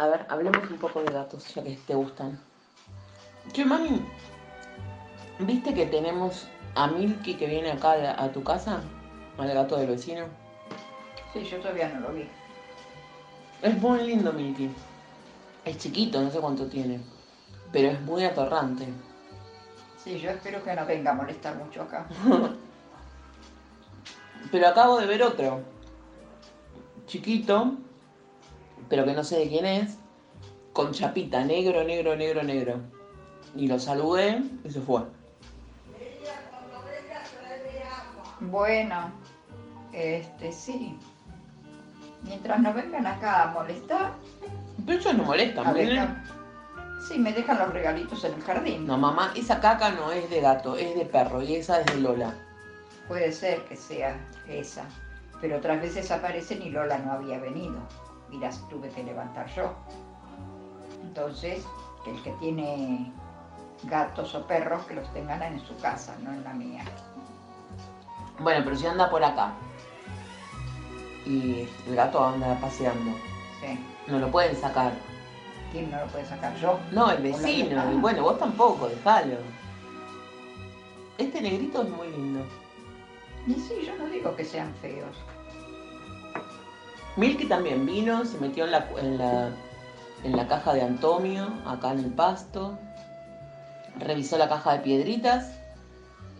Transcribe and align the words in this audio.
A 0.00 0.06
ver, 0.06 0.24
hablemos 0.30 0.70
un 0.70 0.78
poco 0.78 1.02
de 1.02 1.12
gatos, 1.12 1.54
ya 1.54 1.62
que 1.62 1.76
te 1.86 1.94
gustan. 1.94 2.40
Che, 3.52 3.66
mami, 3.66 4.02
¿viste 5.40 5.74
que 5.74 5.84
tenemos 5.84 6.48
a 6.74 6.86
Milky 6.86 7.34
que 7.34 7.46
viene 7.46 7.70
acá 7.70 7.92
a, 7.92 8.24
a 8.24 8.32
tu 8.32 8.42
casa? 8.42 8.80
Al 9.36 9.52
gato 9.52 9.76
del 9.76 9.88
vecino. 9.88 10.24
Sí, 11.34 11.44
yo 11.44 11.58
todavía 11.58 11.90
no 11.90 12.00
lo 12.00 12.14
vi. 12.14 12.26
Es 13.60 13.76
muy 13.76 14.02
lindo 14.06 14.32
Milky. 14.32 14.70
Es 15.66 15.76
chiquito, 15.76 16.22
no 16.22 16.30
sé 16.30 16.40
cuánto 16.40 16.66
tiene. 16.66 17.02
Pero 17.70 17.90
es 17.90 18.00
muy 18.00 18.24
atorrante. 18.24 18.86
Sí, 20.02 20.18
yo 20.18 20.30
espero 20.30 20.64
que 20.64 20.74
no 20.74 20.86
venga 20.86 21.10
a 21.10 21.14
molestar 21.14 21.56
mucho 21.56 21.82
acá. 21.82 22.08
Pero 24.50 24.66
acabo 24.66 24.98
de 24.98 25.06
ver 25.06 25.22
otro. 25.22 25.60
Chiquito, 27.06 27.76
pero 28.90 29.06
que 29.06 29.14
no 29.14 29.24
sé 29.24 29.38
de 29.38 29.48
quién 29.48 29.64
es. 29.64 29.96
Con 30.74 30.92
chapita, 30.92 31.42
negro, 31.44 31.82
negro, 31.84 32.14
negro, 32.16 32.42
negro. 32.42 32.80
Y 33.56 33.66
lo 33.66 33.78
saludé 33.78 34.42
y 34.62 34.70
se 34.70 34.80
fue. 34.80 35.02
Bueno, 38.40 39.12
este 39.92 40.52
sí. 40.52 40.98
Mientras 42.22 42.60
no 42.60 42.72
vengan 42.74 43.06
acá 43.06 43.44
a 43.44 43.52
molestar, 43.52 44.12
Pero 44.84 44.98
ellos 44.98 45.14
no 45.14 45.24
molestan, 45.24 45.66
a 45.66 45.72
ver, 45.72 45.86
miren. 45.88 46.22
sí, 47.08 47.18
me 47.18 47.32
dejan 47.32 47.58
los 47.58 47.72
regalitos 47.72 48.24
en 48.24 48.34
el 48.34 48.42
jardín. 48.42 48.86
No, 48.86 48.98
mamá, 48.98 49.32
esa 49.36 49.60
caca 49.60 49.90
no 49.90 50.10
es 50.12 50.28
de 50.30 50.40
gato, 50.40 50.76
es 50.76 50.94
de 50.94 51.04
perro 51.06 51.42
y 51.42 51.56
esa 51.56 51.80
es 51.80 51.86
de 51.86 52.00
Lola. 52.00 52.34
Puede 53.08 53.32
ser 53.32 53.62
que 53.64 53.76
sea 53.76 54.16
esa, 54.48 54.84
pero 55.40 55.58
otras 55.58 55.80
veces 55.80 56.10
aparecen 56.10 56.62
y 56.62 56.70
Lola 56.70 56.98
no 56.98 57.12
había 57.12 57.38
venido. 57.38 57.76
Y 58.32 58.38
las 58.38 58.66
tuve 58.68 58.88
que 58.90 59.02
levantar 59.02 59.46
yo. 59.54 59.72
Entonces, 61.02 61.66
que 62.04 62.10
el 62.12 62.22
que 62.22 62.30
tiene 62.32 63.12
gatos 63.84 64.34
o 64.34 64.46
perros, 64.46 64.84
que 64.86 64.94
los 64.94 65.12
tengan 65.12 65.42
en 65.42 65.60
su 65.60 65.76
casa, 65.78 66.16
no 66.22 66.32
en 66.32 66.44
la 66.44 66.52
mía. 66.52 66.84
Bueno, 68.38 68.62
pero 68.64 68.76
si 68.76 68.86
anda 68.86 69.10
por 69.10 69.22
acá 69.22 69.52
y 71.26 71.68
el 71.86 71.94
gato 71.96 72.24
anda 72.24 72.58
paseando, 72.60 73.12
Sí. 73.60 73.78
no 74.06 74.18
lo 74.18 74.30
pueden 74.30 74.56
sacar. 74.56 74.92
¿Quién 75.72 75.90
no 75.90 76.00
lo 76.00 76.06
puede 76.06 76.24
sacar 76.24 76.54
yo? 76.56 76.78
No, 76.92 77.10
el 77.12 77.22
vecino. 77.22 77.92
Y 77.92 77.96
bueno, 77.96 78.22
vos 78.22 78.38
tampoco, 78.38 78.88
déjalo. 78.88 79.36
Este 81.18 81.40
negrito 81.42 81.82
es 81.82 81.90
muy 81.90 82.08
lindo. 82.08 82.40
Y 83.46 83.54
sí, 83.54 83.74
yo 83.86 83.94
no 83.96 84.06
digo 84.06 84.34
que 84.34 84.44
sean 84.44 84.74
feos. 84.80 85.16
Milky 87.16 87.46
también 87.46 87.84
vino, 87.86 88.24
se 88.24 88.38
metió 88.38 88.64
en 88.64 88.72
la, 88.72 88.88
en 88.98 89.18
la, 89.18 89.50
en 90.24 90.36
la 90.36 90.46
caja 90.46 90.72
de 90.74 90.82
Antonio, 90.82 91.48
acá 91.66 91.92
en 91.92 92.00
el 92.00 92.12
pasto. 92.12 92.78
Revisó 93.98 94.38
la 94.38 94.48
caja 94.48 94.74
de 94.74 94.78
piedritas 94.80 95.52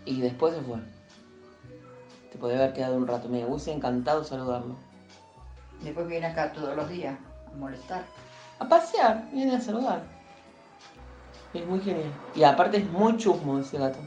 y 0.04 0.20
después 0.20 0.54
se 0.54 0.62
fue. 0.62 0.78
Te 2.30 2.38
podía 2.38 2.58
haber 2.58 2.72
quedado 2.72 2.96
un 2.96 3.06
rato. 3.06 3.28
Me 3.28 3.44
hubiese 3.44 3.72
encantado 3.72 4.22
saludarlo. 4.22 4.76
Después 5.82 6.06
viene 6.06 6.26
acá 6.26 6.52
todos 6.52 6.76
los 6.76 6.88
días 6.88 7.18
a 7.52 7.56
molestar. 7.56 8.04
A 8.60 8.68
pasear, 8.68 9.28
viene 9.32 9.56
a 9.56 9.60
saludar. 9.60 10.04
Es 11.52 11.66
muy 11.66 11.80
genial. 11.80 12.12
Y 12.34 12.44
aparte 12.44 12.76
es 12.76 12.88
muy 12.90 13.16
chusmo 13.16 13.58
ese 13.58 13.78
gato. 13.78 13.98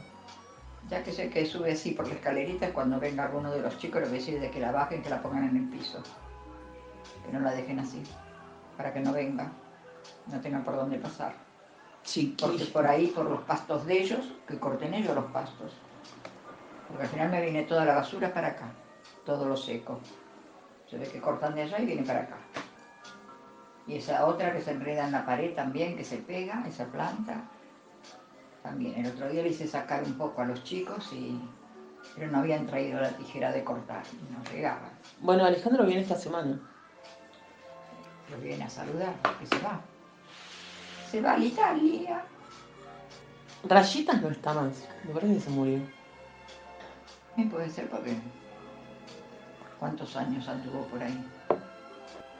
Ya 0.88 1.02
que 1.02 1.12
sé 1.12 1.28
que 1.28 1.44
sube 1.44 1.72
así 1.72 1.90
por 1.90 2.06
la 2.08 2.14
escalerita, 2.14 2.72
cuando 2.72 2.98
venga 2.98 3.24
alguno 3.24 3.50
de 3.50 3.60
los 3.60 3.76
chicos, 3.78 4.00
voy 4.02 4.10
a 4.10 4.12
decir 4.12 4.40
de 4.40 4.50
que 4.50 4.60
la 4.60 4.72
bajen, 4.72 5.02
que 5.02 5.10
la 5.10 5.22
pongan 5.22 5.48
en 5.48 5.56
el 5.56 5.68
piso. 5.68 6.02
Que 7.24 7.32
no 7.32 7.40
la 7.40 7.52
dejen 7.52 7.78
así, 7.78 8.02
para 8.76 8.92
que 8.92 9.00
no 9.00 9.12
venga, 9.12 9.50
no 10.26 10.40
tengan 10.40 10.64
por 10.64 10.76
dónde 10.76 10.98
pasar. 10.98 11.32
Porque 11.32 12.10
Chiquillo. 12.10 12.72
por 12.72 12.86
ahí, 12.86 13.06
por 13.08 13.24
los 13.24 13.40
pastos 13.42 13.86
de 13.86 14.02
ellos, 14.02 14.32
que 14.46 14.58
corten 14.58 14.92
ellos 14.92 15.14
los 15.14 15.24
pastos. 15.26 15.72
Porque 16.88 17.04
al 17.04 17.08
final 17.08 17.30
me 17.30 17.40
viene 17.40 17.62
toda 17.62 17.84
la 17.84 17.94
basura 17.94 18.32
para 18.32 18.48
acá, 18.48 18.72
todo 19.24 19.48
lo 19.48 19.56
seco. 19.56 20.00
Se 20.86 20.98
ve 20.98 21.08
que 21.08 21.20
cortan 21.20 21.54
de 21.54 21.62
allá 21.62 21.78
y 21.80 21.86
viene 21.86 22.02
para 22.02 22.20
acá. 22.20 22.36
Y 23.86 23.96
esa 23.96 24.26
otra 24.26 24.52
que 24.52 24.60
se 24.60 24.72
enreda 24.72 25.06
en 25.06 25.12
la 25.12 25.24
pared 25.24 25.54
también, 25.54 25.96
que 25.96 26.04
se 26.04 26.18
pega, 26.18 26.64
esa 26.66 26.86
planta. 26.86 27.44
También, 28.62 29.04
el 29.04 29.12
otro 29.12 29.28
día 29.28 29.42
le 29.42 29.50
hice 29.50 29.66
sacar 29.66 30.02
un 30.04 30.14
poco 30.14 30.42
a 30.42 30.46
los 30.46 30.62
chicos 30.64 31.12
y... 31.12 31.40
Pero 32.14 32.30
no 32.30 32.38
habían 32.38 32.66
traído 32.66 33.00
la 33.00 33.10
tijera 33.10 33.50
de 33.50 33.64
cortar 33.64 34.02
y 34.12 34.32
no 34.32 34.42
llegaban. 34.52 34.90
Bueno, 35.20 35.44
Alejandro 35.44 35.84
viene 35.84 36.02
esta 36.02 36.16
semana. 36.16 36.60
Lo 38.34 38.40
viene 38.40 38.64
a 38.64 38.70
saludar, 38.70 39.14
que 39.38 39.46
se 39.46 39.62
va. 39.62 39.80
Se 41.10 41.20
va 41.20 41.34
a 41.34 41.38
Italia. 41.38 42.24
Rayitas 43.68 44.20
no 44.20 44.28
está 44.28 44.52
más. 44.52 44.88
Me 45.04 45.14
parece 45.14 45.34
que 45.34 45.40
se 45.40 45.50
murió. 45.50 45.78
Y 47.36 47.44
puede 47.44 47.70
ser 47.70 47.88
porque... 47.88 48.16
¿Cuántos 49.78 50.16
años 50.16 50.48
anduvo 50.48 50.82
por 50.86 51.02
ahí? 51.02 51.24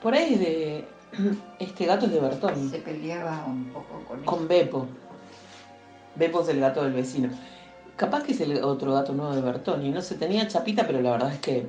Por 0.02 0.14
ahí 0.14 0.36
de. 0.36 0.88
Este 1.58 1.86
gato 1.86 2.06
es 2.06 2.12
de 2.12 2.20
Bertoni. 2.20 2.68
Se 2.68 2.78
peleaba 2.78 3.44
un 3.46 3.66
poco 3.72 4.02
con 4.06 4.18
él. 4.18 4.24
Con 4.24 4.48
Beppo. 4.48 4.86
Beppo 6.16 6.42
es 6.42 6.48
el 6.48 6.60
gato 6.60 6.82
del 6.82 6.92
vecino. 6.92 7.30
Capaz 7.96 8.22
que 8.24 8.32
es 8.32 8.40
el 8.40 8.64
otro 8.64 8.92
gato 8.94 9.12
nuevo 9.12 9.34
de 9.34 9.42
Bertoni. 9.42 9.90
No 9.90 10.02
sé, 10.02 10.16
tenía 10.16 10.48
chapita, 10.48 10.86
pero 10.86 11.00
la 11.00 11.12
verdad 11.12 11.32
es 11.32 11.38
que 11.38 11.68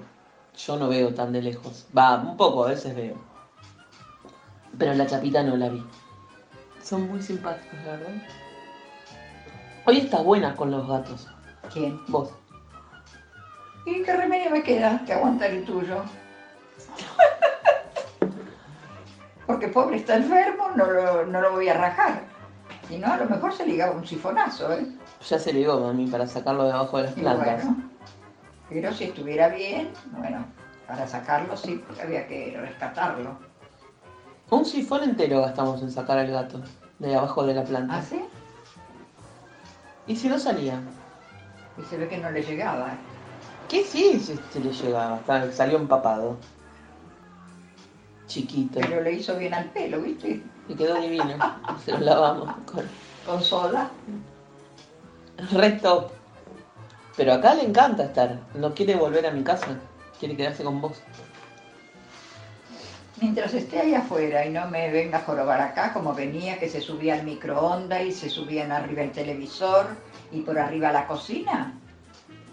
yo 0.58 0.78
no 0.78 0.88
veo 0.88 1.14
tan 1.14 1.32
de 1.32 1.42
lejos. 1.42 1.86
Va, 1.96 2.20
un 2.20 2.38
poco, 2.38 2.66
a 2.66 2.70
veces 2.70 2.96
veo. 2.96 3.35
Pero 4.78 4.94
la 4.94 5.06
chapita 5.08 5.42
no 5.44 5.56
la 5.56 5.70
vi. 5.70 5.84
Son 6.82 7.08
muy 7.10 7.22
simpáticos, 7.22 7.80
la 7.86 7.92
verdad. 7.94 8.14
Hoy 9.86 9.98
estás 10.00 10.24
buena 10.24 10.56
con 10.56 10.72
los 10.72 10.88
gatos. 10.88 11.28
¿Quién? 11.72 12.00
Vos. 12.08 12.32
¿Y 13.86 14.02
qué 14.04 14.14
remedio 14.16 14.50
me 14.50 14.64
queda 14.64 15.02
que 15.06 15.14
aguantar 15.14 15.52
el 15.52 15.64
tuyo? 15.64 16.04
Porque 19.46 19.68
pobre 19.68 19.98
está 19.98 20.16
enfermo, 20.16 20.70
no 20.76 20.86
lo, 20.90 21.26
no 21.28 21.42
lo 21.42 21.52
voy 21.52 21.70
a 21.70 21.76
rajar. 21.76 22.22
Si 22.88 22.98
no, 22.98 23.14
a 23.14 23.18
lo 23.18 23.26
mejor 23.26 23.54
se 23.54 23.66
ligaba 23.66 23.92
un 23.94 24.06
sifonazo, 24.06 24.74
¿eh? 24.74 24.88
Ya 25.28 25.40
se 25.40 25.54
ligó, 25.54 25.80
mami, 25.80 26.08
para 26.08 26.28
sacarlo 26.28 26.66
de 26.66 26.72
abajo 26.74 26.98
de 26.98 27.04
las 27.04 27.18
Y 27.18 27.22
plantas. 27.22 27.64
bueno, 27.66 27.90
pero 28.70 28.94
si 28.94 29.06
estuviera 29.06 29.50
bien, 29.50 29.90
bueno, 30.12 30.46
para 30.88 31.08
sacarlo 31.08 31.56
sí 31.58 31.84
había 32.02 32.28
que 32.28 32.56
rescatarlo. 32.60 33.38
Un 34.50 34.66
sifón 34.66 35.04
entero 35.04 35.42
gastamos 35.42 35.82
en 35.82 35.92
sacar 35.92 36.18
al 36.20 36.28
gato 36.32 36.60
de 37.00 37.16
abajo 37.16 37.44
de 37.46 37.54
la 37.54 37.64
planta. 37.64 37.98
¿Ah, 37.98 38.02
sí? 38.02 38.22
¿Y 40.08 40.16
si 40.16 40.30
no 40.30 40.38
salía? 40.38 40.80
Y 41.78 41.82
se 41.84 41.98
ve 41.98 42.08
que 42.08 42.18
no 42.18 42.30
le 42.32 42.42
llegaba. 42.44 42.94
¿Qué 43.68 43.84
sí 43.84 44.20
se 44.20 44.60
le 44.60 44.72
llegaba? 44.72 45.18
Está- 45.18 45.52
Salió 45.52 45.78
empapado. 45.78 46.38
Chiquito. 48.28 48.80
Pero 48.80 49.02
le 49.02 49.14
hizo 49.14 49.36
bien 49.38 49.54
al 49.54 49.66
pelo, 49.66 50.02
¿viste? 50.02 50.44
Y 50.68 50.76
quedó 50.76 50.96
divino. 51.00 51.36
Se 51.86 51.92
lo 51.92 52.00
lavamos 52.00 52.50
con 52.66 52.84
Con 53.26 53.42
soda. 53.42 53.90
red 55.52 55.82
top. 55.82 56.10
Pero 57.18 57.34
acá 57.34 57.54
le 57.56 57.64
encanta 57.66 58.04
estar. 58.06 58.40
No 58.56 58.74
quiere 58.74 58.96
volver 58.96 59.26
a 59.28 59.32
mi 59.32 59.44
casa. 59.44 59.68
Quiere 60.20 60.36
quedarse 60.36 60.64
con 60.64 60.82
vos. 60.82 60.98
Mientras 63.22 63.54
esté 63.54 63.80
ahí 63.80 63.94
afuera 63.94 64.46
y 64.46 64.50
no 64.50 64.68
me 64.68 64.92
venga 64.92 65.20
a 65.20 65.22
jorobar 65.22 65.62
acá, 65.62 65.94
como 65.94 66.14
venía, 66.14 66.60
que 66.60 66.68
se 66.68 66.82
subía 66.82 67.14
al 67.14 67.24
microondas 67.24 68.02
y 68.02 68.12
se 68.12 68.30
subían 68.30 68.74
arriba 68.74 69.04
el 69.04 69.12
televisor 69.12 69.88
y 70.32 70.42
por 70.42 70.60
arriba 70.60 70.92
la 70.92 71.08
cocina 71.08 71.74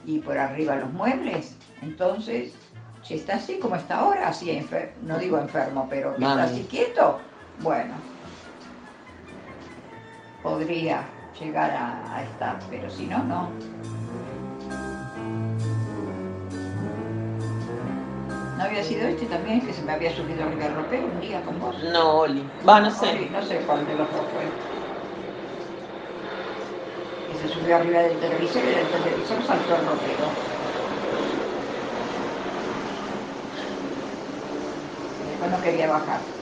y 0.06 0.20
por 0.20 0.38
arriba 0.38 0.76
los 0.76 0.92
muebles. 0.92 1.56
Entonces, 1.82 2.52
si 3.02 3.14
está 3.14 3.36
así 3.36 3.58
como 3.58 3.74
está 3.74 3.98
ahora, 3.98 4.28
así 4.28 4.64
no 5.02 5.18
digo 5.18 5.38
enfermo, 5.38 5.88
pero 5.90 6.14
que 6.14 6.22
está 6.22 6.44
así 6.44 6.66
quieto, 6.70 7.18
bueno, 7.60 7.94
podría 10.44 11.04
llegar 11.40 11.72
a, 11.72 12.16
a 12.16 12.22
estar, 12.22 12.58
pero 12.70 12.88
si 12.88 13.06
no, 13.06 13.24
no. 13.24 13.50
¿No 18.62 18.68
había 18.68 18.84
sido 18.84 19.08
este 19.08 19.26
también 19.26 19.66
que 19.66 19.72
se 19.72 19.82
me 19.82 19.90
había 19.90 20.14
subido 20.14 20.44
arriba 20.44 20.66
del 20.66 20.74
ropero 20.76 21.08
un 21.08 21.20
día 21.20 21.42
con 21.42 21.58
vos? 21.58 21.74
No, 21.92 22.20
Oli. 22.20 22.48
Va, 22.64 22.78
no 22.78 22.86
Oli, 22.86 22.96
sé. 22.96 23.28
No 23.32 23.42
sé 23.42 23.56
cuál 23.66 23.84
de 23.84 23.96
los 23.96 24.08
dos 24.12 24.24
fue. 24.32 24.44
Que 27.26 27.34
se 27.34 27.48
subió 27.48 27.74
arriba 27.74 28.02
del 28.02 28.20
televisor 28.20 28.62
y 28.62 28.66
del 28.68 28.86
televisor 28.88 29.42
saltó 29.42 29.74
el 29.74 29.84
ropero. 29.84 30.28
Después 35.26 35.50
no 35.50 35.60
quería 35.60 35.88
bajar. 35.88 36.41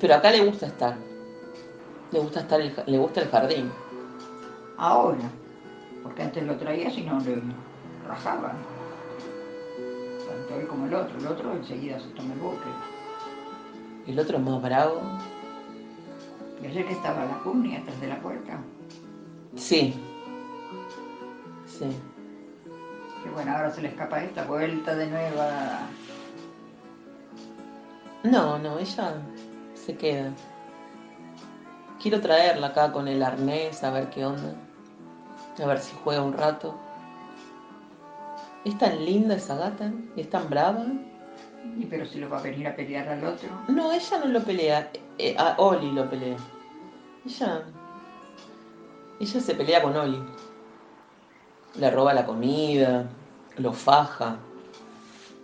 Pero 0.00 0.14
acá 0.14 0.30
le 0.30 0.44
gusta 0.44 0.66
estar. 0.66 0.96
Le 2.12 2.18
gusta 2.20 2.40
estar 2.40 2.60
el, 2.60 2.74
le 2.86 2.98
gusta 2.98 3.20
el 3.20 3.28
jardín. 3.28 3.70
Ahora, 4.76 5.30
porque 6.02 6.22
antes 6.22 6.44
lo 6.44 6.56
traía 6.56 6.90
si 6.90 7.02
no 7.02 7.18
le 7.20 7.42
rajaban. 8.06 8.56
Tanto 10.28 10.60
él 10.60 10.66
como 10.66 10.86
el 10.86 10.94
otro. 10.94 11.18
El 11.18 11.26
otro 11.26 11.52
enseguida 11.52 11.98
se 11.98 12.08
toma 12.10 12.34
el 12.34 12.40
boque. 12.40 12.68
El 14.06 14.18
otro 14.18 14.36
es 14.36 14.44
más 14.44 14.62
bravo. 14.62 15.00
Y 16.62 16.66
ayer 16.66 16.86
estaba 16.86 17.24
la 17.24 17.38
cuña 17.38 17.80
atrás 17.80 18.00
de 18.00 18.06
la 18.06 18.20
puerta. 18.20 18.58
Sí. 19.56 19.94
Sí. 21.66 21.86
Que 23.24 23.30
bueno, 23.30 23.52
ahora 23.56 23.70
se 23.70 23.82
le 23.82 23.88
escapa 23.88 24.22
esta 24.22 24.44
vuelta 24.44 24.94
de 24.94 25.06
nuevo 25.06 25.40
a... 25.40 25.88
No, 28.22 28.58
no, 28.58 28.78
ella 28.78 29.14
se 29.86 29.96
queda. 29.96 30.32
Quiero 32.02 32.20
traerla 32.20 32.68
acá 32.68 32.92
con 32.92 33.06
el 33.06 33.22
arnés 33.22 33.82
a 33.84 33.90
ver 33.90 34.10
qué 34.10 34.26
onda. 34.26 34.52
A 35.62 35.66
ver 35.66 35.78
si 35.78 35.94
juega 36.02 36.22
un 36.22 36.32
rato. 36.32 36.74
Es 38.64 38.76
tan 38.78 39.04
linda 39.04 39.36
esa 39.36 39.56
gata, 39.56 39.92
es 40.16 40.28
tan 40.28 40.50
brava. 40.50 40.86
Y 41.78 41.86
pero 41.86 42.04
si 42.04 42.18
lo 42.18 42.28
va 42.28 42.38
a 42.38 42.42
venir 42.42 42.66
a 42.66 42.74
pelear 42.74 43.08
al 43.08 43.24
otro. 43.24 43.48
No, 43.68 43.92
ella 43.92 44.18
no 44.18 44.26
lo 44.26 44.40
pelea. 44.42 44.90
eh, 45.18 45.36
a 45.38 45.54
Oli 45.58 45.92
lo 45.92 46.10
pelea. 46.10 46.36
Ella. 47.24 47.62
Ella 49.20 49.40
se 49.40 49.54
pelea 49.54 49.82
con 49.82 49.96
Oli. 49.96 50.22
Le 51.76 51.90
roba 51.90 52.12
la 52.12 52.26
comida, 52.26 53.06
lo 53.56 53.72
faja, 53.72 54.36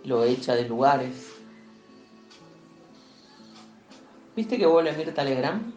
lo 0.03 0.23
echa 0.23 0.55
de 0.55 0.67
lugares. 0.67 1.32
¿Viste 4.35 4.57
que 4.57 4.65
vuelve 4.65 4.93
Mirta 4.93 5.23
Legrand? 5.23 5.73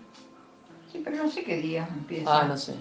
Sí, 0.91 1.03
pero 1.05 1.17
no 1.23 1.31
sé 1.31 1.44
qué 1.44 1.56
día 1.58 1.88
empieza. 1.93 2.41
Ah, 2.41 2.44
no 2.47 2.56
sé. 2.56 2.75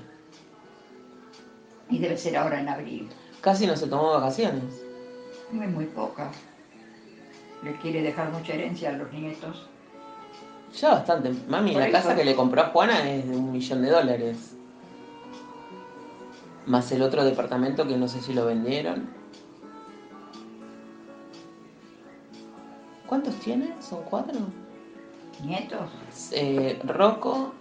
Y 1.90 2.00
debe 2.00 2.18
ser 2.18 2.38
ahora 2.38 2.60
en 2.60 2.70
abril. 2.70 3.10
Casi 3.42 3.68
no 3.68 3.76
se 3.76 3.88
tomó 3.88 4.12
vacaciones. 4.14 4.84
Muy, 5.52 5.68
muy 5.68 5.86
poca. 5.86 6.32
Le 7.64 7.76
quiere 7.80 8.02
dejar 8.02 8.32
mucha 8.32 8.54
herencia 8.54 8.90
a 8.90 8.94
los 8.94 9.12
nietos. 9.12 9.68
Ya 10.80 10.92
bastante. 10.92 11.34
Mami, 11.48 11.72
Por 11.74 11.82
la 11.82 11.88
eso. 11.90 11.98
casa 11.98 12.16
que 12.16 12.26
le 12.26 12.36
compró 12.36 12.62
a 12.62 12.66
Juana 12.68 13.10
es 13.10 13.28
de 13.30 13.36
un 13.36 13.52
millón 13.52 13.82
de 13.82 13.90
dólares. 13.92 14.56
Más 16.66 16.92
el 16.92 17.02
otro 17.02 17.24
departamento 17.24 17.88
que 17.88 17.98
no 17.98 18.08
sé 18.08 18.22
si 18.22 18.34
lo 18.34 18.46
vendieron. 18.46 19.08
¿Cuántos 23.08 23.36
tiene? 23.36 23.74
¿Son 23.82 24.02
cuatro? 24.04 24.40
¿Nietos? 25.46 25.90
Eh, 26.32 26.80
Rocco, 26.86 27.54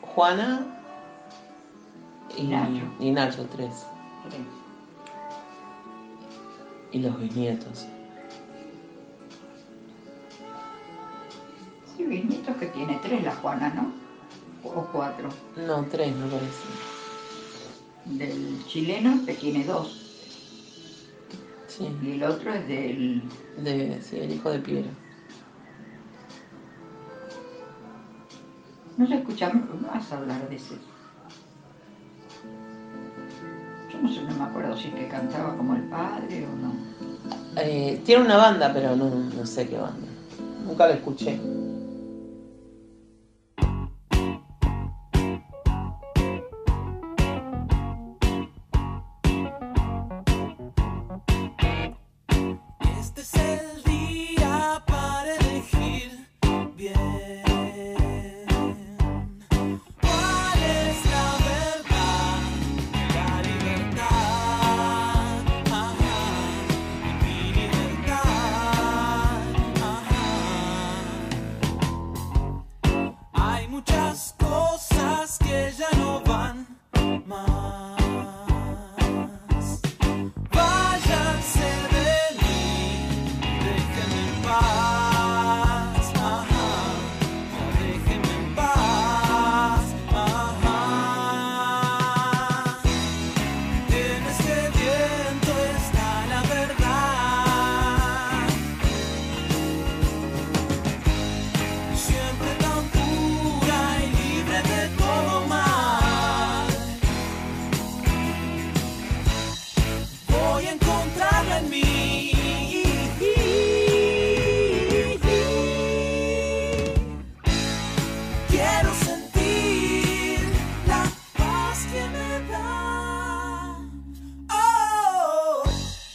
Juana 0.00 0.64
y, 2.36 2.42
Y 2.42 2.46
Nacho. 2.46 2.82
y 3.00 3.10
Nacho, 3.10 3.46
tres. 3.50 3.86
Tres. 4.28 4.40
Y 6.92 6.98
los 7.00 7.18
bisnietos. 7.20 7.86
Sí, 11.96 12.04
bisnietos 12.04 12.56
que 12.56 12.66
tiene 12.66 12.98
tres 13.02 13.24
la 13.24 13.34
Juana, 13.34 13.70
¿no? 13.74 13.92
O 14.70 14.86
cuatro. 14.92 15.28
No, 15.56 15.84
tres 15.86 16.14
me 16.14 16.26
parece. 16.26 16.62
Del 18.04 18.64
chileno 18.66 19.24
que 19.26 19.34
tiene 19.34 19.64
dos. 19.64 19.98
Sí, 21.66 21.88
Y 22.02 22.12
el 22.12 22.22
otro 22.24 22.52
es 22.52 22.68
del... 22.68 23.22
de, 23.56 24.00
sí, 24.02 24.18
el 24.18 24.32
hijo 24.32 24.50
de 24.50 24.58
Piero. 24.58 24.88
No 28.96 29.06
se 29.06 29.14
escucha 29.14 29.50
más 29.50 30.12
hablar 30.12 30.48
de 30.48 30.56
ese. 30.56 30.74
Yo 33.92 34.02
no 34.02 34.08
sé, 34.12 34.22
no 34.22 34.36
me 34.36 34.44
acuerdo 34.44 34.76
si 34.76 34.88
es 34.88 34.94
que 34.94 35.08
cantaba 35.08 35.56
como 35.56 35.74
el 35.74 35.82
padre 35.84 36.46
o 36.46 36.56
no. 36.56 36.72
Eh, 37.56 38.00
tiene 38.04 38.24
una 38.24 38.36
banda, 38.36 38.70
pero 38.72 38.96
no, 38.96 39.10
no 39.10 39.46
sé 39.46 39.68
qué 39.68 39.76
banda. 39.78 40.08
Nunca 40.66 40.86
la 40.86 40.94
escuché. 40.94 41.38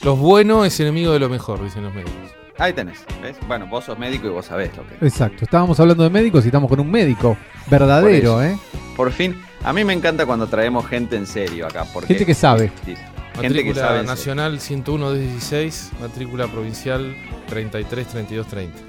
Lo 0.08 0.16
bueno 0.16 0.64
es 0.64 0.80
enemigo 0.80 1.12
de 1.12 1.20
lo 1.20 1.28
mejor, 1.28 1.62
dicen 1.62 1.84
los 1.84 1.94
médicos. 1.94 2.32
Ahí 2.58 2.72
tenés, 2.72 3.00
¿ves? 3.22 3.36
Bueno, 3.46 3.68
vos 3.68 3.84
sos 3.84 4.00
médico 4.00 4.28
y 4.28 4.30
vos 4.30 4.46
sabés 4.46 4.72
lo 4.78 4.88
que. 4.88 5.06
Exacto, 5.06 5.44
estábamos 5.44 5.78
hablando 5.82 6.02
de 6.02 6.10
médicos 6.10 6.46
y 6.46 6.48
estamos 6.48 6.70
con 6.70 6.80
un 6.80 6.90
médico 6.90 7.36
verdadero, 7.70 8.36
Por 8.36 8.46
¿eh? 8.46 8.58
Por 8.96 9.12
fin, 9.12 9.36
a 9.66 9.74
mí 9.74 9.84
me 9.84 9.92
encanta 9.92 10.26
cuando 10.26 10.48
traemos 10.48 10.88
gente 10.88 11.18
en 11.18 11.28
serio 11.28 11.68
acá. 11.68 11.86
Porque, 11.94 12.08
Gente 12.08 12.26
que 12.26 12.34
sabe. 12.36 12.72
Gente 12.86 13.04
que 13.34 13.42
Matrícula 13.50 13.76
sabe. 13.76 14.00
en 14.00 14.08
serio. 14.08 14.12
nacional 14.14 14.60
101 14.62 15.14
16, 15.14 15.92
matrícula 16.00 16.48
provincial 16.48 17.14
33 17.50 18.08
32 18.08 18.48
30. 18.48 18.80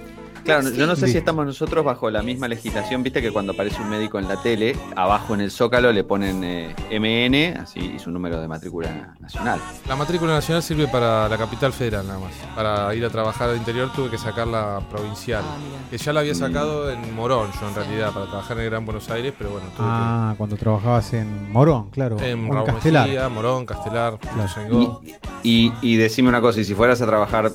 Claro, 0.48 0.70
yo 0.70 0.86
no 0.86 0.96
sé 0.96 1.08
si 1.08 1.18
estamos 1.18 1.44
nosotros 1.44 1.84
bajo 1.84 2.10
la 2.10 2.22
misma 2.22 2.48
legislación. 2.48 3.02
Viste 3.02 3.20
que 3.20 3.30
cuando 3.30 3.52
aparece 3.52 3.82
un 3.82 3.90
médico 3.90 4.18
en 4.18 4.28
la 4.28 4.40
tele, 4.40 4.74
abajo 4.96 5.34
en 5.34 5.42
el 5.42 5.50
zócalo 5.50 5.92
le 5.92 6.04
ponen 6.04 6.42
eh, 6.42 6.74
MN, 6.90 7.60
así 7.60 7.80
y 7.96 7.98
su 7.98 8.10
número 8.10 8.40
de 8.40 8.48
matrícula 8.48 9.14
nacional. 9.20 9.60
La 9.86 9.94
matrícula 9.96 10.32
nacional 10.34 10.62
sirve 10.62 10.88
para 10.88 11.28
la 11.28 11.36
capital 11.36 11.72
federal 11.72 12.06
nada 12.06 12.18
más. 12.18 12.32
Para 12.56 12.94
ir 12.94 13.04
a 13.04 13.10
trabajar 13.10 13.50
al 13.50 13.56
interior 13.56 13.90
tuve 13.94 14.10
que 14.10 14.18
sacar 14.18 14.46
la 14.46 14.80
provincial. 14.90 15.42
Ah. 15.44 15.56
Que 15.90 15.98
ya 15.98 16.12
la 16.12 16.20
había 16.20 16.34
sacado 16.34 16.90
en 16.90 17.14
Morón, 17.14 17.50
yo 17.60 17.68
en 17.68 17.74
realidad, 17.74 18.12
para 18.12 18.26
trabajar 18.26 18.56
en 18.58 18.64
el 18.64 18.70
Gran 18.70 18.84
Buenos 18.86 19.10
Aires, 19.10 19.34
pero 19.36 19.50
bueno, 19.50 19.66
tuve 19.76 19.86
Ah, 19.88 20.34
cuando 20.38 20.56
trabajabas 20.56 21.12
en 21.12 21.52
Morón, 21.52 21.90
claro. 21.90 22.18
En 22.20 22.50
Raúl 22.50 22.64
Castelar. 22.66 23.30
Morón, 23.30 23.66
Castelar, 23.66 24.18
Ituzaingó. 24.22 25.02
Y, 25.42 25.72
y 25.82 25.96
decime 25.96 26.28
una 26.28 26.40
cosa, 26.40 26.60
y 26.60 26.64
si 26.64 26.74
fueras 26.74 27.00
a 27.02 27.06
trabajar, 27.06 27.52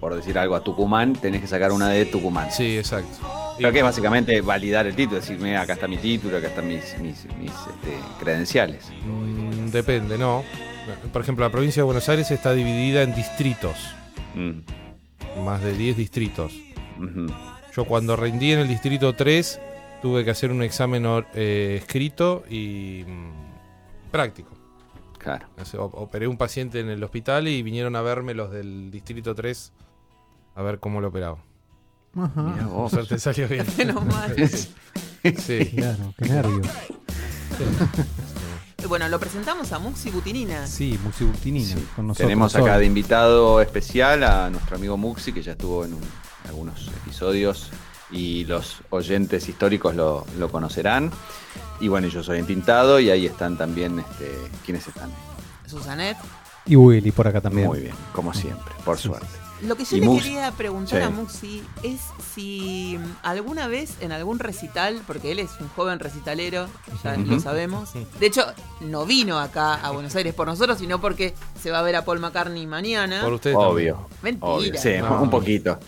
por 0.00 0.14
decir 0.14 0.38
algo, 0.38 0.54
a 0.54 0.62
Tucumán, 0.62 1.14
tenés 1.14 1.40
que 1.40 1.46
sacar 1.46 1.72
una 1.72 1.88
de 1.88 2.06
Tucumán. 2.06 2.50
Sí, 2.50 2.78
exacto. 2.78 3.18
Pero 3.56 3.72
que 3.72 3.78
es 3.78 3.84
básicamente 3.84 4.40
validar 4.40 4.86
el 4.86 4.94
título, 4.94 5.20
decir, 5.20 5.38
mira, 5.38 5.62
acá 5.62 5.74
está 5.74 5.88
mi 5.88 5.96
título, 5.96 6.36
acá 6.36 6.48
están 6.48 6.68
mis, 6.68 6.98
mis, 7.00 7.24
mis, 7.38 7.50
este, 7.50 7.98
credenciales. 8.20 8.90
Mm, 9.04 9.70
depende, 9.70 10.18
¿no? 10.18 10.44
Por 11.12 11.22
ejemplo, 11.22 11.44
la 11.44 11.50
provincia 11.50 11.80
de 11.80 11.84
Buenos 11.84 12.08
Aires 12.08 12.30
está 12.30 12.52
dividida 12.52 13.02
en 13.02 13.14
distritos, 13.14 13.76
Mm, 14.36 15.44
más 15.44 15.62
de 15.62 15.72
10 15.72 15.96
distritos. 15.96 16.52
Yo 17.74 17.84
cuando 17.84 18.16
rendí 18.16 18.52
en 18.52 18.60
el 18.60 18.68
distrito 18.68 19.14
3 19.14 19.60
tuve 20.02 20.24
que 20.24 20.30
hacer 20.30 20.50
un 20.50 20.62
examen 20.62 21.04
eh, 21.34 21.78
escrito 21.80 22.44
y 22.48 23.04
mm, 23.06 24.10
práctico. 24.10 24.50
Claro. 25.18 25.48
Operé 25.78 26.28
un 26.28 26.36
paciente 26.36 26.80
en 26.80 26.88
el 26.88 27.02
hospital 27.02 27.48
y 27.48 27.62
vinieron 27.62 27.96
a 27.96 28.02
verme 28.02 28.34
los 28.34 28.50
del 28.50 28.90
distrito 28.90 29.34
3 29.34 29.72
a 30.56 30.62
ver 30.62 30.80
cómo 30.80 31.00
lo 31.00 31.08
operaba. 31.08 31.38
Ajá. 32.16 32.42
Mirá 32.42 32.66
vos. 32.66 32.90
suerte 32.90 33.18
salió 33.18 33.46
bien. 33.46 33.64
Menos 33.78 34.04
mal. 34.06 34.34
Sí. 35.44 35.72
Claro, 35.74 36.14
qué 36.18 36.28
nervios. 36.28 36.68
Bueno, 38.88 39.08
lo 39.08 39.18
presentamos 39.18 39.72
a 39.72 39.78
Muxi 39.80 40.10
Butinina. 40.10 40.66
Sí, 40.68 40.96
con 41.96 42.06
nosotros. 42.06 42.16
Tenemos 42.28 42.54
acá 42.54 42.74
hoy. 42.74 42.80
de 42.80 42.86
invitado 42.86 43.60
especial 43.60 44.22
a 44.22 44.48
nuestro 44.50 44.76
amigo 44.76 44.96
Muxi, 44.96 45.32
que 45.32 45.42
ya 45.42 45.52
estuvo 45.52 45.84
en 45.84 45.94
un- 45.94 46.02
algunos 46.48 46.86
episodios 47.02 47.70
y 48.12 48.44
los 48.44 48.76
oyentes 48.90 49.48
históricos 49.48 49.96
lo, 49.96 50.24
lo 50.38 50.48
conocerán. 50.48 51.10
Y 51.80 51.88
bueno, 51.88 52.06
yo 52.06 52.22
soy 52.22 52.38
Entintado 52.38 53.00
y 53.00 53.10
ahí 53.10 53.26
están 53.26 53.58
también, 53.58 53.98
este, 53.98 54.32
¿quiénes 54.64 54.86
están? 54.86 55.10
Susanet. 55.66 56.16
Y 56.66 56.76
Willy 56.76 57.10
por 57.10 57.26
acá 57.26 57.40
también. 57.40 57.66
Muy 57.66 57.80
bien, 57.80 57.94
como 58.12 58.32
siempre, 58.32 58.72
por 58.84 58.96
suerte. 58.98 59.26
Lo 59.62 59.74
que 59.76 59.84
yo 59.84 59.96
Y 59.96 60.00
le 60.00 60.18
quería 60.18 60.52
preguntar 60.52 61.00
Sí. 61.00 61.04
a 61.06 61.10
Muxi 61.10 61.62
es 61.82 62.00
si 62.34 62.98
mm, 62.98 63.12
alguna 63.22 63.66
vez 63.68 63.94
en 64.00 64.12
algún 64.12 64.38
recital, 64.38 65.00
porque 65.06 65.32
él 65.32 65.38
es 65.38 65.50
un 65.60 65.68
joven 65.70 65.98
recitalero, 65.98 66.66
ya 67.02 67.16
lo 67.16 67.40
sabemos. 67.40 67.90
De 68.20 68.26
hecho, 68.26 68.44
no 68.80 69.06
vino 69.06 69.38
acá 69.38 69.74
a 69.74 69.90
Buenos 69.92 70.14
Aires 70.14 70.34
por 70.34 70.46
nosotros, 70.46 70.78
sino 70.78 71.00
porque 71.00 71.34
se 71.60 71.70
va 71.70 71.78
a 71.78 71.82
ver 71.82 71.96
a 71.96 72.04
Paul 72.04 72.20
McCartney 72.20 72.66
mañana. 72.66 73.22
Por 73.22 73.32
ustedes 73.32 73.56
Obvio. 73.58 74.06
Mentira. 74.22 74.46
Obvio. 74.46 74.74
Sí, 74.78 74.90
No. 74.98 75.22
un 75.22 75.30
poquito. 75.30 75.78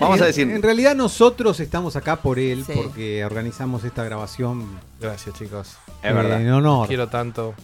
Vamos 0.00 0.20
a 0.20 0.26
decir. 0.26 0.48
En 0.50 0.62
realidad 0.62 0.94
nosotros 0.94 1.60
estamos 1.60 1.96
acá 1.96 2.16
por 2.16 2.38
él 2.38 2.64
Sí. 2.66 2.72
porque 2.74 3.24
organizamos 3.24 3.84
esta 3.84 4.04
grabación. 4.04 4.68
Gracias, 5.00 5.34
chicos. 5.36 5.76
Es 6.02 6.14
verdad. 6.14 6.40
en 6.40 6.50
honor. 6.52 6.86
Quiero 6.88 7.08
tanto. 7.08 7.54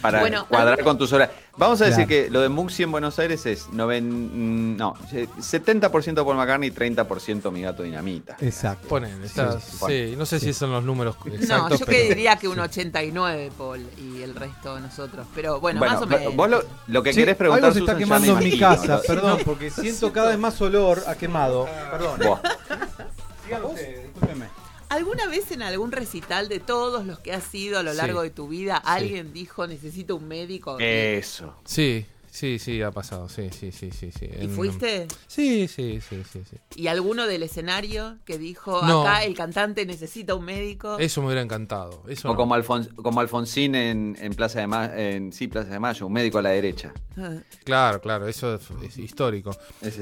Para 0.00 0.20
Bueno, 0.20 0.46
cuadrar 0.48 0.82
con 0.82 0.96
tus 0.98 1.12
horas. 1.12 1.30
Vamos 1.56 1.80
a 1.80 1.84
decir 1.86 2.06
Claro. 2.06 2.24
que 2.26 2.30
lo 2.30 2.40
de 2.40 2.48
Muxi 2.48 2.82
en 2.84 2.92
Buenos 2.92 3.18
Aires 3.18 3.44
es 3.46 3.68
noven- 3.70 4.30
mm, 4.32 4.59
no, 4.76 4.94
70% 4.94 6.24
Paul 6.24 6.36
McCartney 6.36 6.68
y 6.68 6.72
30% 6.72 7.50
mi 7.50 7.62
gato 7.62 7.82
dinamita. 7.82 8.36
Exacto. 8.40 8.88
Ponen, 8.88 9.22
está, 9.24 9.58
sí, 9.60 9.76
sí, 9.86 9.86
sí. 10.10 10.14
no 10.16 10.26
sé 10.26 10.40
si 10.40 10.52
son 10.52 10.70
los 10.72 10.84
números 10.84 11.16
No, 11.24 11.34
exactos. 11.34 11.80
yo 11.80 11.86
pero- 11.86 11.98
que 11.98 12.08
diría 12.08 12.36
que 12.36 12.48
un 12.48 12.58
89, 12.60 13.52
Paul, 13.56 13.86
y 13.98 14.22
el 14.22 14.34
resto 14.34 14.78
nosotros. 14.80 15.26
Pero 15.34 15.60
bueno, 15.60 15.78
Bueno, 15.80 15.94
más 15.94 16.02
o 16.02 16.06
menos. 16.06 16.34
vos 16.36 16.48
lo, 16.50 16.62
lo 16.88 17.02
que 17.02 17.12
Sí, 17.12 17.20
querés 17.20 17.36
preguntar 17.36 17.64
algo 17.64 17.74
se 17.74 17.80
está 17.80 17.92
Susan, 17.92 17.98
quemando 18.22 18.38
en 18.38 18.44
mi 18.50 18.58
casa, 18.58 18.96
¿no? 18.96 19.02
perdón, 19.02 19.38
porque 19.44 19.70
siento 19.70 20.12
cada 20.12 20.30
vez 20.30 20.38
más 20.38 20.60
olor 20.60 21.02
a 21.06 21.14
quemado. 21.14 21.66
Perdón. 21.90 22.18
Buah. 22.20 22.40
Sigan 23.44 23.64
ustedes, 23.64 24.02
discúlpenme. 24.04 24.46
¿Alguna 24.88 25.28
vez 25.28 25.50
en 25.52 25.62
algún 25.62 25.92
recital 25.92 26.48
de 26.48 26.58
todos 26.58 27.06
los 27.06 27.20
que 27.20 27.32
has 27.32 27.54
ido 27.54 27.78
a 27.78 27.82
lo 27.84 27.92
Sí. 27.92 27.96
largo 27.98 28.22
de 28.22 28.30
tu 28.30 28.48
vida, 28.48 28.76
alguien 28.76 29.32
dijo 29.32 29.66
necesito 29.68 30.16
un 30.16 30.26
médico? 30.26 30.76
Eso. 30.80 31.54
Sí, 31.64 32.04
sí, 32.30 32.58
sí, 32.58 32.80
ha 32.82 32.90
pasado. 32.90 33.28
Sí, 33.28 33.50
sí, 33.50 33.72
sí, 33.72 33.90
sí. 33.90 34.10
sí. 34.12 34.26
¿Y 34.38 34.44
En- 34.44 34.50
fuiste? 34.50 35.06
Sí, 35.26 35.68
sí, 35.68 36.00
sí, 36.00 36.22
sí, 36.32 36.42
sí. 36.48 36.56
¿Y 36.76 36.86
alguno 36.86 37.26
del 37.26 37.42
escenario 37.42 38.18
que 38.24 38.38
dijo 38.38 38.80
No. 38.86 39.02
acá 39.02 39.24
el 39.24 39.34
cantante 39.34 39.84
necesita 39.86 40.34
un 40.34 40.44
médico? 40.44 40.98
Eso 40.98 41.20
me 41.20 41.26
hubiera 41.28 41.42
encantado. 41.42 42.02
Eso 42.08 42.28
O 42.28 42.32
no. 42.32 42.36
como, 42.36 42.54
Alfons- 42.56 42.94
como 42.94 43.20
Alfonsín 43.20 43.74
en, 43.74 44.16
en 44.20 44.34
Plaza 44.34 44.60
de 44.60 44.66
Mayo, 44.66 44.92
en 44.94 45.32
sí, 45.32 45.48
Plaza 45.48 45.70
de 45.70 45.80
Mayo, 45.80 46.06
un 46.06 46.12
médico 46.12 46.38
a 46.38 46.42
la 46.42 46.50
derecha. 46.50 46.92
Claro, 47.64 48.00
claro, 48.00 48.26
eso 48.28 48.54
es, 48.54 48.62
es 48.82 48.98
histórico. 48.98 49.50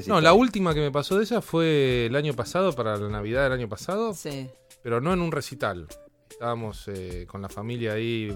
No, 0.07 0.21
la 0.21 0.33
última 0.33 0.73
que 0.73 0.79
me 0.79 0.91
pasó 0.91 1.17
de 1.17 1.23
esa 1.23 1.41
fue 1.41 2.05
el 2.05 2.15
año 2.15 2.33
pasado, 2.33 2.73
para 2.73 2.95
la 2.97 3.09
Navidad 3.09 3.43
del 3.43 3.53
año 3.53 3.67
pasado, 3.67 4.13
Sí. 4.13 4.47
pero 4.81 5.01
no 5.01 5.11
en 5.13 5.21
un 5.21 5.31
recital. 5.31 5.87
Estábamos 6.29 6.87
eh, 6.87 7.25
con 7.27 7.41
la 7.41 7.49
familia 7.49 7.93
ahí 7.93 8.33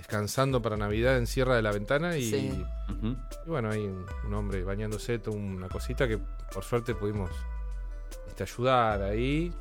descansando 0.00 0.62
para 0.62 0.78
Navidad 0.78 1.18
en 1.18 1.26
Sierra 1.26 1.54
de 1.56 1.62
la 1.62 1.72
Ventana 1.72 2.16
y, 2.16 2.30
Sí. 2.30 2.64
Ujú. 2.88 3.16
y 3.46 3.48
bueno, 3.50 3.70
hay 3.70 3.80
un, 3.80 4.06
un 4.24 4.34
hombre 4.34 4.64
bañándose, 4.64 5.18
toda 5.18 5.36
una 5.36 5.68
cosita 5.68 6.08
que 6.08 6.18
por 6.52 6.64
suerte 6.64 6.94
pudimos 6.94 7.30
este, 8.26 8.42
ayudar 8.44 9.02
ahí, 9.02 9.52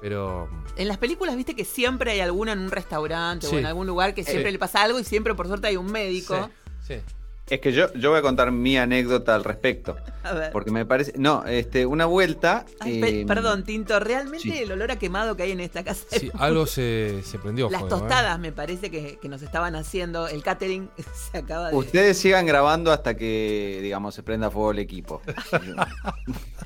pero 0.00 0.48
En 0.76 0.88
las 0.88 0.96
películas 0.96 1.36
viste 1.36 1.54
que 1.54 1.64
siempre 1.66 2.10
hay 2.12 2.20
alguno 2.20 2.52
en 2.52 2.58
un 2.60 2.70
restaurante 2.70 3.46
o 3.46 3.58
en 3.58 3.66
algún 3.66 3.86
lugar 3.86 4.14
que 4.14 4.24
siempre 4.24 4.46
Sí. 4.46 4.52
le 4.52 4.58
pasa 4.58 4.82
algo 4.82 4.98
y 4.98 5.04
siempre 5.04 5.34
por 5.34 5.46
suerte 5.46 5.66
hay 5.66 5.76
un 5.76 5.92
médico. 5.92 6.48
sí, 6.80 6.94
sí. 6.96 7.02
Es 7.48 7.60
que 7.60 7.72
yo, 7.72 7.92
yo 7.94 8.10
voy 8.10 8.18
a 8.18 8.22
contar 8.22 8.50
mi 8.50 8.76
anécdota 8.76 9.34
al 9.36 9.44
respecto. 9.44 9.96
A 10.24 10.32
ver. 10.32 10.50
Porque 10.50 10.72
me 10.72 10.84
parece. 10.84 11.12
No, 11.16 11.44
este, 11.46 11.86
una 11.86 12.04
vuelta. 12.04 12.66
Ay, 12.80 13.00
eh, 13.04 13.24
perdón, 13.24 13.62
Tinto, 13.62 14.00
realmente 14.00 14.42
sí. 14.42 14.58
el 14.58 14.72
olor 14.72 14.90
a 14.90 14.98
quemado 14.98 15.36
que 15.36 15.44
hay 15.44 15.52
en 15.52 15.60
esta 15.60 15.84
casa. 15.84 16.04
Sí, 16.10 16.28
algo 16.36 16.66
se, 16.66 17.22
se 17.24 17.38
prendió. 17.38 17.70
Las 17.70 17.82
¿eh? 17.82 17.86
tostadas 17.88 18.36
me 18.40 18.50
parece 18.50 18.90
que, 18.90 19.18
que 19.22 19.28
nos 19.28 19.42
estaban 19.42 19.76
haciendo, 19.76 20.26
el 20.26 20.42
catering 20.42 20.90
se 21.30 21.38
acaba 21.38 21.70
de... 21.70 21.76
Ustedes 21.76 22.18
sigan 22.18 22.44
grabando 22.46 22.90
hasta 22.90 23.16
que, 23.16 23.78
digamos, 23.80 24.16
se 24.16 24.24
prenda 24.24 24.50
fuego 24.50 24.72
el 24.72 24.80
equipo. 24.80 25.22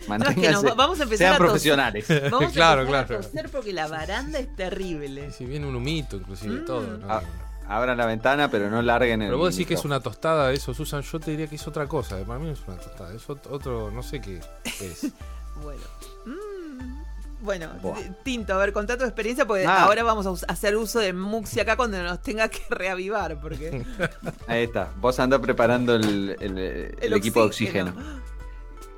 No, 0.08 0.16
es 0.28 0.34
que 0.34 0.50
nos 0.50 0.64
va- 0.64 0.74
vamos 0.74 0.98
a 0.98 1.02
empezar 1.04 1.26
Sean 1.28 1.34
a 1.34 1.38
profesionales. 1.38 2.06
Vamos 2.30 2.50
a 2.50 2.52
Claro, 2.52 2.80
empezar 2.82 3.06
claro. 3.06 3.20
a 3.22 3.26
toser 3.26 3.48
porque 3.50 3.72
la 3.72 3.86
baranda 3.86 4.38
es 4.38 4.56
terrible. 4.56 5.26
Y 5.28 5.32
si 5.32 5.44
viene 5.44 5.66
un 5.66 5.76
humito, 5.76 6.16
inclusive, 6.16 6.60
Mm. 6.62 6.64
todo. 6.64 6.96
¿no? 6.98 7.06
Ah, 7.08 7.22
abran 7.70 7.96
la 7.96 8.04
ventana, 8.06 8.50
pero 8.50 8.68
no 8.68 8.82
larguen 8.82 9.22
el. 9.22 9.28
Pero 9.28 9.38
vos 9.38 9.54
decís 9.54 9.66
que 9.66 9.74
es 9.74 9.84
una 9.84 10.00
tostada 10.00 10.52
eso, 10.52 10.74
Susan. 10.74 11.02
Yo 11.02 11.18
te 11.20 11.30
diría 11.30 11.46
que 11.46 11.54
es 11.56 11.66
otra 11.66 11.86
cosa. 11.86 12.18
Para 12.24 12.38
mí 12.38 12.46
no 12.48 12.52
es 12.52 12.60
una 12.66 12.76
tostada. 12.76 13.14
Es 13.14 13.26
ot- 13.28 13.46
otro, 13.50 13.90
no 13.90 14.02
sé 14.02 14.20
qué 14.20 14.40
es. 14.80 15.12
Bueno. 15.62 15.82
Mm, 16.26 17.02
Bueno, 17.42 17.70
Buah. 17.82 17.98
Tinto, 18.22 18.54
a 18.54 18.58
ver, 18.58 18.72
contá 18.72 18.96
tu 18.98 19.04
experiencia 19.04 19.46
porque 19.46 19.66
Ah. 19.66 19.84
ahora 19.84 20.02
vamos 20.02 20.26
a 20.26 20.52
hacer 20.52 20.76
uso 20.76 20.98
de 21.00 21.12
Muxi 21.12 21.58
acá 21.60 21.76
cuando 21.76 22.02
nos 22.02 22.20
tenga 22.22 22.48
que 22.48 22.60
reavivar, 22.70 23.40
porque 23.40 23.84
Ahí 24.46 24.64
está. 24.64 24.90
Vos 25.00 25.18
andás 25.20 25.40
preparando 25.40 25.94
el, 25.94 26.36
el- 26.40 26.94
el 27.00 27.12
equipo 27.14 27.40
de 27.40 27.46
oxígeno. 27.46 27.94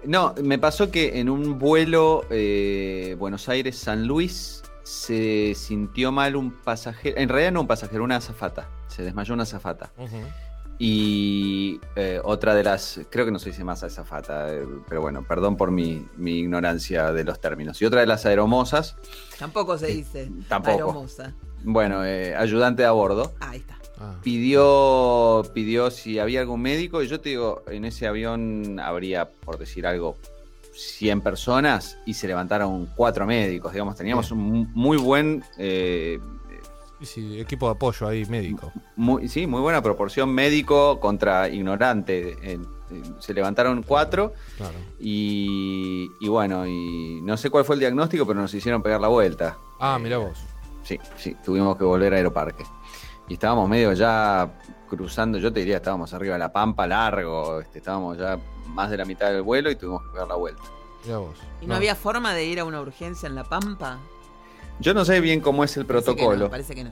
No, 0.05 0.35
me 0.43 0.59
pasó 0.59 0.91
que 0.91 1.21
en 1.21 1.31
un 1.31 1.59
vuelo 1.61 2.25
eh, 2.31 3.15
Buenos 3.19 3.49
Aires-San 3.49 4.07
Luis 4.07 4.63
se 4.93 5.55
sintió 5.57 6.13
mal 6.13 6.37
un 6.37 6.51
pasajero. 6.51 7.19
En 7.19 7.31
realidad 7.31 7.53
no 7.53 7.63
un 7.63 7.67
pasajero, 7.67 8.05
una 8.05 8.17
azafata. 8.17 8.69
Se 8.89 9.03
desmayó 9.03 9.33
una 9.33 9.45
azafata. 9.45 9.91
Y 10.79 11.81
eh, 11.97 12.21
otra 12.23 12.55
de 12.55 12.63
las, 12.63 13.01
creo 13.09 13.25
que 13.25 13.31
no 13.31 13.39
se 13.39 13.51
dice 13.51 13.65
más 13.65 13.83
azafata, 13.83 14.53
eh, 14.53 14.67
pero 14.89 15.01
bueno, 15.01 15.25
perdón 15.27 15.57
por 15.57 15.71
mi, 15.71 16.07
mi 16.17 16.41
ignorancia 16.41 17.11
de 17.13 17.25
los 17.25 17.41
términos. 17.41 17.81
Y 17.81 17.87
otra 17.87 18.01
de 18.01 18.07
las 18.07 18.27
aeromosas, 18.27 18.97
tampoco 19.39 19.79
se 19.79 19.87
dice 19.87 20.31
tampoco. 20.49 20.73
aeromoza. 20.73 21.33
bueno, 21.65 22.05
eh, 22.05 22.35
ayudante 22.37 22.85
a 22.85 22.93
bordo, 22.93 23.33
Ahí 23.41 23.61
está. 23.61 23.79
Ah, 23.99 24.17
pidió, 24.23 25.43
pidió 25.55 25.91
si 25.91 26.19
había 26.19 26.41
algún 26.41 26.61
médico. 26.61 27.03
Y 27.03 27.09
yo 27.09 27.21
te 27.21 27.31
digo, 27.31 27.63
en 27.69 27.85
ese 27.85 28.07
avión 28.07 28.79
habría, 28.81 29.31
por 29.31 29.59
decir 29.59 29.87
algo, 29.87 30.19
100 30.73 31.21
personas 31.21 31.99
y 32.07 32.15
se 32.15 32.27
levantaron 32.27 32.87
cuatro 32.97 33.27
médicos. 33.27 33.73
Digamos, 33.73 33.97
teníamos 33.97 34.31
un 34.33 34.71
muy 34.75 34.97
buen, 34.97 35.45
eh, 35.59 36.19
sí, 37.03 37.39
equipo 37.41 37.67
de 37.67 37.73
apoyo 37.73 38.09
ahí, 38.09 38.25
médico. 38.27 38.73
muy, 38.97 39.29
sí, 39.29 39.47
muy 39.47 39.61
buena 39.61 39.83
proporción 39.83 40.31
médico 40.33 40.99
contra 41.01 41.49
ignorante. 41.49 42.37
Eh, 42.43 42.59
eh, 42.91 43.03
se 43.19 43.33
levantaron 43.35 43.83
cuatro 43.83 44.33
Claro. 44.57 44.75
y, 45.01 46.09
y 46.21 46.29
bueno, 46.29 46.67
y 46.67 47.21
no 47.23 47.37
sé 47.37 47.51
cuál 47.51 47.65
fue 47.65 47.77
el 47.77 47.81
diagnóstico, 47.81 48.27
pero 48.27 48.41
nos 48.41 48.53
hicieron 48.55 48.83
pegar 48.83 49.01
la 49.01 49.09
vuelta. 49.09 49.57
Ah, 49.81 49.99
mira 50.01 50.19
vos. 50.19 50.39
Sí, 50.85 50.99
sí, 51.17 51.37
tuvimos 51.45 51.77
que 51.77 51.85
volver 51.85 52.13
a 52.13 52.17
Aeroparque. 52.17 52.65
Y 53.29 53.35
estábamos 53.35 53.69
medio 53.69 53.93
ya 53.93 54.51
cruzando, 54.97 55.39
yo 55.39 55.53
te 55.53 55.61
diría, 55.61 55.77
estábamos 55.77 56.13
arriba 56.13 56.35
de 56.35 56.39
la 56.39 56.53
pampa 56.53 56.87
largo, 56.87 57.61
este, 57.61 57.79
estábamos 57.79 58.19
ya 58.19 58.39
más 58.69 58.91
de 58.91 58.97
la 58.99 59.05
mitad 59.05 59.31
del 59.33 59.43
vuelo 59.43 59.71
y 59.71 59.77
tuvimos 59.77 60.03
que 60.03 60.09
pegar 60.13 60.29
la 60.29 60.37
vuelta. 60.37 60.63
Mira 61.05 61.19
vos. 61.19 61.39
¿Y 61.61 61.67
no, 61.67 61.75
había 61.75 61.95
forma 61.95 62.35
de 62.35 62.45
ir 62.45 62.61
a 62.61 62.65
una 62.65 62.81
urgencia 62.81 63.27
en 63.27 63.35
La 63.35 63.45
Pampa? 63.45 63.99
Yo 64.81 64.95
no 64.95 65.05
sé 65.05 65.21
bien 65.21 65.41
cómo 65.41 65.65
es 65.65 65.77
el 65.77 65.87
Parece 65.87 66.07
que 66.07 66.15
protocolo. 66.15 66.45
no, 66.45 66.51
parece 66.51 66.75
que 66.75 66.85
no. 66.85 66.91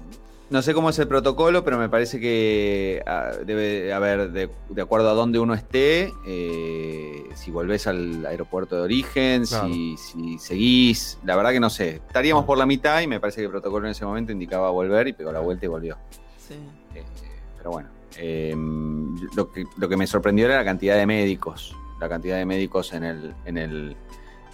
No 0.50 0.62
sé 0.62 0.74
cómo 0.74 0.90
es 0.90 0.98
el 0.98 1.06
protocolo, 1.06 1.62
pero 1.62 1.78
me 1.78 1.88
parece 1.88 2.18
que 2.18 3.00
ah, 3.06 3.30
debe 3.46 3.92
haber, 3.92 4.32
de, 4.32 4.50
de 4.68 4.82
acuerdo 4.82 5.08
a 5.10 5.12
dónde 5.14 5.38
uno 5.38 5.54
esté, 5.54 6.12
eh, 6.26 7.22
si 7.34 7.52
volvés 7.52 7.86
al 7.86 8.26
aeropuerto 8.26 8.74
de 8.74 8.82
origen, 8.82 9.44
Claro. 9.44 9.68
si, 9.68 9.96
si 9.96 10.38
seguís, 10.40 11.18
la 11.24 11.36
verdad 11.36 11.52
que 11.52 11.60
no 11.60 11.70
sé. 11.70 12.00
Estaríamos 12.06 12.44
por 12.46 12.58
la 12.58 12.66
mitad 12.66 13.00
y 13.00 13.06
me 13.06 13.20
parece 13.20 13.36
que 13.42 13.44
el 13.44 13.50
protocolo 13.52 13.86
en 13.86 13.92
ese 13.92 14.04
momento 14.04 14.32
indicaba 14.32 14.70
volver 14.70 15.06
y 15.06 15.12
pegó 15.12 15.30
la 15.30 15.38
vuelta 15.38 15.66
y 15.66 15.68
volvió. 15.68 15.96
Sí. 16.36 16.54
Eh, 16.96 17.04
pero 17.60 17.72
bueno, 17.72 17.90
eh, 18.16 18.54
lo, 19.36 19.52
que, 19.52 19.64
lo 19.76 19.86
que 19.86 19.96
me 19.98 20.06
sorprendió 20.06 20.46
era 20.46 20.56
la 20.56 20.64
cantidad 20.64 20.96
de 20.96 21.04
médicos, 21.04 21.76
la 22.00 22.08
cantidad 22.08 22.38
de 22.38 22.46
médicos 22.46 22.94
en 22.94 23.04
el, 23.04 23.34
en 23.44 23.58
el, 23.58 23.96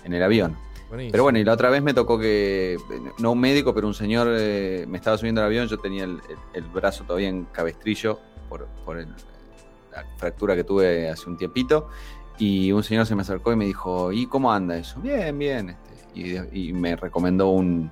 en 0.02 0.12
el 0.12 0.22
avión. 0.24 0.56
Buenísimo. 0.88 1.12
Pero 1.12 1.22
bueno, 1.22 1.38
y 1.38 1.44
la 1.44 1.52
otra 1.52 1.70
vez 1.70 1.82
me 1.84 1.94
tocó 1.94 2.18
que, 2.18 2.76
no 3.20 3.30
un 3.30 3.38
médico, 3.40 3.72
pero 3.72 3.86
un 3.86 3.94
señor 3.94 4.26
eh, 4.32 4.86
me 4.88 4.98
estaba 4.98 5.16
subiendo 5.16 5.40
al 5.40 5.46
avión, 5.46 5.68
yo 5.68 5.78
tenía 5.78 6.02
el, 6.02 6.20
el- 6.28 6.38
el 6.54 6.64
brazo 6.64 7.04
todavía 7.04 7.28
en 7.28 7.44
cabestrillo 7.46 8.18
por, 8.48 8.66
por 8.84 8.98
el- 8.98 9.08
la 9.92 10.04
fractura 10.16 10.56
que 10.56 10.64
tuve 10.64 11.08
hace 11.08 11.30
un 11.30 11.36
tiempito, 11.36 11.88
y 12.38 12.72
un 12.72 12.82
señor 12.82 13.06
se 13.06 13.14
me 13.14 13.22
acercó 13.22 13.52
y 13.52 13.56
me 13.56 13.66
dijo, 13.66 14.10
¿y 14.12 14.26
cómo 14.26 14.52
anda 14.52 14.76
eso? 14.76 15.00
Bien, 15.00 15.38
bien. 15.38 15.70
este, 15.70 16.50
y, 16.52 16.68
y 16.68 16.72
me 16.72 16.96
recomendó 16.96 17.50
un, 17.50 17.90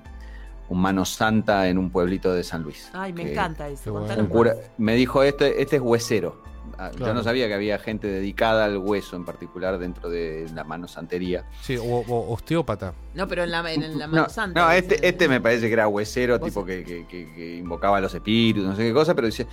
un 0.69 0.81
mano 0.81 1.05
santa 1.05 1.67
en 1.67 1.77
un 1.77 1.89
pueblito 1.91 2.33
de 2.33 2.43
San 2.43 2.63
Luis. 2.63 2.89
Ay, 2.93 3.13
me 3.13 3.31
encanta 3.31 3.67
eso. 3.69 3.93
bueno. 3.93 4.15
un 4.17 4.27
cura- 4.27 4.55
me 4.77 4.95
dijo, 4.95 5.21
este, 5.23 5.61
este 5.61 5.75
es 5.77 5.81
huesero. 5.81 6.41
ah, 6.79 6.91
Yo 6.97 7.13
no 7.13 7.23
sabía 7.23 7.47
que 7.47 7.53
había 7.53 7.77
gente 7.79 8.07
dedicada 8.07 8.65
al 8.65 8.77
hueso 8.77 9.15
en 9.15 9.25
particular 9.25 9.77
dentro 9.77 10.09
de 10.09 10.47
la 10.53 10.63
mano 10.63 10.87
santería. 10.87 11.45
Sí, 11.61 11.77
o, 11.77 11.83
o 11.83 12.33
osteópata. 12.33 12.93
No, 13.13 13.27
pero 13.27 13.43
en 13.43 13.51
la, 13.51 13.71
en, 13.71 13.97
No, 13.97 14.07
mano 14.07 14.29
santa. 14.29 14.59
no, 14.59 14.71
este, 14.71 15.07
este 15.07 15.27
me 15.27 15.39
parece 15.39 15.67
que 15.67 15.73
era 15.73 15.87
huesero, 15.87 16.39
tipo 16.39 16.65
que, 16.65 16.83
que- 16.83 17.05
que- 17.07 17.31
que 17.33 17.55
invocaba 17.57 17.97
a 17.97 18.01
los 18.01 18.13
espíritus, 18.13 18.63
no 18.65 18.75
sé 18.75 18.83
qué 18.83 18.93
cosa, 18.93 19.13
pero 19.13 19.27
dice, 19.27 19.45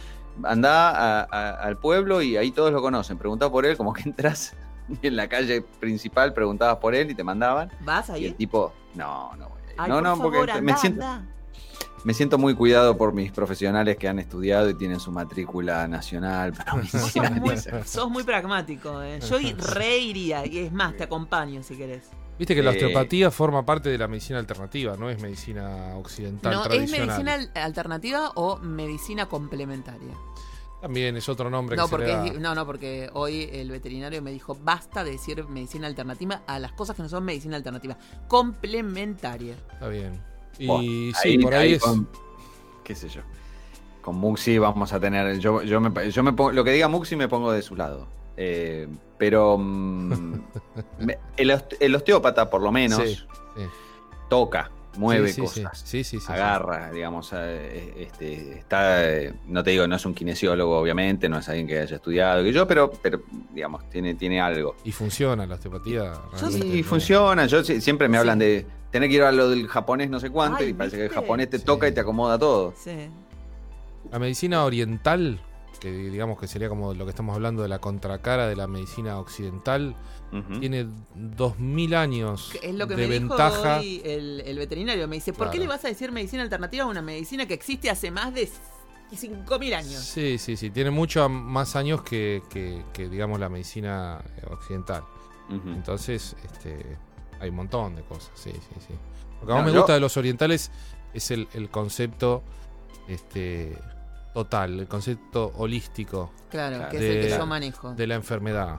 anda 0.45 0.91
a- 0.91 1.29
a- 1.31 1.51
al 1.63 1.77
pueblo 1.79 2.23
y 2.23 2.37
ahí 2.39 2.51
todos 2.53 2.73
lo 2.73 2.81
conocen. 2.81 3.19
Preguntá 3.19 3.51
por 3.51 3.67
él, 3.67 3.77
como 3.77 3.93
que 3.93 4.03
entras 4.09 4.57
en 5.03 5.15
la 5.17 5.29
calle 5.29 5.63
principal, 5.79 6.33
preguntabas 6.33 6.77
por 6.79 6.95
él 6.95 7.11
y 7.11 7.15
te 7.15 7.23
mandaban. 7.23 7.71
¿Vas 7.85 8.09
Y 8.09 8.13
el 8.13 8.25
ahí? 8.25 8.31
tipo, 8.33 8.73
no, 8.95 9.35
no 9.37 9.49
voy. 9.51 9.62
Ay, 9.85 9.89
no, 9.91 9.95
por 9.97 10.03
no, 10.05 10.17
favor, 10.17 10.37
porque 10.47 10.61
me 10.63 10.77
siento, 10.77 11.05
me 12.05 12.15
siento 12.15 12.39
muy 12.39 12.55
cuidado 12.55 12.97
por 12.97 13.13
mis 13.13 13.31
profesionales 13.33 13.97
que 13.97 14.09
han 14.09 14.19
estudiado 14.19 14.69
y 14.71 14.75
tienen 14.75 14.99
su 15.01 15.13
matrícula 15.13 15.87
nacional. 15.89 16.53
Vos 16.73 16.89
sos 16.91 17.01
medicina 17.17 17.31
muy, 17.31 17.55
sos 17.87 18.11
muy 18.11 18.23
pragmático. 18.25 19.03
eh. 19.03 19.21
Yo 19.21 19.39
i- 19.41 19.53
re 19.53 19.99
iría. 19.99 20.45
Y 20.47 20.59
es 20.59 20.73
más, 20.73 20.97
te 20.97 21.05
acompaño 21.05 21.63
si 21.63 21.77
querés. 21.77 22.11
Viste 22.39 22.55
que 22.55 22.63
la 22.63 22.71
osteopatía 22.71 23.31
forma 23.31 23.65
parte 23.65 23.89
de 23.91 23.99
la 23.99 24.09
medicina 24.09 24.39
alternativa, 24.39 24.97
no 24.97 25.09
es 25.11 25.21
medicina 25.23 25.95
occidental 25.97 26.53
No, 26.55 26.63
¿Es 26.63 26.69
tradicional. 26.69 27.07
medicina 27.07 27.35
al- 27.35 27.51
alternativa 27.63 28.31
o 28.35 28.57
medicina 28.59 29.27
complementaria? 29.27 30.15
También 30.83 31.17
es 31.17 31.29
otro 31.29 31.49
nombre 31.49 31.77
No 31.77 31.85
que 31.85 31.89
se 31.89 31.91
porque, 31.93 32.07
le 32.09 32.13
es 32.13 32.19
da. 32.19 32.25
di- 32.25 32.39
no, 32.41 32.55
no, 32.55 32.67
porque 32.67 33.09
hoy 33.15 33.49
el 33.53 33.71
veterinario 33.71 34.21
me 34.21 34.33
dijo 34.33 34.55
basta 34.61 35.03
de 35.05 35.13
decir 35.13 35.43
medicina 35.47 35.87
alternativa 35.87 36.43
a 36.47 36.59
las 36.59 36.73
cosas 36.73 36.95
que 36.97 37.03
no 37.03 37.09
son 37.09 37.25
medicina 37.25 37.57
alternativa. 37.57 37.97
Complementaria. 38.29 39.55
Está 39.73 39.89
bien. 39.89 40.21
Y 40.59 41.13
sí, 41.23 41.39
por 41.39 41.55
ahí, 41.55 41.75
es. 41.75 41.83
con- 41.83 42.09
qué 42.85 42.95
sé 42.95 43.09
yo. 43.09 43.23
Con 44.03 44.17
Muxi 44.17 44.59
vamos 44.59 44.93
a 44.93 44.99
tener. 45.01 45.39
Yo, 45.39 45.63
yo 45.63 45.81
me, 45.81 46.11
yo 46.11 46.23
me 46.25 46.33
pongo, 46.33 46.51
lo 46.53 46.65
que 46.65 46.73
diga 46.73 46.89
Muxi 46.89 47.15
me 47.17 47.29
pongo 47.29 47.53
de 47.53 47.63
su 47.63 47.77
lado. 47.77 48.09
Eh, 48.37 48.89
pero 49.19 49.57
mm, 49.59 50.13
el, 51.37 51.51
oste- 51.51 51.77
el 51.79 51.95
osteópata, 51.95 52.51
por 52.51 52.61
lo 52.61 52.73
menos, 52.73 53.01
Sí, 53.03 53.15
sí. 53.15 53.63
toca, 54.29 54.71
mueve 54.97 55.29
Sí, 55.29 55.41
sí, 55.43 55.47
sí. 55.55 55.63
cosas. 55.63 55.79
Sí, 55.79 56.05
sí, 56.05 56.19
sí, 56.19 56.27
sí. 56.27 56.33
agarra, 56.33 56.91
digamos, 56.91 57.31
eh, 57.35 57.95
este, 57.99 58.59
está, 58.59 59.09
eh, 59.11 59.35
no 59.47 59.63
te 59.65 59.71
digo, 59.71 59.87
no 59.87 59.97
es 59.97 60.05
un 60.07 60.15
kinesiólogo, 60.15 60.79
obviamente, 60.79 61.29
no 61.29 61.39
es 61.39 61.49
alguien 61.49 61.67
que 61.67 61.79
haya 61.81 61.97
estudiado 61.97 62.43
que 62.43 62.53
yo, 62.53 62.67
pero, 62.67 62.91
pero 63.03 63.23
digamos, 63.53 63.89
tiene, 63.91 64.15
tiene 64.15 64.41
algo. 64.41 64.77
Y 64.85 64.93
funciona 64.93 65.47
la 65.47 65.55
osteopatía. 65.55 66.13
realmente, 66.33 66.71
Sí, 66.73 66.83
funciona. 66.83 67.47
Yo 67.47 67.63
siempre 67.65 68.09
me 68.09 68.17
Sí. 68.17 68.21
hablan 68.21 68.39
de 68.39 68.67
tener 68.91 69.09
que 69.09 69.17
ir 69.17 69.23
a 69.23 69.33
lo 69.33 69.49
del 69.49 69.67
japonés 69.69 70.11
no 70.11 70.21
sé 70.21 70.29
cuánto 70.31 70.59
Ay, 70.63 70.69
y 70.69 70.73
parece 70.75 70.97
que 70.99 71.05
el 71.07 71.11
japonés 71.11 71.49
te 71.49 71.59
Sí. 71.59 71.65
toca 71.65 71.89
y 71.89 71.93
te 71.93 72.01
acomoda 72.01 72.39
todo. 72.39 72.75
Sí. 72.77 73.09
La 74.11 74.19
medicina 74.19 74.65
oriental, 74.65 75.41
que 75.81 75.91
digamos 75.91 76.39
que 76.39 76.47
sería 76.47 76.69
como 76.69 76.93
lo 76.93 77.05
que 77.05 77.11
estamos 77.11 77.35
hablando 77.35 77.63
de 77.63 77.69
la 77.69 77.79
contracara 77.79 78.47
de 78.47 78.57
la 78.57 78.67
medicina 78.67 79.19
occidental, 79.19 79.97
Ujú. 80.33 80.61
tiene 80.61 80.87
2000 81.15 81.95
años 81.95 82.51
Es 82.63 82.75
lo 82.75 82.89
que 82.89 82.97
de 82.97 83.03
me 83.03 83.09
ventaja. 83.19 83.79
dijo 83.81 83.81
hoy 83.81 84.03
el, 84.05 84.41
el 84.47 84.59
veterinario. 84.59 85.07
Me 85.07 85.17
dice, 85.17 85.33
¿por 85.33 85.51
qué 85.51 85.59
le 85.59 85.67
vas 85.67 85.85
a 85.85 85.89
decir 85.89 86.11
medicina 86.11 86.43
alternativa 86.43 86.85
a 86.85 86.87
una 86.89 87.03
medicina 87.03 87.47
que 87.47 87.55
existe 87.55 87.91
hace 87.91 88.11
más 88.11 88.33
de 88.33 88.49
5.000 89.11 89.75
años? 89.75 90.01
Sí, 90.03 90.39
sí, 90.39 90.57
sí, 90.57 90.71
tiene 90.71 90.91
mucho 90.91 91.29
más 91.29 91.77
años 91.77 92.03
que, 92.03 92.43
que- 92.49 92.83
que, 92.93 93.09
digamos 93.09 93.39
la 93.39 93.49
medicina 93.49 94.23
occidental. 94.51 95.03
Ujú. 95.51 95.69
Entonces, 95.69 96.35
este, 96.45 96.97
hay 97.41 97.51
un 97.51 97.57
montón 97.57 97.95
de 97.97 98.03
cosas, 98.03 98.31
sí, 98.35 98.53
sí, 98.53 98.77
sí. 98.89 98.95
Lo 99.41 99.47
que 99.47 99.53
más 99.53 99.63
No, 99.63 99.67
me 99.67 99.73
yo- 99.73 99.81
gusta 99.81 99.93
de 99.95 100.01
los 100.01 100.17
orientales 100.17 100.71
es 101.13 101.31
el, 101.31 101.47
el 101.53 101.69
concepto 101.69 102.43
este, 103.09 103.77
total, 104.33 104.81
el 104.81 104.89
concepto 104.89 105.53
holístico 105.57 106.33
Claro, 106.51 106.77
Claro. 106.77 106.91
que 106.91 106.97
es 106.97 107.03
el 107.03 107.23
que 107.33 107.37
yo 107.39 107.47
manejo. 107.47 107.95
de 107.95 108.07
la 108.07 108.15
enfermedad. 108.15 108.79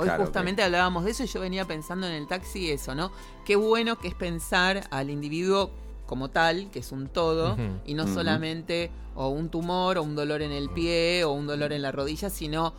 Hoy 0.00 0.06
Claro, 0.06 0.24
justamente 0.24 0.62
hablábamos 0.62 1.04
de 1.04 1.10
eso 1.10 1.24
y 1.24 1.26
yo 1.26 1.40
venía 1.40 1.66
pensando 1.66 2.06
en 2.06 2.14
el 2.14 2.26
taxi 2.26 2.70
eso, 2.70 2.94
¿no? 2.94 3.12
Qué 3.44 3.54
bueno 3.54 3.98
que 3.98 4.08
es 4.08 4.14
pensar 4.14 4.88
al 4.90 5.10
individuo 5.10 5.70
como 6.06 6.30
tal, 6.30 6.70
que 6.70 6.78
es 6.78 6.90
un 6.90 7.06
todo, 7.06 7.56
y 7.84 7.94
no 7.94 8.06
solamente 8.06 8.90
o 9.14 9.28
un 9.28 9.50
tumor 9.50 9.98
o 9.98 10.02
un 10.02 10.16
dolor 10.16 10.40
en 10.40 10.52
el 10.52 10.70
pie 10.70 11.22
o 11.24 11.32
un 11.32 11.46
dolor 11.46 11.72
en 11.72 11.82
la 11.82 11.92
rodilla, 11.92 12.30
sino 12.30 12.72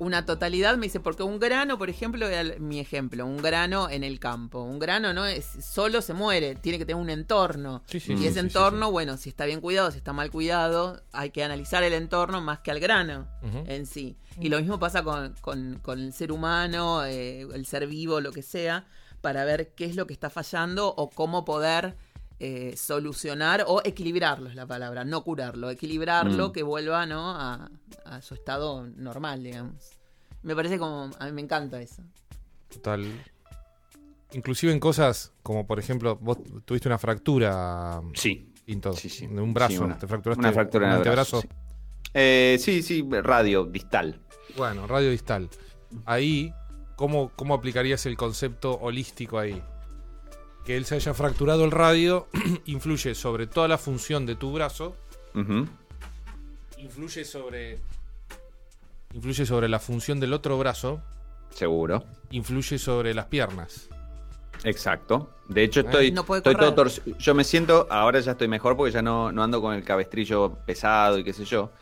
una 0.00 0.26
totalidad. 0.26 0.76
Me 0.76 0.86
dice, 0.86 0.98
porque 0.98 1.22
un 1.22 1.38
grano, 1.38 1.78
por 1.78 1.88
ejemplo, 1.88 2.26
mi 2.58 2.80
ejemplo, 2.80 3.24
un 3.24 3.36
grano 3.36 3.88
en 3.88 4.02
el 4.02 4.18
campo. 4.18 4.60
Un 4.62 4.80
grano 4.80 5.12
no 5.14 5.24
es 5.26 5.46
solo 5.64 6.02
se 6.02 6.12
muere, 6.14 6.56
tiene 6.56 6.78
que 6.78 6.84
tener 6.84 7.00
un 7.00 7.10
entorno. 7.10 7.84
Sí, 7.86 8.00
sí, 8.00 8.14
y 8.14 8.16
sí, 8.16 8.24
ese 8.24 8.34
sí, 8.34 8.40
sí, 8.40 8.46
entorno, 8.46 8.90
bueno, 8.90 9.16
si 9.16 9.28
está 9.28 9.44
bien 9.44 9.60
cuidado, 9.60 9.90
si 9.92 9.98
está 9.98 10.12
mal 10.12 10.30
cuidado, 10.32 11.00
hay 11.12 11.30
que 11.30 11.44
analizar 11.44 11.84
el 11.84 11.92
entorno 11.92 12.40
más 12.40 12.58
que 12.60 12.72
al 12.72 12.80
grano 12.80 13.28
en 13.66 13.86
sí. 13.86 14.16
Y 14.40 14.48
lo 14.48 14.58
mismo 14.58 14.78
pasa 14.80 15.02
con, 15.04 15.34
con- 15.40 15.78
con 15.82 16.00
el 16.00 16.12
ser 16.12 16.32
humano, 16.32 17.04
eh, 17.04 17.42
el 17.54 17.66
ser 17.66 17.86
vivo, 17.86 18.20
lo 18.20 18.32
que 18.32 18.42
sea, 18.42 18.86
para 19.20 19.44
ver 19.44 19.74
qué 19.74 19.84
es 19.84 19.96
lo 19.96 20.06
que 20.06 20.14
está 20.14 20.30
fallando 20.30 20.88
o 20.88 21.10
cómo 21.10 21.44
poder 21.44 21.94
eh, 22.40 22.74
solucionar 22.76 23.64
o 23.66 23.82
equilibrarlo 23.84 24.48
es 24.48 24.54
la 24.54 24.66
palabra, 24.66 25.04
no 25.04 25.22
curarlo, 25.22 25.68
equilibrarlo, 25.70 26.48
Mm. 26.48 26.52
que 26.52 26.62
vuelva 26.62 27.04
¿no? 27.06 27.30
a, 27.30 27.70
a 28.06 28.22
su 28.22 28.34
estado 28.34 28.86
normal, 28.96 29.42
digamos. 29.42 29.90
Me 30.42 30.56
parece 30.56 30.78
como, 30.78 31.10
a 31.18 31.26
mí 31.26 31.32
me 31.32 31.42
encanta 31.42 31.80
eso. 31.82 32.02
Total. 32.72 33.06
Inclusive 34.32 34.72
en 34.72 34.80
cosas 34.80 35.32
como, 35.42 35.66
por 35.66 35.78
ejemplo, 35.78 36.16
vos 36.16 36.38
tuviste 36.64 36.88
una 36.88 36.98
fractura, 36.98 38.00
Sí. 38.14 38.46
Pinto, 38.64 38.92
Sí, 38.92 39.08
sí. 39.08 39.26
de 39.26 39.40
un 39.40 39.52
brazo, 39.52 39.72
Sí, 39.72 39.78
una- 39.78 39.98
te 39.98 40.06
fracturaste 40.06 40.40
Una 40.40 40.52
fractura 40.52 40.86
en 40.86 40.92
el 40.92 40.98
brazo. 41.12 41.38
antebrazo. 41.38 41.60
Eh, 42.14 42.56
sí, 42.60 42.82
sí, 42.82 43.04
radio, 43.22 43.64
distal. 43.64 44.20
Bueno, 44.56 44.86
radio 44.86 45.10
distal. 45.10 45.48
Ahí, 46.06 46.52
¿cómo, 46.96 47.32
¿cómo 47.34 47.54
aplicarías 47.54 48.06
el 48.06 48.16
concepto 48.16 48.74
holístico 48.80 49.38
ahí? 49.38 49.60
Que 50.64 50.76
él 50.76 50.84
se 50.84 50.94
haya 50.96 51.14
fracturado 51.14 51.64
el 51.64 51.70
radio 51.70 52.28
influye 52.66 53.14
sobre 53.14 53.46
toda 53.46 53.66
la 53.68 53.78
función 53.78 54.26
de 54.26 54.36
tu 54.36 54.52
brazo, 54.52 54.94
influye 56.78 57.24
sobre 57.24 57.78
influye 59.12 59.44
sobre 59.44 59.68
la 59.68 59.80
función 59.80 60.20
del 60.20 60.32
otro 60.32 60.56
brazo, 60.58 61.02
Seguro. 61.50 62.04
influye 62.30 62.78
sobre 62.78 63.12
las 63.14 63.26
piernas. 63.26 63.88
Exacto. 64.62 65.30
De 65.48 65.64
hecho, 65.64 65.80
estoy, 65.80 66.12
No 66.12 66.24
puede 66.24 66.40
estoy 66.40 66.54
todo 66.54 66.74
torcido. 66.74 67.16
Yo 67.18 67.34
me 67.34 67.42
siento, 67.44 67.86
ahora 67.90 68.20
ya 68.20 68.32
estoy 68.32 68.46
mejor 68.46 68.76
porque 68.76 68.92
ya 68.92 69.02
no, 69.02 69.32
no 69.32 69.42
ando 69.42 69.60
con 69.60 69.74
el 69.74 69.82
cabestrillo 69.82 70.54
pesado 70.66 71.18
y 71.18 71.24
qué 71.24 71.32
sé 71.32 71.44
yo. 71.44 71.72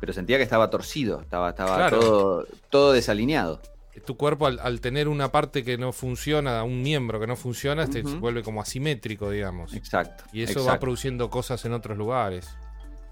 Pero 0.00 0.12
sentía 0.12 0.38
que 0.38 0.42
estaba 0.42 0.70
torcido, 0.70 1.20
estaba, 1.20 1.50
estaba 1.50 1.76
Claro. 1.76 2.00
todo, 2.00 2.46
todo 2.70 2.92
desalineado. 2.92 3.60
Tu 4.06 4.16
cuerpo 4.16 4.46
al, 4.46 4.58
al 4.60 4.80
tener 4.80 5.06
una 5.08 5.30
parte 5.30 5.62
que 5.64 5.76
no 5.76 5.92
funciona, 5.92 6.62
un 6.64 6.82
miembro 6.82 7.20
que 7.20 7.26
no 7.26 7.36
funciona, 7.36 7.82
este, 7.84 8.02
se 8.02 8.16
vuelve 8.16 8.42
como 8.42 8.62
asimétrico, 8.62 9.30
digamos. 9.30 9.74
Exacto. 9.74 10.24
Y 10.32 10.42
eso 10.42 10.60
va 10.64 10.80
produciendo 10.80 11.28
cosas 11.28 11.62
en 11.66 11.72
otros 11.74 11.98
lugares. 11.98 12.48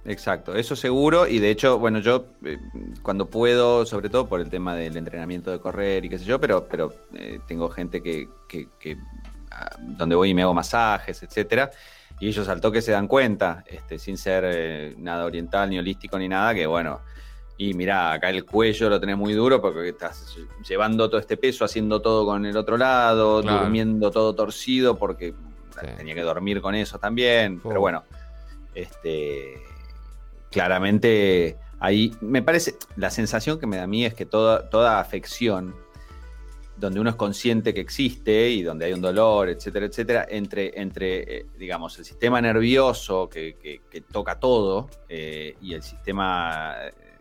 Exacto, 0.06 0.54
eso 0.54 0.74
seguro. 0.76 1.26
Y 1.26 1.38
de 1.38 1.50
hecho, 1.50 1.78
bueno, 1.78 1.98
yo 1.98 2.24
eh, 2.46 2.56
cuando 3.02 3.28
puedo, 3.28 3.84
sobre 3.84 4.08
todo 4.08 4.26
por 4.26 4.40
el 4.40 4.48
tema 4.48 4.74
del 4.74 4.96
entrenamiento 4.96 5.50
de 5.50 5.60
correr 5.60 6.06
y 6.06 6.08
qué 6.08 6.18
sé 6.18 6.24
yo, 6.24 6.40
pero, 6.40 6.66
pero 6.66 6.94
eh, 7.14 7.38
tengo 7.46 7.68
gente 7.68 8.02
que, 8.02 8.26
que- 8.48 8.68
que, 8.80 8.96
ah, 9.50 9.68
donde 9.78 10.14
voy 10.14 10.30
y 10.30 10.34
me 10.34 10.42
hago 10.42 10.54
masajes, 10.54 11.22
etcétera. 11.22 11.70
Y 12.18 12.28
ellos 12.28 12.48
al 12.48 12.62
toque 12.62 12.80
se 12.80 12.92
dan 12.92 13.06
cuenta, 13.06 13.64
este, 13.66 13.98
sin 13.98 14.16
ser 14.16 14.44
eh, 14.46 14.94
nada 14.96 15.26
oriental, 15.26 15.68
ni 15.68 15.78
holístico, 15.78 16.18
ni 16.18 16.28
nada, 16.28 16.54
que 16.54 16.66
bueno. 16.66 17.00
Y 17.62 17.74
mirá, 17.74 18.12
acá 18.14 18.30
el 18.30 18.46
cuello 18.46 18.88
lo 18.88 18.98
tenés 18.98 19.18
muy 19.18 19.34
duro 19.34 19.60
porque 19.60 19.90
estás 19.90 20.34
llevando 20.66 21.10
todo 21.10 21.20
este 21.20 21.36
peso, 21.36 21.62
haciendo 21.62 22.00
todo 22.00 22.24
con 22.24 22.46
el 22.46 22.56
otro 22.56 22.78
lado, 22.78 23.42
Claro. 23.42 23.58
durmiendo 23.64 24.10
todo 24.10 24.34
torcido 24.34 24.96
porque 24.96 25.34
Sí. 25.78 25.86
tenía 25.98 26.14
que 26.14 26.22
dormir 26.22 26.62
con 26.62 26.74
eso 26.74 26.98
también. 26.98 27.60
Pero 27.62 27.80
bueno, 27.80 28.02
este 28.74 29.62
claramente 30.50 31.58
ahí 31.80 32.14
me 32.22 32.40
parece 32.40 32.76
la 32.96 33.10
sensación 33.10 33.60
que 33.60 33.66
me 33.66 33.76
da 33.76 33.82
a 33.82 33.86
mí 33.86 34.06
es 34.06 34.14
que 34.14 34.24
toda, 34.24 34.70
toda 34.70 34.98
afección 34.98 35.74
donde 36.78 36.98
uno 36.98 37.10
es 37.10 37.16
consciente 37.16 37.74
que 37.74 37.80
existe 37.82 38.48
y 38.48 38.62
donde 38.62 38.86
hay 38.86 38.94
un 38.94 39.02
dolor, 39.02 39.50
etcétera, 39.50 39.84
etcétera, 39.84 40.26
entre, 40.30 40.80
entre 40.80 41.40
eh, 41.40 41.46
digamos, 41.58 41.98
el 41.98 42.06
sistema 42.06 42.40
nervioso 42.40 43.28
que, 43.28 43.56
que- 43.62 43.82
que 43.90 44.00
toca 44.00 44.40
todo 44.40 44.88
eh, 45.06 45.56
y 45.60 45.74
el 45.74 45.82
sistema, 45.82 46.74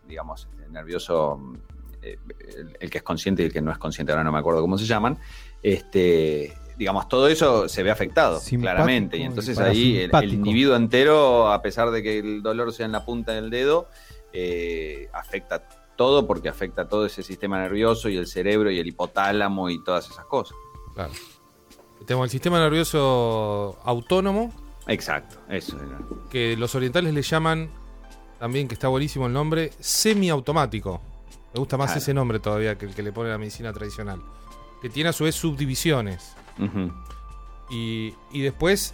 digamos, 0.09 0.47
este, 0.51 0.69
nervioso, 0.71 1.39
eh, 2.01 2.17
el, 2.57 2.75
el 2.79 2.89
que 2.89 2.97
es 2.97 3.03
consciente 3.03 3.43
y 3.43 3.45
el 3.45 3.53
que 3.53 3.61
no 3.61 3.71
es 3.71 3.77
consciente, 3.77 4.11
ahora 4.11 4.23
no 4.25 4.31
me 4.31 4.39
acuerdo 4.39 4.59
cómo 4.61 4.77
se 4.77 4.85
llaman, 4.85 5.17
este, 5.63 6.53
digamos, 6.77 7.07
todo 7.07 7.27
eso 7.27 7.69
se 7.69 7.83
ve 7.83 7.91
afectado, 7.91 8.39
Simpático 8.39 8.73
claramente. 8.75 9.17
Y 9.17 9.21
y 9.21 9.23
entonces 9.23 9.57
ahí 9.59 9.97
el- 10.11 10.33
individuo 10.33 10.75
entero, 10.75 11.51
a 11.51 11.61
pesar 11.61 11.91
de 11.91 12.01
que 12.03 12.19
el 12.19 12.41
dolor 12.41 12.73
sea 12.73 12.85
en 12.85 12.91
la 12.91 13.05
punta 13.05 13.33
del 13.33 13.49
dedo, 13.49 13.87
eh, 14.33 15.09
afecta 15.13 15.67
todo 15.95 16.25
porque 16.25 16.47
afecta 16.49 16.87
todo 16.87 17.05
ese 17.05 17.23
sistema 17.23 17.59
nervioso 17.59 18.07
y 18.09 18.15
el 18.17 18.25
cerebro 18.27 18.71
y 18.71 18.79
el 18.79 18.87
hipotálamo 18.87 19.69
y 19.69 19.83
todas 19.83 20.09
esas 20.09 20.25
cosas. 20.25 20.55
Claro. 20.95 21.11
Tenemos 22.05 22.25
el 22.27 22.29
sistema 22.31 22.59
nervioso 22.59 23.77
autónomo, 23.83 24.53
Exacto, 24.87 25.35
eso 25.49 25.75
era. 25.77 25.99
que 26.31 26.55
los 26.55 26.73
orientales 26.73 27.13
le 27.13 27.21
llaman, 27.21 27.69
también 28.39 28.67
que 28.67 28.73
está 28.73 28.87
buenísimo 28.87 29.27
el 29.27 29.33
nombre, 29.33 29.71
semiautomático. 29.79 31.01
Me 31.53 31.59
gusta 31.59 31.77
más 31.77 31.87
Claro. 31.87 31.99
ese 32.01 32.13
nombre 32.13 32.39
todavía 32.39 32.77
que 32.77 32.85
el 32.85 32.93
que 32.95 33.03
le 33.03 33.11
pone 33.11 33.29
la 33.29 33.37
medicina 33.37 33.73
tradicional. 33.73 34.21
Que 34.81 34.89
tiene 34.89 35.09
a 35.09 35.13
su 35.13 35.23
vez 35.25 35.35
subdivisiones. 35.35 36.35
Y, 37.69 38.13
y 38.31 38.41
después 38.41 38.93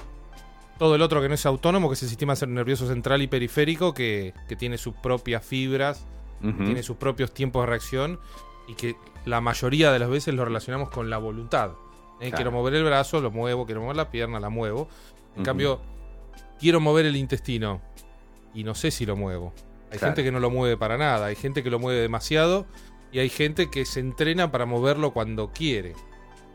todo 0.78 0.96
el 0.96 1.02
otro 1.02 1.22
que 1.22 1.30
no 1.30 1.36
es 1.36 1.46
autónomo, 1.46 1.88
que 1.88 1.94
es 1.94 2.04
el 2.04 2.10
sistema 2.10 2.34
nervioso 2.48 2.88
central 2.88 3.22
y 3.22 3.28
periférico, 3.28 3.94
que, 3.94 4.34
que 4.50 4.56
tiene 4.56 4.78
sus 4.78 4.94
propias 4.96 5.46
fibras, 5.46 6.06
tiene 6.42 6.84
sus 6.84 6.98
propios 6.98 7.34
tiempos 7.34 7.64
de 7.64 7.68
reacción 7.68 8.20
y 8.68 8.76
que 8.76 8.96
la 9.26 9.42
mayoría 9.42 9.92
de 9.92 9.98
las 10.00 10.10
veces 10.10 10.34
lo 10.36 10.46
relacionamos 10.46 10.90
con 10.90 11.10
la 11.10 11.18
voluntad. 11.18 11.72
Eh, 11.72 12.30
Claro. 12.30 12.36
Quiero 12.36 12.52
mover 12.52 12.76
el 12.76 12.84
brazo, 12.84 13.20
lo 13.20 13.32
muevo, 13.32 13.66
quiero 13.66 13.82
mover 13.82 13.96
la 13.96 14.10
pierna, 14.12 14.40
la 14.40 14.50
muevo. 14.50 14.88
En 15.36 15.44
cambio, 15.44 15.82
quiero 16.60 16.80
mover 16.80 17.06
el 17.08 17.16
intestino 17.16 17.82
y 18.56 18.64
no 18.64 18.74
sé 18.74 18.90
si 18.92 19.06
lo 19.06 19.16
muevo. 19.16 19.54
Hay 19.92 20.00
Claro. 20.00 20.14
gente 20.14 20.24
que 20.24 20.32
no 20.32 20.40
lo 20.40 20.50
mueve 20.50 20.78
para 20.78 20.98
nada, 20.98 21.28
hay 21.28 21.36
gente 21.36 21.62
que 21.64 21.70
lo 21.70 21.78
mueve 21.80 22.02
demasiado 22.02 22.66
y 23.12 23.20
hay 23.20 23.30
gente 23.30 23.70
que 23.70 23.86
se 23.86 24.00
entrena 24.00 24.52
para 24.52 24.66
moverlo 24.66 25.12
cuando 25.12 25.52
quiere. 25.52 25.94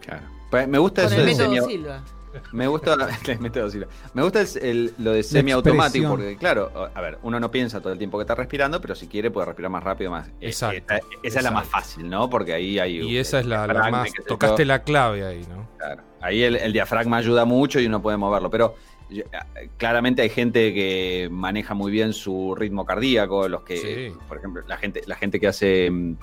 Claro. 0.04 0.22
Pues 0.50 0.66
Me 0.66 0.78
gusta 0.78 1.04
Con 1.04 1.12
eso 1.12 1.20
el 1.20 1.26
de 1.26 1.32
método 1.32 1.54
semi- 1.54 1.66
Silva. 1.70 2.04
Me 2.52 2.66
gusta 2.68 2.96
el 3.28 3.40
método 3.40 3.70
Silva. 3.70 3.86
Me 4.14 4.22
gusta 4.22 4.40
el- 4.40 4.48
el- 4.62 4.94
lo 4.98 5.12
de 5.12 5.22
semiautomático, 5.22 6.08
porque 6.10 6.36
claro, 6.36 6.90
a 6.94 7.00
ver, 7.00 7.18
uno 7.22 7.38
no 7.40 7.50
piensa 7.50 7.80
todo 7.80 7.92
el 7.92 7.98
tiempo 7.98 8.18
que 8.18 8.22
está 8.22 8.34
respirando, 8.34 8.80
pero 8.80 8.94
si 8.94 9.06
quiere 9.06 9.30
puede 9.30 9.46
respirar 9.46 9.70
más 9.70 9.82
rápido, 9.84 10.10
más. 10.10 10.28
eh, 10.28 10.32
Exacto, 10.42 10.94
Esa, 10.94 11.04
esa 11.22 11.38
es 11.38 11.44
la 11.44 11.50
más 11.52 11.66
fácil, 11.68 12.08
¿no? 12.10 12.28
Porque 12.30 12.52
ahí 12.54 12.78
hay. 12.78 13.00
Y 13.00 13.16
esa 13.18 13.40
es 13.40 13.46
la, 13.46 13.66
la 13.66 13.90
más... 13.90 14.10
Tocaste 14.26 14.64
la 14.64 14.82
clave 14.82 15.24
ahí, 15.26 15.44
¿no? 15.48 15.68
Claro. 15.78 16.02
Ahí 16.20 16.42
el, 16.42 16.56
el 16.56 16.72
diafragma 16.72 17.16
ayuda 17.16 17.44
mucho 17.44 17.80
y 17.80 17.86
uno 17.86 18.02
puede 18.02 18.16
moverlo, 18.16 18.50
pero 18.50 18.74
claramente 19.76 20.22
hay 20.22 20.28
gente 20.30 20.72
que 20.74 21.28
maneja 21.30 21.74
muy 21.74 21.90
bien 21.90 22.12
su 22.12 22.54
ritmo 22.54 22.84
cardíaco, 22.84 23.48
los 23.48 23.62
que, 23.62 23.76
Sí. 24.12 24.18
por 24.28 24.38
ejemplo, 24.38 24.62
la 24.66 24.76
gente, 24.76 25.02
la 25.06 25.16
gente 25.16 25.40
que 25.40 25.48
hace 25.48 25.90
mm, 25.90 26.16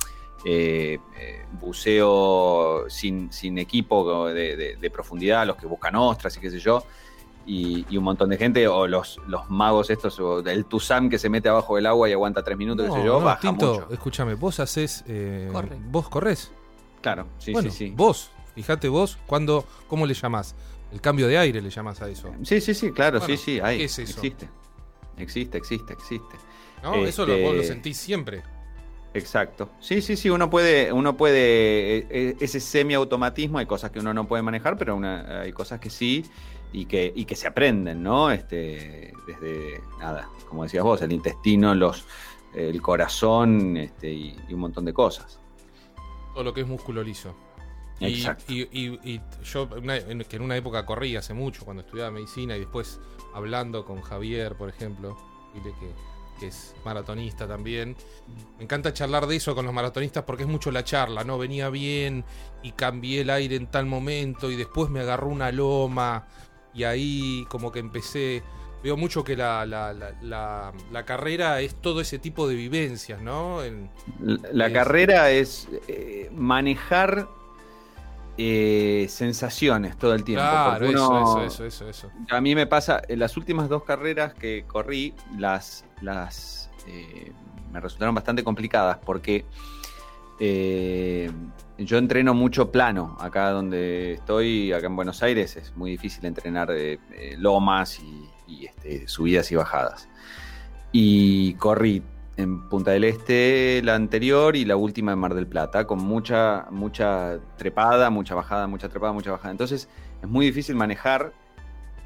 eh, 0.45 0.99
eh, 1.19 1.45
buceo 1.59 2.85
sin, 2.89 3.31
sin 3.31 3.57
equipo 3.57 4.27
de, 4.27 4.55
de- 4.55 4.75
de 4.77 4.89
profundidad, 4.89 5.45
los 5.47 5.57
que 5.57 5.65
buscan 5.65 5.95
ostras 5.95 6.37
y 6.37 6.39
qué 6.39 6.49
sé 6.49 6.59
yo, 6.59 6.83
y, 7.45 7.85
y 7.89 7.97
un 7.97 8.03
montón 8.03 8.29
de 8.29 8.37
gente, 8.37 8.67
o 8.67 8.87
los, 8.87 9.19
los 9.27 9.49
magos 9.49 9.89
estos, 9.89 10.19
o 10.19 10.39
el 10.39 10.65
Tuzam 10.65 11.09
que 11.09 11.17
se 11.17 11.29
mete 11.29 11.47
abajo 11.49 11.75
del 11.77 11.85
agua 11.85 12.09
y 12.09 12.13
aguanta 12.13 12.43
tres 12.43 12.57
minutos, 12.57 12.85
qué 12.87 12.91
sé 12.91 13.03
yo, 13.05 13.19
no, 13.19 13.25
baja 13.25 13.39
Tinto, 13.41 13.73
mucho. 13.73 13.87
escúchame, 13.93 14.35
vos 14.35 14.59
haces... 14.59 15.03
eh, 15.07 15.49
Corre. 15.51 15.77
Vos 15.89 16.09
corres. 16.09 16.51
Claro, 17.01 17.27
sí, 17.37 17.51
bueno, 17.53 17.71
sí, 17.71 17.87
sí. 17.87 17.93
vos, 17.95 18.31
fíjate 18.53 18.89
vos, 18.89 19.17
cuando, 19.27 19.63
¿cómo 19.87 20.05
le 20.05 20.13
llamás? 20.13 20.55
El 20.91 21.01
cambio 21.01 21.27
de 21.27 21.37
aire 21.37 21.61
le 21.61 21.69
llamás 21.69 22.01
a 22.01 22.09
eso. 22.09 22.31
Sí, 22.43 22.61
sí, 22.61 22.73
sí, 22.73 22.91
claro, 22.91 23.19
Bueno, 23.19 23.35
sí, 23.35 23.41
sí, 23.43 23.59
hay, 23.61 23.79
¿qué 23.79 23.83
es 23.85 23.99
eso? 23.99 24.19
existe. 24.21 24.49
Existe, 25.17 25.57
existe, 25.57 25.93
existe. 25.93 26.35
¿No? 26.83 26.95
Eso 27.05 27.25
lo, 27.25 27.33
Este- 27.33 27.45
vos 27.45 27.55
lo 27.57 27.63
sentís 27.63 27.97
siempre. 27.97 28.43
Exacto. 29.13 29.69
Sí, 29.79 30.01
sí, 30.01 30.15
sí, 30.15 30.29
uno 30.29 30.49
puede, 30.49 30.93
uno 30.93 31.17
puede, 31.17 31.97
eh, 31.97 32.07
eh, 32.09 32.35
ese 32.39 32.59
semiautomatismo, 32.59 33.57
hay 33.57 33.65
cosas 33.65 33.89
que 33.91 33.99
uno 33.99 34.13
no 34.13 34.27
puede 34.27 34.43
manejar, 34.43 34.77
pero 34.77 34.95
una- 34.95 35.41
hay 35.41 35.51
cosas 35.53 35.79
que 35.79 35.89
sí 35.89 36.23
y 36.71 36.85
que, 36.85 37.11
y 37.15 37.25
que 37.25 37.35
se 37.35 37.47
aprenden, 37.47 38.03
¿no? 38.03 38.29
Este, 38.31 39.13
desde, 39.25 39.81
nada, 39.99 40.29
como 40.47 40.63
decías 40.63 40.83
vos, 40.83 41.01
el 41.01 41.11
intestino, 41.13 41.73
los, 41.73 42.05
el 42.53 42.79
corazón 42.81 43.75
este, 43.77 44.11
y, 44.11 44.37
y 44.47 44.53
un 44.53 44.59
montón 44.59 44.85
de 44.85 44.93
cosas. 44.93 45.39
Todo 46.33 46.43
lo 46.43 46.53
que 46.53 46.61
es 46.61 46.67
músculo 46.67 47.01
liso. 47.01 47.35
Y, 47.99 48.23
y- 48.47 48.67
y- 48.71 48.99
y 49.03 49.21
yo, 49.43 49.67
una- 49.81 49.99
que 50.23 50.35
en 50.35 50.41
una 50.41 50.55
época 50.55 50.85
corrí 50.85 51.15
hace 51.15 51.33
mucho, 51.33 51.65
cuando 51.65 51.81
estudiaba 51.83 52.11
medicina 52.11 52.55
y 52.55 52.59
después 52.59 52.99
hablando 53.33 53.85
con 53.85 54.01
Javier, 54.01 54.55
por 54.55 54.69
ejemplo, 54.69 55.17
que, 55.53 55.71
que 56.39 56.47
es 56.47 56.75
maratonista 56.85 57.47
también. 57.47 57.95
Me 58.57 58.63
encanta 58.65 58.93
charlar 58.93 59.25
de 59.25 59.35
eso 59.37 59.55
con 59.55 59.65
los 59.65 59.73
maratonistas 59.73 60.23
porque 60.23 60.43
es 60.43 60.49
mucho 60.49 60.69
la 60.71 60.83
charla, 60.83 61.23
¿no? 61.23 61.37
Venía 61.39 61.69
bien 61.69 62.23
y 62.61 62.73
cambié 62.73 63.21
el 63.21 63.29
aire 63.31 63.55
en 63.55 63.65
tal 63.67 63.87
momento 63.87 64.51
y 64.51 64.55
después 64.55 64.89
me 64.91 64.99
agarró 64.99 65.27
una 65.29 65.51
loma 65.51 66.27
y 66.75 66.83
ahí 66.83 67.45
como 67.49 67.71
que 67.71 67.79
empecé... 67.79 68.43
Veo 68.83 68.95
mucho 68.95 69.23
que 69.23 69.35
la, 69.35 69.65
la- 69.65 69.91
la- 69.91 70.13
la- 70.21 70.71
la 70.91 71.03
carrera 71.03 71.59
es 71.61 71.73
todo 71.81 71.99
ese 71.99 72.19
tipo 72.19 72.47
de 72.47 72.53
vivencias, 72.53 73.19
¿no? 73.19 73.63
En- 73.63 73.89
La, 74.21 74.37
la 74.53 74.67
Es- 74.67 74.73
carrera 74.73 75.31
es 75.31 75.67
eh, 75.87 76.29
manejar 76.31 77.27
eh, 78.37 79.07
sensaciones 79.09 79.97
todo 79.97 80.13
el 80.13 80.23
tiempo. 80.23 80.43
claro, 80.43 80.85
eso, 80.85 81.09
uno- 81.09 81.19
eso, 81.43 81.43
eso, 81.43 81.65
eso, 81.65 81.89
eso. 81.89 82.11
A 82.29 82.39
mí 82.41 82.53
me 82.55 82.67
pasa, 82.67 83.01
en 83.07 83.19
las 83.19 83.35
últimas 83.37 83.67
dos 83.69 83.83
carreras 83.83 84.33
que 84.33 84.63
corrí, 84.67 85.13
las, 85.37 85.85
las 86.01 86.69
eh, 86.87 87.31
me 87.71 87.79
resultaron 87.79 88.13
bastante 88.15 88.43
complicadas 88.43 88.97
porque 89.03 89.45
eh, 90.39 91.31
yo 91.77 91.97
entreno 91.97 92.33
mucho 92.33 92.71
plano. 92.71 93.17
Acá 93.19 93.49
donde 93.49 94.13
estoy, 94.13 94.71
acá 94.71 94.87
en 94.87 94.95
Buenos 94.95 95.23
Aires, 95.23 95.55
es 95.57 95.75
muy 95.75 95.91
difícil 95.91 96.25
entrenar 96.25 96.69
lomas 97.37 97.99
y, 97.99 98.29
y, 98.47 98.65
este, 98.65 99.07
subidas 99.07 99.51
y 99.51 99.55
bajadas. 99.55 100.07
Y 100.91 101.53
corrí 101.55 102.01
en 102.37 102.69
Punta 102.69 102.91
del 102.91 103.03
Este 103.03 103.81
la 103.83 103.95
anterior 103.95 104.55
y 104.55 104.63
la 104.65 104.75
última 104.75 105.11
en 105.11 105.19
Mar 105.19 105.33
del 105.33 105.47
Plata, 105.47 105.85
con 105.85 105.99
mucha, 105.99 106.67
mucha 106.71 107.39
trepada, 107.57 108.09
mucha 108.09 108.35
bajada, 108.35 108.67
mucha 108.67 108.89
trepada, 108.89 109.11
mucha 109.13 109.31
bajada. 109.31 109.51
Entonces 109.51 109.89
es 110.21 110.29
muy 110.29 110.45
difícil 110.45 110.75
manejar 110.75 111.33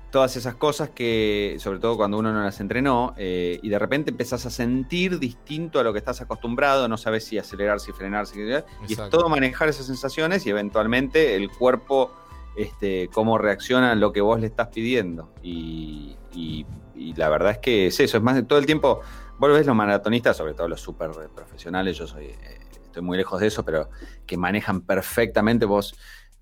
todas 0.10 0.36
esas 0.36 0.56
cosas 0.56 0.89
que, 0.89 1.56
sobre 1.60 1.80
todo 1.80 1.96
cuando 1.96 2.17
uno 2.17 2.34
no 2.34 2.44
las 2.44 2.60
entrenó, 2.60 3.13
eh, 3.17 3.60
y 3.63 3.70
de 3.70 3.80
repente 3.80 4.12
empezás 4.12 4.46
a 4.46 4.50
sentir 4.50 5.20
distinto 5.20 5.80
a 5.80 5.84
lo 5.84 5.94
que 5.94 6.00
estás 6.00 6.20
acostumbrado, 6.20 6.89
no 6.89 6.98
sabes 6.98 7.24
si 7.24 7.38
acelerar, 7.38 7.80
si 7.80 7.94
frenar, 7.94 8.28
si... 8.28 8.41
y 8.41 8.44
es 8.52 8.98
todo 9.10 9.30
manejar 9.30 9.70
esas 9.70 9.86
sensaciones 9.86 10.46
y 10.46 10.50
eventualmente 10.50 11.36
el 11.38 11.50
cuerpo, 11.50 12.12
este, 12.58 13.10
cómo 13.13 13.38
reacciona 13.38 13.94
a 13.94 13.96
lo 13.96 14.12
que 14.12 14.20
vos 14.20 14.38
le 14.41 14.48
estás 14.48 14.67
pidiendo. 14.67 15.34
Y, 15.41 16.17
y- 16.34 16.65
y 16.94 17.13
la 17.15 17.30
verdad 17.30 17.52
es 17.54 17.58
que 17.60 17.88
es 17.88 18.00
eso, 18.00 18.17
es 18.17 18.24
más 18.24 18.36
de 18.36 18.44
todo 18.44 18.60
el 18.60 18.65
tiempo, 18.65 19.00
vos 19.41 19.54
ves 19.54 19.65
los 19.65 19.75
maratonistas, 19.75 20.38
sobre 20.38 20.54
todo 20.54 20.67
los 20.67 20.80
súper 20.80 21.10
profesionales, 21.36 21.97
yo 21.97 22.06
soy, 22.06 22.25
eh, 22.25 22.60
estoy 22.86 23.01
muy 23.01 23.17
lejos 23.17 23.39
de 23.41 23.47
eso, 23.47 23.65
pero 23.65 23.89
que 24.27 24.38
manejan 24.38 24.82
perfectamente, 24.82 25.65
vos 25.65 25.95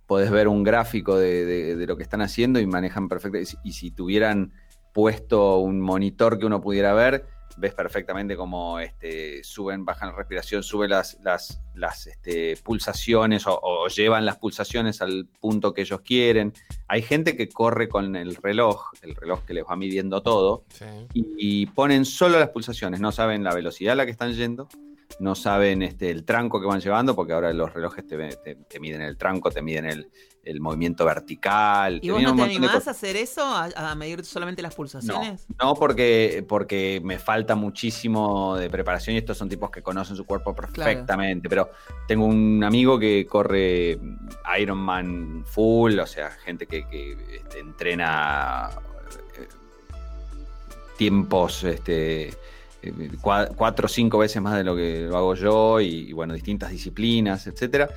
podés 0.06 0.30
ver 0.32 0.48
un 0.50 0.64
gráfico 0.64 1.18
de- 1.18 1.76
de 1.76 1.88
lo 1.88 1.96
que 1.96 2.04
están 2.04 2.22
haciendo 2.22 2.60
y 2.60 2.66
manejan 2.68 3.08
perfectamente. 3.08 3.58
Y 3.64 3.72
si 3.74 3.92
tuvieran 3.92 4.52
puesto 4.94 5.60
un 5.60 5.80
monitor 5.80 6.40
que 6.40 6.46
uno 6.46 6.60
pudiera 6.62 6.94
ver, 6.94 7.26
ves 7.60 7.74
perfectamente 7.74 8.36
cómo 8.38 8.80
este, 8.80 9.44
suben, 9.44 9.84
bajan 9.86 10.10
la 10.10 10.16
respiración, 10.16 10.64
suben 10.64 10.90
las, 10.92 11.18
las, 11.24 11.62
las 11.76 12.08
este, 12.08 12.56
pulsaciones 12.64 13.46
o, 13.48 13.60
o 13.62 13.88
llevan 13.88 14.26
las 14.26 14.38
pulsaciones 14.38 15.02
al 15.02 15.28
punto 15.40 15.74
que 15.74 15.82
ellos 15.82 16.02
quieren. 16.02 16.54
Hay 16.88 17.02
gente 17.02 17.36
que 17.36 17.50
corre 17.50 17.90
con 17.90 18.16
el 18.16 18.36
reloj, 18.36 18.92
el 19.02 19.14
reloj 19.16 19.44
que 19.46 19.54
les 19.54 19.66
va 19.66 19.76
midiendo 19.76 20.22
todo, 20.24 20.64
Sí. 20.70 20.86
y, 21.14 21.26
y 21.38 21.66
ponen 21.68 22.06
solo 22.06 22.40
las 22.40 22.50
pulsaciones, 22.50 23.00
no 23.02 23.12
saben 23.12 23.44
la 23.44 23.54
velocidad 23.54 23.94
a 23.94 23.96
la 23.98 24.06
que 24.06 24.12
están 24.12 24.34
yendo, 24.34 24.68
no 25.20 25.36
saben 25.36 25.82
este, 25.82 26.12
el 26.12 26.24
tranco 26.24 26.62
que 26.62 26.68
van 26.68 26.80
llevando, 26.80 27.16
porque 27.16 27.34
ahora 27.34 27.52
los 27.52 27.74
relojes 27.74 28.06
te, 28.08 28.16
te- 28.38 28.56
te 28.56 28.80
miden 28.80 29.02
el 29.02 29.18
tranco, 29.18 29.50
te 29.52 29.62
miden 29.62 29.86
el, 29.86 30.10
el 30.50 30.62
movimiento 30.62 31.06
vertical. 31.06 32.00
¿Y 32.02 32.10
vos 32.10 32.22
no 32.22 32.36
te 32.36 32.42
animás 32.44 32.88
a 32.88 32.92
hacer 32.92 33.16
eso? 33.16 33.42
¿A, 33.44 33.70
a 33.76 33.96
medir 33.96 34.26
solamente 34.26 34.62
las 34.62 34.74
pulsaciones? 34.76 35.46
no 35.62 35.76
porque, 35.76 36.44
porque 36.48 37.02
me 37.04 37.20
falta 37.20 37.56
muchísimo 37.56 38.56
de 38.58 38.70
preparación 38.70 39.16
y 39.16 39.20
estos 39.20 39.38
son 39.38 39.50
tipos 39.50 39.70
que 39.70 39.82
conocen 39.82 40.16
su 40.16 40.26
cuerpo 40.26 40.56
perfectamente, 40.56 41.48
pero 41.50 41.70
tengo 42.08 42.26
un 42.26 42.64
amigo 42.64 42.98
que 42.98 43.26
corre 43.28 44.00
Ironman 44.60 45.44
full, 45.46 46.00
o 46.00 46.08
sea, 46.08 46.32
gente 46.32 46.66
que, 46.66 46.88
que, 46.88 47.18
este, 47.36 47.60
entrena 47.60 48.70
eh, 49.38 49.48
tiempos 50.98 51.64
este, 51.64 52.28
eh, 52.82 53.10
cua- 53.22 53.54
cuatro 53.56 53.86
o 53.86 53.90
cinco 53.90 54.18
veces 54.18 54.42
más 54.42 54.56
de 54.58 54.64
lo 54.64 54.76
que 54.76 55.02
lo 55.02 55.18
hago 55.18 55.36
yo 55.36 55.80
y, 55.82 56.10
y, 56.10 56.14
bueno, 56.14 56.34
distintas 56.34 56.72
disciplinas, 56.72 57.48
etcétera. 57.48 57.90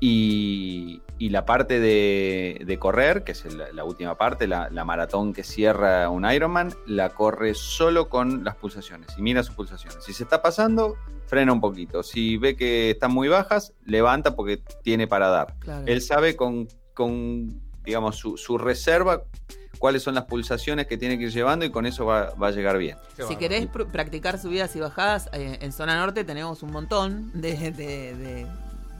Y, 0.00 1.02
y 1.18 1.30
la 1.30 1.44
parte 1.44 1.80
de, 1.80 2.62
de 2.64 2.78
correr, 2.78 3.24
que 3.24 3.32
es 3.32 3.44
la 3.74 3.84
última 3.84 4.16
parte, 4.16 4.46
la, 4.46 4.68
la 4.70 4.84
maratón 4.84 5.32
que 5.32 5.42
cierra 5.42 6.08
un 6.08 6.24
Ironman, 6.30 6.72
la 6.86 7.10
corre 7.10 7.54
solo 7.54 8.08
con 8.08 8.44
las 8.44 8.54
pulsaciones 8.54 9.08
y 9.18 9.22
mira 9.22 9.42
sus 9.42 9.54
pulsaciones. 9.56 9.98
Si 10.04 10.12
se 10.12 10.22
está 10.22 10.40
pasando, 10.40 10.96
frena 11.26 11.52
un 11.52 11.60
poquito. 11.60 12.02
Si 12.04 12.36
ve 12.36 12.56
que 12.56 12.90
están 12.92 13.12
muy 13.12 13.26
bajas, 13.28 13.72
levanta 13.84 14.36
porque 14.36 14.62
tiene 14.84 15.08
para 15.08 15.28
dar. 15.28 15.54
Claro. 15.58 15.84
Él 15.86 16.00
sabe 16.00 16.36
con, 16.36 16.68
con 16.94 17.60
digamos, 17.84 18.16
su, 18.16 18.36
su 18.36 18.56
reserva 18.56 19.24
cuáles 19.80 20.02
son 20.02 20.14
las 20.14 20.24
pulsaciones 20.24 20.86
que 20.86 20.96
tiene 20.96 21.18
que 21.18 21.24
ir 21.24 21.32
llevando 21.32 21.64
y 21.64 21.70
con 21.70 21.86
eso 21.86 22.04
va, 22.06 22.34
va 22.34 22.48
a 22.48 22.50
llegar 22.52 22.78
bien. 22.78 22.96
Qué 23.16 23.24
Si 23.24 23.34
querés 23.36 23.66
pr- 23.68 23.90
practicar 23.90 24.38
subidas 24.38 24.74
y 24.76 24.80
bajadas, 24.80 25.28
eh, 25.32 25.58
en 25.60 25.72
zona 25.72 25.96
norte 25.96 26.22
tenemos 26.24 26.62
un 26.62 26.70
montón 26.70 27.30
de, 27.40 27.72
de- 27.72 28.14
de- 28.16 28.46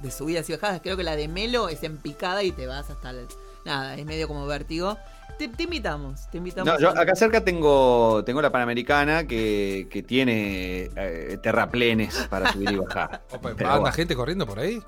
de 0.02 0.10
subidas 0.10 0.48
y 0.48 0.52
bajadas. 0.52 0.80
Creo 0.82 0.96
que 0.96 1.02
la 1.02 1.16
de 1.16 1.28
Melo 1.28 1.68
es 1.68 1.82
en 1.82 1.98
picada 1.98 2.42
y 2.42 2.52
te 2.52 2.66
vas 2.66 2.90
hasta 2.90 3.10
el... 3.10 3.26
Nada, 3.64 3.96
es 3.96 4.06
medio 4.06 4.28
como 4.28 4.46
vértigo. 4.46 4.96
te, 5.38 5.48
te 5.48 5.64
invitamos, 5.64 6.30
te 6.30 6.38
invitamos. 6.38 6.72
No, 6.72 6.80
yo 6.80 6.90
acá 6.90 7.14
cerca 7.14 7.44
tengo, 7.44 8.22
tengo 8.24 8.40
la 8.40 8.50
Panamericana 8.50 9.26
que, 9.26 9.88
que 9.90 10.02
tiene 10.02 10.90
eh, 10.96 11.38
terraplenes 11.42 12.26
para 12.30 12.52
subir 12.52 12.70
y 12.72 12.76
bajar. 12.76 13.22
Opa, 13.32 13.50
¿Anda 13.50 13.78
bueno. 13.78 13.92
gente 13.92 14.14
corriendo 14.14 14.46
por 14.46 14.60
ahí? 14.60 14.80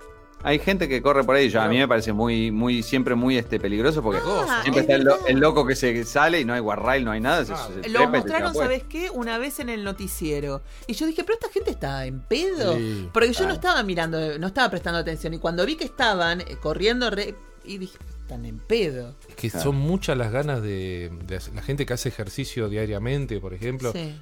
Hay 0.43 0.59
gente 0.59 0.89
que 0.89 1.03
corre 1.03 1.23
por 1.23 1.37
ahí, 1.37 1.51
yo, 1.51 1.61
a 1.61 1.69
mí 1.69 1.77
me 1.77 1.87
parece 1.87 2.13
muy, 2.15 2.51
muy, 2.51 2.83
siempre 2.83 3.15
muy 3.15 3.37
este, 3.37 3.61
peligroso 3.61 4.03
porque 4.03 4.21
Ah, 4.25 4.61
siempre 4.63 4.83
es 4.83 4.89
está 4.89 4.95
el, 4.97 5.05
lo- 5.05 5.11
verdad. 5.13 5.27
el 5.29 5.39
loco 5.39 5.67
que 5.67 5.77
se 5.77 6.03
sale 6.05 6.41
y 6.41 6.45
no 6.47 6.55
hay 6.55 6.61
guarrail, 6.61 7.05
no 7.05 7.11
hay 7.11 7.21
nada. 7.21 7.45
se- 7.45 7.55
se 7.55 7.89
Lo 7.91 7.99
trepa 8.01 8.19
y 8.19 8.23
te 8.23 8.29
mostraron, 8.29 8.53
tira 8.53 8.65
¿sabes 8.65 8.85
qué? 8.85 9.11
Una 9.11 9.37
vez 9.39 9.61
en 9.61 9.69
el 9.69 9.85
noticiero. 9.85 10.63
Y 10.87 10.95
yo 10.95 11.07
dije, 11.07 11.25
pero 11.25 11.35
esta 11.35 11.51
gente 11.51 11.71
está 11.71 12.07
en 12.07 12.21
pedo. 12.21 12.75
Sí. 12.77 13.09
Porque 13.13 13.33
yo 13.33 13.47
no 13.47 13.53
estaba 13.53 13.83
mirando, 13.83 14.39
no 14.39 14.47
estaba 14.47 14.71
prestando 14.71 14.99
atención. 14.99 15.35
Y 15.35 15.39
cuando 15.39 15.67
vi 15.67 15.77
que 15.77 15.85
estaban 15.85 16.41
eh, 16.41 16.57
corriendo, 16.61 17.11
re- 17.11 17.35
y 17.65 17.77
dije, 17.77 17.99
están 18.23 18.47
en 18.47 18.59
pedo. 18.61 19.15
Es 19.29 19.35
que 19.35 19.51
Claro. 19.51 19.65
son 19.65 19.77
muchas 19.77 20.17
las 20.17 20.33
ganas 20.33 20.63
de, 20.63 21.11
de 21.27 21.37
hacer- 21.37 21.55
la 21.55 21.63
gente 21.63 21.85
que 21.85 21.93
hace 21.93 22.09
ejercicio 22.09 22.71
diariamente, 22.71 23.41
por 23.41 23.53
ejemplo. 23.53 23.93
Sí. 23.93 24.15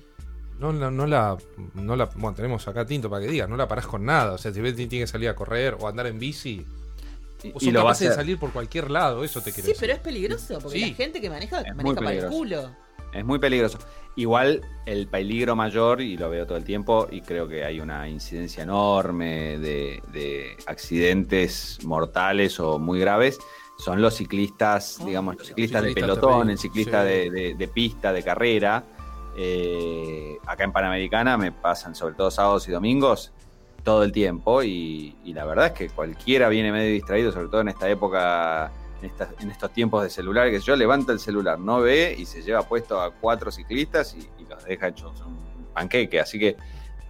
No, 0.58 0.72
la, 0.72 0.90
no 0.90 1.06
la, 1.06 1.36
no 1.74 1.94
la, 1.96 2.06
bueno, 2.16 2.34
tenemos 2.34 2.66
acá 2.66 2.84
Tinto 2.84 3.08
para 3.08 3.24
que 3.24 3.30
diga, 3.30 3.46
no 3.46 3.56
la 3.56 3.68
parás 3.68 3.86
con 3.86 4.04
nada. 4.04 4.32
O 4.32 4.38
sea, 4.38 4.52
si 4.52 4.60
ves 4.60 4.72
que 4.74 4.86
tiene 4.86 5.04
que 5.04 5.06
salir 5.06 5.28
a 5.28 5.34
correr 5.36 5.76
o 5.78 5.86
andar 5.88 6.06
en 6.08 6.18
bici, 6.18 6.66
Y, 7.44 7.52
vos 7.52 7.62
y 7.62 7.70
lo 7.70 7.84
va 7.84 7.90
a 7.90 7.92
capaz 7.92 8.00
de 8.00 8.06
hacer. 8.06 8.16
salir 8.16 8.38
por 8.38 8.50
cualquier 8.52 8.90
lado, 8.90 9.22
eso 9.22 9.40
te 9.40 9.52
quiero 9.52 9.66
Sí, 9.66 9.72
decir. 9.72 9.80
pero 9.80 9.92
es 9.92 9.98
peligroso. 10.00 10.58
Porque 10.60 10.78
Sí. 10.80 10.90
la 10.90 10.96
gente 10.96 11.20
que 11.20 11.30
maneja, 11.30 11.60
Es 11.60 11.76
maneja 11.76 11.94
para 11.96 12.12
el 12.12 12.26
culo. 12.26 12.70
Es 13.14 13.24
muy 13.24 13.38
peligroso. 13.38 13.78
Igual 14.16 14.60
el 14.84 15.06
peligro 15.06 15.54
mayor, 15.54 16.00
y 16.00 16.16
lo 16.18 16.28
veo 16.28 16.44
todo 16.46 16.58
el 16.58 16.64
tiempo, 16.64 17.06
y 17.10 17.20
creo 17.22 17.46
que 17.48 17.64
hay 17.64 17.78
una 17.80 18.08
incidencia 18.08 18.64
enorme 18.64 19.58
de, 19.58 20.02
de 20.12 20.56
accidentes 20.66 21.78
mortales 21.84 22.58
o 22.60 22.78
muy 22.80 22.98
graves, 22.98 23.38
son 23.78 24.02
los 24.02 24.14
ciclistas, 24.16 24.98
Oh, 25.00 25.06
digamos, 25.06 25.36
los 25.38 25.46
ciclistas 25.46 25.82
de 25.82 25.88
ciclistas 25.90 26.10
pelotón, 26.16 26.30
terrible, 26.32 26.52
el 26.54 26.58
ciclista 26.58 27.02
sí. 27.02 27.08
de, 27.08 27.30
de- 27.30 27.54
de 27.54 27.68
pista, 27.68 28.12
de 28.12 28.22
carrera. 28.24 28.84
Eh, 29.40 30.36
acá 30.46 30.64
en 30.64 30.72
Panamericana 30.72 31.36
me 31.38 31.52
pasan 31.52 31.94
sobre 31.94 32.14
todo 32.16 32.28
sábados 32.30 32.66
y 32.66 32.72
domingos 32.72 33.32
todo 33.84 34.02
el 34.02 34.10
tiempo 34.10 34.64
y, 34.64 35.16
y 35.24 35.32
la 35.32 35.44
verdad 35.44 35.66
es 35.66 35.72
que 35.72 35.88
cualquiera 35.90 36.48
viene 36.48 36.72
medio 36.72 36.92
distraído, 36.92 37.30
sobre 37.30 37.46
todo 37.48 37.60
en 37.60 37.68
esta 37.68 37.88
época, 37.88 38.72
en, 39.00 39.08
estas- 39.10 39.28
en 39.40 39.50
estos 39.52 39.72
tiempos 39.72 40.02
de 40.02 40.10
celular, 40.10 40.50
que 40.50 40.58
yo 40.58 40.74
levanta 40.74 41.12
el 41.12 41.20
celular, 41.20 41.58
no 41.60 41.80
ve 41.80 42.16
y 42.18 42.26
se 42.26 42.42
lleva 42.42 42.62
puesto 42.62 43.00
a 43.00 43.12
cuatro 43.12 43.52
ciclistas 43.52 44.14
y, 44.14 44.28
y 44.42 44.46
los 44.48 44.64
deja 44.64 44.88
hechos 44.88 45.20
un 45.24 45.38
panqueque, 45.72 46.18
así 46.20 46.38
que... 46.38 46.56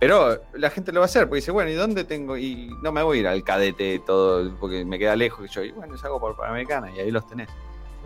Pero 0.01 0.43
la 0.53 0.71
gente 0.71 0.93
lo 0.93 1.01
va 1.01 1.07
a 1.07 1.09
hacer, 1.09 1.23
porque 1.25 1.37
dice, 1.37 1.51
bueno, 1.51 1.71
¿y 1.71 1.75
dónde 1.75 2.05
tengo? 2.05 2.37
Y 2.37 2.71
no 2.85 2.93
me 2.93 3.03
voy 3.03 3.17
a 3.17 3.21
ir 3.21 3.27
al 3.27 3.43
cadete 3.43 3.99
todo, 4.07 4.55
porque 4.61 4.85
me 4.85 4.97
queda 4.97 5.17
lejos. 5.17 5.45
Y 5.51 5.53
yo, 5.53 5.64
y 5.64 5.73
bueno, 5.73 5.97
salgo 5.99 6.21
por 6.21 6.37
Panamericana 6.37 6.88
y 6.95 7.01
ahí 7.01 7.11
los 7.11 7.27
tenés. 7.27 7.49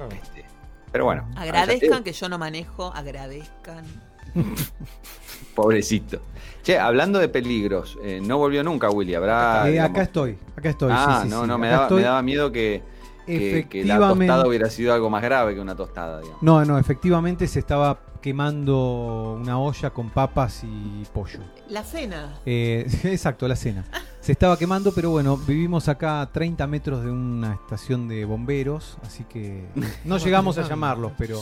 Ah, 0.01 0.09
Este, 0.23 0.43
pero 0.91 1.05
bueno. 1.05 1.29
Agradezcan 1.37 2.03
que 2.03 2.13
yo 2.15 2.31
no 2.31 2.39
manejo, 2.39 2.91
agradezcan. 2.95 3.85
Pobrecito. 5.55 6.21
Che, 6.63 6.79
hablando 6.79 7.19
de 7.19 7.29
peligros, 7.29 7.99
eh, 8.03 8.21
no 8.23 8.39
volvió 8.39 8.63
nunca 8.63 8.89
Willy, 8.89 9.15
habrá... 9.15 9.67
Eh, 9.67 9.73
digamos- 9.73 9.91
acá 9.91 10.03
estoy, 10.03 10.39
acá 10.57 10.69
estoy. 10.71 10.93
ah, 10.95 11.19
sí, 11.23 11.29
sí, 11.29 11.35
no, 11.35 11.43
sí, 11.43 11.49
no, 11.49 11.59
me 11.59 11.69
daba, 11.69 11.91
me 11.91 12.03
daba 12.03 12.23
miedo 12.23 12.53
que, 12.53 12.83
que, 13.27 13.67
que 13.69 13.85
la 13.85 13.99
tostada 13.99 14.47
hubiera 14.47 14.71
sido 14.71 14.95
algo 14.95 15.11
más 15.11 15.23
grave 15.23 15.55
que 15.55 15.61
una 15.61 15.75
tostada, 15.75 16.21
digamos. 16.21 16.43
No, 16.43 16.65
no, 16.65 16.79
efectivamente 16.79 17.49
se 17.49 17.59
estaba 17.59 17.99
quemando 18.21 19.37
una 19.41 19.59
olla 19.59 19.91
con 19.91 20.11
papas 20.11 20.63
y 20.63 21.03
pollo. 21.13 21.41
La 21.69 21.83
cena. 21.83 22.39
Eh, 22.47 22.87
exacto, 23.05 23.49
la 23.49 23.57
cena. 23.57 23.85
Se 24.23 24.31
estaba 24.33 24.57
quemando, 24.57 24.93
pero 24.95 25.11
bueno, 25.11 25.37
vivimos 25.37 25.89
acá 25.89 26.21
a 26.21 26.31
30 26.31 26.65
metros 26.69 27.03
de 27.05 27.11
una 27.11 27.55
estación 27.55 28.07
de 28.07 28.25
bomberos, 28.25 28.97
así 29.05 29.25
que 29.25 29.67
no 30.05 30.17
llegamos 30.19 30.57
a 30.59 30.63
llamarlos, 30.63 31.11
pero... 31.19 31.41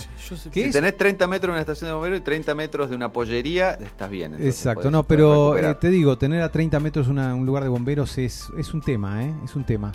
¿Qué 0.51 0.63
Si 0.63 0.69
es? 0.69 0.73
tenés 0.73 0.97
30 0.97 1.27
metros 1.27 1.49
de 1.49 1.53
una 1.53 1.61
estación 1.61 1.89
de 1.91 1.93
bomberos 1.95 2.21
y 2.21 2.23
30 2.23 2.55
metros 2.55 2.89
de 2.89 2.97
una 2.97 3.13
pollería, 3.13 3.73
estás 3.73 4.09
bien. 4.09 4.35
Exacto, 4.43 4.89
podés- 4.89 4.93
no, 4.93 5.03
pero 5.03 5.59
eh, 5.59 5.75
te 5.75 5.91
digo, 5.91 6.17
tener 6.17 6.41
a 6.41 6.51
30 6.51 6.81
metros 6.81 7.09
una- 7.09 7.35
un 7.35 7.45
lugar 7.45 7.63
de 7.65 7.69
bomberos 7.69 8.17
es, 8.17 8.49
es 8.57 8.73
un 8.73 8.81
tema, 8.81 9.25
¿eh? 9.25 9.35
Es 9.45 9.55
un 9.57 9.65
tema. 9.65 9.93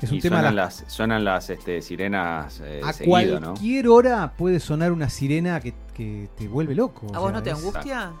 Es 0.00 0.12
un 0.12 0.18
Y 0.18 0.20
tema... 0.20 0.36
suenan 0.36 0.54
la- 0.54 0.62
las, 0.62 0.84
suenan 0.86 1.24
las 1.24 1.50
este, 1.50 1.82
sirenas 1.82 2.60
eh, 2.64 2.80
a 2.84 2.92
seguido, 2.92 3.40
¿no? 3.40 3.46
cualquier 3.54 3.88
hora 3.88 4.32
puede 4.36 4.60
sonar 4.60 4.92
una 4.92 5.08
sirena 5.10 5.58
que, 5.60 5.74
que 5.92 6.28
te 6.36 6.46
vuelve 6.46 6.76
loco. 6.76 7.08
¿A 7.14 7.18
vos 7.18 7.30
sea, 7.30 7.36
no 7.36 7.42
te 7.42 7.50
es- 7.50 7.56
angustia? 7.58 8.12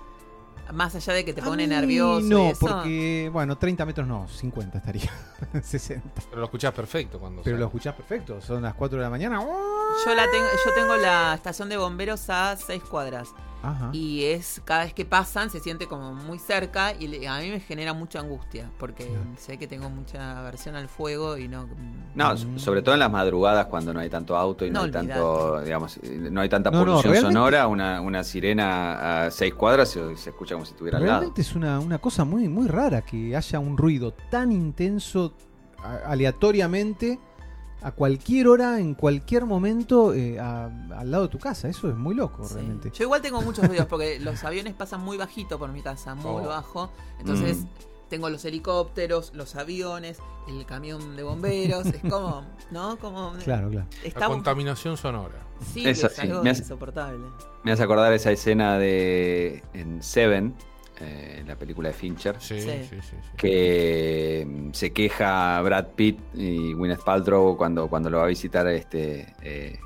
Más 0.72 0.94
allá 0.94 1.12
de 1.14 1.24
que 1.24 1.32
te 1.32 1.40
A 1.40 1.44
pone 1.44 1.64
mí 1.66 1.74
nervioso. 1.74 2.20
y 2.26 2.28
No, 2.28 2.50
eso. 2.50 2.60
porque, 2.66 3.30
bueno, 3.32 3.56
30 3.56 3.86
metros 3.86 4.06
no, 4.06 4.28
50 4.28 4.78
estaría. 4.78 5.10
60. 5.62 6.22
Pero 6.28 6.38
lo 6.40 6.44
escuchás 6.44 6.72
perfecto 6.74 7.18
cuando 7.18 7.42
Pero 7.42 7.54
sale. 7.56 7.60
lo 7.60 7.66
escuchás 7.66 7.94
perfecto, 7.94 8.40
son 8.40 8.62
las 8.62 8.74
4 8.74 8.98
de 8.98 9.04
la 9.04 9.10
mañana. 9.10 9.40
Yo 9.40 10.14
la 10.14 10.30
tengo, 10.30 10.46
yo 10.66 10.74
tengo 10.74 10.96
la 10.96 11.34
estación 11.34 11.68
de 11.68 11.76
bomberos 11.76 12.28
a 12.30 12.56
seis 12.56 12.82
cuadras. 12.82 13.28
Ajá. 13.62 13.90
Y 13.92 14.24
es, 14.24 14.62
cada 14.64 14.84
vez 14.84 14.94
que 14.94 15.04
pasan, 15.04 15.50
se 15.50 15.58
siente 15.60 15.86
como 15.86 16.12
muy 16.14 16.38
cerca 16.38 16.92
y 16.92 17.08
le- 17.08 17.26
a 17.26 17.40
mí 17.40 17.50
me 17.50 17.58
genera 17.60 17.92
mucha 17.92 18.20
angustia. 18.20 18.70
Porque 18.78 19.04
Claro. 19.06 19.24
sé 19.36 19.58
que 19.58 19.66
tengo 19.66 19.90
mucha 19.90 20.38
aversión 20.38 20.76
al 20.76 20.88
fuego 20.88 21.36
y 21.36 21.48
no. 21.48 21.66
No, 22.14 22.34
Mm. 22.34 22.36
so- 22.38 22.58
sobre 22.58 22.82
todo 22.82 22.94
en 22.94 23.00
las 23.00 23.10
madrugadas 23.10 23.66
cuando 23.66 23.92
no 23.92 24.00
hay 24.00 24.08
tanto 24.10 24.36
auto 24.36 24.64
y 24.64 24.70
no, 24.70 24.80
No, 24.80 24.84
hay 24.86 24.90
tanto, 24.92 25.60
digamos, 25.62 25.98
no 26.02 26.40
hay 26.40 26.48
tanta 26.48 26.70
No, 26.70 26.78
no, 26.78 26.84
polución 26.84 27.12
realmente- 27.12 27.34
sonora, 27.34 27.66
una, 27.66 28.00
una 28.00 28.22
sirena 28.24 29.26
a 29.26 29.30
seis 29.30 29.54
cuadras 29.54 29.88
se, 29.88 30.16
se 30.16 30.30
escucha 30.30 30.54
como 30.54 30.64
si 30.64 30.72
estuviera 30.72 30.98
al 30.98 31.04
lado. 31.04 31.14
Realmente 31.20 31.40
es 31.42 31.54
una, 31.54 31.80
una 31.80 31.98
cosa 31.98 32.24
muy, 32.24 32.48
muy 32.48 32.68
rara 32.68 33.02
que 33.02 33.34
haya 33.36 33.58
un 33.58 33.76
ruido 33.76 34.12
tan 34.30 34.52
intenso 34.52 35.34
a- 35.82 36.10
aleatoriamente 36.12 37.18
a 37.82 37.92
cualquier 37.92 38.48
hora, 38.48 38.80
en 38.80 38.94
cualquier 38.94 39.44
momento, 39.46 40.12
eh, 40.14 40.38
a- 40.40 40.66
al 40.96 41.10
lado 41.10 41.24
de 41.24 41.28
tu 41.30 41.38
casa. 41.38 41.68
Eso 41.68 41.88
es 41.88 41.96
muy 41.96 42.14
loco, 42.14 42.44
Sí. 42.46 42.54
realmente. 42.54 42.90
Yo 42.94 43.04
igual 43.04 43.22
tengo 43.22 43.40
muchos 43.42 43.66
ruidos 43.66 43.86
porque 43.86 44.18
los 44.20 44.42
aviones 44.44 44.74
pasan 44.74 45.00
muy 45.02 45.16
bajito 45.16 45.58
por 45.58 45.70
mi 45.70 45.82
casa, 45.82 46.14
muy 46.14 46.42
Oh. 46.44 46.48
bajo. 46.48 46.90
Entonces 47.20 47.58
Mm. 47.58 47.66
tengo 48.08 48.30
los 48.30 48.44
helicópteros, 48.44 49.32
los 49.34 49.54
aviones, 49.54 50.18
el 50.48 50.64
camión 50.66 51.14
de 51.16 51.22
bomberos. 51.22 51.86
es 51.86 52.00
como, 52.10 52.44
¿no? 52.70 52.96
Como. 52.98 53.32
Claro, 53.44 53.70
claro. 53.70 53.86
La 54.18 54.26
contaminación 54.26 54.96
sonora. 54.96 55.34
sí, 55.72 55.86
Eso 55.88 56.06
es 56.08 56.14
sí, 56.14 56.22
algo 56.22 56.42
me 56.42 56.50
hace- 56.50 56.62
insoportable. 56.62 57.24
Me 57.64 57.72
hace 57.72 57.82
acordar 57.82 58.12
esa 58.12 58.30
escena 58.32 58.78
de 58.78 59.62
en 59.74 60.02
Seven, 60.02 60.54
eh, 61.00 61.44
la 61.46 61.56
película 61.56 61.88
de 61.88 61.94
Fincher, 61.94 62.36
Sí, 62.40 62.60
Sí. 62.60 62.68
sí, 62.88 62.96
sí. 63.00 63.00
sí. 63.02 63.16
que 63.36 64.46
mm, 64.48 64.72
se 64.72 64.92
queja 64.92 65.60
Brad 65.62 65.86
Pitt 65.96 66.18
y 66.34 66.72
Gwyneth 66.72 67.04
Paltrow 67.04 67.56
cuando, 67.56 67.88
cuando 67.88 68.10
lo 68.10 68.18
va 68.18 68.24
a 68.24 68.28
visitar 68.28 68.66
este 68.68 69.34
eh, 69.42 69.78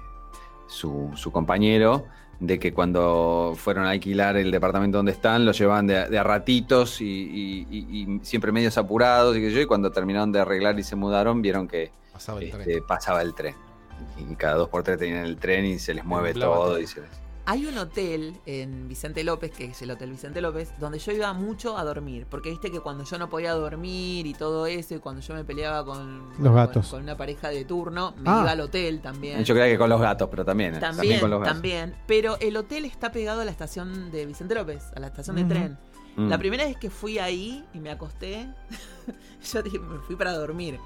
su, 0.66 1.10
su 1.14 1.30
compañero 1.30 2.06
de 2.40 2.58
que 2.58 2.72
cuando 2.72 3.54
fueron 3.56 3.84
a 3.86 3.90
alquilar 3.90 4.36
el 4.36 4.50
departamento 4.50 4.96
donde 4.98 5.12
están 5.12 5.44
lo 5.44 5.52
llevaban 5.52 5.86
de, 5.86 5.96
a- 5.98 6.08
de 6.08 6.18
a 6.18 6.24
ratitos 6.24 7.00
y, 7.00 7.04
y- 7.04 7.66
y- 7.70 8.02
y 8.14 8.20
siempre 8.24 8.50
medios 8.50 8.76
apurados 8.78 9.36
y 9.36 9.40
que 9.40 9.52
yo 9.52 9.60
y 9.60 9.66
cuando 9.66 9.92
terminaron 9.92 10.32
de 10.32 10.40
arreglar 10.40 10.76
y 10.78 10.82
se 10.82 10.96
mudaron 10.96 11.40
vieron 11.42 11.68
que 11.68 11.92
Pasaba 12.12 12.40
el 12.40 12.46
este, 12.48 12.64
tren. 12.64 12.86
pasaba 12.86 13.22
el 13.22 13.34
tren 13.34 13.54
y 14.18 14.34
cada 14.34 14.54
dos 14.56 14.68
por 14.68 14.82
tres 14.82 14.98
tenían 14.98 15.24
el 15.24 15.36
tren 15.36 15.64
y 15.66 15.78
se 15.78 15.94
les 15.94 16.04
mueve 16.04 16.34
todo. 16.34 16.80
y 16.80 16.86
se 16.86 17.00
les- 17.02 17.21
Hay 17.44 17.66
un 17.66 17.76
hotel 17.76 18.36
en 18.46 18.88
Vicente 18.88 19.24
López, 19.24 19.50
que 19.50 19.64
es 19.64 19.82
el 19.82 19.90
Hotel 19.90 20.10
Vicente 20.12 20.40
López, 20.40 20.72
donde 20.78 21.00
yo 21.00 21.10
iba 21.10 21.32
mucho 21.32 21.76
a 21.76 21.82
dormir. 21.82 22.24
Porque 22.30 22.50
viste 22.50 22.70
que 22.70 22.78
cuando 22.78 23.02
yo 23.02 23.18
no 23.18 23.28
podía 23.28 23.52
dormir 23.54 24.26
y 24.28 24.32
todo 24.34 24.66
eso, 24.66 24.94
y 24.94 24.98
cuando 25.00 25.20
yo 25.22 25.34
me 25.34 25.44
peleaba 25.44 25.84
con, 25.84 26.28
Los 26.38 26.54
gatos. 26.54 26.86
con, 26.88 26.98
con 26.98 27.02
una 27.02 27.16
pareja 27.16 27.48
de 27.48 27.64
turno, 27.64 28.14
me 28.18 28.30
Ah. 28.30 28.40
iba 28.42 28.50
al 28.52 28.60
hotel 28.60 29.00
también. 29.00 29.42
yo 29.42 29.54
creía 29.54 29.72
que 29.72 29.78
con 29.78 29.90
los 29.90 30.00
gatos 30.00 30.28
pero 30.30 30.44
también 30.44 30.76
¿eh? 30.76 30.78
También, 30.78 31.18
con 31.18 31.30
los 31.30 31.40
gatos 31.40 31.54
también. 31.54 31.96
Pero 32.06 32.36
el 32.40 32.56
hotel 32.56 32.84
está 32.84 33.10
pegado 33.10 33.40
a 33.40 33.44
la 33.44 33.50
estación 33.50 34.12
de 34.12 34.24
Vicente 34.24 34.54
López, 34.54 34.84
a 34.94 35.00
la 35.00 35.08
estación 35.08 35.34
de 35.36 35.44
tren. 35.44 35.78
Mm. 36.14 36.28
La 36.28 36.38
primera 36.38 36.64
vez 36.64 36.76
que 36.76 36.90
fui 36.90 37.18
ahí 37.18 37.64
y 37.74 37.80
me 37.80 37.90
acosté, 37.90 38.46
yo 39.52 39.62
dije, 39.62 39.78
me 39.80 39.98
fui 40.00 40.14
para 40.14 40.32
dormir. 40.34 40.78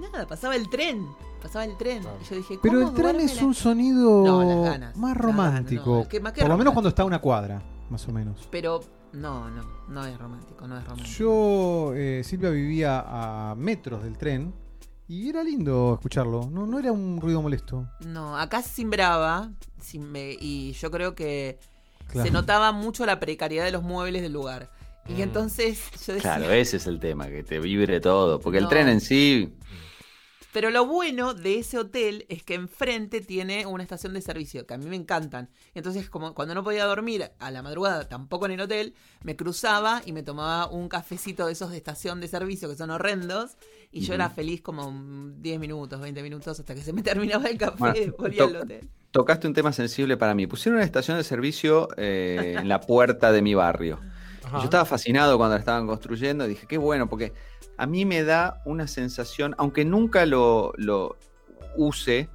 Nada, 0.00 0.26
pasaba 0.26 0.56
el 0.56 0.68
tren. 0.70 1.06
Pasaba 1.42 1.64
el 1.64 1.76
tren. 1.76 2.02
Claro. 2.02 2.18
Y 2.22 2.28
yo 2.28 2.36
dije, 2.36 2.58
Pero 2.62 2.74
¿cómo 2.80 2.88
el 2.88 2.94
tren 2.94 3.16
es 3.20 3.36
la- 3.36 3.44
un 3.46 3.54
sonido 3.54 4.24
No, 4.24 4.42
las 4.42 4.72
ganas, 4.72 4.96
más 4.96 5.16
romántico. 5.16 5.84
ganas, 5.92 6.04
no, 6.04 6.08
¿qué- 6.08 6.20
más 6.20 6.32
que 6.32 6.40
Por 6.42 6.50
lo 6.50 6.58
menos 6.58 6.72
cuando 6.72 6.88
está 6.88 7.02
a 7.02 7.06
una 7.06 7.18
cuadra, 7.20 7.62
más 7.88 8.06
o 8.08 8.12
menos. 8.12 8.48
Pero 8.50 8.80
no, 9.12 9.50
no, 9.50 9.62
no 9.88 10.06
es 10.06 10.18
romántico, 10.18 10.66
no 10.66 10.78
es 10.78 10.84
romántico. 10.84 11.08
Yo, 11.18 11.92
eh, 11.94 12.22
Silvia 12.24 12.50
vivía 12.50 13.04
a 13.06 13.54
metros 13.56 14.02
del 14.02 14.16
tren 14.18 14.52
y 15.08 15.28
era 15.28 15.42
lindo 15.42 15.94
escucharlo. 15.94 16.48
No, 16.50 16.66
no 16.66 16.78
era 16.78 16.92
un 16.92 17.20
ruido 17.20 17.40
molesto. 17.42 17.86
No, 18.06 18.36
acá 18.38 18.62
simbraba 18.62 19.50
sim- 19.80 20.02
me- 20.10 20.36
y 20.38 20.72
yo 20.72 20.90
creo 20.90 21.14
que 21.14 21.58
Claro. 22.08 22.26
se 22.26 22.32
notaba 22.32 22.72
mucho 22.72 23.06
la 23.06 23.18
precariedad 23.18 23.64
de 23.64 23.70
los 23.72 23.82
muebles 23.82 24.22
del 24.22 24.32
lugar. 24.32 24.70
Y 25.08 25.14
Mm. 25.14 25.20
entonces 25.22 25.80
yo 26.06 26.12
decía, 26.14 26.36
Claro, 26.36 26.52
ese 26.52 26.76
es 26.76 26.86
el 26.86 27.00
tema, 27.00 27.26
que 27.28 27.42
te 27.42 27.58
vibre 27.58 28.00
todo. 28.00 28.38
Porque 28.40 28.58
el 28.58 28.68
tren 28.68 28.88
en 28.88 29.00
sí, 29.00 29.54
Pero 30.52 30.70
lo 30.70 30.84
bueno 30.84 31.32
de 31.32 31.58
ese 31.58 31.78
hotel 31.78 32.26
es 32.28 32.42
que 32.42 32.54
enfrente 32.54 33.20
tiene 33.20 33.66
una 33.66 33.82
estación 33.82 34.14
de 34.14 34.20
servicio, 34.20 34.66
que 34.66 34.74
a 34.74 34.78
mí 34.78 34.86
me 34.86 34.96
encantan. 34.96 35.48
Entonces, 35.74 36.10
como 36.10 36.34
cuando 36.34 36.54
no 36.54 36.64
podía 36.64 36.86
dormir 36.86 37.30
a 37.38 37.50
la 37.50 37.62
madrugada, 37.62 38.08
tampoco 38.08 38.46
en 38.46 38.52
el 38.52 38.60
hotel, 38.60 38.94
me 39.22 39.36
cruzaba 39.36 40.02
y 40.04 40.12
me 40.12 40.24
tomaba 40.24 40.68
un 40.68 40.88
cafecito 40.88 41.46
de 41.46 41.52
esos 41.52 41.70
de 41.70 41.76
estación 41.76 42.20
de 42.20 42.26
servicio 42.26 42.68
que 42.68 42.76
son 42.76 42.90
horrendos. 42.90 43.56
Y 43.92 44.00
yo 44.00 44.14
era 44.14 44.28
feliz 44.30 44.60
como 44.60 44.90
mm, 44.90 45.40
10 45.40 45.60
minutos, 45.60 46.00
20 46.00 46.22
minutos 46.22 46.58
hasta 46.58 46.74
que 46.74 46.82
se 46.82 46.92
me 46.92 47.02
terminaba 47.04 47.48
el 47.48 47.56
café 47.56 47.76
Bueno, 47.78 47.96
y 48.00 48.10
volvía 48.10 48.44
al 48.44 48.56
hotel. 48.56 48.88
tocaste 49.12 49.46
un 49.46 49.54
tema 49.54 49.72
sensible 49.72 50.16
para 50.16 50.34
mí. 50.34 50.48
Pusieron 50.48 50.78
una 50.78 50.84
estación 50.84 51.16
de 51.16 51.24
servicio 51.24 51.88
eh, 51.96 52.56
en 52.58 52.68
la 52.68 52.80
puerta 52.80 53.30
de 53.30 53.42
mi 53.42 53.54
barrio. 53.54 54.00
Ajá. 54.50 54.58
Yo 54.58 54.64
estaba 54.64 54.84
fascinado 54.84 55.36
cuando 55.38 55.54
la 55.54 55.60
estaban 55.60 55.86
construyendo. 55.86 56.46
Dije, 56.46 56.66
qué 56.66 56.76
bueno, 56.76 57.08
porque 57.08 57.32
a 57.76 57.86
mí 57.86 58.04
me 58.04 58.24
da 58.24 58.60
una 58.64 58.86
sensación, 58.86 59.54
aunque 59.58 59.84
nunca 59.84 60.26
lo, 60.26 60.72
lo 60.76 61.16
use, 61.76 62.28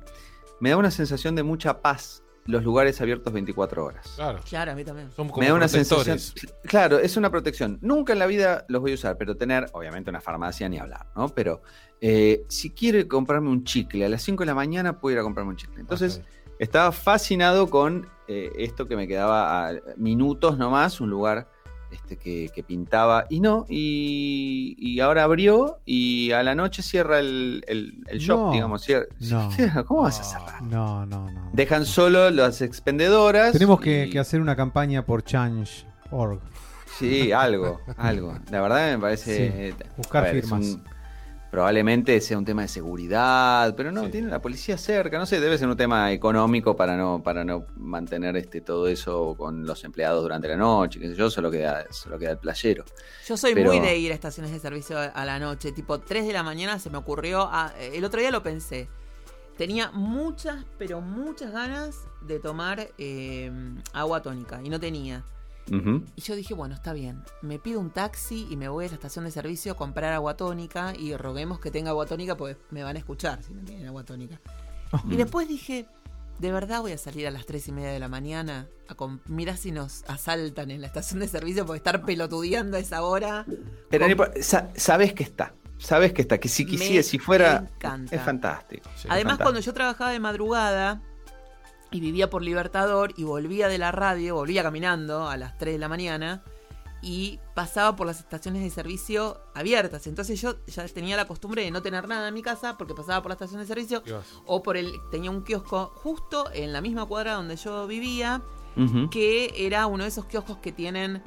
me 0.60 0.70
da 0.70 0.78
una 0.78 0.92
sensación 0.92 1.36
de 1.36 1.44
mucha 1.44 1.82
paz 1.82 2.24
los 2.48 2.64
lugares 2.64 3.02
abiertos 3.02 3.34
24 3.34 3.84
horas. 3.84 4.14
Claro. 4.16 4.40
Claro, 4.48 4.72
a 4.72 4.76
mí 4.76 4.84
también. 4.84 5.12
Son 5.16 5.28
como 5.28 5.42
me 5.42 5.48
da 5.48 5.56
una 5.56 5.68
sensación. 5.68 6.20
Claro, 6.64 7.00
es 7.00 7.18
una 7.18 7.32
protección. 7.32 7.80
Nunca 7.82 8.14
en 8.14 8.20
la 8.20 8.28
vida 8.28 8.66
los 8.68 8.82
voy 8.82 8.92
a 8.92 8.96
usar, 8.96 9.18
pero 9.18 9.36
tener, 9.36 9.68
obviamente, 9.74 10.10
una 10.10 10.22
farmacia 10.22 10.70
ni 10.70 10.78
hablar, 10.78 11.08
¿no? 11.16 11.30
Pero 11.30 11.62
eh, 12.02 12.46
si 12.48 12.70
quiero 12.70 13.06
comprarme 13.08 13.50
un 13.50 13.64
chicle 13.64 14.06
a 14.06 14.10
las 14.10 14.22
5 14.22 14.44
de 14.44 14.48
la 14.48 14.56
mañana, 14.56 15.00
puedo 15.00 15.14
ir 15.14 15.20
a 15.20 15.24
comprarme 15.24 15.52
un 15.52 15.58
chicle. 15.58 15.80
Entonces, 15.80 16.22
estaba 16.60 16.92
fascinado 16.92 17.68
con 17.70 18.08
eh, 18.28 18.52
esto 18.58 18.88
que 18.88 18.96
me 18.96 19.08
quedaba 19.08 19.70
a 19.70 19.74
minutos 19.98 20.58
nomás, 20.58 21.02
un 21.02 21.10
lugar 21.10 21.50
este, 21.96 22.18
que, 22.18 22.50
que 22.54 22.64
pintaba. 22.64 23.26
Y 23.30 23.40
no, 23.40 23.66
y, 23.70 24.76
y 24.80 25.00
ahora 25.00 25.24
abrió 25.24 25.80
y 25.86 26.32
a 26.32 26.44
la 26.44 26.56
noche 26.56 26.82
cierra 26.84 27.20
el, 27.20 27.64
el- 27.68 28.04
el 28.08 28.20
shop, 28.20 28.38
No, 28.48 28.52
digamos. 28.52 28.86
no. 29.22 29.52
cierra. 29.52 29.84
¿Cómo 29.84 30.04
vas 30.04 30.20
a 30.20 30.24
cerrar? 30.24 30.62
No, 30.64 31.06
no, 31.06 31.32
no. 31.32 31.50
Dejan 31.54 31.86
solo 31.86 32.30
las 32.30 32.62
expendedoras. 32.62 33.52
Tenemos 33.54 33.80
que, 33.80 34.06
y- 34.06 34.10
que 34.10 34.20
hacer 34.20 34.42
una 34.42 34.56
campaña 34.56 35.06
por 35.06 35.24
Change.org. 35.24 36.40
Sí, 36.98 37.32
algo, 37.34 37.82
algo. 37.98 38.38
La 38.52 38.62
verdad 38.62 38.92
me 38.94 39.00
parece. 39.00 39.72
Sí, 39.72 39.86
buscar 39.98 40.24
ver, 40.24 40.36
es 40.38 40.46
firmas. 40.46 40.66
un- 40.66 40.84
probablemente 41.56 42.20
sea 42.20 42.38
un 42.38 42.44
tema 42.44 42.64
de 42.64 42.68
seguridad, 42.68 43.74
pero 43.78 43.90
no, 43.90 44.04
Sí. 44.04 44.12
tiene 44.12 44.28
la 44.28 44.42
policía 44.42 44.78
cerca, 44.78 45.18
no 45.18 45.26
sé, 45.26 45.40
debe 45.40 45.58
ser 45.58 45.70
un 45.70 45.78
tema 45.78 46.12
económico 46.12 46.76
para 46.76 46.98
no, 46.98 47.24
para 47.24 47.46
no 47.46 47.66
mantener 47.78 48.36
este 48.36 48.60
todo 48.60 48.90
eso 48.90 49.36
con 49.38 49.66
los 49.66 49.86
empleados 49.86 50.22
durante 50.22 50.50
la 50.50 50.58
noche, 50.58 51.00
qué 51.00 51.08
sé 51.08 51.16
yo, 51.16 51.30
solo 51.30 51.50
queda, 51.50 51.86
solo 51.92 52.20
queda 52.20 52.32
el 52.32 52.40
playero. 52.40 52.84
Yo 53.26 53.38
soy 53.38 53.54
Pero- 53.54 53.72
muy 53.72 53.80
de 53.80 53.98
ir 53.98 54.12
a 54.12 54.16
estaciones 54.16 54.52
de 54.52 54.60
servicio 54.60 54.98
a 55.00 55.24
la 55.24 55.40
noche. 55.40 55.72
Tipo 55.72 55.98
3 56.02 56.28
de 56.28 56.34
la 56.34 56.44
mañana 56.44 56.78
se 56.78 56.90
me 56.90 56.98
ocurrió. 56.98 57.44
a- 57.50 57.72
el 57.80 58.04
otro 58.04 58.20
día 58.20 58.32
lo 58.32 58.44
pensé. 58.44 58.90
Tenía 59.58 59.92
muchas, 59.92 60.66
pero 60.78 61.00
muchas 61.00 61.54
ganas 61.54 61.96
de 62.22 62.40
tomar 62.40 62.90
eh, 62.98 63.50
agua 63.94 64.22
tónica. 64.22 64.60
Y 64.62 64.68
no 64.70 64.78
tenía. 64.82 65.24
Y 65.68 66.22
yo 66.22 66.36
dije, 66.36 66.54
bueno, 66.54 66.76
está 66.76 66.94
bien. 66.94 67.24
Me 67.42 67.58
pido 67.60 67.80
un 67.80 67.90
taxi 67.90 68.48
y 68.50 68.56
me 68.58 68.70
voy 68.70 68.86
a 68.86 68.90
la 68.90 68.94
estación 68.96 69.26
de 69.26 69.32
servicio 69.32 69.72
a 69.72 69.76
comprar 69.76 70.14
agua 70.14 70.38
tónica. 70.38 70.94
Y 70.98 71.16
roguemos 71.16 71.60
que 71.60 71.72
tenga 71.72 71.90
agua 71.90 72.06
tónica 72.06 72.38
porque 72.38 72.58
me 72.72 72.84
van 72.84 72.96
a 72.96 73.00
escuchar 73.00 73.42
si 73.44 73.54
no 73.54 73.64
tienen 73.64 73.88
agua 73.88 74.04
tónica. 74.04 74.40
Y 75.10 75.16
después 75.16 75.48
dije, 75.48 75.88
¿de 76.40 76.52
verdad 76.52 76.82
voy 76.82 76.92
a 76.92 76.98
salir 76.98 77.28
a 77.28 77.32
las 77.32 77.46
3 77.46 77.68
y 77.68 77.72
media 77.72 77.90
de 77.90 78.00
la 78.00 78.08
mañana? 78.08 78.68
A 78.88 78.96
Mirá 79.26 79.58
si 79.58 79.72
nos 79.72 80.04
asaltan 80.08 80.70
en 80.72 80.82
la 80.82 80.88
estación 80.88 81.20
de 81.20 81.28
servicio 81.28 81.66
por 81.66 81.76
estar 81.76 82.06
pelotudeando 82.06 82.78
a 82.78 82.80
esa 82.80 83.02
hora. 83.02 83.46
Pero 83.90 84.06
sa- 84.42 84.70
sabes 84.76 85.14
que 85.14 85.24
está, 85.24 85.54
sabes 85.80 86.14
que 86.14 86.22
está, 86.22 86.38
que 86.38 86.48
si 86.48 86.66
quisiera, 86.66 87.02
si 87.04 87.18
fuera, 87.18 87.68
encanta. 87.76 88.16
es 88.16 88.22
fantástico. 88.22 88.88
Sí. 88.96 89.08
Además, 89.10 89.38
fantástico. 89.38 89.44
cuando 89.44 89.60
yo 89.62 89.74
trabajaba 89.74 90.12
de 90.12 90.20
madrugada 90.20 91.02
y 91.92 92.00
vivía 92.00 92.30
por 92.30 92.42
Libertador 92.42 93.14
y 93.18 93.24
volvía 93.24 93.68
de 93.68 93.78
la 93.78 93.92
radio, 93.92 94.36
volvía 94.36 94.64
caminando 94.64 95.28
a 95.28 95.38
las 95.38 95.58
3 95.58 95.74
de 95.74 95.80
la 95.80 95.88
mañana 95.88 96.44
y 97.02 97.40
pasaba 97.54 97.96
por 97.96 98.08
las 98.08 98.20
estaciones 98.20 98.64
de 98.64 98.70
servicio 98.70 99.40
abiertas. 99.54 100.08
Entonces 100.08 100.42
yo 100.42 100.56
ya 100.66 100.88
tenía 100.88 101.16
la 101.16 101.28
costumbre 101.28 101.64
de 101.64 101.72
no 101.72 101.82
tener 101.82 102.08
nada 102.08 102.28
en 102.28 102.34
mi 102.34 102.42
casa 102.42 102.78
porque 102.78 102.96
pasaba 102.96 103.22
por 103.22 103.30
la 103.30 103.34
estación 103.34 103.62
de 103.62 103.68
servicio 103.68 104.02
o 104.46 104.64
por 104.64 104.76
el 104.76 104.92
tenía 105.12 105.30
un 105.30 105.44
kiosco 105.44 105.92
justo 105.96 106.50
en 106.54 106.74
la 106.74 106.82
misma 106.82 107.06
cuadra 107.06 107.34
donde 107.34 107.56
yo 107.56 107.86
vivía 107.88 108.42
que 109.10 109.54
era 109.56 109.88
uno 109.88 110.04
de 110.04 110.10
esos 110.10 110.26
kioscos 110.26 110.58
que 110.58 110.72
tienen 110.72 111.24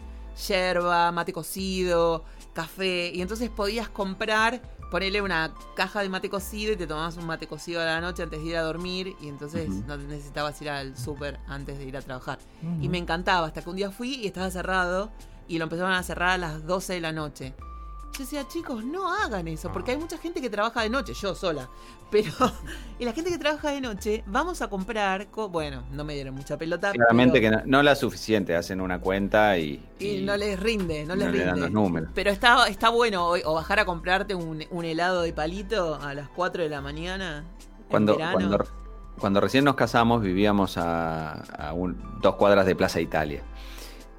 yerba, 0.47 1.11
mate 1.13 1.33
cocido, 1.33 2.25
café, 2.53 3.11
y 3.15 3.23
entonces 3.23 3.51
podías 3.51 3.89
comprar, 3.89 4.61
ponerle 4.91 5.21
una 5.23 5.53
caja 5.75 6.03
de 6.03 6.09
mate 6.09 6.31
cocido 6.31 6.73
y 6.73 6.77
te 6.77 6.87
tomabas 6.87 7.17
un 7.17 7.27
mate 7.27 7.47
cocido 7.47 7.81
a 7.81 7.85
la 7.85 8.01
noche 8.01 8.23
antes 8.23 8.41
de 8.41 8.47
ir 8.47 8.57
a 8.57 8.63
dormir, 8.63 9.17
y 9.21 9.29
entonces 9.29 9.69
no 9.69 9.97
necesitabas 9.97 10.61
ir 10.63 10.71
al 10.71 10.97
súper 10.97 11.39
antes 11.47 11.79
de 11.79 11.85
ir 11.85 11.97
a 11.97 12.03
trabajar. 12.03 12.39
Y 12.81 12.89
me 12.89 12.99
encantaba, 12.99 13.47
hasta 13.47 13.63
que 13.63 13.71
un 13.71 13.77
día 13.77 13.91
fui 13.91 14.15
y 14.15 14.27
estaba 14.27 14.51
cerrado, 14.51 15.11
y 15.47 15.59
lo 15.59 15.65
empezaron 15.65 15.93
a 15.93 16.03
cerrar 16.03 16.31
a 16.31 16.39
las 16.39 16.67
12 16.67 16.95
de 16.95 17.01
la 17.01 17.13
noche. 17.13 17.55
Yo 18.13 18.25
decía, 18.25 18.49
chicos, 18.49 18.85
no 18.85 19.13
hagan 19.13 19.47
eso, 19.47 19.71
porque 19.73 19.93
hay 19.93 19.97
mucha 19.97 20.19
gente 20.19 20.41
que 20.41 20.51
trabaja 20.51 20.83
de 20.83 20.91
noche, 20.91 21.15
yo 21.15 21.37
sola. 21.37 21.69
Pero, 22.11 22.33
y 22.99 23.05
la 23.05 23.13
gente 23.13 23.31
que 23.31 23.39
trabaja 23.39 23.71
de 23.71 23.81
noche, 23.81 24.25
vamos 24.27 24.61
a 24.61 24.69
comprar, 24.69 25.29
co- 25.29 25.49
bueno, 25.49 25.85
no 25.93 26.03
me 26.05 26.15
dieron 26.15 26.35
mucha 26.35 26.57
pelota. 26.59 26.91
Claramente 26.93 27.41
pero- 27.41 27.59
que 27.61 27.65
no, 27.69 27.79
no 27.79 27.83
la 27.85 27.95
suficiente, 27.95 28.57
hacen 28.57 28.81
una 28.81 28.99
cuenta 29.01 29.57
y, 29.59 29.81
y 30.01 30.23
no 30.23 30.37
les 30.37 30.59
rinde, 30.59 31.05
no 31.07 31.15
les 31.15 31.27
no 31.27 31.33
le 31.33 31.39
dan 31.45 31.55
rinde. 31.55 31.61
los 31.61 31.71
números. 31.71 32.11
Pero 32.15 32.31
está, 32.31 32.67
está 32.67 32.89
bueno 32.89 33.25
hoy, 33.25 33.43
o 33.45 33.55
bajar 33.55 33.79
a 33.79 33.85
comprarte 33.85 34.35
un, 34.35 34.65
un 34.71 34.85
helado 34.85 35.23
de 35.23 35.33
palito 35.33 35.95
a 36.03 36.13
las 36.15 36.29
4 36.31 36.65
de 36.65 36.69
la 36.71 36.81
mañana. 36.81 37.45
Cuando, 37.89 38.17
cuando, 38.17 38.67
cuando 39.19 39.41
recién 39.41 39.65
nos 39.65 39.77
casamos 39.77 40.23
vivíamos 40.23 40.77
a, 40.77 41.35
a 41.69 41.73
un- 41.73 41.97
dos 42.21 42.35
cuadras 42.35 42.67
de 42.67 42.75
Plaza 42.75 43.01
Italia. 43.01 43.43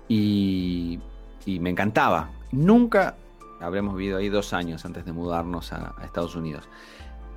Y, 0.08 1.00
y 1.46 1.60
me 1.60 1.70
encantaba. 1.70 2.30
Nunca, 2.52 3.16
habremos 3.60 3.96
vivido 3.96 4.18
ahí 4.18 4.30
dos 4.30 4.54
años 4.54 4.86
antes 4.86 5.06
de 5.06 5.12
mudarnos 5.12 5.74
a, 5.74 5.94
a 5.98 6.06
Estados 6.06 6.36
Unidos. 6.36 6.68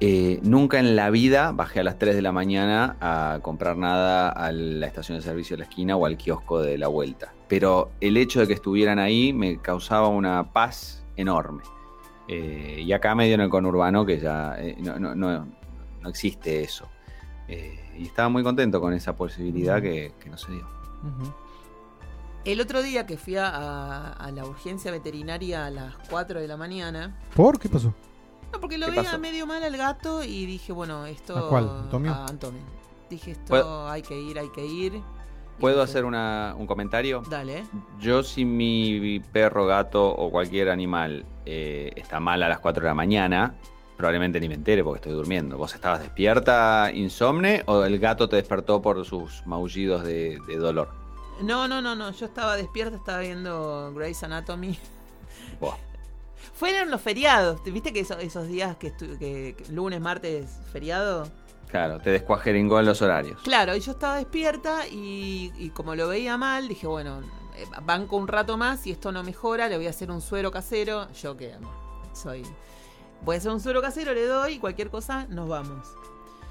Eh, 0.01 0.41
nunca 0.43 0.81
en 0.81 0.97
la 0.97 1.11
vida 1.11 1.53
bajé 1.53 1.81
a 1.81 1.85
las 1.85 1.97
3 1.99 2.17
de 2.17 2.23
la 2.23 2.33
mañana 2.33 2.97
a 3.01 3.39
comprar 3.41 3.77
nada 3.77 4.31
a 4.31 4.51
la 4.51 4.87
estación 4.87 5.17
de 5.19 5.23
servicio 5.23 5.55
de 5.57 5.63
la 5.63 5.69
esquina 5.69 5.95
o 5.97 6.07
al 6.07 6.17
kiosco 6.17 6.61
de 6.61 6.77
la 6.77 6.89
vuelta. 6.89 7.33
Pero 7.49 7.91
el 8.01 8.17
hecho 8.17 8.41
de 8.41 8.49
que 8.49 8.55
estuvieran 8.55 8.99
ahí 8.99 9.33
me 9.33 9.59
causaba 9.59 10.09
una 10.09 10.53
paz 10.53 11.05
enorme. 11.17 11.63
Eh, 12.27 12.83
y 12.85 12.93
acá 12.93 13.15
medio 13.15 13.35
en 13.35 13.43
el 13.43 13.49
conurbano 13.49 14.05
que 14.05 14.19
ya 14.19 14.57
eh, 14.59 14.77
no, 14.81 14.99
no- 14.99 15.15
no- 15.15 15.47
no 16.01 16.09
existe 16.09 16.63
eso. 16.63 16.89
Y 17.99 18.07
estaba 18.07 18.29
muy 18.31 18.43
contento 18.43 18.81
con 18.81 18.95
esa 18.95 19.15
posibilidad 19.15 19.81
que, 19.83 20.15
que 20.19 20.31
no 20.31 20.39
se 20.39 20.51
dio. 20.53 20.67
El 22.45 22.61
otro 22.61 22.83
día 22.83 23.07
que 23.07 23.17
fui 23.17 23.37
a, 23.37 23.49
a- 23.49 24.13
a 24.15 24.31
la 24.33 24.45
urgencia 24.45 24.91
veterinaria 24.91 25.67
a 25.67 25.71
las 25.71 25.95
4 26.11 26.41
de 26.41 26.49
la 26.49 26.57
mañana, 26.57 27.17
¿Por 27.37 27.59
qué 27.59 27.69
pasó? 27.69 27.95
no, 28.53 28.61
porque 28.61 28.79
lo 28.79 28.87
¿Qué 28.87 28.93
veía 28.93 29.05
pasó? 29.05 29.19
medio 29.19 29.47
mal 29.47 29.63
al 29.63 29.77
gato 29.77 30.25
y 30.25 30.45
dije, 30.47 30.73
bueno, 30.73 31.07
esto... 31.07 31.37
¿A 31.37 31.49
cuál? 31.49 31.69
¿Antonio? 31.69 32.13
A 32.13 32.27
Antonio. 32.27 32.61
Dije, 33.09 33.33
esto 33.33 33.45
¿Puedo- 33.49 33.89
hay 33.89 34.03
que 34.03 34.21
ir, 34.21 34.39
hay 34.39 34.49
que 34.51 34.67
ir. 34.67 35.01
¿Puedo 35.61 35.77
dije, 35.77 35.85
hacer 35.91 36.05
una- 36.05 36.55
un 36.59 36.67
comentario? 36.67 37.23
Dale. 37.31 37.63
Yo 38.01 38.23
si 38.25 38.45
mi 38.45 39.21
perro, 39.21 39.67
gato 39.67 40.09
o 40.13 40.31
cualquier 40.31 40.69
animal 40.71 41.25
eh, 41.47 41.93
está 41.95 42.19
mal 42.19 42.43
a 42.43 42.49
las 42.49 42.59
4 42.59 42.83
de 42.83 42.89
la 42.89 42.95
mañana, 42.95 43.55
probablemente 43.97 44.41
ni 44.41 44.49
me 44.49 44.55
entere 44.55 44.83
porque 44.83 44.97
estoy 44.99 45.13
durmiendo. 45.13 45.57
¿Vos 45.57 45.75
estabas 45.75 46.01
despierta, 46.01 46.91
insomne 46.93 47.63
o 47.67 47.85
el 47.85 47.99
gato 48.01 48.29
te 48.29 48.35
despertó 48.37 48.83
por 48.83 49.05
sus 49.05 49.47
maullidos 49.47 50.03
de, 50.03 50.39
de 50.49 50.57
dolor? 50.57 51.01
No, 51.41 51.67
no, 51.69 51.81
no, 51.83 51.95
no. 51.95 52.11
Yo 52.13 52.27
estaba 52.27 52.57
despierta, 52.57 52.97
estaba 52.97 53.19
viendo 53.21 53.93
Grey's 53.95 54.23
Anatomy. 54.23 54.79
Buah. 55.61 55.77
Fueron 56.55 56.91
los 56.91 57.01
feriados. 57.01 57.63
¿Viste 57.65 57.93
que 57.93 58.01
eso- 58.01 58.19
esos 58.19 58.47
días 58.49 58.77
que, 58.77 58.95
estu- 58.95 59.19
que- 59.19 59.55
que 59.57 59.73
lunes, 59.73 60.01
martes, 60.01 60.51
feriado? 60.73 61.27
Claro, 61.69 61.99
te 62.01 62.11
descuajeringó 62.11 62.79
en 62.81 62.87
los 62.87 63.01
horarios. 63.01 63.41
Claro, 63.43 63.75
y 63.75 63.81
yo 63.81 63.93
estaba 63.93 64.17
despierta 64.17 64.87
y, 64.87 65.51
y 65.57 65.71
como 65.71 65.95
lo 65.95 66.07
veía 66.09 66.37
mal, 66.37 66.69
dije, 66.69 66.87
bueno, 66.87 67.21
eh, 67.57 67.65
banco 67.83 68.17
un 68.17 68.29
rato 68.29 68.59
más 68.59 68.87
y 68.87 68.91
esto 68.93 69.11
no 69.11 69.23
mejora, 69.23 69.69
le 69.69 69.77
voy 69.79 69.87
a 69.87 69.91
hacer 69.91 70.11
un 70.11 70.21
suero 70.21 70.51
casero. 70.51 71.11
Yo 71.13 71.37
que 71.37 71.55
soy... 72.13 72.43
Voy 73.25 73.37
a 73.37 73.39
hacer 73.39 73.53
un 73.53 73.61
suero 73.61 73.81
casero, 73.81 74.13
le 74.15 74.27
doy 74.27 74.59
cualquier 74.59 74.91
cosa, 74.91 75.27
nos 75.31 75.49
vamos. 75.49 75.87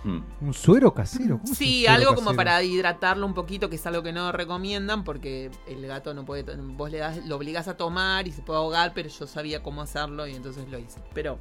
Mm. 0.03 0.19
¿Un 0.41 0.53
suero 0.53 0.93
casero? 0.93 1.39
¿Cómo 1.39 1.53
Sí, 1.53 1.81
suero 1.85 1.93
algo 1.93 2.15
como 2.15 2.33
para 2.35 2.61
hidratarlo 2.63 3.25
un 3.25 3.33
poquito, 3.35 3.69
que 3.69 3.75
es 3.75 3.85
algo 3.85 4.01
que 4.03 4.11
no 4.11 4.31
recomiendan 4.31 5.03
porque 5.03 5.51
el 5.67 5.85
gato 5.85 6.13
no 6.13 6.25
puede, 6.25 6.43
to- 6.43 6.53
vos 6.57 6.89
le 6.91 6.97
das, 6.97 7.23
lo 7.25 7.35
obligás 7.35 7.67
a 7.67 7.77
tomar 7.77 8.27
y 8.27 8.31
se 8.31 8.41
puede 8.41 8.59
ahogar, 8.59 8.93
pero 8.95 9.09
yo 9.09 9.27
sabía 9.27 9.61
cómo 9.61 9.81
hacerlo 9.81 10.25
y 10.27 10.35
entonces 10.35 10.67
lo 10.69 10.79
hice. 10.79 10.99
Pero 11.13 11.37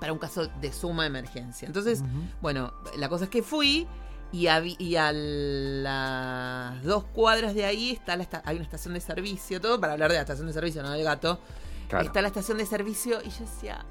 para 0.00 0.12
un 0.12 0.18
caso 0.18 0.46
de 0.60 0.72
suma 0.72 1.06
emergencia. 1.06 1.66
Entonces, 1.66 2.02
bueno, 2.40 2.72
la 2.96 3.08
cosa 3.08 3.24
es 3.24 3.30
que 3.30 3.42
fui 3.42 3.86
y, 4.32 4.46
a 4.48 4.60
las 5.84 6.82
dos 6.82 7.04
cuadras 7.12 7.54
de 7.54 7.64
ahí 7.64 7.90
está 7.92 8.16
la 8.16 8.22
esta- 8.24 8.42
hay 8.44 8.56
una 8.56 8.64
estación 8.64 8.94
de 8.94 9.00
servicio, 9.00 9.60
todo 9.60 9.80
para 9.80 9.92
hablar 9.92 10.10
de 10.10 10.16
la 10.16 10.22
estación 10.22 10.46
de 10.46 10.52
servicio, 10.52 10.82
no 10.82 10.90
del 10.90 11.04
gato. 11.04 11.38
Claro. 11.88 12.04
Está 12.06 12.22
la 12.22 12.28
estación 12.28 12.58
de 12.58 12.66
servicio 12.66 13.20
y 13.24 13.30
yo 13.30 13.40
decía, 13.40 13.84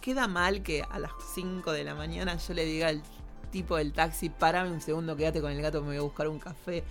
queda 0.00 0.28
mal 0.28 0.62
que 0.62 0.82
a 0.82 0.98
las 0.98 1.12
5 1.34 1.72
de 1.72 1.84
la 1.84 1.94
mañana 1.94 2.36
yo 2.36 2.52
le 2.54 2.64
diga 2.64 2.88
al 2.88 3.02
tipo 3.48 3.76
del 3.76 3.92
taxi, 3.92 4.30
parame 4.30 4.70
un 4.70 4.80
segundo, 4.80 5.16
quédate 5.16 5.40
con 5.40 5.50
el 5.50 5.60
gato, 5.60 5.80
me 5.80 5.88
voy 5.88 5.96
a 5.96 6.02
buscar 6.02 6.28
un 6.28 6.38
café. 6.38 6.84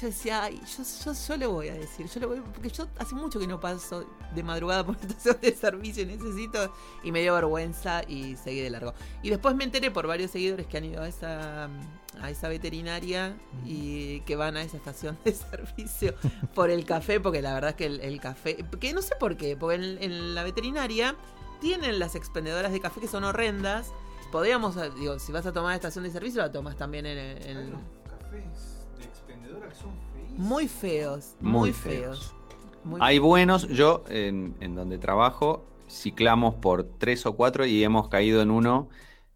Yo 0.00 0.06
decía, 0.06 0.44
ay, 0.44 0.60
yo, 0.76 0.84
yo, 1.04 1.12
yo 1.12 1.36
le 1.36 1.46
voy 1.46 1.68
a 1.68 1.74
decir, 1.74 2.06
yo 2.06 2.20
le 2.20 2.26
voy, 2.26 2.40
porque 2.40 2.70
yo 2.70 2.86
hace 2.98 3.14
mucho 3.14 3.40
que 3.40 3.46
no 3.46 3.58
paso 3.58 4.06
de 4.34 4.42
madrugada 4.42 4.86
por 4.86 4.96
estación 5.00 5.38
de 5.42 5.52
servicio, 5.54 6.06
necesito, 6.06 6.72
y 7.02 7.10
me 7.10 7.20
dio 7.20 7.34
vergüenza 7.34 8.02
y 8.06 8.36
seguí 8.36 8.60
de 8.60 8.70
largo. 8.70 8.94
Y 9.22 9.30
después 9.30 9.54
me 9.56 9.64
enteré 9.64 9.90
por 9.90 10.06
varios 10.06 10.30
seguidores 10.30 10.66
que 10.68 10.78
han 10.78 10.84
ido 10.84 11.02
a 11.02 11.08
esa, 11.08 11.68
a 12.20 12.30
esa 12.30 12.48
veterinaria 12.48 13.36
y 13.66 14.20
que 14.20 14.36
van 14.36 14.56
a 14.56 14.62
esa 14.62 14.76
estación 14.76 15.18
de 15.24 15.32
servicio 15.50 16.14
por 16.54 16.70
el 16.70 16.84
café, 16.84 17.18
porque 17.18 17.42
la 17.42 17.52
verdad 17.52 17.70
es 17.70 17.76
que 17.76 17.86
el, 17.86 18.00
el 18.00 18.20
café, 18.20 18.64
que 18.78 18.92
no 18.94 19.02
sé 19.02 19.16
por 19.16 19.36
qué, 19.36 19.56
porque 19.56 19.74
en, 19.74 20.02
en 20.02 20.34
la 20.34 20.44
veterinaria 20.44 21.16
tienen 21.60 21.98
las 21.98 22.14
expendedoras 22.14 22.72
de 22.72 22.80
café 22.80 23.00
que 23.00 23.08
son 23.08 23.24
horrendas. 23.24 23.92
Podríamos, 24.30 24.76
eh, 24.76 24.90
digo, 24.98 25.18
si 25.18 25.32
vas 25.32 25.44
a 25.46 25.52
tomar 25.52 25.74
estación 25.74 26.04
de 26.04 26.10
servicio, 26.10 26.40
la 26.40 26.52
tomas 26.52 26.76
también 26.76 27.06
en, 27.06 27.18
en- 27.18 27.72
cafés 28.08 28.86
de 28.98 29.04
expendedora 29.04 29.68
que 29.68 29.74
son 29.74 29.90
feísimos. 30.14 30.38
muy 30.38 30.68
feos, 30.68 31.34
muy, 31.40 31.52
Muy 31.60 31.72
feos. 31.72 32.18
feos. 32.30 32.34
Muy 32.84 33.00
Hay 33.02 33.18
buenos, 33.18 33.68
yo 33.68 34.04
en, 34.08 34.56
en 34.60 34.74
donde 34.74 34.98
trabajo, 34.98 35.66
ciclamos 35.90 36.54
por 36.54 36.84
tres 36.84 37.26
o 37.26 37.34
cuatro 37.36 37.66
y 37.66 37.82
hemos 37.84 38.08
caído 38.08 38.40
en 38.40 38.50
uno 38.50 38.88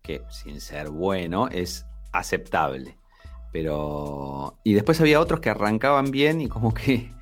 que, 0.02 0.22
sin 0.30 0.60
ser 0.60 0.88
bueno, 0.90 1.48
es 1.48 1.84
aceptable. 2.12 2.96
Pero. 3.52 4.58
Y 4.64 4.72
después 4.74 5.00
había 5.00 5.20
otros 5.20 5.40
que 5.40 5.50
arrancaban 5.50 6.10
bien 6.10 6.40
y 6.40 6.48
como 6.48 6.72
que 6.74 7.12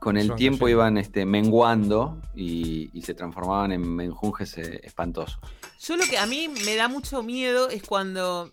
con 0.00 0.16
el 0.16 0.34
tiempo 0.34 0.68
iban 0.68 0.98
este, 0.98 1.24
menguando 1.26 2.18
y, 2.34 2.90
y 2.92 3.02
se 3.02 3.14
transformaban 3.14 3.72
en 3.72 3.80
menjunjes 3.96 4.58
eh, 4.58 4.80
espantosos. 4.82 5.38
Yo 5.86 5.96
lo 5.96 6.04
que 6.06 6.16
a 6.18 6.26
mí 6.26 6.48
me 6.48 6.76
da 6.76 6.88
mucho 6.88 7.22
miedo 7.22 7.68
es 7.68 7.82
cuando 7.82 8.52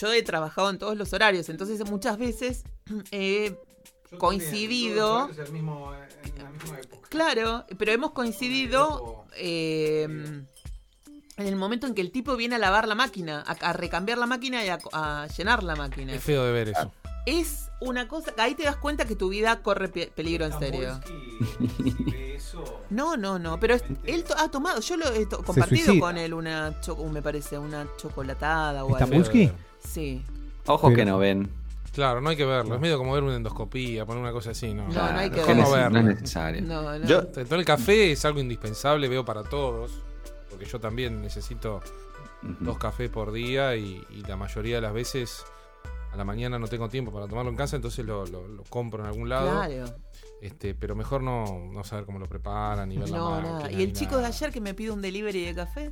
yo 0.00 0.12
he 0.12 0.22
trabajado 0.22 0.70
en 0.70 0.78
todos 0.78 0.96
los 0.96 1.12
horarios, 1.12 1.48
entonces 1.48 1.84
muchas 1.90 2.16
veces 2.18 2.64
he 3.10 3.54
coincidido. 4.18 5.28
en 5.28 6.42
la 6.42 6.50
misma 6.50 6.80
época. 6.80 7.08
Claro, 7.08 7.64
pero 7.78 7.92
hemos 7.92 8.12
coincidido 8.12 9.24
eh, 9.36 10.04
en 10.04 10.48
el 11.46 11.56
momento 11.56 11.86
en 11.86 11.94
que 11.94 12.00
el 12.00 12.10
tipo 12.10 12.36
viene 12.36 12.54
a 12.56 12.58
lavar 12.58 12.88
la 12.88 12.94
máquina, 12.94 13.44
a, 13.46 13.52
a 13.52 13.72
recambiar 13.72 14.18
la 14.18 14.26
máquina 14.26 14.64
y 14.64 14.68
a, 14.68 14.78
a 14.92 15.26
llenar 15.36 15.62
la 15.62 15.76
máquina. 15.76 16.14
Es 16.14 16.22
feo 16.24 16.44
de 16.44 16.52
ver 16.52 16.68
eso. 16.70 16.92
Es 17.26 17.70
una 17.80 18.06
cosa, 18.08 18.32
ahí 18.38 18.54
te 18.54 18.64
das 18.64 18.76
cuenta 18.76 19.04
que 19.06 19.16
tu 19.16 19.28
vida 19.30 19.62
corre 19.62 19.88
pe- 19.88 20.12
peligro 20.14 20.44
en 20.46 20.58
serio. 20.58 21.00
No, 22.90 23.16
no, 23.16 23.38
no, 23.38 23.58
pero 23.58 23.74
es- 23.74 23.84
él 24.04 24.24
to- 24.24 24.36
ha 24.36 24.48
tomado, 24.50 24.80
yo 24.80 24.96
lo 24.96 25.06
he 25.12 25.26
compartido 25.26 25.92
con 26.00 26.16
él 26.18 26.34
una, 26.34 26.74
me 27.10 27.22
parece, 27.22 27.58
una 27.58 27.86
chocolatada 27.96 28.84
o 28.84 28.88
algo. 28.96 29.06
Sí. 29.86 30.22
Ojo 30.66 30.86
Pero- 30.88 30.96
que 30.96 31.04
no 31.04 31.18
ven. 31.18 31.50
Claro, 31.92 32.20
no 32.20 32.28
hay 32.30 32.36
que 32.36 32.44
verlo. 32.44 32.74
Es 32.74 32.80
medio 32.80 32.98
como 32.98 33.12
ver 33.12 33.22
una 33.22 33.36
endoscopía, 33.36 34.04
poner 34.04 34.20
una 34.20 34.32
cosa 34.32 34.50
así, 34.50 34.74
¿no? 34.74 34.88
No, 34.88 35.12
no 35.12 35.18
hay 35.18 35.30
que 35.30 35.40
no 35.54 35.70
verlo. 35.70 35.90
no 35.90 35.98
es 36.10 36.16
necesario. 36.16 36.62
No, 36.62 36.98
no. 36.98 37.06
Yo, 37.06 37.20
Entonces, 37.20 37.52
el 37.52 37.64
café 37.64 38.10
es 38.12 38.24
algo 38.24 38.40
indispensable, 38.40 39.08
veo 39.08 39.24
para 39.24 39.44
todos. 39.44 39.92
Porque 40.50 40.64
yo 40.66 40.80
también 40.80 41.22
necesito 41.22 41.80
dos 42.60 42.78
cafés 42.78 43.10
por 43.10 43.30
día 43.32 43.76
y, 43.76 44.04
y 44.10 44.22
la 44.22 44.36
mayoría 44.36 44.76
de 44.76 44.80
las 44.82 44.92
veces 44.92 45.44
a 46.12 46.16
la 46.16 46.24
mañana 46.24 46.58
no 46.58 46.66
tengo 46.68 46.88
tiempo 46.88 47.12
para 47.12 47.26
tomarlo 47.26 47.50
en 47.50 47.56
casa, 47.56 47.76
entonces 47.76 48.04
lo, 48.04 48.26
lo- 48.26 48.46
lo 48.48 48.62
compro 48.64 49.00
en 49.02 49.06
algún 49.06 49.28
lado. 49.28 49.50
Claro. 49.50 49.84
Este, 50.44 50.74
pero 50.74 50.94
mejor 50.94 51.22
no, 51.22 51.46
no 51.72 51.84
saber 51.84 52.04
cómo 52.04 52.18
lo 52.18 52.28
preparan 52.28 52.90
ni 52.90 52.98
ver 52.98 53.08
la 53.08 53.18
máquina. 53.18 53.52
nada. 53.60 53.72
Y 53.72 53.82
el 53.82 53.94
chico 53.94 54.18
de 54.18 54.26
ayer 54.26 54.52
que 54.52 54.60
me 54.60 54.74
pide 54.74 54.90
un 54.90 55.00
delivery 55.00 55.42
de 55.42 55.54
café. 55.54 55.90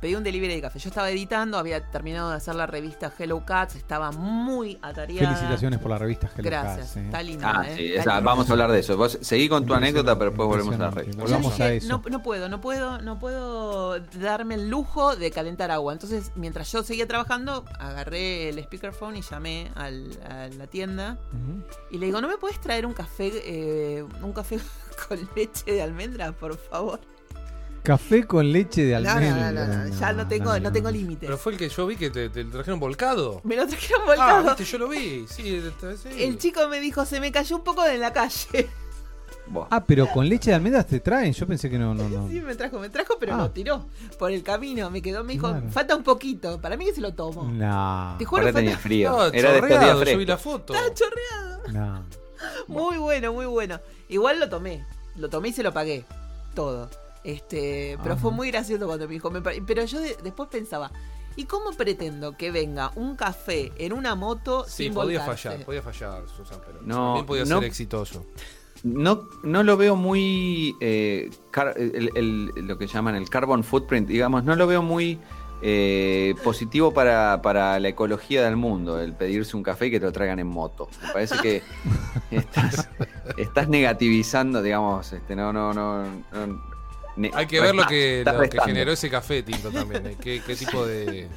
Pedí 0.00 0.14
un 0.14 0.24
delivery 0.24 0.54
de 0.54 0.62
café. 0.62 0.78
Yo 0.78 0.88
estaba 0.88 1.10
editando, 1.10 1.58
había 1.58 1.84
terminado 1.90 2.30
de 2.30 2.36
hacer 2.36 2.54
la 2.54 2.66
revista 2.66 3.12
Hello 3.18 3.44
Cats, 3.44 3.74
estaba 3.76 4.10
muy 4.12 4.78
atareada. 4.80 5.28
Felicitaciones 5.34 5.78
por 5.78 5.90
la 5.90 5.98
revista 5.98 6.30
Hello 6.34 6.48
Gracias, 6.48 6.86
Cats, 6.86 6.96
eh. 6.96 7.04
está 7.04 7.22
linda. 7.22 7.52
Ah, 7.54 7.68
¿eh? 7.70 7.76
sí, 7.76 7.86
Está 7.88 8.00
esa- 8.00 8.14
linda. 8.16 8.30
vamos 8.30 8.48
a 8.48 8.52
hablar 8.52 8.72
de 8.72 8.78
eso. 8.80 8.96
Vos 8.96 9.18
seguí 9.20 9.48
con 9.50 9.66
tu 9.66 9.74
anécdota, 9.74 10.16
pero 10.18 10.30
después 10.30 10.48
volvemos 10.48 10.74
a 10.74 10.78
la 10.78 10.86
Impresionante. 10.86 11.10
red. 11.12 11.18
Yo 11.18 11.22
Volvamos 11.24 11.52
dije, 11.52 11.62
a 11.62 11.72
eso. 11.74 11.88
No, 11.88 12.02
no 12.10 12.22
puedo, 12.22 12.48
no 12.48 12.60
puedo, 12.62 12.98
no 13.02 13.18
puedo 13.18 14.00
darme 14.00 14.54
el 14.54 14.70
lujo 14.70 15.16
de 15.16 15.30
calentar 15.30 15.70
agua. 15.70 15.92
Entonces, 15.92 16.32
mientras 16.34 16.72
yo 16.72 16.82
seguía 16.82 17.06
trabajando, 17.06 17.66
agarré 17.78 18.48
el 18.48 18.62
speakerphone 18.64 19.16
y 19.18 19.20
llamé 19.22 19.70
al- 19.74 20.18
a 20.26 20.48
la 20.48 20.66
tienda 20.66 21.18
y 21.90 21.98
le 21.98 22.06
digo, 22.06 22.22
¿no 22.22 22.28
me 22.28 22.38
puedes 22.38 22.58
traer 22.58 22.86
un 22.86 22.94
café, 22.94 23.30
eh, 23.44 24.02
un 24.22 24.32
café 24.32 24.58
con 25.08 25.18
leche 25.36 25.70
de 25.72 25.82
almendra, 25.82 26.32
por 26.32 26.56
favor? 26.56 27.00
Café 27.82 28.26
con 28.26 28.52
leche 28.52 28.84
de 28.84 28.94
No, 28.94 29.00
no, 29.00 29.10
almendra. 29.10 29.52
no, 29.52 29.66
no, 29.66 29.84
no, 29.88 29.98
ya 30.00 30.12
no 30.12 30.28
tengo, 30.28 30.58
no, 30.60 30.70
tengo 30.72 30.90
límites. 30.90 31.26
Pero 31.26 31.38
fue 31.38 31.52
el 31.52 31.58
que 31.58 31.68
yo 31.68 31.86
vi 31.86 31.96
que 31.96 32.10
te, 32.10 32.28
te 32.28 32.44
lo 32.44 32.50
trajeron 32.50 32.78
volcado. 32.78 33.40
Me 33.44 33.56
lo 33.56 33.66
trajeron 33.66 34.02
Ah, 34.02 34.06
volcado. 34.06 34.42
viste, 34.44 34.64
yo 34.64 34.78
lo 34.78 34.88
vi. 34.88 35.24
Sí, 35.28 35.62
sí. 36.02 36.08
El 36.22 36.38
chico 36.38 36.68
me 36.68 36.78
dijo, 36.80 37.04
se 37.06 37.20
me 37.20 37.32
cayó 37.32 37.56
un 37.56 37.64
poco 37.64 37.82
de 37.82 37.96
la 37.98 38.12
calle. 38.12 38.68
Ah, 39.70 39.82
pero 39.84 40.06
con 40.08 40.28
leche 40.28 40.50
de 40.50 40.56
almendras 40.56 40.86
te 40.86 41.00
traen. 41.00 41.32
Yo 41.32 41.44
pensé 41.46 41.68
que 41.68 41.76
no, 41.78 41.92
no, 41.94 42.08
no. 42.08 42.28
Sí, 42.30 42.40
me 42.40 42.54
trajo, 42.54 42.78
me 42.78 42.88
trajo, 42.88 43.16
pero 43.18 43.34
Ah. 43.34 43.38
lo 43.38 43.50
tiró 43.50 43.86
por 44.18 44.30
el 44.30 44.42
camino. 44.44 44.90
Me 44.90 45.02
quedó, 45.02 45.24
me 45.24 45.32
dijo, 45.32 45.48
Claro. 45.48 45.68
falta 45.70 45.96
un 45.96 46.04
poquito. 46.04 46.60
Para 46.60 46.76
mí 46.76 46.84
que 46.84 46.94
se 46.94 47.00
lo 47.00 47.14
tomo. 47.14 47.44
No. 47.44 48.14
Te 48.18 48.24
juro, 48.24 48.52
tenía 48.52 48.76
frío. 48.78 49.10
No, 49.10 49.24
Era 49.26 49.52
de 49.52 49.60
chorreado, 49.60 50.04
yo 50.04 50.18
vi 50.18 50.26
la 50.26 50.38
foto. 50.38 50.72
Estaba 50.74 50.94
chorreado. 50.94 51.62
no. 51.72 52.04
Muy 52.68 52.96
bueno, 52.96 53.34
muy 53.34 53.44
bueno. 53.44 53.80
Igual 54.08 54.40
lo 54.40 54.48
tomé. 54.48 54.86
Lo 55.16 55.28
tomé 55.28 55.48
y 55.48 55.52
se 55.52 55.62
lo 55.62 55.74
pagué. 55.74 56.04
Todo. 56.54 56.88
Este, 57.24 57.98
pero 58.02 58.14
Ajá. 58.14 58.22
fue 58.22 58.32
muy 58.32 58.50
gracioso 58.50 58.86
cuando 58.86 59.06
me 59.06 59.14
dijo. 59.14 59.30
me 59.30 59.40
pero 59.42 59.84
yo 59.84 60.00
de- 60.00 60.16
después 60.22 60.48
pensaba, 60.48 60.90
¿y 61.36 61.44
cómo 61.44 61.70
pretendo 61.72 62.36
que 62.36 62.50
venga 62.50 62.92
un 62.96 63.14
café 63.16 63.72
en 63.78 63.92
una 63.92 64.14
moto 64.14 64.64
Sí, 64.66 64.84
sin 64.84 64.94
podía 64.94 65.18
volcarse? 65.20 65.48
fallar, 65.50 65.64
podía 65.66 65.82
fallar, 65.82 66.22
Susan, 66.34 66.60
pero 66.66 66.80
No, 66.82 66.94
también 67.06 67.26
podía 67.26 67.44
no. 67.44 67.56
ser 67.58 67.64
exitoso. 67.64 68.24
No, 68.82 69.28
no 69.42 69.62
lo 69.62 69.76
veo 69.76 69.94
muy. 69.96 70.74
eh, 70.80 71.28
car- 71.50 71.74
el- 71.76 72.10
el- 72.14 72.46
lo 72.66 72.78
que 72.78 72.86
llaman 72.86 73.14
el 73.14 73.28
carbon 73.28 73.62
footprint, 73.62 74.08
digamos, 74.08 74.44
no 74.44 74.56
lo 74.56 74.66
veo 74.66 74.80
muy 74.82 75.18
eh, 75.62 76.34
positivo 76.42 76.94
para, 76.94 77.42
para 77.42 77.78
la 77.78 77.88
ecología 77.88 78.42
del 78.42 78.56
mundo, 78.56 78.98
el 78.98 79.12
pedirse 79.12 79.54
un 79.58 79.62
café 79.62 79.88
y 79.88 79.90
que 79.90 80.00
te 80.00 80.06
lo 80.06 80.12
traigan 80.12 80.38
en 80.38 80.46
moto. 80.46 80.88
Me 81.06 81.12
parece 81.12 81.36
que 81.42 81.62
estás, 82.30 82.88
estás 83.36 83.68
negativizando, 83.68 84.62
digamos, 84.62 85.12
este, 85.12 85.36
no, 85.36 85.52
no, 85.52 85.74
no. 85.74 86.02
no- 86.32 86.69
Hay 87.34 87.46
que 87.46 87.60
ver 87.60 87.74
lo 87.74 87.86
que, 87.86 88.22
lo 88.24 88.40
que 88.48 88.58
generó 88.64 88.92
ese 88.92 89.10
café 89.10 89.42
tinto 89.42 89.70
también. 89.70 90.06
eh, 90.06 90.16
¿Qué, 90.20 90.42
qué 90.46 90.54
tipo 90.56 90.86
de, 90.86 91.28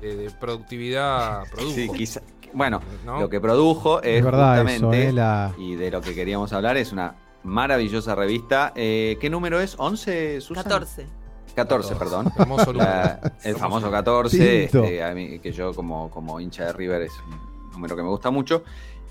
de- 0.00 0.16
de 0.16 0.30
productividad 0.38 1.44
produjo? 1.50 1.74
Sí, 1.74 1.88
quizá- 1.94 2.22
bueno, 2.52 2.80
¿no? 3.04 3.20
lo 3.20 3.28
que 3.28 3.40
produjo 3.40 4.02
es, 4.02 4.18
Es 4.18 4.24
verdad 4.24 4.62
justamente, 4.62 5.00
eso, 5.02 5.08
eh, 5.10 5.12
la... 5.12 5.52
y 5.58 5.74
de 5.74 5.90
lo 5.90 6.00
que 6.00 6.14
queríamos 6.14 6.52
hablar, 6.52 6.76
es 6.76 6.92
una 6.92 7.14
maravillosa 7.42 8.14
revista. 8.14 8.72
Eh, 8.76 9.18
¿Qué 9.20 9.28
número 9.30 9.60
es? 9.60 9.76
¿11, 9.78 10.40
Susan? 10.40 10.62
14. 10.64 11.06
14, 11.54 11.94
perdón. 11.96 12.30
Famoso. 12.36 12.72
La- 12.72 13.18
el 13.42 13.56
famoso 13.56 13.90
14, 13.90 14.38
Tinto. 14.68 14.84
este, 14.84 15.02
a 15.02 15.12
mí, 15.14 15.38
que 15.38 15.52
yo 15.52 15.72
como, 15.74 16.10
como 16.10 16.38
hincha 16.40 16.66
de 16.66 16.72
River 16.72 17.02
es 17.02 17.12
un 17.28 17.70
número 17.72 17.96
que 17.96 18.02
me 18.02 18.08
gusta 18.08 18.30
mucho. 18.30 18.62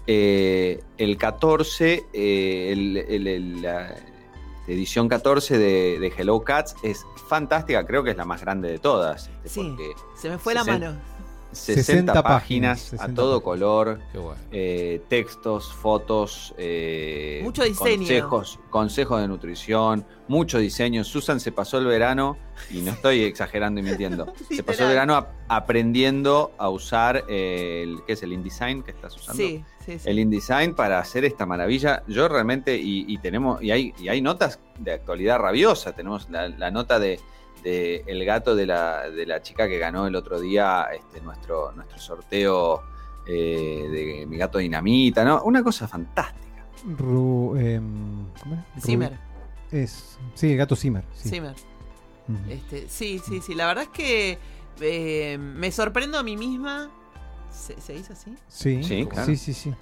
Eh, 0.07 0.81
el 0.97 1.17
14, 1.17 2.05
eh, 2.13 2.69
el- 2.71 2.97
el- 2.97 3.27
el- 3.27 3.61
la 3.61 3.95
edición 4.67 5.07
14 5.07 5.57
de, 5.57 5.99
de 5.99 6.13
Hello 6.17 6.41
Cats 6.43 6.75
es 6.83 7.05
fantástica, 7.27 7.85
creo 7.85 8.03
que 8.03 8.11
es 8.11 8.17
la 8.17 8.25
más 8.25 8.41
grande 8.41 8.69
de 8.71 8.79
todas. 8.79 9.29
este, 9.43 9.49
Sí. 9.49 9.61
Porque 9.77 9.93
Se 10.17 10.29
me 10.29 10.37
fue 10.37 10.53
la 10.53 10.63
60. 10.63 10.87
mano. 10.87 11.01
60, 11.55 11.83
60 11.83 12.13
páginas, 12.23 12.31
páginas, 12.41 12.79
a 12.87 12.89
60 12.97 13.13
todo 13.15 13.31
páginas. 13.39 13.43
color, 13.43 13.99
Qué 14.11 14.17
bueno. 14.17 14.41
eh, 14.51 15.01
textos, 15.07 15.73
fotos, 15.73 16.53
eh, 16.57 17.39
Mucho 17.43 17.63
diseño. 17.63 17.97
consejos, 17.97 18.59
consejos 18.69 19.21
de 19.21 19.27
nutrición, 19.27 20.05
mucho 20.27 20.59
diseño. 20.59 21.03
Susan 21.03 21.39
se 21.39 21.51
pasó 21.51 21.77
el 21.77 21.85
verano, 21.85 22.37
y 22.69 22.79
no 22.81 22.91
estoy 22.91 23.23
exagerando 23.23 23.79
y 23.79 23.83
mintiendo, 23.83 24.33
se 24.49 24.63
pasó 24.63 24.83
el 24.83 24.89
verano 24.89 25.15
ap- 25.15 25.29
aprendiendo 25.47 26.51
a 26.57 26.69
usar 26.69 27.23
el, 27.27 27.99
¿qué 28.07 28.13
es 28.13 28.23
el 28.23 28.33
InDesign 28.33 28.83
que 28.83 28.91
estás 28.91 29.15
usando? 29.15 29.41
Sí, 29.43 29.63
sí, 29.85 29.99
sí. 29.99 30.09
El 30.09 30.19
InDesign 30.19 30.73
para 30.75 30.99
hacer 30.99 31.25
esta 31.25 31.45
maravilla. 31.45 32.03
Yo 32.07 32.27
realmente, 32.27 32.77
y, 32.77 33.05
y 33.07 33.17
tenemos, 33.17 33.61
y 33.61 33.71
hay, 33.71 33.93
y 33.99 34.07
hay 34.09 34.21
notas 34.21 34.59
de 34.79 34.93
actualidad 34.93 35.39
rabiosa. 35.39 35.93
Tenemos 35.93 36.29
la, 36.29 36.49
la 36.49 36.71
nota 36.71 36.97
de, 36.99 37.19
de 37.65 38.03
el 38.05 38.23
gato 38.23 38.55
de 38.55 38.65
la, 38.67 39.09
de 39.09 39.25
la 39.25 39.41
chica 39.41 39.67
que 39.67 39.77
ganó 39.79 40.05
el 40.07 40.15
otro 40.15 40.39
día 40.39 40.87
este, 40.95 41.19
nuestro, 41.21 41.71
nuestro 41.73 41.97
sorteo 41.99 42.83
eh, 43.27 43.87
de 43.91 44.25
mi 44.27 44.37
gato 44.37 44.59
dinamita, 44.59 45.25
¿no? 45.25 45.41
Una 45.43 45.63
cosa 45.63 45.87
fantástica. 45.87 46.63
Ru- 46.87 47.59
em, 47.59 48.27
¿cómo 48.41 48.55
es? 48.55 48.83
Ru- 48.83 48.85
Zimmer. 48.85 49.17
Es, 49.71 50.19
sí, 50.35 50.51
el 50.51 50.57
gato 50.57 50.75
Zimmer. 50.75 51.03
Sí. 51.13 51.29
Zimmer. 51.29 51.55
Este, 52.49 52.87
sí, 52.87 53.19
sí, 53.25 53.41
sí. 53.41 53.55
La 53.55 53.65
verdad 53.67 53.83
es 53.85 53.89
que 53.89 54.37
eh, 54.81 55.37
me 55.39 55.71
sorprendo 55.71 56.17
a 56.19 56.23
mí 56.23 56.37
misma. 56.37 56.89
¿Se, 57.51 57.79
se 57.81 57.93
dice 57.93 58.13
así? 58.13 58.35
Sí, 58.47 58.83
Sí, 58.83 59.05
claro. 59.07 59.25
sí, 59.25 59.37
sí, 59.37 59.53
sí. 59.53 59.73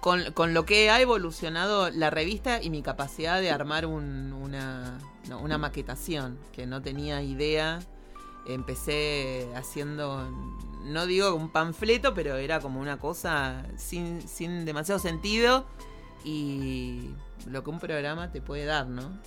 Con, 0.00 0.32
con 0.32 0.54
lo 0.54 0.64
que 0.64 0.90
ha 0.90 1.00
evolucionado 1.00 1.90
la 1.90 2.08
revista 2.10 2.62
y 2.62 2.70
mi 2.70 2.82
capacidad 2.82 3.40
de 3.40 3.50
armar 3.50 3.84
un- 3.84 4.32
una, 4.32 4.98
no, 5.28 5.40
una 5.40 5.58
maquetación, 5.58 6.38
que 6.52 6.66
no 6.66 6.80
tenía 6.82 7.22
idea. 7.22 7.80
empecé 8.46 9.46
haciendo, 9.56 10.26
no 10.84 11.04
digo 11.04 11.34
un 11.34 11.50
panfleto, 11.50 12.14
pero 12.14 12.36
era 12.36 12.60
como 12.60 12.80
una 12.80 12.98
cosa 12.98 13.62
sin, 13.76 14.26
sin 14.26 14.64
demasiado 14.64 14.98
sentido 14.98 15.66
y 16.24 17.10
lo 17.46 17.62
que 17.62 17.70
un 17.70 17.78
programa 17.78 18.30
te 18.32 18.40
puede 18.40 18.64
dar, 18.64 18.86
¿no? 18.86 19.20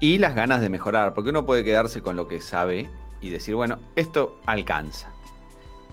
Y 0.00 0.18
las 0.18 0.34
ganas 0.34 0.60
de 0.60 0.68
mejorar, 0.68 1.14
porque 1.14 1.30
uno 1.30 1.46
puede 1.46 1.62
quedarse 1.62 2.02
con 2.02 2.16
lo 2.16 2.26
que 2.26 2.40
sabe 2.40 2.90
y 3.20 3.30
decir, 3.30 3.54
bueno, 3.54 3.78
esto 3.94 4.40
alcanza. 4.46 5.12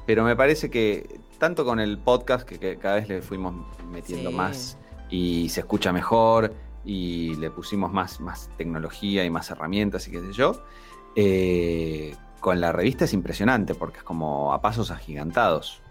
Pero 0.08 0.24
me 0.24 0.36
parece 0.36 0.72
que 0.72 1.20
tanto 1.42 1.66
con 1.66 1.80
el 1.80 1.98
podcast, 1.98 2.48
que, 2.48 2.60
que 2.60 2.78
cada 2.78 2.96
vez 2.96 3.10
le 3.10 3.22
fuimos 3.24 3.54
metiendo 3.92 4.30
Sí. 4.30 4.36
más 4.36 4.78
y 5.10 5.50
se 5.50 5.62
escucha 5.62 5.92
mejor 5.92 6.54
y 6.86 7.36
le 7.38 7.50
pusimos 7.50 7.92
más, 7.92 8.20
más 8.22 8.50
tecnología 8.58 9.26
y 9.26 9.30
más 9.32 9.50
herramientas 9.50 10.08
y 10.08 10.12
qué 10.12 10.22
sé 10.22 10.34
yo, 10.34 10.64
eh, 11.16 12.16
con 12.40 12.62
la 12.62 12.72
revista 12.72 13.06
es 13.06 13.14
impresionante 13.14 13.74
porque 13.76 13.98
es 13.98 14.04
como 14.04 14.54
a 14.54 14.62
pasos 14.62 14.92
agigantados. 14.92 15.82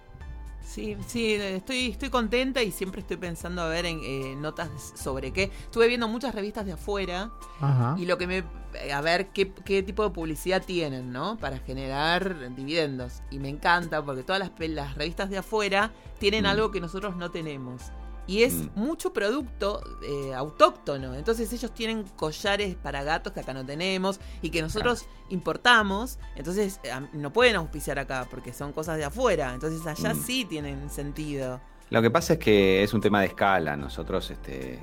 Sí, 0.65 0.97
sí, 1.07 1.35
estoy, 1.35 1.89
estoy 1.89 2.11
contenta 2.11 2.63
y 2.63 2.71
siempre 2.71 3.01
estoy 3.01 3.17
pensando 3.17 3.61
a 3.63 3.69
ver 3.69 3.87
en 3.87 4.01
eh, 4.05 4.37
notas 4.37 4.69
sobre 4.95 5.33
qué. 5.33 5.45
Estuve 5.65 5.89
viendo 5.89 6.07
muchas 6.07 6.33
revistas 6.35 6.65
de 6.65 6.73
afuera 6.73 7.33
Ajá. 7.61 7.97
y 7.99 8.07
lo 8.07 8.19
que 8.19 8.27
me. 8.29 8.45
eh, 8.75 8.93
A 8.93 9.01
ver 9.01 9.29
qué, 9.31 9.53
qué 9.65 9.83
tipo 9.83 10.05
de 10.05 10.11
publicidad 10.11 10.63
tienen, 10.65 11.11
¿no? 11.13 11.37
Para 11.39 11.59
generar 11.59 12.55
dividendos. 12.55 13.23
Y 13.31 13.41
me 13.41 13.49
encanta 13.49 14.05
porque 14.05 14.23
todas 14.23 14.39
las, 14.39 14.53
las 14.71 14.95
revistas 14.95 15.29
de 15.29 15.39
afuera 15.39 15.91
tienen 16.21 16.45
Mm. 16.45 16.49
algo 16.49 16.71
que 16.71 16.81
nosotros 16.81 17.17
no 17.17 17.31
tenemos. 17.33 17.83
Y 18.31 18.45
es 18.45 18.55
Mm. 18.55 18.69
mucho 18.77 19.13
producto 19.13 19.83
eh, 20.07 20.33
autóctono. 20.35 21.15
Entonces 21.15 21.53
ellos 21.53 21.73
tienen 21.75 22.05
collares 22.17 22.77
para 22.77 23.03
gatos 23.03 23.33
que 23.33 23.41
acá 23.41 23.53
no 23.53 23.67
tenemos 23.67 24.21
y 24.41 24.51
que 24.51 24.63
nosotros 24.63 25.07
importamos. 25.31 26.19
Entonces 26.37 26.79
eh, 26.85 26.91
no 27.13 27.33
pueden 27.33 27.57
auspiciar 27.57 27.99
acá 27.99 28.29
porque 28.31 28.53
son 28.53 28.73
cosas 28.73 28.99
de 28.99 29.05
afuera. 29.05 29.53
Entonces 29.53 29.85
allá 29.85 30.15
Mm. 30.15 30.23
sí 30.23 30.45
tienen 30.45 30.91
sentido. 30.91 31.61
Lo 31.91 32.01
que 32.03 32.11
pasa 32.11 32.35
es 32.35 32.39
que 32.39 32.85
es 32.85 32.95
un 32.95 33.01
tema 33.01 33.21
de 33.21 33.27
escala. 33.27 33.77
Nosotros, 33.77 34.31
este, 34.31 34.79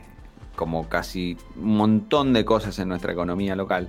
como 0.57 0.89
casi 0.89 1.37
un 1.55 1.77
montón 1.77 2.33
de 2.33 2.43
cosas 2.43 2.77
en 2.79 2.89
nuestra 2.89 3.13
economía 3.13 3.55
local, 3.55 3.87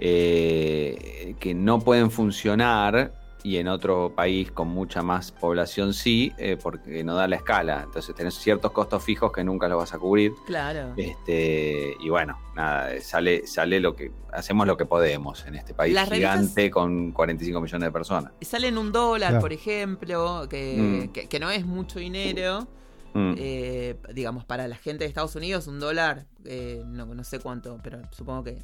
eh, 0.00 1.34
que 1.40 1.54
no 1.54 1.78
pueden 1.80 2.10
funcionar 2.10 3.14
y 3.48 3.56
en 3.58 3.68
otro 3.68 4.12
país 4.14 4.50
con 4.52 4.68
mucha 4.68 5.02
más 5.02 5.32
población 5.32 5.94
sí, 5.94 6.32
eh, 6.36 6.56
porque 6.62 7.02
no 7.02 7.14
da 7.14 7.26
la 7.26 7.36
escala. 7.36 7.82
Entonces 7.84 8.14
tenés 8.14 8.34
ciertos 8.34 8.72
costos 8.72 9.02
fijos 9.02 9.32
que 9.32 9.42
nunca 9.42 9.68
los 9.68 9.78
vas 9.78 9.94
a 9.94 9.98
cubrir. 9.98 10.32
Claro. 10.46 10.92
Este, 10.96 11.94
y 12.00 12.08
bueno, 12.10 12.38
nada, 12.54 12.92
eh, 12.94 13.00
sale, 13.00 13.46
sale 13.46 13.80
lo 13.80 13.96
que, 13.96 14.12
hacemos 14.32 14.66
lo 14.66 14.76
que 14.76 14.84
podemos 14.84 15.46
en 15.46 15.54
este 15.54 15.72
país 15.74 15.94
Las 15.94 16.08
revistas- 16.08 16.38
gigante 16.40 16.70
con 16.70 17.12
45 17.12 17.60
millones 17.60 17.86
de 17.86 17.92
personas. 17.92 18.32
Salen 18.42 18.76
un 18.76 18.92
dólar, 18.92 19.30
Claro. 19.30 19.40
por 19.40 19.52
ejemplo, 19.52 20.46
que, 20.48 20.76
Mm. 21.08 21.12
que, 21.12 21.28
que 21.28 21.40
no 21.40 21.50
es 21.50 21.64
mucho 21.64 21.98
dinero. 21.98 22.68
Mm. 23.14 23.34
Eh, 23.38 23.96
digamos, 24.14 24.44
para 24.44 24.68
la 24.68 24.76
gente 24.76 25.04
de 25.04 25.08
Estados 25.08 25.34
Unidos, 25.34 25.66
un 25.66 25.80
dólar, 25.80 26.26
eh, 26.44 26.82
no, 26.86 27.06
no 27.06 27.24
sé 27.24 27.38
cuánto, 27.40 27.78
pero 27.82 28.00
supongo 28.12 28.44
que. 28.44 28.58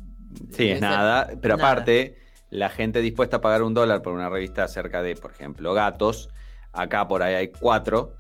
Sí, 0.53 0.68
es 0.68 0.78
ser 0.78 0.80
nada, 0.80 1.30
pero 1.41 1.57
nada. 1.57 1.70
aparte, 1.72 2.18
la 2.55 2.71
gente 2.71 3.01
dispuesta 3.01 3.39
a 3.39 3.41
pagar 3.41 3.65
un 3.65 3.75
dólar 3.75 4.01
por 4.01 4.13
una 4.13 4.29
revista 4.29 4.63
acerca 4.63 5.03
de, 5.03 5.17
por 5.17 5.33
ejemplo, 5.33 5.75
gatos, 5.75 6.29
acá 6.73 7.09
por 7.09 7.23
ahí 7.25 7.35
hay 7.35 7.49
cuatro, 7.49 8.17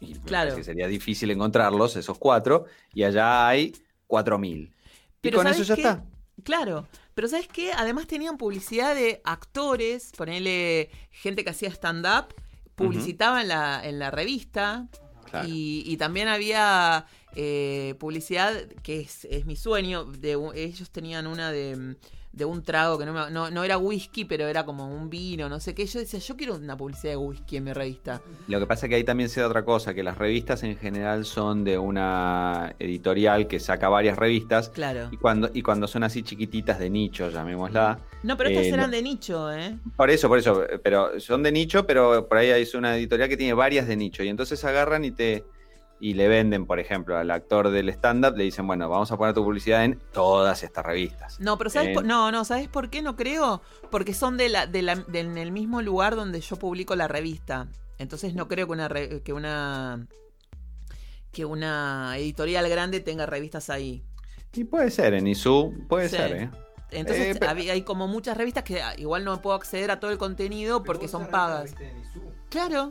y 0.00 0.14
Claro. 0.14 0.56
que 0.56 0.64
sería 0.64 0.88
difícil 0.88 1.30
encontrarlos, 1.30 1.96
esos 1.96 2.18
cuatro, 2.18 2.64
y 2.94 3.04
allá 3.04 3.46
hay 3.46 3.74
cuatro 4.06 4.38
mil. 4.38 4.72
Y 5.22 5.30
con 5.30 5.42
¿sabes 5.42 5.60
eso 5.60 5.64
ya 5.68 5.74
qué? 5.74 5.80
está. 5.82 6.04
Claro, 6.42 6.88
pero 7.14 7.28
¿sabes 7.28 7.46
qué? 7.46 7.72
Además 7.72 8.06
tenían 8.06 8.38
publicidad 8.38 8.94
de 8.94 9.20
actores, 9.22 10.12
ponerle 10.16 10.88
gente 11.10 11.44
que 11.44 11.50
hacía 11.50 11.68
stand-up, 11.68 12.34
publicitaban 12.74 13.42
en, 13.42 13.48
la, 13.48 13.82
en 13.84 13.98
la 13.98 14.10
revista. 14.10 14.88
Claro. 15.30 15.46
Y, 15.46 15.84
y 15.86 15.98
también 15.98 16.28
había 16.28 17.04
eh, 17.36 17.96
publicidad, 17.98 18.66
que 18.82 19.00
es, 19.00 19.26
es 19.26 19.44
mi 19.44 19.56
sueño, 19.56 20.04
de 20.04 20.38
ellos 20.54 20.90
tenían 20.90 21.26
una 21.26 21.52
de, 21.52 21.96
de 22.32 22.44
un 22.46 22.62
trago 22.62 22.98
que 22.98 23.04
no, 23.04 23.12
me- 23.12 23.30
no, 23.30 23.50
no 23.50 23.62
era 23.62 23.76
whisky, 23.76 24.24
pero 24.24 24.46
era 24.48 24.64
como 24.64 24.86
un 24.88 25.10
vino, 25.10 25.48
no 25.50 25.60
sé 25.60 25.74
qué. 25.74 25.84
Yo 25.86 25.98
decía, 26.00 26.18
yo 26.18 26.36
quiero 26.36 26.54
una 26.54 26.76
publicidad 26.76 27.12
de 27.12 27.16
whisky 27.18 27.58
en 27.58 27.64
mi 27.64 27.72
revista. 27.74 28.22
Lo 28.48 28.58
que 28.58 28.66
pasa 28.66 28.86
es 28.86 28.90
que 28.90 28.96
ahí 28.96 29.04
también 29.04 29.28
se 29.28 29.40
da 29.42 29.48
otra 29.48 29.64
cosa, 29.64 29.92
que 29.92 30.02
las 30.02 30.16
revistas 30.16 30.62
en 30.62 30.76
general 30.78 31.24
son 31.26 31.62
de 31.62 31.76
una 31.76 32.74
editorial 32.78 33.46
que 33.46 33.60
saca 33.60 33.88
varias 33.88 34.16
revistas, 34.18 34.70
Claro. 34.70 35.08
y 35.10 35.16
cuando, 35.18 35.50
y 35.52 35.62
cuando 35.62 35.86
son 35.86 36.04
así 36.04 36.22
chiquititas 36.22 36.78
de 36.78 36.88
nicho, 36.90 37.28
llamémosla, 37.30 37.98
No, 38.22 38.36
pero 38.36 38.48
estas 38.50 38.64
Eh, 38.66 38.68
eran 38.70 38.90
no. 38.90 38.96
de 38.96 39.02
nicho, 39.02 39.52
¿eh? 39.52 39.76
Por 39.96 40.08
eso, 40.10 40.28
por 40.28 40.38
eso, 40.38 40.64
pero 40.82 41.18
son 41.20 41.42
de 41.42 41.52
nicho, 41.52 41.86
pero 41.86 42.28
por 42.28 42.38
ahí 42.38 42.50
hay 42.50 42.66
una 42.74 42.96
editorial 42.96 43.28
que 43.28 43.36
tiene 43.36 43.52
varias 43.52 43.86
de 43.86 43.96
nicho 43.96 44.22
y 44.22 44.28
entonces 44.28 44.64
agarran 44.64 45.04
y 45.04 45.10
te 45.10 45.44
y 46.04 46.14
le 46.14 46.26
venden, 46.26 46.66
por 46.66 46.80
ejemplo, 46.80 47.16
al 47.16 47.30
actor 47.30 47.70
del 47.70 47.88
stand-up, 47.90 48.36
le 48.36 48.42
dicen, 48.42 48.66
bueno, 48.66 48.88
vamos 48.88 49.12
a 49.12 49.16
poner 49.16 49.34
tu 49.34 49.44
publicidad 49.44 49.84
en 49.84 50.00
todas 50.12 50.64
estas 50.64 50.84
revistas. 50.84 51.38
No, 51.38 51.56
pero 51.56 51.70
¿sabes 51.70 51.90
Eh, 51.90 51.94
por- 51.94 52.04
no, 52.04 52.32
no, 52.32 52.44
¿sabes 52.44 52.66
por 52.66 52.90
qué 52.90 53.02
no 53.02 53.14
creo? 53.14 53.62
Porque 53.88 54.12
son 54.12 54.36
de 54.36 54.48
la, 54.48 54.66
de 54.66 54.82
la, 54.82 54.96
de- 54.96 55.20
en 55.20 55.38
el 55.38 55.52
mismo 55.52 55.80
lugar 55.80 56.16
donde 56.16 56.40
yo 56.40 56.56
publico 56.56 56.96
la 56.96 57.06
revista. 57.06 57.68
Entonces 57.98 58.34
no 58.34 58.48
creo 58.48 58.66
que 58.66 58.72
una 58.72 58.88
re- 58.88 59.22
que 59.22 59.32
una 59.32 60.08
que 61.30 61.44
una 61.44 62.14
editorial 62.18 62.68
grande 62.68 62.98
tenga 63.00 63.24
revistas 63.24 63.70
ahí. 63.70 64.02
Y 64.54 64.64
puede 64.64 64.90
ser, 64.90 65.14
en 65.14 65.28
ISU, 65.28 65.72
puede 65.88 66.08
Sí. 66.08 66.16
ser, 66.16 66.32
¿eh? 66.36 66.50
Entonces 66.90 67.36
Eh, 67.36 67.38
pero- 67.38 67.52
hay 67.52 67.82
como 67.82 68.08
muchas 68.08 68.36
revistas 68.36 68.64
que 68.64 68.82
ah, 68.82 68.92
igual 68.98 69.24
no 69.24 69.40
puedo 69.40 69.54
acceder 69.56 69.90
a 69.92 70.00
todo 70.00 70.10
el 70.10 70.18
contenido 70.18 70.82
porque 70.82 71.06
son 71.06 71.28
pagas. 71.28 71.74
Claro. 72.50 72.90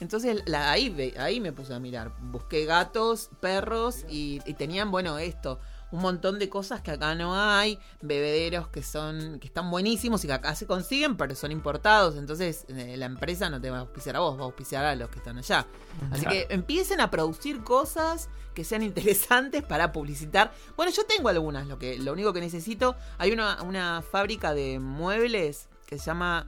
Entonces 0.00 0.42
la, 0.46 0.70
ahí, 0.70 1.14
ahí 1.18 1.40
me 1.40 1.52
puse 1.52 1.74
a 1.74 1.78
mirar. 1.80 2.12
Busqué 2.20 2.64
gatos, 2.64 3.30
perros 3.40 4.04
y, 4.08 4.40
y 4.46 4.54
tenían, 4.54 4.90
bueno, 4.90 5.18
esto. 5.18 5.58
Un 5.90 6.02
montón 6.02 6.38
de 6.38 6.50
cosas 6.50 6.82
que 6.82 6.90
acá 6.90 7.14
no 7.14 7.34
hay. 7.34 7.78
Bebederos 8.02 8.68
que 8.68 8.82
son 8.82 9.38
que 9.40 9.46
están 9.46 9.70
buenísimos 9.70 10.22
y 10.22 10.26
que 10.26 10.34
acá 10.34 10.54
se 10.54 10.66
consiguen, 10.66 11.16
pero 11.16 11.34
son 11.34 11.50
importados. 11.50 12.16
Entonces 12.16 12.66
eh, 12.68 12.96
la 12.98 13.06
empresa 13.06 13.48
no 13.48 13.58
te 13.60 13.70
va 13.70 13.78
a 13.78 13.80
auspiciar 13.80 14.14
a 14.16 14.20
vos, 14.20 14.36
va 14.36 14.42
a 14.42 14.44
auspiciar 14.44 14.84
a 14.84 14.94
los 14.94 15.08
que 15.08 15.18
están 15.18 15.38
allá. 15.38 15.66
Así 16.12 16.22
Claro. 16.26 16.30
que 16.48 16.54
empiecen 16.54 17.00
a 17.00 17.10
producir 17.10 17.62
cosas 17.64 18.28
que 18.54 18.64
sean 18.64 18.82
interesantes 18.82 19.62
para 19.62 19.90
publicitar. 19.92 20.52
Bueno, 20.76 20.92
yo 20.92 21.04
tengo 21.06 21.30
algunas. 21.30 21.66
Lo, 21.66 21.78
que, 21.78 21.98
lo 21.98 22.12
único 22.12 22.32
que 22.34 22.40
necesito, 22.40 22.94
hay 23.16 23.32
una, 23.32 23.62
una 23.62 24.02
fábrica 24.02 24.52
de 24.52 24.78
muebles 24.78 25.68
que 25.86 25.98
se 25.98 26.04
llama 26.04 26.46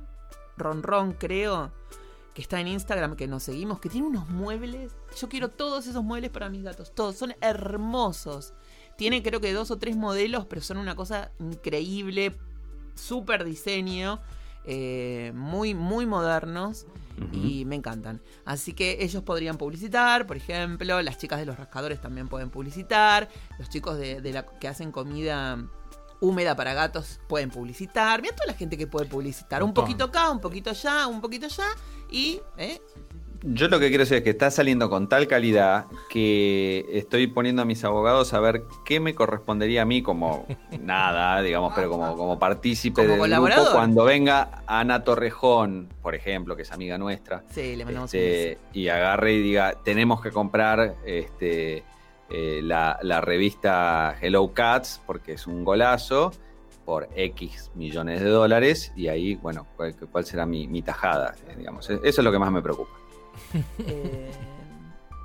Ronron, 0.58 1.12
creo 1.14 1.72
que 2.34 2.42
está 2.42 2.60
en 2.60 2.68
Instagram, 2.68 3.16
que 3.16 3.26
nos 3.26 3.42
seguimos, 3.42 3.80
que 3.80 3.88
tiene 3.88 4.06
unos 4.06 4.28
muebles. 4.28 4.92
Yo 5.20 5.28
quiero 5.28 5.48
todos 5.48 5.86
esos 5.86 6.04
muebles 6.04 6.30
para 6.30 6.48
mis 6.48 6.62
gatos. 6.62 6.94
Todos. 6.94 7.16
Son 7.16 7.34
hermosos. 7.40 8.54
Tiene 8.96 9.22
creo 9.22 9.40
que 9.40 9.52
dos 9.52 9.70
o 9.70 9.78
tres 9.78 9.96
modelos, 9.96 10.46
pero 10.46 10.60
son 10.60 10.76
una 10.76 10.94
cosa 10.94 11.32
increíble. 11.38 12.36
Súper 12.94 13.44
diseño. 13.44 14.20
eh, 14.64 15.32
muy, 15.34 15.74
muy 15.74 16.06
modernos. 16.06 16.86
Y 17.32 17.64
me 17.66 17.76
encantan. 17.76 18.22
Así 18.46 18.72
que 18.72 18.98
ellos 19.00 19.22
podrían 19.22 19.58
publicitar, 19.58 20.26
por 20.26 20.36
ejemplo. 20.36 21.02
Las 21.02 21.18
chicas 21.18 21.38
de 21.38 21.46
los 21.46 21.58
rascadores 21.58 22.00
también 22.00 22.28
pueden 22.28 22.48
publicitar. 22.50 23.28
Los 23.58 23.68
chicos 23.68 23.98
de, 23.98 24.20
de 24.22 24.32
la, 24.32 24.46
que 24.46 24.68
hacen 24.68 24.90
comida 24.90 25.58
húmeda 26.20 26.54
para 26.56 26.74
gatos 26.74 27.20
pueden 27.28 27.50
publicitar. 27.50 28.20
Mira 28.22 28.34
toda 28.34 28.46
la 28.46 28.54
gente 28.54 28.76
que 28.76 28.86
puede 28.86 29.06
publicitar. 29.06 29.62
Un 29.62 29.74
poquito 29.74 30.04
acá, 30.04 30.30
un 30.30 30.40
poquito 30.40 30.70
allá, 30.70 31.06
un 31.06 31.20
poquito 31.20 31.46
allá. 31.46 31.66
Y, 32.10 32.40
¿eh? 32.56 32.80
Yo 33.42 33.68
lo 33.68 33.80
que 33.80 33.88
quiero 33.88 34.02
decir 34.02 34.18
es 34.18 34.22
que 34.22 34.30
está 34.30 34.50
saliendo 34.50 34.90
con 34.90 35.08
tal 35.08 35.26
calidad 35.26 35.86
que 36.10 36.84
estoy 36.92 37.26
poniendo 37.26 37.62
a 37.62 37.64
mis 37.64 37.82
abogados 37.84 38.34
a 38.34 38.40
ver 38.40 38.64
qué 38.84 39.00
me 39.00 39.14
correspondería 39.14 39.80
a 39.80 39.84
mí 39.86 40.02
como 40.02 40.46
nada, 40.80 41.40
digamos, 41.40 41.72
pero 41.74 41.88
como, 41.88 42.18
como 42.18 42.38
partícipe 42.38 43.00
Como 43.00 43.12
del 43.12 43.18
colaborador. 43.20 43.64
grupo 43.64 43.76
cuando 43.78 44.04
venga 44.04 44.62
Ana 44.66 45.04
Torrejón, 45.04 45.88
por 46.02 46.14
ejemplo, 46.14 46.54
que 46.54 46.62
es 46.62 46.72
amiga 46.72 46.98
nuestra, 46.98 47.42
Sí, 47.50 47.76
le 47.76 47.86
mandamos 47.86 48.12
un 48.12 48.20
este, 48.20 48.58
y 48.74 48.88
agarre 48.88 49.32
y 49.32 49.40
diga, 49.40 49.74
tenemos 49.84 50.20
que 50.20 50.32
comprar 50.32 50.96
este, 51.06 51.82
eh, 52.30 52.60
la, 52.62 52.98
la 53.02 53.20
revista 53.20 54.16
Hello 54.20 54.52
Cats 54.54 55.00
porque 55.06 55.32
es 55.32 55.46
un 55.46 55.64
golazo 55.64 56.32
por 56.84 57.08
X 57.14 57.70
millones 57.74 58.20
de 58.20 58.28
dólares 58.28 58.92
y 58.96 59.08
ahí, 59.08 59.34
bueno, 59.36 59.66
cuál, 59.76 59.94
cuál 60.10 60.24
será 60.24 60.46
mi, 60.46 60.66
mi 60.66 60.82
tajada, 60.82 61.34
eh, 61.48 61.54
digamos. 61.56 61.88
Eso 61.90 62.00
es 62.02 62.18
lo 62.18 62.32
que 62.32 62.38
más 62.38 62.50
me 62.52 62.62
preocupa. 62.62 62.90
Eh, 63.78 64.30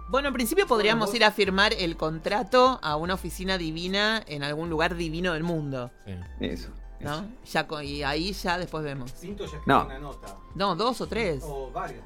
Bueno, 0.07 0.27
en 0.27 0.33
principio 0.35 0.67
podríamos 0.67 1.13
ir 1.15 1.23
a 1.25 1.31
firmar 1.31 1.73
el 1.73 1.97
contrato 1.97 2.79
a 2.83 2.95
una 2.95 3.15
oficina 3.15 3.57
divina 3.57 4.21
en 4.27 4.43
algún 4.43 4.69
lugar 4.69 4.95
divino 4.95 5.33
del 5.33 5.43
mundo, 5.43 5.89
Sí. 6.05 6.13
Eso. 6.41 6.69
¿no? 6.99 7.25
eso. 7.43 7.65
Ya 7.69 7.83
y 7.83 8.03
ahí 8.03 8.31
ya 8.33 8.57
después 8.59 8.83
vemos. 8.83 9.11
Cinto 9.15 9.45
ya 9.45 9.57
No. 9.65 9.85
una 9.85 9.97
nota. 9.99 10.35
No, 10.53 10.75
dos 10.75 11.01
o 11.01 11.07
tres, 11.07 11.43
O 11.45 11.71
varias. 11.71 12.01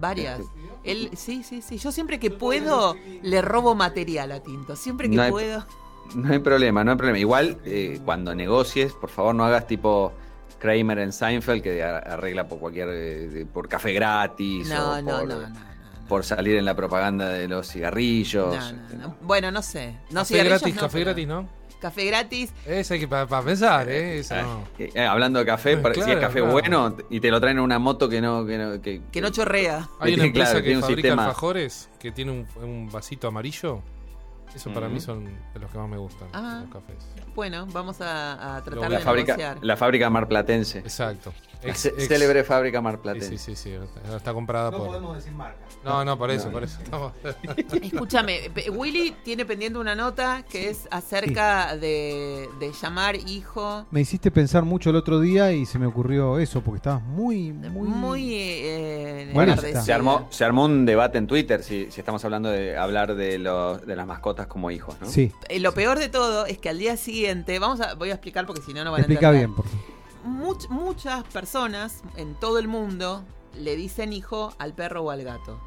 Varias. 0.00 0.40
¿Escribió? 0.40 0.68
Él, 0.84 1.10
sí, 1.16 1.42
sí, 1.42 1.60
sí. 1.62 1.78
Yo 1.78 1.92
siempre 1.92 2.18
que 2.18 2.30
puedo 2.30 2.96
le 3.22 3.42
robo 3.42 3.74
material 3.74 4.32
a 4.32 4.40
Tinto. 4.40 4.76
Siempre 4.76 5.08
que 5.10 5.16
No 5.16 5.22
hay- 5.22 5.30
puedo. 5.30 5.66
No 6.14 6.32
hay 6.32 6.38
problema, 6.38 6.84
no 6.84 6.92
hay 6.92 6.96
problema. 6.96 7.18
Igual, 7.18 7.58
eh, 7.66 8.00
cuando 8.02 8.34
negocies, 8.34 8.94
por 8.94 9.10
favor 9.10 9.34
no 9.34 9.44
hagas 9.44 9.66
tipo 9.66 10.10
Kramer 10.58 11.00
en 11.00 11.12
Seinfeld 11.12 11.62
que 11.62 11.82
arregla 11.84 12.48
por 12.48 12.58
cualquier 12.58 12.88
eh, 12.90 13.46
por 13.52 13.68
café 13.68 13.92
gratis 13.92 14.68
No, 14.70 14.92
o 14.94 15.02
no, 15.02 15.10
por, 15.18 15.28
no, 15.28 15.34
no, 15.34 15.40
no, 15.42 15.48
no. 15.50 15.56
por 16.08 16.24
salir 16.24 16.56
en 16.56 16.64
la 16.64 16.74
propaganda 16.74 17.28
de 17.28 17.46
los 17.46 17.68
cigarrillos. 17.70 18.56
No, 18.56 18.72
no, 18.72 19.08
no. 19.08 19.16
Bueno, 19.20 19.50
no 19.50 19.60
sé. 19.60 19.98
No 20.10 20.20
café 20.20 20.28
cigarrillos 20.34 20.60
gratis, 20.62 20.74
no, 20.76 20.80
café 20.80 20.92
pero- 20.98 21.04
gratis, 21.04 21.28
¿no? 21.28 21.48
Café 21.80 22.06
gratis. 22.06 22.52
Esa 22.66 22.94
hay 22.94 23.00
que 23.00 23.08
para 23.08 23.26
pensar, 23.42 23.88
¿eh? 23.88 24.18
Esa 24.18 24.40
Ah, 24.40 24.42
no. 24.42 24.64
eh, 24.78 24.90
eh, 24.94 25.04
hablando 25.04 25.38
de 25.38 25.46
café, 25.46 25.76
para- 25.76 25.94
si 25.94 26.00
es 26.00 26.16
café 26.16 26.40
claro. 26.40 26.50
bueno 26.52 26.96
y 27.08 27.20
te 27.20 27.30
lo 27.30 27.40
traen 27.40 27.58
en 27.58 27.62
una 27.64 27.78
moto 27.78 28.08
que 28.08 28.20
no 28.20 28.44
que 28.44 28.58
no, 28.58 28.80
que, 28.82 29.00
Que 29.12 29.20
no 29.20 29.30
chorrea. 29.30 29.88
Hay 30.00 30.14
una 30.14 30.24
Claro, 30.24 30.26
empresa 30.26 30.54
que 30.56 30.62
tiene 30.62 30.76
un 30.76 30.82
fabrica 30.82 31.02
sistema- 31.08 31.24
alfajores 31.26 31.88
que 32.00 32.10
tiene 32.12 32.32
un, 32.32 32.46
un 32.62 32.90
vasito 32.90 33.28
amarillo. 33.28 33.80
Eso 34.54 34.72
para 34.72 34.88
mí 34.88 34.98
son 34.98 35.24
de 35.26 35.60
los 35.60 35.70
que 35.70 35.78
más 35.78 35.88
me 35.88 35.98
gustan, 35.98 36.26
Ah. 36.32 36.62
los 36.64 36.72
cafés. 36.72 36.96
Bueno, 37.34 37.66
vamos 37.70 38.00
a, 38.00 38.56
a 38.56 38.64
tratar 38.64 38.88
de 38.90 38.94
la 38.96 39.00
fábrica 39.00 39.36
negociar. 39.36 39.58
la 39.64 39.76
fábrica 39.76 40.10
marplatense. 40.10 40.78
Exacto. 40.78 41.32
La 41.62 41.70
Ex- 41.70 41.92
célebre 42.06 42.44
fábrica 42.44 42.78
Sí, 42.78 42.84
marplatense. 42.84 43.36
sí, 43.38 43.56
sí, 43.56 43.56
sí, 43.56 43.70
está- 43.72 44.16
Está 44.16 44.32
comprada 44.32 44.70
No 44.70 44.78
por. 44.78 44.86
podemos 44.86 45.16
decir 45.16 45.32
marca. 45.32 45.58
No, 45.84 46.04
no, 46.04 46.16
por 46.16 46.30
eso, 46.30 46.46
No. 46.46 46.52
por 46.52 46.62
eso. 46.64 46.78
Estamos- 46.82 47.12
Escúchame, 47.82 48.50
Willy 48.72 49.14
tiene 49.24 49.44
pendiente 49.44 49.78
una 49.78 49.94
nota 49.94 50.44
que 50.48 50.70
es 50.70 50.86
acerca 50.90 51.76
de, 51.76 52.48
de 52.60 52.72
llamar 52.80 53.16
hijo. 53.16 53.86
Me 53.90 54.00
hiciste 54.00 54.30
pensar 54.30 54.62
mucho 54.64 54.90
el 54.90 54.96
otro 54.96 55.18
día 55.20 55.52
y 55.52 55.66
se 55.66 55.78
me 55.78 55.86
ocurrió 55.86 56.38
eso, 56.38 56.60
porque 56.62 56.76
estabas 56.76 57.02
muy, 57.02 57.52
muy... 57.52 57.88
Muy, 57.88 58.34
eh, 58.34 59.30
Bueno, 59.34 59.52
enardecida. 59.52 59.82
Se 59.82 59.92
armó, 59.92 60.28
se 60.30 60.44
armó 60.44 60.64
un 60.66 60.86
debate 60.86 61.18
en 61.18 61.26
Twitter 61.26 61.62
si, 61.64 61.90
si 61.90 62.00
estamos 62.00 62.24
hablando 62.24 62.50
de 62.50 62.76
hablar 62.76 63.14
de, 63.16 63.38
los, 63.38 63.84
de 63.84 63.96
las 63.96 64.06
mascotas 64.06 64.46
como 64.46 64.70
hijos, 64.70 64.96
¿no? 65.00 65.08
Sí, 65.08 65.32
Eh, 65.48 65.58
Lo 65.60 65.72
peor 65.74 65.98
de 65.98 66.08
todo 66.08 66.46
es 66.46 66.58
que 66.58 66.68
al 66.68 66.78
día 66.78 66.96
siguiente, 66.96 67.58
vamos 67.58 67.80
a, 67.80 67.94
voy 67.94 68.10
a 68.10 68.14
explicar 68.14 68.46
porque 68.46 68.62
si 68.62 68.72
no 68.74 68.84
no 68.84 68.92
van 68.92 69.00
a 69.00 69.02
explica 69.02 69.28
entender. 69.28 69.48
bien. 69.48 69.56
Porque... 69.56 69.97
Much- 70.24 70.68
muchas 70.68 71.24
personas 71.24 72.02
en 72.16 72.34
todo 72.34 72.58
el 72.58 72.68
mundo 72.68 73.24
le 73.56 73.76
dicen 73.76 74.12
hijo 74.12 74.52
al 74.58 74.74
perro 74.74 75.02
o 75.02 75.10
al 75.10 75.22
gato. 75.24 75.60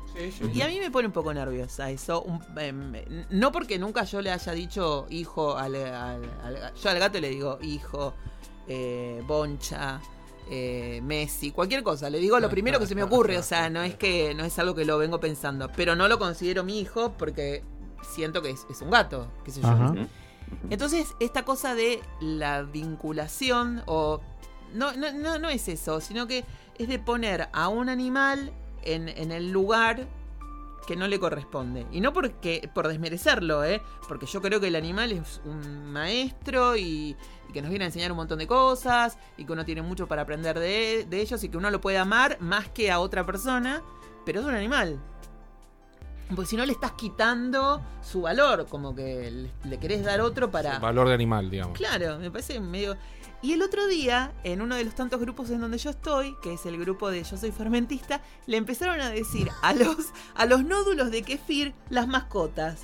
Y 0.53 0.61
a 0.61 0.67
mí 0.67 0.79
me 0.79 0.91
pone 0.91 1.07
un 1.07 1.13
poco 1.13 1.33
nerviosa 1.33 1.89
eso. 1.89 2.21
un- 2.21 2.41
em, 2.59 2.93
no 3.29 3.51
porque 3.51 3.79
nunca 3.79 4.03
yo 4.03 4.21
le 4.21 4.31
haya 4.31 4.51
dicho 4.53 5.05
hijo 5.09 5.57
al, 5.57 5.75
al- 5.75 6.29
al- 6.43 6.73
Yo 6.75 6.89
al 6.89 6.99
gato 6.99 7.19
le 7.19 7.29
digo 7.29 7.57
hijo, 7.61 8.13
eh, 8.67 9.23
boncha, 9.25 9.99
eh, 10.49 10.99
Messi, 11.03 11.51
cualquier 11.51 11.81
cosa. 11.83 12.09
Le 12.09 12.19
digo 12.19 12.39
lo 12.39 12.49
primero 12.49 12.77
que 12.79 12.87
se 12.87 12.95
me 12.95 13.03
ocurre. 13.03 13.37
O 13.37 13.43
sea, 13.43 13.69
no 13.69 13.81
es 13.83 13.95
que 13.95 14.33
no 14.35 14.43
es 14.43 14.57
algo 14.59 14.75
que 14.75 14.85
lo 14.85 14.97
vengo 14.97 15.19
pensando. 15.19 15.69
Pero 15.75 15.95
no 15.95 16.07
lo 16.07 16.19
considero 16.19 16.63
mi 16.63 16.79
hijo 16.79 17.13
porque 17.17 17.63
siento 18.09 18.41
que 18.41 18.49
es, 18.51 18.65
es 18.69 18.81
un 18.81 18.89
gato, 18.91 19.27
qué 19.45 19.51
sé 19.51 19.61
yo. 19.61 19.67
Ajá. 19.67 19.93
Entonces, 20.69 21.07
esta 21.21 21.43
cosa 21.45 21.73
de 21.75 22.01
la 22.19 22.63
vinculación, 22.63 23.81
o. 23.85 24.19
No, 24.73 24.93
no, 24.93 25.11
no, 25.11 25.39
no 25.39 25.49
es 25.49 25.67
eso, 25.67 26.01
sino 26.01 26.27
que 26.27 26.45
es 26.77 26.87
de 26.87 26.99
poner 26.99 27.49
a 27.53 27.67
un 27.67 27.89
animal 27.89 28.51
en, 28.83 29.09
en 29.09 29.31
el 29.31 29.51
lugar 29.51 30.07
que 30.87 30.95
no 30.95 31.07
le 31.07 31.19
corresponde. 31.19 31.85
Y 31.91 32.01
no 32.01 32.11
porque 32.11 32.69
por 32.73 32.87
desmerecerlo, 32.87 33.63
¿eh? 33.63 33.81
Porque 34.07 34.25
yo 34.25 34.41
creo 34.41 34.59
que 34.59 34.67
el 34.67 34.75
animal 34.75 35.11
es 35.11 35.39
un 35.45 35.91
maestro 35.91 36.75
y, 36.75 37.15
y 37.47 37.53
que 37.53 37.61
nos 37.61 37.69
viene 37.69 37.85
a 37.85 37.87
enseñar 37.87 38.11
un 38.11 38.17
montón 38.17 38.39
de 38.39 38.47
cosas 38.47 39.17
y 39.37 39.45
que 39.45 39.53
uno 39.53 39.63
tiene 39.63 39.83
mucho 39.83 40.07
para 40.07 40.23
aprender 40.23 40.57
de, 40.57 41.05
de 41.07 41.21
ellos 41.21 41.43
y 41.43 41.49
que 41.49 41.57
uno 41.57 41.69
lo 41.69 41.79
puede 41.81 41.97
amar 41.97 42.37
más 42.41 42.69
que 42.69 42.91
a 42.91 42.99
otra 42.99 43.25
persona, 43.25 43.83
pero 44.25 44.39
es 44.39 44.45
un 44.45 44.55
animal. 44.55 44.99
Porque 46.35 46.49
si 46.49 46.55
no 46.55 46.65
le 46.65 46.71
estás 46.71 46.93
quitando 46.93 47.81
su 48.01 48.21
valor, 48.21 48.65
como 48.67 48.95
que 48.95 49.29
le, 49.29 49.69
le 49.69 49.79
querés 49.79 50.03
dar 50.03 50.21
otro 50.21 50.49
para... 50.49 50.79
Valor 50.79 51.09
de 51.09 51.13
animal, 51.13 51.49
digamos. 51.49 51.77
Claro, 51.77 52.17
me 52.19 52.31
parece 52.31 52.59
medio... 52.59 52.95
Y 53.43 53.53
el 53.53 53.63
otro 53.63 53.87
día, 53.87 54.31
en 54.43 54.61
uno 54.61 54.75
de 54.75 54.83
los 54.83 54.93
tantos 54.93 55.19
grupos 55.19 55.49
en 55.49 55.61
donde 55.61 55.79
yo 55.79 55.89
estoy, 55.89 56.35
que 56.43 56.53
es 56.53 56.65
el 56.67 56.77
grupo 56.77 57.09
de 57.09 57.23
Yo 57.23 57.37
Soy 57.37 57.51
Fermentista, 57.51 58.21
le 58.45 58.57
empezaron 58.57 59.01
a 59.01 59.09
decir 59.09 59.49
a 59.63 59.73
los, 59.73 59.97
a 60.35 60.45
los 60.45 60.63
nódulos 60.63 61.09
de 61.09 61.23
kefir 61.23 61.73
las 61.89 62.07
mascotas. 62.07 62.81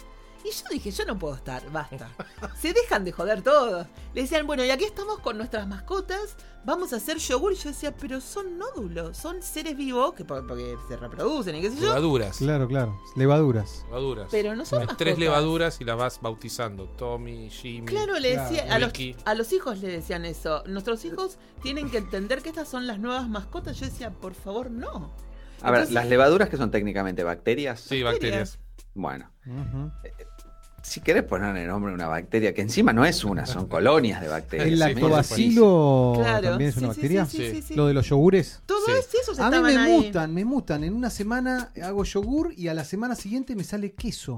Y 0.50 0.52
yo 0.54 0.64
dije, 0.70 0.92
yo 0.92 1.04
no 1.06 1.18
puedo 1.20 1.36
estar, 1.36 1.70
basta. 1.72 2.10
Se 2.62 2.72
dejan 2.72 3.04
de 3.04 3.12
joder 3.12 3.42
todos. 3.42 3.86
Le 4.14 4.22
decían, 4.22 4.48
bueno, 4.48 4.64
y 4.64 4.70
aquí 4.70 4.86
estamos 4.86 5.20
con 5.20 5.38
nuestras 5.38 5.68
mascotas, 5.68 6.38
vamos 6.64 6.94
a 6.94 6.98
hacer 6.98 7.18
yogur. 7.18 7.52
Y 7.54 7.56
yo 7.56 7.70
decía, 7.70 7.94
pero 7.96 8.22
son 8.22 8.58
nódulos, 8.58 9.18
son 9.18 9.42
seres 9.44 9.76
vivos 9.76 10.14
que 10.14 10.24
por- 10.24 10.46
porque 10.48 10.76
se 10.88 10.96
reproducen 10.96 11.56
y 11.56 11.62
qué 11.62 11.70
sé 11.72 11.76
yo. 11.78 11.88
Levaduras. 11.88 12.38
Claro, 12.38 12.68
claro. 12.68 12.98
Levaduras. 13.16 13.84
Levaduras. 13.88 14.28
Pero 14.32 14.56
no 14.56 14.64
son 14.66 14.80
Hay 14.80 14.86
mascotas. 14.86 14.98
tres 15.06 15.18
levaduras 15.20 15.82
y 15.82 15.84
las 15.84 15.98
vas 15.98 16.22
bautizando. 16.22 16.86
Tommy, 16.98 17.50
Jimmy. 17.50 17.88
Claro, 17.88 18.18
le 18.20 18.38
decía, 18.38 18.64
Claro. 18.66 18.74
a, 18.76 18.80
los, 18.88 18.94
a 19.26 19.34
los 19.34 19.52
hijos 19.54 19.80
le 19.80 19.90
decían 19.90 20.24
eso. 20.24 20.64
Nuestros 20.68 21.04
hijos 21.04 21.38
tienen 21.62 21.90
que 21.90 21.98
entender 21.98 22.42
que 22.42 22.50
estas 22.50 22.70
son 22.70 22.88
las 22.88 23.00
nuevas 23.00 23.28
mascotas. 23.28 23.78
Yo 23.80 23.86
decía, 23.88 24.12
por 24.12 24.34
favor, 24.34 24.72
no. 24.72 25.12
A 25.62 25.72
ver, 25.72 25.80
Entonces- 25.82 25.94
las 25.94 26.08
levaduras 26.08 26.48
que 26.48 26.56
son 26.58 26.72
técnicamente 26.72 27.24
bacterias. 27.24 27.82
Sí, 27.82 28.02
Bacterias. 28.04 28.58
bacterias. 28.58 28.60
Bueno, 28.94 29.30
Ujú. 29.46 29.92
Si 30.88 31.02
querés 31.02 31.24
ponerle 31.24 31.68
nombre 31.68 31.92
a 31.92 31.96
una 31.96 32.08
bacteria, 32.08 32.54
que 32.54 32.62
encima 32.62 32.94
no 32.94 33.06
es 33.06 33.24
una, 33.26 33.46
son 33.46 33.68
colonias 33.68 34.22
de 34.22 34.28
bacterias. 34.30 34.68
¿El 34.70 34.80
lactobacilo 34.80 36.14
Claro. 36.18 36.50
también 36.50 36.70
es 36.70 36.76
sí, 36.76 36.80
una 36.84 36.94
sí, 36.94 37.00
bacteria? 37.02 37.26
Sí, 37.26 37.38
sí, 37.38 37.52
sí, 37.56 37.62
sí. 37.62 37.76
Lo 37.76 37.88
de 37.88 37.94
los 37.94 38.08
yogures. 38.08 38.62
Todo 38.66 38.86
Sí. 38.86 38.92
es- 38.98 39.14
esos 39.22 39.40
A 39.40 39.50
mí 39.52 39.60
me 39.60 39.78
ahí. 39.78 39.98
mutan, 40.06 40.34
me 40.34 40.46
mutan. 40.46 40.84
En 40.84 40.94
una 40.94 41.10
semana 41.10 41.72
hago 41.84 42.04
yogur 42.04 42.54
y 42.56 42.70
a 42.70 42.74
la 42.74 42.86
semana 42.86 43.16
siguiente 43.16 43.56
me 43.56 43.64
sale 43.64 43.92
queso. 43.94 44.38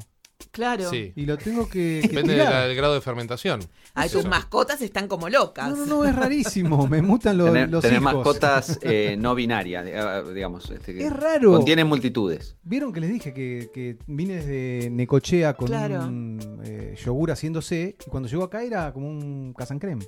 Claro. 0.51 0.89
Sí. 0.89 1.11
Y 1.15 1.25
lo 1.25 1.37
tengo 1.37 1.67
que, 1.67 1.99
que 2.01 2.07
Depende 2.07 2.33
de 2.33 2.39
tirar. 2.39 2.53
la- 2.53 2.67
del 2.67 2.75
grado 2.75 2.93
de 2.93 3.01
fermentación. 3.01 3.59
Ay, 3.93 4.09
tus 4.09 4.21
Eso. 4.21 4.29
mascotas 4.29 4.81
están 4.81 5.07
como 5.07 5.29
locas. 5.29 5.69
No, 5.69 5.75
no, 5.75 5.85
no, 5.85 6.05
es 6.05 6.15
rarísimo. 6.15 6.87
Me 6.89 7.01
mutan 7.01 7.37
los, 7.37 7.47
Tener, 7.47 7.69
los 7.69 7.81
tener 7.81 8.01
hijos. 8.01 8.13
mascotas 8.13 8.79
eh, 8.83 9.15
no 9.19 9.35
binarias, 9.35 9.85
eh, 9.87 10.23
digamos. 10.33 10.69
este, 10.71 10.93
que 10.93 11.05
Es 11.05 11.13
raro. 11.13 11.51
Contienen 11.51 11.87
multitudes. 11.87 12.55
Vieron 12.63 12.93
que 12.93 12.99
les 13.01 13.11
dije 13.11 13.33
que, 13.33 13.69
que 13.73 13.97
vine 14.07 14.35
desde 14.37 14.89
Necochea 14.89 15.53
con 15.55 15.67
Claro. 15.67 16.03
un 16.05 16.61
eh, 16.63 16.95
yogur 17.03 17.31
haciéndose 17.31 17.95
y 18.05 18.09
cuando 18.09 18.29
llegó 18.29 18.43
acá 18.43 18.63
era 18.63 18.91
como 18.93 19.07
un 19.09 19.53
casancrem. 19.53 19.99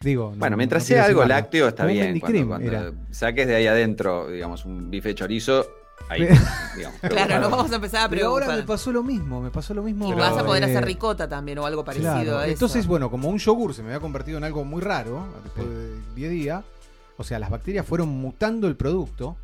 Digo, 0.00 0.30
no- 0.32 0.38
Bueno, 0.38 0.56
mientras 0.56 0.82
no 0.82 0.86
sea 0.86 1.04
algo 1.04 1.24
lácteo 1.24 1.68
está 1.68 1.84
bien. 1.86 2.18
Cuando, 2.20 2.46
cuando 2.48 2.94
saques 3.10 3.46
de 3.46 3.54
ahí 3.56 3.66
adentro, 3.66 4.28
digamos, 4.30 4.64
un 4.64 4.90
bife 4.90 5.14
chorizo, 5.14 5.66
ahí, 6.08 6.26
digamos. 6.76 7.00
Claro, 7.00 7.40
nos 7.40 7.50
vamos 7.50 7.72
a 7.72 7.76
empezar 7.76 8.06
a 8.06 8.08
Pero 8.08 8.28
ahora 8.28 8.48
me 8.56 8.62
pasó 8.62 8.92
lo 8.92 9.02
mismo, 9.02 9.40
me 9.40 9.50
pasó 9.50 9.74
lo 9.74 9.82
mismo. 9.82 10.06
Y 10.06 10.12
Pero, 10.12 10.20
vas 10.22 10.36
a 10.36 10.44
poder 10.44 10.62
eh, 10.62 10.66
hacer 10.66 10.84
ricota 10.84 11.28
también 11.28 11.58
o 11.58 11.66
algo 11.66 11.84
parecido 11.84 12.12
Claro, 12.12 12.38
a 12.38 12.44
eso. 12.44 12.52
entonces, 12.52 12.86
bueno, 12.86 13.10
como 13.10 13.28
un 13.28 13.38
yogur 13.38 13.74
se 13.74 13.82
me 13.82 13.88
había 13.88 14.00
convertido 14.00 14.38
en 14.38 14.44
algo 14.44 14.64
muy 14.64 14.80
raro 14.82 15.26
después 15.44 15.68
de 15.68 16.00
10 16.14 16.30
días, 16.30 16.64
o 17.16 17.24
sea, 17.24 17.38
las 17.38 17.50
bacterias 17.50 17.86
fueron 17.86 18.08
mutando 18.08 18.66
el 18.66 18.76
producto. 18.76 19.36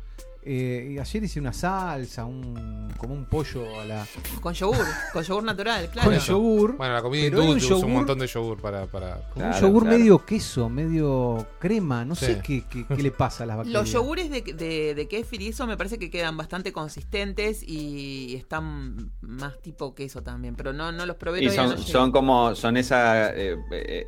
Eh, 0.47 0.91
y 0.93 0.97
ayer 0.99 1.23
hice 1.23 1.39
una 1.39 1.51
salsa, 1.53 2.23
un, 2.25 2.91
como 2.97 3.13
un 3.13 3.25
pollo 3.25 3.79
a 3.79 3.85
la, 3.85 4.07
Con 4.39 4.53
yogur, 4.53 4.85
con 5.11 5.23
yogur 5.23 5.43
natural, 5.43 5.89
claro. 5.89 6.09
con 6.09 6.19
yogur. 6.19 6.77
Bueno, 6.77 6.93
la 6.93 7.01
comida 7.01 7.27
hindú 7.27 7.43
usa 7.55 7.75
un 7.75 7.91
montón 7.93 8.17
de 8.19 8.27
yogur 8.27 8.61
para. 8.61 8.85
para... 8.85 9.21
Como 9.33 9.45
un 9.45 9.53
yogur 9.53 9.83
claro. 9.83 9.97
medio 9.97 10.25
queso, 10.25 10.69
medio 10.69 11.45
crema, 11.59 12.05
no 12.05 12.15
Sí. 12.15 12.25
sé 12.27 12.41
qué, 12.43 12.63
qué- 12.69 12.85
qué 12.87 13.03
le 13.03 13.11
pasa 13.11 13.43
a 13.43 13.47
las 13.47 13.57
bacterias. 13.57 13.81
Los 13.83 13.91
yogures 13.91 14.29
de, 14.31 14.41
de, 14.41 14.95
de 14.95 15.07
kéfir 15.07 15.41
y 15.41 15.47
eso 15.49 15.67
me 15.67 15.75
parece 15.77 15.99
que 15.99 16.09
quedan 16.09 16.37
bastante 16.37 16.71
consistentes 16.71 17.61
y 17.63 18.35
están 18.35 19.11
más 19.21 19.61
tipo 19.61 19.93
queso 19.93 20.23
también, 20.23 20.55
pero 20.55 20.73
no, 20.73 20.91
no 20.91 21.05
los 21.05 21.15
probé 21.17 21.43
Y 21.43 21.47
no 21.47 21.77
son 21.77 22.11
como, 22.11 22.55
son 22.55 22.77
esa, 22.77 23.33
eh, 23.35 23.57
eh, 23.71 24.07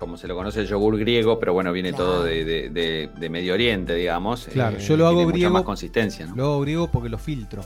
como 0.00 0.16
se 0.16 0.26
lo 0.26 0.34
conoce 0.34 0.60
el 0.60 0.66
yogur 0.66 0.98
griego, 0.98 1.38
pero 1.38 1.52
bueno, 1.52 1.70
viene 1.72 1.90
Claro. 1.90 2.04
todo 2.06 2.22
de, 2.24 2.44
de- 2.44 2.70
de- 2.70 3.10
de 3.16 3.30
Medio 3.30 3.54
Oriente, 3.54 3.94
digamos. 3.94 4.46
Claro, 4.52 4.78
eh, 4.78 4.80
yo 4.80 4.96
lo 4.96 5.06
hago 5.06 5.24
griego. 5.26 5.50
Mucha 5.50 5.60
más 5.60 5.62
consistencia, 5.62 6.26
¿no? 6.26 6.34
Lo 6.34 6.44
hago 6.46 6.60
griego 6.62 6.90
porque 6.90 7.08
lo 7.08 7.18
filtro. 7.18 7.62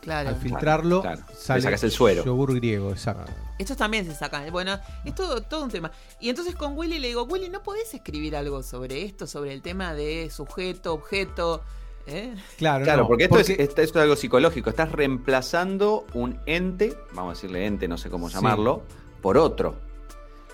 Claro. 0.00 0.30
Al 0.30 0.36
filtrarlo, 0.36 1.02
claro. 1.02 1.22
Sale 1.36 1.60
sacas 1.60 1.84
el 1.84 1.90
suero. 1.90 2.24
yogur 2.24 2.54
griego, 2.54 2.90
exacto. 2.90 3.30
Estos 3.58 3.76
también 3.76 4.06
se 4.06 4.14
sacan. 4.14 4.50
Bueno, 4.50 4.78
es 5.04 5.14
todo, 5.14 5.42
todo 5.42 5.64
un 5.64 5.70
tema. 5.70 5.90
Y 6.20 6.30
entonces 6.30 6.54
con 6.54 6.76
Willy 6.78 6.98
le 6.98 7.08
digo, 7.08 7.24
Willy, 7.24 7.48
¿no 7.50 7.62
podés 7.62 7.92
escribir 7.92 8.34
algo 8.36 8.62
sobre 8.62 9.04
esto? 9.04 9.26
Sobre 9.26 9.52
el 9.52 9.60
tema 9.60 9.92
de 9.94 10.30
sujeto, 10.30 10.94
objeto. 10.94 11.62
¿Eh? 12.06 12.32
Claro, 12.56 12.84
Claro, 12.84 13.02
no, 13.02 13.08
porque 13.08 13.24
esto, 13.24 13.38
Es, 13.38 13.50
esto 13.50 13.82
es 13.82 13.94
algo 13.96 14.16
psicológico. 14.16 14.70
Estás 14.70 14.90
reemplazando 14.92 16.06
un 16.14 16.38
ente, 16.46 16.96
vamos 17.12 17.32
a 17.32 17.34
decirle 17.34 17.66
ente, 17.66 17.86
no 17.86 17.98
sé 17.98 18.08
cómo 18.08 18.30
Sí. 18.30 18.36
llamarlo, 18.36 18.82
por 19.20 19.36
otro. 19.36 19.74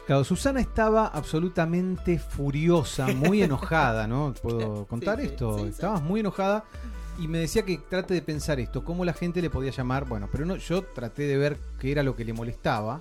Claro, 0.07 0.23
Susana 0.25 0.61
estaba 0.61 1.07
absolutamente 1.07 2.19
furiosa, 2.19 3.09
muy 3.09 3.43
enojada, 3.43 4.07
¿no? 4.07 4.35
¿Puedo 4.43 4.87
contar 4.87 5.19
sí, 5.21 5.27
esto? 5.27 5.57
sí, 5.59 5.63
sí. 5.65 5.69
Estabas 5.71 6.03
muy 6.03 6.21
enojada 6.21 6.65
y 7.19 7.27
me 7.29 7.39
decía 7.39 7.65
que 7.65 7.79
trate 7.79 8.13
de 8.13 8.21
pensar 8.23 8.61
esto, 8.61 8.85
cómo 8.85 9.05
la 9.05 9.15
gente 9.15 9.41
le 9.41 9.49
podía 9.49 9.71
llamar, 9.71 10.05
bueno, 10.07 10.29
pero 10.31 10.45
no, 10.45 10.57
yo 10.57 10.83
traté 10.83 11.23
de 11.27 11.39
ver 11.39 11.57
qué 11.79 11.93
era 11.93 12.03
lo 12.03 12.17
que 12.17 12.25
le 12.25 12.33
molestaba 12.35 13.01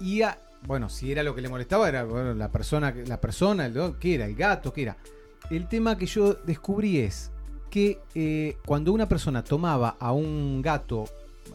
y 0.00 0.22
a- 0.22 0.38
bueno, 0.66 0.88
si 0.88 1.12
era 1.12 1.22
lo 1.22 1.34
que 1.34 1.42
le 1.42 1.48
molestaba 1.48 1.88
era 1.88 2.04
bueno, 2.04 2.32
la 2.34 2.48
persona, 2.50 2.92
la 3.06 3.20
persona, 3.20 3.66
el- 3.66 3.94
¿qué 4.00 4.14
era? 4.16 4.24
El 4.26 4.34
gato, 4.34 4.72
¿qué 4.72 4.82
era? 4.82 4.96
El 5.50 5.68
tema 5.68 5.96
que 5.98 6.06
yo 6.06 6.34
descubrí 6.34 6.98
es 7.00 7.30
que 7.70 8.00
eh, 8.14 8.56
cuando 8.64 8.92
una 8.92 9.06
persona 9.08 9.44
tomaba 9.44 9.96
a 10.00 10.10
un 10.12 10.60
gato, 10.62 11.04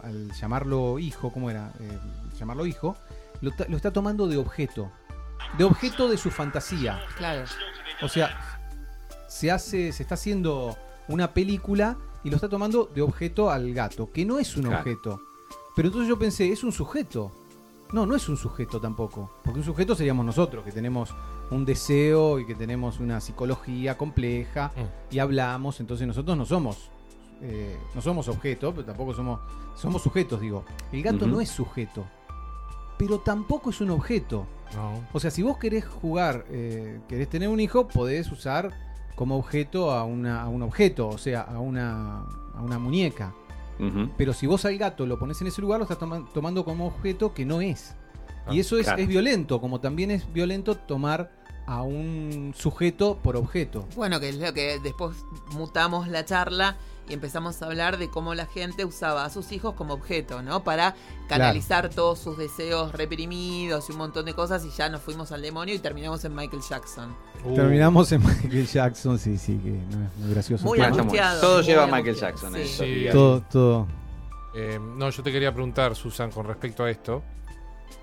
al 0.03 0.31
llamarlo 0.33 0.99
hijo, 0.99 1.31
¿cómo 1.31 1.49
era? 1.49 1.73
Eh, 1.79 1.97
llamarlo 2.39 2.65
hijo, 2.67 2.95
lo, 3.41 3.51
está 3.75 3.91
tomando 3.91 4.27
de 4.27 4.37
objeto. 4.37 4.91
De 5.57 5.63
objeto 5.63 6.07
de 6.09 6.17
su 6.17 6.29
fantasía. 6.31 6.99
Claro. 7.17 7.45
O 8.01 8.07
sea, 8.07 8.59
se 9.27 9.51
hace, 9.51 9.91
se 9.91 10.03
está 10.03 10.15
haciendo 10.15 10.77
una 11.07 11.33
película 11.33 11.97
y 12.23 12.29
lo 12.29 12.35
está 12.35 12.49
tomando 12.49 12.85
de 12.93 13.01
objeto 13.01 13.49
al 13.49 13.73
gato, 13.73 14.11
que 14.11 14.25
no 14.25 14.39
es 14.39 14.55
un 14.57 14.63
Claro. 14.63 14.79
objeto. 14.79 15.21
Pero 15.75 15.87
entonces 15.87 16.09
yo 16.09 16.19
pensé, 16.19 16.51
es 16.51 16.63
un 16.63 16.71
sujeto. 16.71 17.31
No, 17.93 18.05
no 18.05 18.15
es 18.15 18.29
un 18.29 18.37
sujeto 18.37 18.79
tampoco. 18.79 19.31
Porque 19.43 19.59
un 19.59 19.65
sujeto 19.65 19.95
seríamos 19.95 20.25
nosotros, 20.25 20.63
que 20.63 20.71
tenemos 20.71 21.09
un 21.49 21.65
deseo 21.65 22.39
y 22.39 22.45
que 22.45 22.53
tenemos 22.53 22.99
una 22.99 23.19
psicología 23.19 23.97
compleja 23.97 24.71
Mm. 24.75 25.15
y 25.15 25.19
hablamos. 25.19 25.79
Entonces 25.79 26.05
nosotros 26.05 26.37
no 26.37 26.45
somos, 26.45 26.89
eh, 27.41 27.79
no 27.95 28.01
somos 28.01 28.27
objetos, 28.27 28.73
pero 28.75 28.85
tampoco 28.85 29.13
somos, 29.15 29.39
somos 29.75 30.03
sujetos, 30.03 30.39
digo. 30.41 30.63
El 30.91 31.01
gato 31.01 31.25
no 31.25 31.41
es 31.41 31.49
sujeto, 31.49 32.05
pero 32.99 33.19
tampoco 33.21 33.71
es 33.71 33.81
un 33.81 33.89
objeto. 33.89 34.45
No. 34.75 35.03
O 35.13 35.19
sea, 35.19 35.31
si 35.31 35.41
vos 35.41 35.57
querés 35.57 35.85
jugar, 35.87 36.45
eh, 36.51 36.99
querés 37.07 37.27
tener 37.29 37.49
un 37.49 37.59
hijo, 37.59 37.87
podés 37.87 38.31
usar 38.31 38.71
como 39.15 39.35
objeto 39.37 39.91
a, 39.91 40.03
una, 40.03 40.43
a 40.43 40.47
un 40.47 40.61
objeto, 40.61 41.07
o 41.07 41.17
sea, 41.17 41.41
a 41.41 41.59
una, 41.59 42.19
a 42.53 42.61
una 42.61 42.77
muñeca. 42.77 43.33
Pero 44.17 44.33
si 44.33 44.45
vos 44.45 44.65
al 44.65 44.77
gato 44.77 45.05
lo 45.05 45.17
pones 45.17 45.39
en 45.39 45.47
ese 45.47 45.61
lugar, 45.61 45.79
lo 45.79 45.83
estás 45.85 45.97
toma- 45.97 46.27
tomando 46.33 46.65
como 46.65 46.85
objeto 46.87 47.33
que 47.33 47.45
no 47.45 47.61
es. 47.61 47.95
Ah, 48.45 48.53
y 48.53 48.59
eso 48.59 48.77
es, 48.77 48.83
claro. 48.83 49.01
es 49.01 49.07
violento, 49.07 49.61
como 49.61 49.79
también 49.79 50.11
es 50.11 50.31
violento 50.33 50.75
tomar 50.75 51.31
a 51.65 51.81
un 51.83 52.53
sujeto 52.57 53.19
por 53.23 53.37
objeto. 53.37 53.85
Bueno, 53.95 54.19
que 54.19 54.29
es 54.29 54.35
lo 54.37 54.53
que 54.53 54.79
después 54.83 55.15
mutamos 55.53 56.09
la 56.09 56.25
charla 56.25 56.75
y 57.09 57.13
empezamos 57.13 57.61
a 57.61 57.65
hablar 57.65 57.97
de 57.97 58.09
cómo 58.09 58.35
la 58.35 58.45
gente 58.45 58.85
usaba 58.85 59.25
a 59.25 59.29
sus 59.29 59.51
hijos 59.51 59.73
como 59.73 59.93
objeto, 59.95 60.41
¿no? 60.41 60.63
Para 60.63 60.95
canalizar 61.27 61.89
todos 61.89 62.19
sus 62.19 62.37
deseos 62.37 62.91
reprimidos 62.93 63.89
y 63.89 63.91
un 63.93 63.97
montón 63.97 64.25
de 64.25 64.33
cosas 64.33 64.63
y 64.65 64.69
ya 64.69 64.89
nos 64.89 65.01
fuimos 65.01 65.31
al 65.31 65.41
demonio 65.41 65.73
y 65.75 65.79
terminamos 65.79 66.23
en 66.25 66.35
Michael 66.35 66.61
Jackson. 66.67 67.15
Uh, 67.43 67.55
Terminamos 67.55 68.11
en 68.11 68.21
Michael 68.23 68.67
Jackson, 68.67 69.17
sí, 69.19 69.37
sí, 69.37 69.57
que 69.57 69.71
no 69.71 70.05
es 70.05 70.15
muy 70.17 70.33
gracioso. 70.33 70.63
Muy 70.65 70.77
Claro, 70.77 70.95
todo 71.41 71.57
muy 71.57 71.65
lleva 71.65 71.83
a 71.83 71.87
Michael 71.87 72.15
Jackson, 72.15 72.53
sí. 72.53 72.61
eso, 72.61 72.83
Sí. 72.83 72.89
diga. 72.93 73.11
todo, 73.11 73.41
todo. 73.51 73.87
eh, 74.55 74.79
no, 74.79 75.09
yo 75.09 75.23
te 75.23 75.31
quería 75.31 75.51
preguntar, 75.53 75.95
Susan, 75.95 76.31
con 76.31 76.45
respecto 76.45 76.83
a 76.83 76.89
esto. 76.91 77.23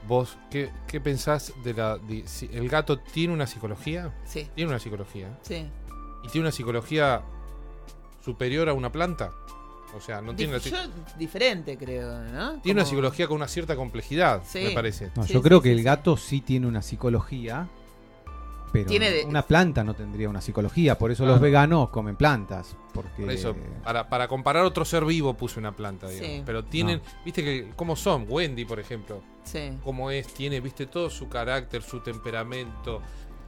¿Vos 0.08 0.36
qué, 0.50 0.70
qué 0.86 1.00
pensás 1.00 1.52
de 1.64 1.74
la. 1.74 1.98
de 1.98 2.26
si 2.26 2.48
el 2.52 2.68
gato 2.68 2.98
tiene 2.98 3.34
una 3.34 3.46
psicología? 3.46 4.12
Sí, 4.24 4.48
Tiene 4.54 4.70
una 4.70 4.78
psicología. 4.78 5.38
sí. 5.42 5.68
¿Y 6.24 6.28
tiene 6.28 6.46
una 6.46 6.52
psicología 6.52 7.22
superior 8.26 8.68
a 8.68 8.74
una 8.74 8.90
planta? 8.90 9.32
O 9.96 10.00
sea, 10.00 10.20
no 10.20 10.34
tiene, 10.34 10.54
la 10.54 10.58
Dif- 10.58 10.70
yo 10.72 11.16
diferente, 11.16 11.78
creo, 11.78 12.18
¿no? 12.24 12.60
tiene 12.60 12.80
una 12.80 12.88
psicología 12.88 13.28
con 13.28 13.36
una 13.36 13.48
cierta 13.48 13.76
complejidad, 13.76 14.42
Sí. 14.44 14.58
me 14.64 14.70
parece. 14.72 15.10
No, 15.14 15.22
Sí, 15.22 15.32
yo 15.32 15.38
sí, 15.38 15.42
creo 15.44 15.58
sí, 15.58 15.62
que 15.64 15.72
el 15.72 15.82
gato 15.84 16.16
sí 16.16 16.40
tiene 16.40 16.66
una 16.66 16.82
psicología, 16.82 17.68
pero 18.72 18.88
Tiene 18.88 19.10
de- 19.10 19.24
una 19.24 19.42
planta 19.42 19.84
no 19.84 19.94
tendría 19.94 20.28
una 20.28 20.42
psicología. 20.42 20.98
Por 20.98 21.10
eso 21.12 21.22
Claro. 21.22 21.34
los 21.34 21.40
veganos 21.40 21.88
comen 21.90 22.16
plantas. 22.16 22.76
Porque 22.92 23.22
Por 23.22 23.30
eso, 23.30 23.54
para, 23.84 24.08
para 24.08 24.26
comparar 24.28 24.64
otro 24.64 24.84
ser 24.84 25.04
vivo 25.06 25.32
puse 25.34 25.58
una 25.60 25.72
planta, 25.72 26.08
digamos. 26.08 26.36
Sí. 26.36 26.42
Pero 26.44 26.64
tienen, 26.64 27.00
viste 27.24 27.42
que 27.44 27.70
cómo 27.76 27.94
son, 27.96 28.26
Wendy, 28.28 28.64
por 28.66 28.80
ejemplo, 28.80 29.22
Sí. 29.44 29.78
cómo 29.82 30.10
es, 30.10 30.26
tiene, 30.34 30.60
viste, 30.60 30.86
todo 30.86 31.08
su 31.08 31.28
carácter, 31.28 31.82
su 31.82 32.00
temperamento, 32.00 33.00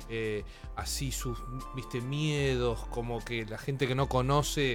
eh, 0.09 0.45
así 0.77 1.13
sus, 1.13 1.39
viste, 1.75 2.01
miedos, 2.01 2.87
como 2.91 3.25
que 3.25 3.45
la 3.47 3.59
gente 3.59 3.87
que 3.87 3.95
no 3.95 4.09
conoce, 4.09 4.73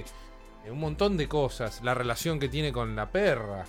eh, 0.64 0.70
un 0.70 0.78
montón 0.80 1.16
de 1.16 1.28
cosas, 1.28 1.80
la 1.82 1.94
relación 1.94 2.38
que 2.38 2.48
tiene 2.48 2.72
con 2.72 2.94
la 2.96 3.10
perra. 3.10 3.64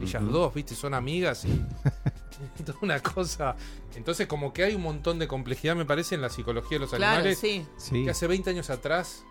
Ellas 0.00 0.22
Ujú. 0.22 0.32
dos, 0.32 0.54
viste, 0.54 0.74
son 0.74 0.94
amigas 0.94 1.44
y 1.44 1.50
toda 2.64 2.78
una 2.80 3.00
cosa. 3.00 3.54
Entonces, 3.94 4.26
como 4.26 4.52
que 4.52 4.64
hay 4.64 4.74
un 4.74 4.80
montón 4.82 5.18
de 5.18 5.28
complejidad, 5.28 5.76
me 5.76 5.84
parece, 5.84 6.14
en 6.14 6.22
la 6.22 6.30
psicología 6.30 6.76
de 6.76 6.80
los 6.80 6.90
Claro, 6.90 7.06
animales, 7.16 7.38
sí. 7.38 7.66
sí. 7.76 8.04
que 8.04 8.10
hace 8.10 8.26
20 8.26 8.48
años 8.50 8.70
atrás 8.70 9.24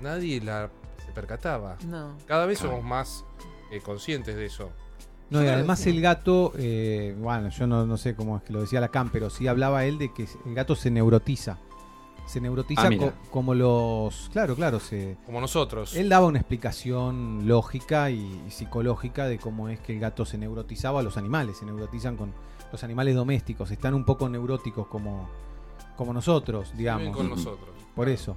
nadie 0.00 0.40
la 0.42 0.70
se 1.04 1.12
percataba. 1.12 1.78
No. 1.86 2.16
Cada 2.26 2.44
vez 2.44 2.58
Claro. 2.58 2.74
somos 2.76 2.86
más 2.88 3.24
eh, 3.70 3.80
conscientes 3.80 4.36
de 4.36 4.44
eso. 4.46 4.70
No, 5.30 5.44
y 5.44 5.46
además 5.48 5.80
sí. 5.80 5.90
el 5.90 6.00
gato, 6.00 6.52
eh, 6.56 7.14
bueno, 7.18 7.50
yo 7.50 7.66
no, 7.66 7.84
no 7.86 7.96
sé 7.98 8.14
cómo 8.16 8.38
es 8.38 8.42
que 8.44 8.52
lo 8.52 8.60
decía 8.60 8.80
Lacan, 8.80 9.10
pero 9.10 9.28
sí 9.30 9.46
hablaba 9.46 9.84
él 9.84 9.98
de 9.98 10.12
que 10.12 10.26
el 10.46 10.54
gato 10.54 10.74
se 10.74 10.90
neurotiza. 10.90 11.58
Se 12.26 12.40
neurotiza 12.42 12.82
Ah, 12.86 12.90
co- 12.98 13.12
como 13.30 13.54
los... 13.54 14.28
Claro, 14.32 14.54
claro, 14.54 14.80
se... 14.80 15.16
Como 15.24 15.40
nosotros. 15.40 15.94
Él 15.96 16.08
daba 16.10 16.26
una 16.26 16.38
explicación 16.38 17.48
lógica 17.48 18.10
y, 18.10 18.42
y 18.46 18.50
psicológica 18.50 19.26
de 19.26 19.38
cómo 19.38 19.68
es 19.70 19.80
que 19.80 19.94
el 19.94 20.00
gato 20.00 20.26
se 20.26 20.36
neurotizaba 20.36 21.00
a 21.00 21.02
los 21.02 21.16
animales, 21.16 21.56
se 21.58 21.64
neurotizan 21.64 22.16
con 22.16 22.32
los 22.70 22.84
animales 22.84 23.14
domésticos, 23.14 23.70
están 23.70 23.94
un 23.94 24.04
poco 24.04 24.28
neuróticos 24.28 24.86
como, 24.88 25.28
como 25.96 26.12
nosotros, 26.12 26.72
digamos. 26.76 27.16
con 27.16 27.30
nosotros. 27.30 27.70
Por 27.94 28.08
eso. 28.10 28.36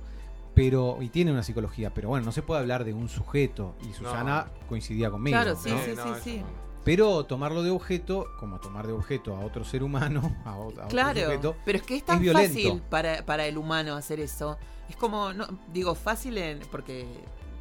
Pero, 0.53 0.97
y 1.01 1.09
tiene 1.09 1.31
una 1.31 1.43
psicología, 1.43 1.93
pero 1.93 2.09
bueno, 2.09 2.25
no 2.25 2.31
se 2.31 2.41
puede 2.41 2.61
hablar 2.61 2.83
de 2.85 2.93
un 2.93 3.07
sujeto, 3.09 3.75
y 3.89 3.93
Susana 3.93 4.47
coincidía 4.69 5.09
conmigo. 5.09 5.35
Claro, 5.37 5.55
sí, 5.57 5.69
¿no? 5.69 5.77
sí, 5.79 5.91
sí, 5.95 6.09
sí. 6.23 6.43
Pero 6.84 7.25
tomarlo 7.25 7.61
de 7.61 7.69
objeto, 7.69 8.27
como 8.39 8.59
tomar 8.59 8.88
de 8.88 8.93
objeto 8.93 9.36
a 9.36 9.39
otro 9.39 9.63
ser 9.63 9.84
humano, 9.84 10.36
a, 10.45 10.57
otro 10.57 10.88
Claro, 10.88 11.21
sujeto, 11.21 11.55
pero 11.63 11.77
es 11.77 11.84
que 11.84 11.97
es 11.97 12.05
tan 12.05 12.19
violento. 12.19 12.53
fácil 12.53 12.82
para, 12.89 13.25
para 13.25 13.45
el 13.45 13.57
humano 13.57 13.95
hacer 13.95 14.19
eso. 14.19 14.57
Es 14.89 14.95
como, 14.95 15.34
no, 15.34 15.47
digo, 15.71 15.95
fácil 15.95 16.38
en, 16.38 16.59
porque 16.71 17.05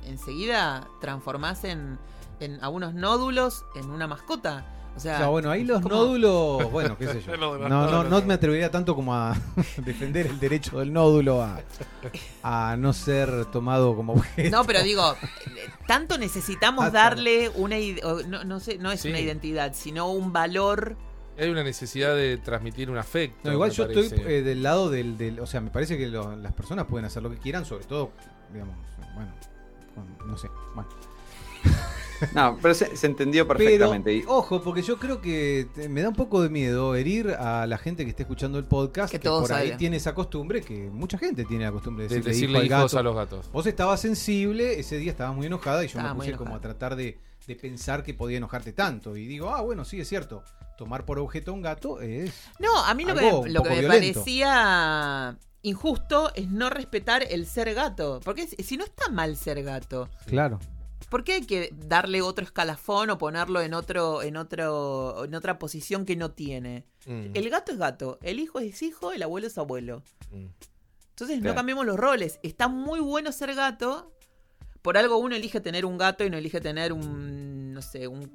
enseguida 0.04 0.88
transformás 1.00 1.64
en, 1.64 1.98
en 2.40 2.62
a 2.64 2.68
unos 2.68 2.94
nódulos 2.94 3.64
en 3.76 3.90
una 3.90 4.06
mascota. 4.06 4.64
O 5.00 5.02
sea, 5.02 5.14
O 5.14 5.18
sea, 5.18 5.26
bueno, 5.28 5.50
ahí 5.50 5.64
los 5.64 5.80
nódulos, 5.82 6.70
bueno, 6.70 6.98
qué 6.98 7.06
sé 7.06 7.22
yo. 7.22 7.34
No, 7.38 7.56
no, 7.56 8.04
no 8.04 8.22
me 8.22 8.34
atrevería 8.34 8.70
tanto 8.70 8.94
como 8.94 9.14
a 9.14 9.34
defender 9.78 10.26
el 10.26 10.38
derecho 10.38 10.78
del 10.78 10.92
nódulo 10.92 11.40
a, 11.42 11.62
a 12.42 12.76
no 12.76 12.92
ser 12.92 13.46
tomado 13.46 13.96
como 13.96 14.12
objeto. 14.12 14.54
No, 14.54 14.64
pero 14.64 14.82
digo, 14.82 15.16
tanto 15.86 16.18
necesitamos 16.18 16.84
Hasta- 16.84 16.98
darle 16.98 17.48
una 17.48 17.76
no, 18.28 18.44
no 18.44 18.60
sé, 18.60 18.76
no 18.76 18.92
es 18.92 19.00
Sí. 19.00 19.08
una 19.08 19.20
identidad, 19.20 19.72
sino 19.74 20.10
un 20.12 20.34
valor. 20.34 20.96
Hay 21.38 21.48
una 21.48 21.64
necesidad 21.64 22.14
de 22.14 22.36
transmitir 22.36 22.90
un 22.90 22.98
afecto. 22.98 23.48
No, 23.48 23.52
igual 23.54 23.70
yo 23.70 23.86
estoy 23.86 24.12
eh, 24.26 24.42
del 24.42 24.62
lado 24.62 24.90
del, 24.90 25.16
del- 25.16 25.40
O 25.40 25.46
sea, 25.46 25.62
me 25.62 25.70
parece 25.70 25.96
que 25.96 26.08
lo- 26.08 26.36
las 26.36 26.52
personas 26.52 26.84
pueden 26.86 27.06
hacer 27.06 27.22
lo 27.22 27.30
que 27.30 27.38
quieran, 27.38 27.64
sobre 27.64 27.84
todo, 27.86 28.10
digamos, 28.52 28.76
bueno, 29.14 29.32
no 30.26 30.36
sé. 30.36 30.48
Bueno. 30.74 30.90
No, 32.34 32.58
pero 32.60 32.74
se, 32.74 32.96
se 32.96 33.06
entendió 33.06 33.46
Pero, 33.48 33.58
perfectamente. 33.58 34.12
Y- 34.14 34.24
ojo, 34.26 34.62
porque 34.62 34.82
yo 34.82 34.98
creo 34.98 35.20
que 35.20 35.68
te- 35.74 35.88
me 35.88 36.02
da 36.02 36.08
un 36.10 36.14
poco 36.14 36.42
de 36.42 36.48
miedo 36.50 36.94
herir 36.94 37.30
a 37.30 37.66
la 37.66 37.78
gente 37.78 38.04
que 38.04 38.10
esté 38.10 38.22
escuchando 38.24 38.58
el 38.58 38.64
podcast, 38.64 39.10
Que 39.10 39.18
que, 39.18 39.24
todos 39.24 39.42
por 39.42 39.52
ahí 39.52 39.76
tiene 39.76 39.96
esa 39.96 40.14
costumbre, 40.14 40.60
que 40.62 40.90
mucha 40.90 41.18
gente 41.18 41.44
tiene 41.44 41.64
la 41.64 41.72
costumbre 41.72 42.04
de 42.04 42.08
de 42.08 42.14
decirle, 42.16 42.32
decirle 42.32 42.52
hijo 42.66 42.74
al 42.76 42.80
hijos 42.80 42.92
gato. 42.92 42.98
a 42.98 43.02
los 43.02 43.16
gatos. 43.16 43.50
Vos 43.52 43.66
estabas 43.66 44.00
sensible, 44.00 44.78
ese 44.78 44.96
día 44.98 45.10
estabas 45.12 45.34
muy 45.34 45.46
enojada 45.46 45.82
y 45.84 45.88
yo 45.88 45.98
Estaba 45.98 46.14
me 46.14 46.20
puse 46.20 46.36
como 46.36 46.54
a 46.54 46.60
tratar 46.60 46.96
de, 46.96 47.18
de 47.46 47.56
pensar 47.56 48.02
que 48.02 48.14
podía 48.14 48.36
enojarte 48.38 48.72
tanto. 48.72 49.16
Y 49.16 49.26
digo, 49.26 49.50
ah, 49.54 49.62
bueno, 49.62 49.84
sí, 49.84 50.00
es 50.00 50.08
cierto. 50.08 50.42
Tomar 50.76 51.04
por 51.04 51.18
objeto 51.18 51.50
a 51.50 51.54
un 51.54 51.62
gato 51.62 52.00
es... 52.00 52.32
No, 52.58 52.74
a 52.84 52.94
mí 52.94 53.04
lo 53.04 53.12
Algo 53.12 53.42
que, 53.44 53.50
lo 53.50 53.62
que 53.62 53.68
me 53.70 53.78
violento. 53.80 54.20
parecía 54.20 55.36
injusto 55.62 56.30
es 56.34 56.48
no 56.50 56.70
respetar 56.70 57.22
el 57.30 57.46
ser 57.46 57.74
gato. 57.74 58.20
Porque 58.24 58.46
si 58.46 58.56
si 58.62 58.76
no 58.78 58.84
está 58.84 59.10
mal 59.10 59.36
ser 59.36 59.62
gato, 59.62 60.08
Claro. 60.26 60.58
¿Por 61.10 61.24
qué 61.24 61.34
hay 61.34 61.46
que 61.46 61.74
darle 61.76 62.22
otro 62.22 62.44
escalafón 62.44 63.10
o 63.10 63.18
ponerlo 63.18 63.60
en 63.60 63.74
otro, 63.74 64.22
en 64.22 64.36
otro, 64.38 65.24
en 65.24 65.34
otra 65.34 65.58
posición 65.58 66.06
que 66.06 66.16
no 66.16 66.30
tiene? 66.30 66.84
Mm, 67.06 67.32
El 67.34 67.50
gato 67.50 67.72
es 67.72 67.78
gato, 67.78 68.18
el 68.22 68.38
hijo 68.40 68.58
es 68.60 68.80
hijo, 68.82 69.12
el 69.12 69.22
abuelo 69.22 69.46
es 69.48 69.58
abuelo. 69.58 70.02
mm. 70.32 70.46
Entonces 71.10 71.42
no 71.42 71.54
cambiemos 71.54 71.84
los 71.84 71.98
roles. 71.98 72.40
Está 72.42 72.66
muy 72.68 72.98
bueno 73.00 73.30
ser 73.32 73.54
gato. 73.54 74.10
Por 74.80 74.96
algo 74.96 75.18
uno 75.18 75.36
elige 75.36 75.60
tener 75.60 75.84
un 75.84 75.98
gato 75.98 76.24
y 76.24 76.30
no 76.30 76.38
elige 76.38 76.62
tener 76.62 76.94
un, 76.94 77.74
no 77.74 77.82
sé, 77.82 78.08
un 78.08 78.30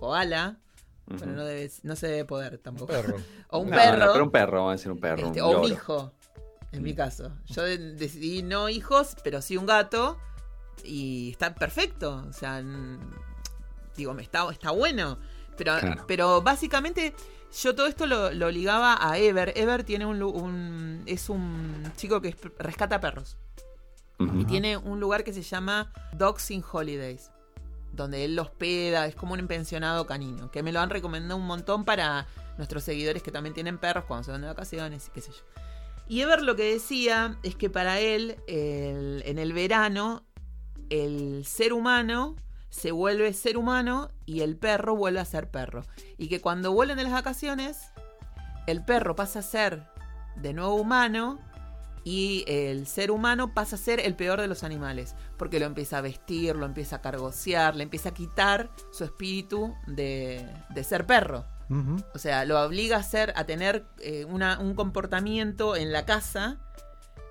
koala. 0.00 0.56
Bueno, 1.06 1.34
no, 1.34 1.44
debe- 1.44 1.70
no 1.82 1.94
se 1.94 2.06
debe 2.08 2.24
poder 2.24 2.56
tampoco. 2.58 2.92
Perro. 2.92 3.16
O 3.50 3.58
un 3.58 3.68
No, 3.70 3.76
perro. 3.76 3.98
no, 4.06 4.12
pero 4.12 4.24
un 4.24 4.30
perro, 4.30 4.52
vamos 4.58 4.70
a 4.70 4.72
decir 4.76 4.90
un 4.92 4.98
perro. 4.98 5.26
este, 5.26 5.42
un 5.42 5.54
o 5.56 5.60
un 5.60 5.64
hijo. 5.70 6.12
En 6.72 6.82
mi 6.82 6.94
caso. 6.94 7.30
Yo 7.46 7.62
de- 7.64 7.94
decidí 7.94 8.42
no 8.42 8.70
hijos, 8.70 9.14
pero 9.22 9.42
sí 9.42 9.56
un 9.58 9.66
gato. 9.66 10.18
Y 10.84 11.30
está 11.30 11.54
perfecto. 11.54 12.24
O 12.28 12.32
sea, 12.32 12.62
digo, 13.96 14.14
me 14.14 14.22
está, 14.22 14.48
está 14.50 14.70
bueno. 14.70 15.18
Pero, 15.56 15.78
Claro. 15.78 16.04
pero 16.06 16.42
básicamente 16.42 17.14
yo 17.62 17.74
todo 17.74 17.86
esto 17.86 18.06
lo, 18.06 18.30
lo 18.32 18.50
ligaba 18.50 18.98
a 19.00 19.18
Ever. 19.18 19.52
Ever 19.56 19.84
tiene 19.84 20.04
un, 20.06 21.02
es 21.06 21.28
un 21.30 21.82
chico 21.96 22.20
que 22.20 22.28
es- 22.28 22.36
rescata 22.58 23.00
perros. 23.00 23.36
Y 24.18 24.44
tiene 24.46 24.78
un 24.78 24.98
lugar 24.98 25.24
que 25.24 25.32
se 25.34 25.42
llama 25.42 25.92
Dogs 26.14 26.50
in 26.50 26.64
Holidays. 26.70 27.30
Donde 27.92 28.24
él 28.26 28.34
los 28.36 28.50
peda, 28.50 29.06
es 29.06 29.14
como 29.14 29.34
un 29.34 29.46
pensionado 29.46 30.06
canino. 30.06 30.50
Que 30.50 30.62
me 30.62 30.72
lo 30.72 30.80
han 30.80 30.90
recomendado 30.90 31.38
un 31.38 31.46
montón 31.46 31.84
para 31.84 32.26
nuestros 32.58 32.82
seguidores 32.82 33.22
que 33.22 33.30
también 33.30 33.54
tienen 33.54 33.78
perros 33.78 34.04
cuando 34.06 34.24
se 34.24 34.30
van 34.32 34.40
de 34.42 34.46
vacaciones 34.46 35.06
y 35.08 35.10
qué 35.10 35.20
sé 35.22 35.30
yo. 35.32 35.42
Y 36.08 36.20
Ever 36.20 36.42
lo 36.42 36.54
que 36.56 36.72
decía 36.72 37.38
es 37.42 37.56
que 37.56 37.68
para 37.70 37.98
él, 38.00 38.36
el- 38.46 39.22
en 39.26 39.38
el 39.38 39.52
verano, 39.52 40.24
el 40.90 41.44
ser 41.46 41.72
humano 41.72 42.36
se 42.70 42.90
vuelve 42.92 43.32
ser 43.32 43.56
humano 43.56 44.10
y 44.26 44.40
el 44.40 44.56
perro 44.56 44.94
vuelve 44.96 45.20
a 45.20 45.24
ser 45.24 45.50
perro. 45.50 45.82
Y 46.18 46.28
que 46.28 46.40
cuando 46.40 46.72
vuelven 46.72 46.96
de 46.98 47.04
las 47.04 47.12
vacaciones, 47.12 47.78
el 48.66 48.84
perro 48.84 49.14
pasa 49.16 49.38
a 49.38 49.42
ser 49.42 49.84
de 50.36 50.52
nuevo 50.52 50.74
humano 50.74 51.38
y 52.04 52.44
el 52.46 52.86
ser 52.86 53.10
humano 53.10 53.52
pasa 53.54 53.76
a 53.76 53.78
ser 53.78 53.98
el 54.00 54.14
peor 54.14 54.40
de 54.40 54.46
los 54.46 54.62
animales, 54.62 55.16
porque 55.36 55.58
lo 55.58 55.66
empieza 55.66 55.98
a 55.98 56.02
vestir, 56.02 56.54
lo 56.54 56.66
empieza 56.66 56.96
a 56.96 57.00
cargosear, 57.02 57.74
le 57.74 57.82
empieza 57.82 58.10
a 58.10 58.14
quitar 58.14 58.70
su 58.92 59.02
espíritu 59.04 59.74
de, 59.86 60.46
de 60.70 60.84
ser 60.84 61.06
perro. 61.06 61.44
O 62.14 62.18
sea, 62.20 62.44
lo 62.44 62.62
obliga 62.62 62.98
a, 62.98 63.02
ser, 63.02 63.32
a 63.34 63.42
tener 63.44 63.86
eh, 63.98 64.24
una- 64.24 64.60
un 64.60 64.74
comportamiento 64.76 65.74
en 65.74 65.92
la 65.92 66.04
casa 66.06 66.60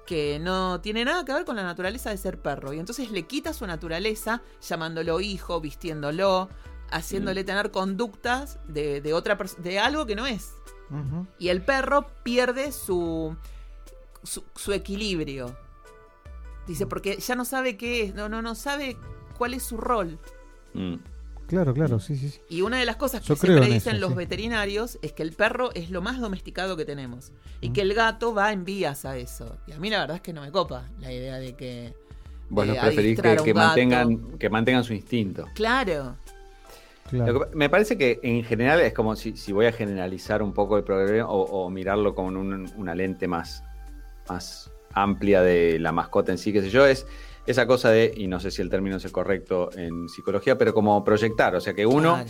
que 0.05 0.39
no 0.39 0.81
tiene 0.81 1.03
nada 1.05 1.25
que 1.25 1.33
ver 1.33 1.45
con 1.45 1.55
la 1.55 1.63
naturaleza 1.63 2.09
de 2.09 2.17
ser 2.17 2.39
perro. 2.39 2.73
Y 2.73 2.79
entonces 2.79 3.11
le 3.11 3.23
quita 3.23 3.53
su 3.53 3.65
naturaleza 3.65 4.41
llamándolo 4.61 5.19
hijo, 5.19 5.59
vistiéndolo, 5.61 6.49
haciéndole 6.91 7.43
Mm. 7.43 7.45
tener 7.45 7.71
conductas 7.71 8.59
de, 8.67 9.01
de 9.01 9.13
otra 9.13 9.37
de 9.57 9.79
algo 9.79 10.05
que 10.05 10.15
no 10.15 10.25
es. 10.27 10.53
Y 11.39 11.49
el 11.49 11.63
perro 11.63 12.05
pierde 12.23 12.71
su, 12.71 13.35
su, 14.23 14.43
su 14.55 14.71
equilibrio. 14.71 15.57
Dice, 16.67 16.85
porque 16.85 17.17
ya 17.17 17.35
no 17.35 17.43
sabe 17.45 17.75
qué 17.77 18.03
es, 18.03 18.13
no, 18.15 18.29
no, 18.29 18.41
no 18.41 18.53
sabe 18.55 18.97
cuál 19.37 19.53
es 19.55 19.63
su 19.63 19.77
rol. 19.77 20.19
Mm. 20.73 20.95
Claro, 21.47 21.73
claro, 21.73 21.99
sí, 21.99 22.15
sí. 22.17 22.29
sí. 22.29 22.39
Y 22.49 22.61
una 22.61 22.79
de 22.79 22.85
las 22.85 22.95
cosas 22.95 23.21
que 23.21 23.27
Yo 23.27 23.35
siempre 23.35 23.65
en 23.67 23.73
dicen 23.73 23.93
eso, 23.95 24.01
los 24.01 24.11
sí. 24.11 24.15
veterinarios 24.17 24.97
es 25.01 25.13
que 25.13 25.23
el 25.23 25.31
perro 25.33 25.69
es 25.75 25.89
lo 25.91 26.01
más 26.01 26.19
domesticado 26.19 26.75
que 26.75 26.85
tenemos. 26.85 27.31
Y 27.61 27.69
Mm. 27.69 27.73
que 27.73 27.81
el 27.81 27.93
gato 27.93 28.33
va 28.33 28.51
en 28.51 28.65
vías 28.65 29.05
a 29.05 29.17
eso. 29.17 29.57
Y 29.67 29.71
a 29.73 29.79
mí 29.79 29.89
la 29.89 29.99
verdad 29.99 30.15
es 30.17 30.21
que 30.21 30.33
no 30.33 30.41
me 30.41 30.51
copa 30.51 30.85
la 30.99 31.11
idea 31.11 31.35
de 31.37 31.53
que... 31.55 31.93
Vos 32.49 32.67
Eh, 32.67 32.77
preferís 32.79 33.19
que, 33.43 33.53
mantengan, 33.53 34.37
que 34.37 34.49
mantengan 34.49 34.83
su 34.83 34.93
instinto. 34.93 35.45
Claro. 35.55 36.15
Claro. 37.09 37.33
Lo 37.33 37.39
que- 37.49 37.55
me 37.55 37.69
parece 37.69 37.97
que 37.97 38.19
en 38.23 38.43
general 38.43 38.79
es 38.81 38.93
como 38.93 39.15
si, 39.15 39.37
si 39.37 39.51
voy 39.51 39.67
a 39.67 39.71
generalizar 39.71 40.41
un 40.41 40.53
poco 40.53 40.77
el 40.77 40.83
problema 40.83 41.27
o, 41.29 41.41
o 41.43 41.69
mirarlo 41.69 42.15
con 42.15 42.35
un- 42.37 42.71
una 42.75 42.95
lente 42.95 43.27
más, 43.27 43.63
más 44.27 44.71
amplia 44.93 45.41
de 45.43 45.77
la 45.79 45.91
mascota 45.91 46.31
en 46.31 46.37
sí, 46.39 46.51
qué 46.53 46.61
sé 46.61 46.69
yo, 46.71 46.85
es 46.87 47.05
esa 47.45 47.67
cosa 47.67 47.89
de, 47.91 48.13
y 48.15 48.27
no 48.27 48.39
sé 48.39 48.51
si 48.51 48.61
el 48.61 48.69
término 48.69 48.97
es 48.97 49.05
el 49.05 49.11
correcto 49.11 49.69
en 49.77 50.09
psicología, 50.09 50.57
pero 50.57 50.73
como 50.73 51.03
proyectar, 51.03 51.55
o 51.55 51.61
sea, 51.61 51.73
que 51.73 51.85
uno 51.85 52.15
claro. 52.15 52.29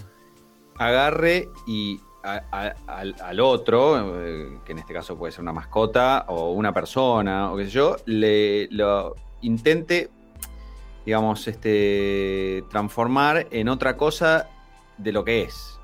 agarre 0.78 1.50
y 1.68 2.00
a- 2.24 2.42
a- 2.52 2.76
al, 2.88 3.16
al 3.22 3.40
otro, 3.40 4.20
eh, 4.26 4.60
que 4.66 4.72
en 4.74 4.80
este 4.80 4.94
caso 4.94 5.18
puede 5.18 5.32
ser 5.32 5.42
una 5.42 5.54
mascota 5.54 6.26
o 6.28 6.52
una 6.52 6.74
persona 6.74 7.52
o 7.52 7.58
qué 7.58 7.66
sé 7.66 7.72
yo, 7.72 7.96
le 8.06 8.68
lo 8.72 9.16
intente, 9.42 10.10
digamos, 11.06 11.48
este, 11.48 12.64
transformar 12.70 13.48
en 13.52 13.70
otra 13.70 13.96
cosa 13.96 14.50
de 14.98 15.12
lo 15.12 15.24
que 15.24 15.44
es. 15.44 15.80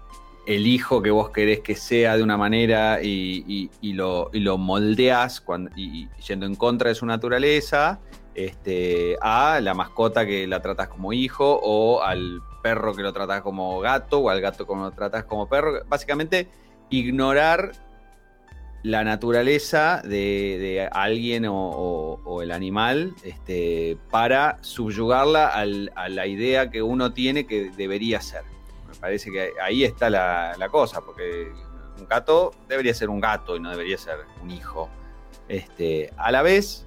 El 0.48 0.66
hijo 0.66 1.04
que 1.04 1.12
vos 1.12 1.30
querés 1.30 1.60
que 1.60 1.76
sea 1.76 2.18
de 2.18 2.24
una 2.24 2.36
manera 2.38 3.04
y, 3.04 3.44
y- 3.48 3.70
y 3.82 3.94
lo, 3.94 4.32
y 4.34 4.40
lo 4.40 4.58
moldeás 4.58 5.40
cuando, 5.42 5.70
y 5.76 6.10
yendo 6.28 6.48
en 6.48 6.56
contra 6.56 6.90
de 6.90 6.96
su 6.96 7.06
naturaleza, 7.06 8.00
este, 8.36 9.18
a 9.22 9.60
la 9.62 9.74
mascota 9.74 10.26
que 10.26 10.48
la 10.48 10.62
tratás 10.62 10.88
como 10.88 11.14
hijo 11.14 11.60
o 11.62 12.02
al 12.02 12.42
perro 12.62 12.94
que 12.94 13.02
lo 13.02 13.12
tratás 13.12 13.42
como 13.42 13.80
gato 13.80 14.20
o 14.20 14.30
al 14.30 14.42
gato 14.42 14.66
que 14.66 14.76
lo 14.76 14.92
tratás 14.92 15.26
como 15.26 15.48
perro. 15.48 15.84
Básicamente, 15.88 16.48
ignorar 16.90 17.72
la 18.84 19.04
naturaleza 19.04 20.02
de, 20.04 20.90
alguien 20.92 21.46
o, 21.48 22.42
el 22.42 22.52
animal 22.52 23.14
este, 23.24 23.98
para 24.10 24.58
subyugarla 24.62 25.48
a 25.48 26.10
la 26.10 26.28
idea 26.28 26.72
que 26.72 26.82
uno 26.82 27.14
tiene 27.14 27.46
que 27.46 27.72
debería 27.72 28.22
ser. 28.22 28.44
Me 28.88 28.96
parece 28.96 29.32
que 29.32 29.52
ahí 29.62 29.84
está 29.84 30.10
la, 30.10 30.56
la 30.58 30.70
cosa, 30.70 31.02
porque 31.02 31.52
un 32.00 32.08
gato 32.08 32.52
debería 32.68 32.94
ser 32.94 33.10
un 33.10 33.20
gato 33.20 33.56
y 33.56 33.60
no 33.60 33.70
debería 33.70 33.98
ser 33.98 34.18
un 34.42 34.52
hijo. 34.52 34.90
Este, 35.48 36.12
a 36.18 36.32
la 36.32 36.42
vez, 36.42 36.86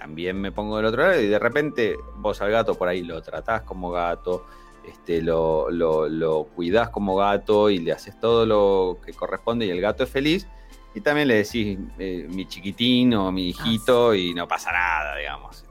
también 0.00 0.40
me 0.40 0.50
pongo 0.50 0.78
del 0.78 0.86
otro 0.86 1.02
lado 1.02 1.20
y 1.20 1.26
de 1.26 1.38
repente 1.38 1.94
vos 2.16 2.40
al 2.40 2.50
gato 2.50 2.74
por 2.74 2.88
ahí 2.88 3.02
lo 3.02 3.20
tratás 3.20 3.62
como 3.62 3.90
gato, 3.90 4.46
este, 4.82 5.20
lo, 5.20 5.70
lo, 5.70 6.08
lo 6.08 6.44
cuidás 6.44 6.88
como 6.88 7.16
gato 7.16 7.68
y 7.68 7.78
le 7.78 7.92
haces 7.92 8.18
todo 8.18 8.46
lo 8.46 8.98
que 9.04 9.12
corresponde 9.12 9.66
y 9.66 9.70
el 9.70 9.80
gato 9.80 10.04
es 10.04 10.10
feliz. 10.10 10.48
Y 10.94 11.02
también 11.02 11.28
le 11.28 11.34
decís 11.34 11.78
eh, 11.98 12.26
mi 12.30 12.48
chiquitín 12.48 13.12
o 13.14 13.30
mi 13.30 13.50
hijito 13.50 14.14
y 14.14 14.32
no 14.32 14.48
pasa 14.48 14.72
nada, 14.72 15.16
digamos. 15.16 15.64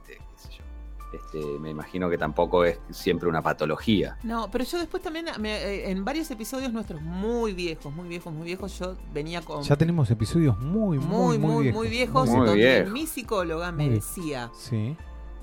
Este, 1.12 1.40
me 1.60 1.72
imagino 1.72 2.08
que 2.10 2.18
tampoco 2.20 2.64
es 2.66 2.80
siempre 2.92 3.28
una 3.28 3.42
patología. 3.42 4.18
No, 4.24 4.52
pero 4.52 4.64
yo 4.64 4.78
después 4.78 5.02
también, 5.02 5.26
me- 5.40 5.58
eh, 5.58 5.90
en 5.90 6.06
varios 6.06 6.30
episodios 6.30 6.72
nuestros 6.72 7.02
muy 7.02 7.54
viejos, 7.54 7.92
muy 7.92 8.08
viejos, 8.08 8.32
muy 8.32 8.46
viejos, 8.46 8.78
yo 8.78 8.96
venía 9.12 9.42
con... 9.42 9.64
Ya 9.64 9.76
tenemos 9.76 10.12
episodios 10.12 10.60
muy, 10.60 11.00
muy, 11.00 11.40
muy, 11.40 11.64
viejos. 11.64 11.80
muy 11.80 11.88
viejos, 11.90 12.30
Muy 12.30 12.46
donde 12.48 12.86
mi 12.92 13.08
psicóloga 13.08 13.72
me 13.72 13.86
Muy 13.88 13.96
decía, 13.96 14.52
Sí. 14.56 14.96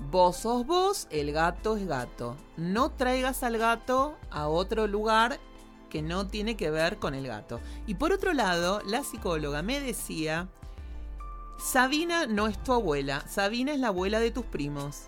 vos 0.09 0.37
sos 0.37 0.65
vos, 0.65 1.07
el 1.11 1.33
gato 1.33 1.75
es 1.75 1.85
gato. 1.85 2.37
No 2.55 2.91
traigas 2.91 3.43
al 3.43 3.57
gato 3.57 4.15
a 4.31 4.47
otro 4.47 4.87
lugar 4.87 5.37
que 5.89 6.01
no 6.01 6.27
tiene 6.27 6.55
que 6.55 6.69
ver 6.69 6.97
con 6.97 7.13
el 7.13 7.27
gato. 7.27 7.59
Y 7.87 7.95
por 7.95 8.13
otro 8.13 8.31
lado, 8.33 8.81
la 8.85 9.03
psicóloga 9.03 9.61
me 9.63 9.81
decía, 9.81 10.47
Sabina 11.59 12.25
no 12.27 12.47
es 12.47 12.61
tu 12.63 12.71
abuela, 12.73 13.27
Sabina 13.27 13.73
es 13.73 13.79
la 13.79 13.87
abuela 13.87 14.19
de 14.19 14.31
tus 14.31 14.45
primos. 14.45 15.07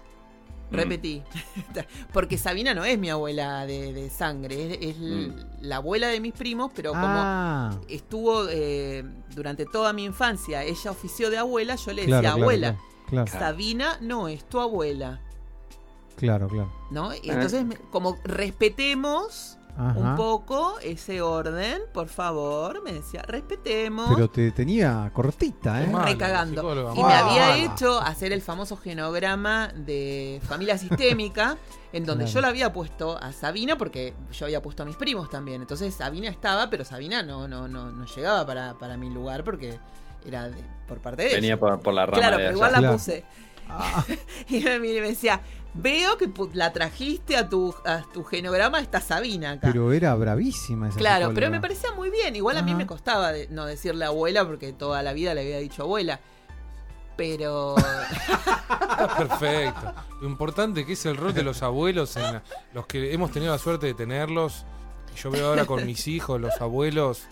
Mm. 0.71 0.75
Repetí, 0.75 1.23
porque 2.13 2.37
Sabina 2.37 2.73
no 2.73 2.85
es 2.85 2.97
mi 2.99 3.09
abuela 3.09 3.65
de, 3.65 3.93
de 3.93 4.09
sangre, 4.09 4.77
es, 4.81 4.97
Mm. 4.99 5.33
la 5.61 5.77
abuela 5.77 6.07
de 6.09 6.19
mis 6.19 6.33
primos, 6.33 6.71
pero 6.75 6.91
como 6.91 7.05
ah, 7.05 7.71
estuvo 7.87 8.47
eh, 8.49 9.03
durante 9.35 9.65
toda 9.65 9.93
mi 9.93 10.03
infancia, 10.05 10.63
ella 10.63 10.91
ofició 10.91 11.29
de 11.29 11.37
abuela, 11.37 11.75
yo 11.75 11.93
le 11.93 12.05
claro, 12.05 12.21
decía 12.21 12.31
claro, 12.31 12.43
abuela. 12.43 12.77
Claro, 13.07 13.25
claro, 13.25 13.45
Sabina 13.45 13.97
no 14.01 14.27
es 14.27 14.43
tu 14.47 14.59
abuela, 14.59 15.19
claro. 16.15 16.47
claro. 16.47 16.71
¿no? 16.91 17.13
Y 17.15 17.29
entonces, 17.31 17.65
como 17.91 18.17
respetemos 18.23 19.57
Ajá. 19.77 19.97
un 19.97 20.15
poco 20.17 20.77
ese 20.81 21.21
orden, 21.21 21.81
por 21.93 22.07
favor, 22.09 22.83
me 22.83 22.91
decía, 22.91 23.21
respetemos. 23.21 24.13
Pero 24.13 24.29
te 24.29 24.51
tenía 24.51 25.09
cortita, 25.13 25.81
¿eh? 25.83 25.89
Recagando. 26.03 26.61
psicóloga, 26.61 26.93
Y 26.95 27.03
me 27.03 27.13
había 27.13 27.57
hecho 27.57 27.99
hacer 28.01 28.33
el 28.33 28.41
famoso 28.41 28.75
genograma 28.75 29.69
de 29.73 30.41
familia 30.47 30.77
sistémica, 30.77 31.57
en 31.93 32.05
donde 32.05 32.25
Claro. 32.25 32.33
yo 32.35 32.41
le 32.41 32.47
había 32.47 32.73
puesto 32.73 33.17
a 33.17 33.31
Sabina, 33.31 33.77
porque 33.77 34.13
yo 34.33 34.45
había 34.45 34.61
puesto 34.61 34.83
a 34.83 34.85
mis 34.85 34.97
primos 34.97 35.29
también. 35.29 35.61
Entonces 35.61 35.93
Sabina 35.95 36.29
estaba, 36.29 36.69
pero 36.69 36.83
Sabina 36.83 37.23
no, 37.23 37.47
no, 37.47 37.67
no, 37.69 37.89
no 37.91 38.05
llegaba 38.05 38.45
para, 38.45 38.73
para 38.77 38.97
mi 38.97 39.09
lugar 39.09 39.43
porque 39.45 39.79
era 40.25 40.49
de- 40.49 40.61
por 40.87 40.99
parte 40.99 41.23
de 41.23 41.35
Venía 41.35 41.51
ella. 41.53 41.59
por, 41.59 41.79
por 41.79 41.93
la 41.93 42.05
rama 42.05 42.17
Claro, 42.19 42.37
de 42.37 42.43
pero 42.43 42.49
allá. 42.49 42.55
igual 42.57 42.71
la 42.73 42.79
Claro. 42.79 42.93
puse. 42.95 43.23
Ah, 43.69 44.03
Y 44.49 44.59
me 44.61 44.79
miró 44.79 44.97
y 44.97 45.01
me 45.01 45.07
decía, 45.09 45.39
veo 45.73 46.17
que 46.17 46.29
la 46.53 46.73
trajiste 46.73 47.37
a 47.37 47.47
tu, 47.49 47.73
a 47.85 48.01
tu 48.13 48.23
genograma, 48.23 48.79
está 48.79 48.99
Sabina 49.01 49.51
acá. 49.51 49.67
pero 49.71 49.93
era 49.93 50.13
bravísima 50.15 50.89
esa 50.89 50.97
Claro, 50.97 51.31
pero 51.33 51.49
me 51.49 51.61
parecía 51.61 51.91
muy 51.93 52.09
bien. 52.09 52.35
Igual 52.35 52.57
a 52.57 52.61
mí 52.63 52.73
me 52.75 52.85
costaba 52.87 53.31
de- 53.31 53.47
no 53.49 53.65
decirle 53.65 54.05
abuela 54.05 54.45
porque 54.45 54.73
toda 54.73 55.01
la 55.03 55.13
vida 55.13 55.33
le 55.33 55.41
había 55.41 55.59
dicho 55.59 55.83
abuela. 55.83 56.19
Pero 57.17 57.75
perfecto. 59.17 59.93
Lo 60.21 60.27
importante 60.27 60.85
que 60.85 60.93
es 60.93 61.05
el 61.05 61.17
rol 61.17 61.33
de 61.33 61.43
los 61.43 61.61
abuelos, 61.63 62.15
en 62.17 62.23
la- 62.23 62.43
los 62.73 62.85
que 62.85 63.13
hemos 63.13 63.31
tenido 63.31 63.51
la 63.51 63.59
suerte 63.59 63.87
de 63.87 63.93
tenerlos. 63.93 64.65
Yo 65.15 65.31
veo 65.31 65.47
ahora 65.47 65.65
con 65.65 65.85
mis 65.85 66.07
hijos, 66.07 66.39
los 66.39 66.59
abuelos 66.61 67.23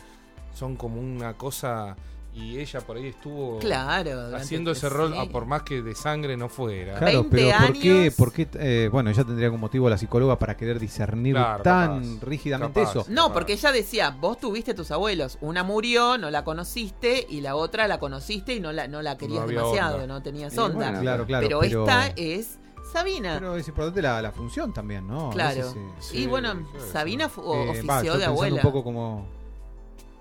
son 0.53 0.75
como 0.75 0.99
una 0.99 1.33
cosa 1.38 1.95
y 2.38 2.59
ella 2.59 2.81
por 2.81 2.97
ahí 2.97 3.07
estuvo 3.07 3.59
claro. 3.59 4.35
haciendo 4.35 4.71
ese 4.71 4.89
rol, 4.89 5.13
sí. 5.13 5.19
a 5.19 5.25
por 5.31 5.45
más 5.45 5.63
que 5.63 5.81
de 5.81 5.95
sangre 5.95 6.38
no 6.38 6.49
fuera. 6.49 6.97
Claro, 6.99 7.23
20 7.23 7.29
pero 7.35 7.57
¿por 7.67 7.79
qué? 7.79 8.13
¿Por 8.15 8.31
qué 8.33 8.47
eh, 8.53 8.89
bueno, 8.91 9.09
ella 9.09 9.23
tendría 9.23 9.47
algún 9.47 9.59
motivo 9.61 9.89
la 9.89 9.97
psicóloga 9.97 10.38
para 10.38 10.55
querer 10.55 10.79
discernir 10.79 11.35
Claro, 11.35 11.63
tan 11.63 12.03
capaz, 12.15 12.25
rígidamente 12.25 12.79
capaz. 12.81 12.91
eso. 12.91 13.05
No, 13.09 13.33
porque 13.33 13.53
ella 13.53 13.71
decía, 13.71 14.09
vos 14.11 14.39
tuviste 14.39 14.73
tus 14.73 14.91
abuelos, 14.91 15.38
una 15.41 15.63
murió, 15.63 16.17
no 16.17 16.29
la 16.29 16.43
conociste, 16.43 17.25
y 17.29 17.41
la 17.41 17.55
otra 17.55 17.88
la 17.88 17.99
conociste 17.99 18.53
y 18.53 18.59
no 18.59 18.71
la, 18.71 18.88
no 18.88 19.01
la 19.01 19.17
querías 19.17 19.41
No 19.41 19.47
demasiado, 19.47 19.95
onda. 19.95 20.07
no 20.07 20.21
tenías 20.21 20.53
Y 20.55 20.59
onda. 20.59 20.75
bueno, 20.75 20.99
Claro, 21.01 21.25
claro. 21.25 21.47
pero, 21.47 21.63
esta 21.63 22.07
es 22.15 22.59
Sabina. 22.93 23.35
pero 23.39 23.55
es 23.57 23.67
importante 23.67 24.01
la, 24.01 24.21
la 24.21 24.31
función 24.31 24.73
también, 24.73 25.07
¿no? 25.07 25.29
Claro. 25.31 25.57
veces, 25.57 25.75
eh, 25.75 25.89
Sí, 25.99 26.17
y 26.19 26.27
bueno, 26.27 26.53
sí, 26.53 26.59
sí. 26.79 26.85
Sabina 26.93 27.25
eh, 27.25 27.29
ofició 27.69 27.88
va, 28.13 28.17
de 28.17 28.25
abuela. 28.25 28.55
un 28.55 28.61
poco 28.61 28.83
como, 28.83 29.27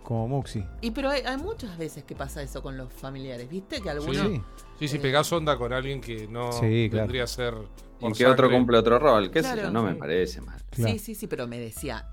como 0.06 0.28
Muxi. 0.28 0.64
Y 0.80 0.92
pero 0.92 1.10
hay, 1.10 1.22
hay 1.22 1.36
muchas 1.36 1.76
veces 1.76 2.04
que 2.04 2.14
pasa 2.14 2.40
eso 2.40 2.62
con 2.62 2.76
los 2.76 2.92
familiares, 2.92 3.48
¿viste? 3.50 3.80
Que 3.82 3.90
algunos... 3.90 4.16
Sí. 4.28 4.40
Sí, 4.78 4.88
sí, 4.88 4.98
pegás 5.00 5.32
onda 5.32 5.58
con 5.58 5.72
alguien 5.72 6.00
que 6.00 6.28
no 6.28 6.52
Sí, 6.52 6.88
claro. 6.90 7.06
tendría 7.06 7.26
ser. 7.26 7.54
Y 8.00 8.12
que 8.12 8.26
otro 8.26 8.44
sangre. 8.46 8.56
cumple 8.58 8.78
otro 8.78 8.98
rol. 9.00 9.30
¿Qué 9.30 9.42
sé 9.42 9.52
Claro. 9.52 9.62
yo? 9.62 9.70
No 9.72 9.82
me 9.82 9.94
parece 9.96 10.40
mal. 10.42 10.60
Claro. 10.70 10.92
Sí, 10.92 10.98
sí, 11.00 11.14
sí, 11.16 11.26
pero 11.26 11.46
me 11.48 11.58
decía, 11.58 12.06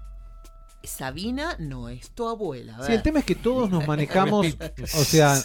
Sabina 0.83 1.55
no 1.59 1.89
es 1.89 2.11
tu 2.11 2.27
abuela. 2.27 2.77
Sí, 2.85 2.91
el 2.93 3.01
tema 3.01 3.19
es 3.19 3.25
que 3.25 3.35
todos 3.35 3.69
nos 3.69 3.87
manejamos, 3.87 4.45
o 4.81 5.03
sea, 5.03 5.37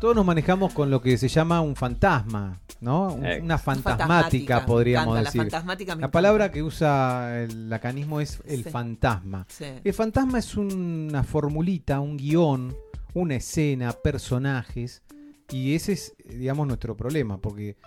todos 0.00 0.14
nos 0.14 0.24
manejamos 0.26 0.72
con 0.74 0.90
lo 0.90 1.00
que 1.00 1.16
se 1.16 1.28
llama 1.28 1.60
un 1.60 1.74
fantasma, 1.74 2.60
¿no? 2.80 3.18
Eh. 3.24 3.40
Una 3.42 3.58
fantasmática, 3.58 4.66
podríamos 4.66 5.14
encanta, 5.14 5.30
decir. 5.30 5.38
La 5.38 5.44
fantasmática 5.44 5.94
La 5.96 6.10
palabra 6.10 6.50
que 6.50 6.62
usa 6.62 7.42
el 7.42 7.70
lacanismo 7.70 8.20
es 8.20 8.40
el 8.46 8.64
Sí. 8.64 8.70
fantasma. 8.70 9.46
Sí. 9.48 9.64
El 9.82 9.94
fantasma 9.94 10.38
es 10.38 10.54
una 10.56 11.24
formulita, 11.24 12.00
un 12.00 12.16
guion, 12.16 12.76
una 13.14 13.36
escena, 13.36 13.92
personajes 13.92 15.02
Y 15.50 15.74
ese 15.74 15.92
es, 15.92 16.14
digamos, 16.28 16.66
nuestro 16.66 16.94
problema, 16.94 17.38
porque 17.38 17.78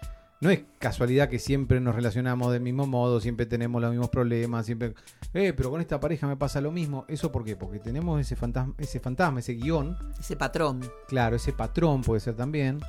no 0.41 0.49
es 0.49 0.61
casualidad 0.79 1.29
que 1.29 1.39
siempre 1.39 1.79
nos 1.79 1.95
relacionamos 1.95 2.51
del 2.51 2.61
mismo 2.61 2.87
modo, 2.87 3.21
siempre 3.21 3.45
tenemos 3.45 3.81
los 3.81 3.91
mismos 3.91 4.09
problemas, 4.09 4.65
siempre, 4.65 4.93
eh, 5.33 5.53
pero 5.55 5.69
con 5.69 5.79
esta 5.81 5.99
pareja 5.99 6.27
me 6.27 6.35
pasa 6.35 6.59
lo 6.61 6.71
mismo. 6.71 7.05
¿Eso 7.07 7.31
por 7.31 7.43
qué? 7.45 7.55
Porque 7.55 7.79
tenemos 7.79 8.19
ese 8.19 8.35
fantasma, 8.35 8.73
ese 8.77 8.99
fantasma, 8.99 9.39
ese 9.39 9.53
guion, 9.53 9.95
Ese 10.19 10.35
patrón. 10.35 10.81
claro, 11.07 11.35
ese 11.35 11.53
patrón 11.53 12.01
puede 12.01 12.19
ser 12.19 12.35
también. 12.35 12.79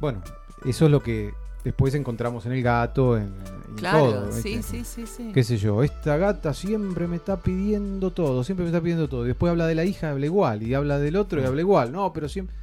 Bueno, 0.00 0.22
eso 0.64 0.86
es 0.86 0.90
lo 0.90 1.00
que 1.02 1.32
después 1.62 1.94
encontramos 1.94 2.46
en 2.46 2.52
el 2.52 2.62
gato, 2.62 3.16
en, 3.16 3.34
en 3.68 3.74
Claro, 3.76 3.98
todo. 4.12 4.32
sí, 4.32 4.62
sí, 4.62 4.84
sí, 4.84 5.06
sí. 5.06 5.30
qué 5.34 5.42
sé 5.44 5.56
yo, 5.58 5.82
esta 5.82 6.16
gata 6.16 6.54
siempre 6.54 7.06
me 7.08 7.16
está 7.16 7.38
pidiendo 7.40 8.12
todo, 8.12 8.44
siempre 8.44 8.64
me 8.64 8.70
está 8.70 8.80
pidiendo 8.80 9.08
todo. 9.08 9.24
Y 9.24 9.28
después 9.28 9.50
habla 9.50 9.66
de 9.66 9.74
la 9.74 9.84
hija, 9.84 10.10
habla 10.10 10.26
igual, 10.26 10.62
y 10.62 10.72
habla 10.74 10.98
del 10.98 11.16
otro 11.16 11.40
y 11.40 11.44
habla 11.44 11.60
igual. 11.60 11.92
No, 11.92 12.12
pero 12.12 12.28
siempre... 12.28 12.54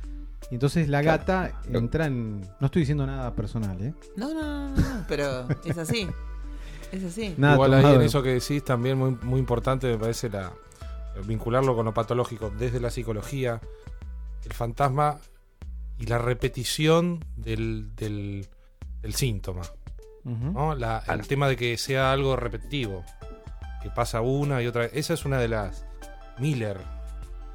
Y 0.50 0.56
entonces 0.56 0.90
la 0.90 1.02
Claro. 1.02 1.20
gata 1.20 1.62
entra 1.72 2.06
en... 2.08 2.42
No 2.60 2.66
estoy 2.66 2.82
diciendo 2.82 3.06
nada 3.06 3.34
personal, 3.36 3.80
¿eh? 3.82 3.94
No, 4.18 4.34
no, 4.34 4.42
no, 4.42 4.70
no, 4.70 4.76
no, 4.76 5.06
pero 5.08 5.48
es 5.66 5.78
así. 5.78 6.08
Es 6.92 7.04
así. 7.06 7.36
Nada 7.38 7.54
Igual 7.54 7.74
ahí 7.74 7.80
tomado 7.82 7.96
en 7.96 8.02
de- 8.02 8.08
eso 8.08 8.22
que 8.24 8.34
decís 8.34 8.64
también 8.66 8.98
muy, 8.98 9.12
muy 9.22 9.40
importante 9.40 9.88
me 9.88 9.98
parece 9.98 10.30
la 10.30 10.52
vincularlo 11.26 11.76
con 11.76 11.86
lo 11.86 11.94
patológico 11.94 12.52
desde 12.58 12.80
la 12.80 12.90
psicología, 12.90 13.62
el 14.46 14.54
fantasma 14.54 15.20
y 15.98 16.06
la 16.08 16.18
repetición 16.18 17.24
del, 17.38 17.96
del, 17.96 18.48
del 19.02 19.14
síntoma. 19.14 19.62
¿no? 20.24 20.76
La- 20.76 21.02
Claro. 21.06 21.22
El 21.22 21.28
tema 21.28 21.48
de 21.48 21.56
que 21.56 21.78
sea 21.78 22.12
algo 22.12 22.36
repetitivo, 22.36 23.04
que 23.82 23.90
pasa 23.90 24.22
una 24.22 24.62
y 24.62 24.68
otra 24.68 24.82
vez. 24.82 24.92
Esa 24.96 25.14
es 25.14 25.24
una 25.26 25.38
de 25.38 25.48
las. 25.48 25.86
Miller, 26.40 26.78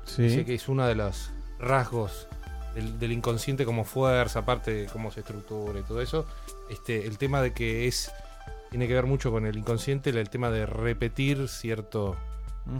Sí. 0.05 0.22
dice 0.22 0.45
que 0.45 0.55
es 0.55 0.68
uno 0.68 0.87
de 0.87 0.95
los 0.95 1.32
rasgos 1.59 2.28
del, 2.77 2.99
del 2.99 3.12
inconsciente 3.12 3.64
como 3.64 3.85
fuerza, 3.85 4.41
aparte 4.41 4.72
de 4.72 4.87
cómo 4.87 5.11
se 5.11 5.20
estructura 5.20 5.81
y 5.81 5.83
todo 5.83 6.01
eso. 6.01 6.27
Este, 6.68 7.07
el 7.07 7.18
tema 7.18 7.43
de 7.43 7.53
que 7.53 7.89
es. 7.89 8.12
Tiene 8.70 8.89
que 8.89 8.95
ver 8.95 9.07
mucho 9.07 9.31
con 9.31 9.47
el 9.47 9.57
inconsciente, 9.57 10.11
el 10.11 10.29
tema 10.29 10.51
de 10.51 10.66
repetir 10.66 11.49
cierto 11.49 12.16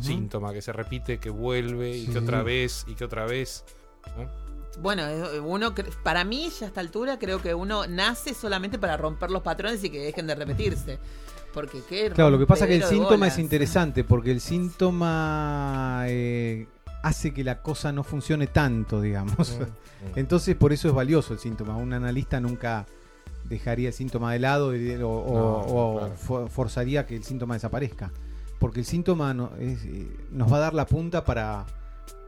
síntoma, 0.01 0.53
que 0.53 0.61
se 0.61 0.73
repite, 0.73 1.19
que 1.19 1.31
vuelve, 1.31 1.97
y 1.97 2.09
que 2.09 2.19
otra 2.19 2.43
vez, 2.43 2.85
y 2.89 2.95
que 2.95 3.05
otra 3.05 3.25
vez. 3.25 3.65
¿no? 4.19 4.29
Bueno, 4.83 5.07
eh, 5.07 5.41
uno 5.41 5.75
para 6.03 6.25
mí 6.25 6.51
ya 6.51 6.67
a 6.67 6.69
esta 6.69 6.81
altura 6.81 7.19
creo 7.19 7.41
que 7.41 7.55
uno 7.55 7.87
nace 7.87 8.35
solamente 8.35 8.79
para 8.79 8.97
romper 8.97 9.31
los 9.31 9.43
patrones 9.43 9.83
y 9.85 9.91
que 9.91 10.01
dejen 10.01 10.27
de 10.27 10.35
repetirse. 10.35 10.99
Porque 11.55 11.81
qué 11.89 12.11
Claro, 12.11 12.31
lo 12.31 12.39
que 12.39 12.47
pasa 12.47 12.65
es 12.65 12.71
que 12.71 12.77
el 12.77 12.85
síntoma 12.85 13.29
es 13.29 13.39
interesante 13.39 14.05
porque 14.05 14.33
el 14.33 14.43
síntoma 14.43 16.03
eh, 16.09 16.67
hace 17.07 17.33
que 17.33 17.45
la 17.45 17.63
cosa 17.63 17.93
no 17.93 18.03
funcione 18.03 18.47
tanto, 18.49 19.01
digamos. 19.01 19.59
Entonces, 20.17 20.55
por 20.57 20.73
eso 20.73 20.89
es 20.89 20.95
valioso 20.95 21.33
el 21.35 21.39
síntoma. 21.39 21.77
Un 21.77 21.93
analista 21.93 22.41
nunca 22.41 22.87
dejaría 23.45 23.89
el 23.89 23.95
síntoma 23.95 24.33
de 24.33 24.39
lado 24.41 24.75
y- 24.75 24.91
o, 24.97 25.09
o- 25.09 25.35
No, 25.35 25.53
o 25.61 25.99
claro. 25.99 26.15
fo- 26.17 26.49
forzaría 26.49 27.07
que 27.07 27.17
el 27.17 27.23
síntoma 27.25 27.55
desaparezca. 27.55 28.11
Porque 28.59 28.81
el 28.81 28.87
síntoma 28.87 29.35
no- 29.35 29.53
es, 29.59 29.85
eh, 29.85 30.09
nos 30.33 30.53
va 30.53 30.57
a 30.57 30.61
dar 30.61 30.75
la 30.75 30.87
punta 30.87 31.25
para, 31.25 31.65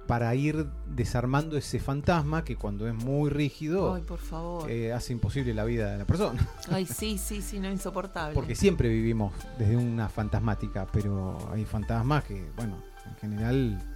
para 0.07 0.33
ir 0.35 0.67
desarmando 0.95 1.57
ese 1.57 1.81
fantasma 1.81 2.45
que 2.45 2.55
cuando 2.57 2.87
es 2.87 2.95
muy 2.95 3.31
rígido 3.31 3.95
Ay, 3.95 4.03
por 4.03 4.19
favor. 4.21 4.71
eh, 4.71 4.93
hace 4.93 5.13
imposible 5.13 5.55
la 5.55 5.65
vida 5.65 5.91
de 5.93 5.99
la 5.99 6.05
persona. 6.05 6.47
Ay, 6.71 6.87
sí, 6.87 7.19
sí, 7.19 7.43
sí, 7.43 7.59
no 7.59 7.69
insoportable. 7.71 8.35
Porque 8.35 8.55
siempre 8.55 8.89
vivimos 8.89 9.33
desde 9.59 9.77
una 9.77 10.09
fantasmática, 10.09 10.87
pero 10.93 11.37
hay 11.53 11.65
fantasmas 11.65 12.25
que, 12.25 12.49
bueno, 12.57 12.77
en 13.07 13.17
general 13.17 13.95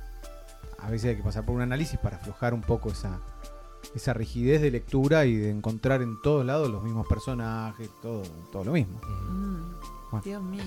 a 0.83 0.91
veces 0.91 1.11
hay 1.11 1.16
que 1.16 1.22
pasar 1.22 1.45
por 1.45 1.55
un 1.55 1.62
análisis 1.62 1.99
para 1.99 2.16
aflojar 2.16 2.55
un 2.55 2.61
poco 2.62 2.91
esa, 2.91 3.20
esa 3.95 4.12
rigidez 4.12 4.61
de 4.61 4.70
lectura 4.70 5.24
y 5.24 5.37
de 5.37 5.51
encontrar 5.51 6.03
en 6.03 6.20
todos 6.22 6.45
lados 6.45 6.70
los 6.70 6.83
mismos 6.83 7.07
personajes, 7.07 7.89
todo, 8.01 8.22
todo 8.51 8.64
lo 8.64 8.72
mismo. 8.72 9.01
Mm, 9.28 10.11
Bueno. 10.11 10.24
Dios 10.24 10.43
mío. 10.43 10.62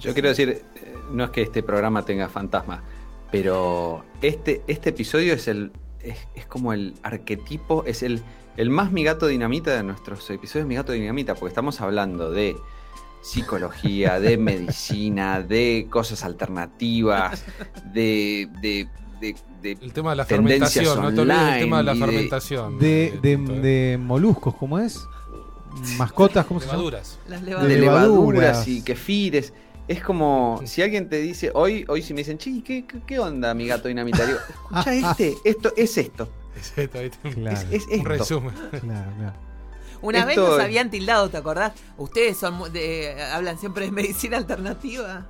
Yo 0.00 0.12
quiero 0.12 0.28
decir, 0.28 0.62
eh, 0.74 0.96
no 1.12 1.24
es 1.24 1.30
que 1.30 1.42
este 1.42 1.62
programa 1.62 2.04
tenga 2.04 2.28
fantasma, 2.28 2.82
pero 3.30 4.04
este, 4.20 4.62
este 4.66 4.90
episodio 4.90 5.32
es 5.34 5.48
el 5.48 5.72
es, 6.04 6.18
es 6.34 6.46
como 6.46 6.72
el 6.72 6.94
arquetipo, 7.02 7.84
es 7.86 8.02
el, 8.02 8.22
el 8.56 8.70
más 8.70 8.92
mi 8.92 9.02
gato 9.04 9.26
dinamita 9.26 9.74
de 9.74 9.82
nuestros 9.82 10.28
episodios 10.30 10.68
mi 10.68 10.74
gato 10.74 10.92
dinamita, 10.92 11.34
porque 11.34 11.48
estamos 11.48 11.80
hablando 11.80 12.30
de 12.30 12.56
psicología, 13.22 14.20
de 14.20 14.36
medicina, 14.36 15.40
de 15.40 15.86
cosas 15.90 16.24
alternativas, 16.24 17.44
de, 17.92 18.48
de, 18.60 18.86
de- 19.20 19.36
de- 19.62 19.72
El 19.80 19.92
tema 19.92 20.10
de 20.10 20.16
la 20.16 20.24
Tendencias 20.24 20.72
fermentación, 20.72 21.02
no 21.02 21.14
te 21.14 21.20
olvides 21.20 21.50
del 21.52 21.60
tema 21.60 21.76
de 21.78 21.82
la 21.84 21.94
fermentación. 21.94 22.78
De, 22.78 23.06
eh, 23.22 23.36
de, 23.36 23.98
moluscos, 24.00 24.54
¿cómo 24.54 24.78
es? 24.78 25.06
Mascotas, 25.98 26.46
¿cómo 26.46 26.60
se 26.60 26.66
llama? 26.66 26.78
Levaduras. 26.78 27.18
Las 27.28 27.40
de 27.40 27.46
levaduras. 27.46 27.68
de 27.74 27.80
levaduras 27.80 28.40
levaduras. 28.40 28.68
y 28.68 28.82
kefires. 28.82 29.52
Es 29.86 30.02
como 30.02 30.60
si 30.64 30.80
alguien 30.82 31.08
te 31.08 31.16
dice, 31.20 31.50
hoy, 31.54 31.84
hoy 31.88 32.00
si 32.02 32.14
me 32.14 32.18
dicen, 32.20 32.38
che, 32.38 32.62
¿qué, 32.62 33.18
onda 33.18 33.52
mi 33.54 33.66
gato 33.66 33.88
dinamita? 33.88 34.24
Digo, 34.24 34.38
escucha 34.48 34.94
este, 34.94 35.34
esto 35.44 35.72
es 35.76 35.98
esto. 35.98 36.28
Es 36.56 36.72
esto, 36.78 37.00
¿viste? 37.00 37.30
Claro, 37.34 37.68
Es, 37.70 37.84
es 37.90 38.00
Un 38.00 38.04
resumen. 38.06 38.54
claro, 38.70 39.10
claro. 39.18 39.34
Una 40.04 40.24
vez 40.24 40.36
nos 40.36 40.60
habían 40.60 40.90
tildado, 40.90 41.28
¿te 41.30 41.36
acordás? 41.38 41.72
Ustedes 41.96 42.36
son 42.36 42.54
mu- 42.54 42.68
de- 42.68 43.16
hablan 43.32 43.58
siempre 43.58 43.86
de 43.86 43.90
medicina 43.92 44.36
alternativa. 44.36 45.26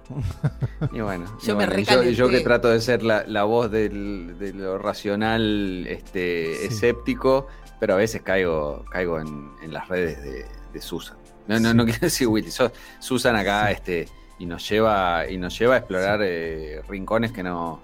Y 0.92 1.00
bueno, 1.00 1.24
y 1.42 1.46
Yo 1.46 1.56
me 1.56 1.66
bueno, 1.66 1.82
yo, 1.82 2.10
yo 2.10 2.28
que 2.28 2.40
trato 2.40 2.68
de 2.68 2.80
ser 2.80 3.02
la, 3.02 3.24
la 3.26 3.44
voz 3.44 3.70
del- 3.70 4.36
de 4.38 4.52
lo 4.52 4.78
racional 4.78 5.86
este, 5.88 6.56
Sí. 6.60 6.66
escéptico, 6.66 7.46
pero 7.80 7.94
a 7.94 7.96
veces 7.96 8.22
caigo, 8.22 8.84
caigo 8.90 9.20
en, 9.20 9.52
en 9.62 9.72
las 9.72 9.88
redes 9.88 10.22
de, 10.22 10.44
de 10.72 10.80
Susan. 10.80 11.16
No, 11.46 11.60
no, 11.60 11.70
Sí. 11.70 11.76
no 11.76 11.84
quiero 11.84 12.00
decir 12.00 12.26
Willy, 12.28 12.50
so- 12.50 12.72
Susan 12.98 13.36
acá 13.36 13.70
este, 13.70 14.08
y 14.38 14.46
nos 14.46 14.68
lleva, 14.68 15.28
y 15.30 15.36
nos 15.36 15.56
lleva 15.58 15.74
a 15.74 15.78
explorar 15.78 16.20
eh, 16.22 16.82
rincones 16.88 17.32
que 17.32 17.42
no, 17.42 17.80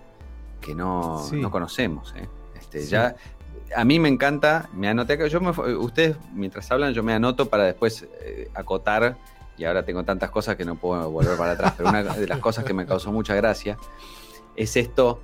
que 0.60 0.74
no, 0.74 1.24
Sí. 1.28 1.36
no 1.36 1.50
conocemos. 1.50 2.12
eh. 2.16 2.28
Este, 2.58 2.80
Sí. 2.82 2.88
ya, 2.90 3.14
a 3.74 3.84
mí 3.84 3.98
me 3.98 4.08
encanta, 4.08 4.68
me 4.72 4.88
anoté 4.88 5.14
acá, 5.14 5.26
yo 5.28 5.40
me, 5.40 5.50
ustedes 5.50 6.16
mientras 6.32 6.70
hablan 6.70 6.92
yo 6.92 7.02
me 7.02 7.12
anoto 7.12 7.48
para 7.48 7.64
después 7.64 8.06
eh, 8.20 8.48
acotar 8.54 9.16
y 9.56 9.64
ahora 9.64 9.84
tengo 9.84 10.04
tantas 10.04 10.30
cosas 10.30 10.56
que 10.56 10.64
no 10.64 10.76
puedo 10.76 11.10
volver 11.10 11.36
para 11.36 11.52
atrás, 11.52 11.74
pero 11.76 11.90
una 11.90 12.02
de 12.02 12.26
las 12.26 12.38
cosas 12.38 12.64
que 12.64 12.72
me 12.72 12.86
causó 12.86 13.12
mucha 13.12 13.34
gracia 13.34 13.76
es 14.56 14.76
esto 14.76 15.20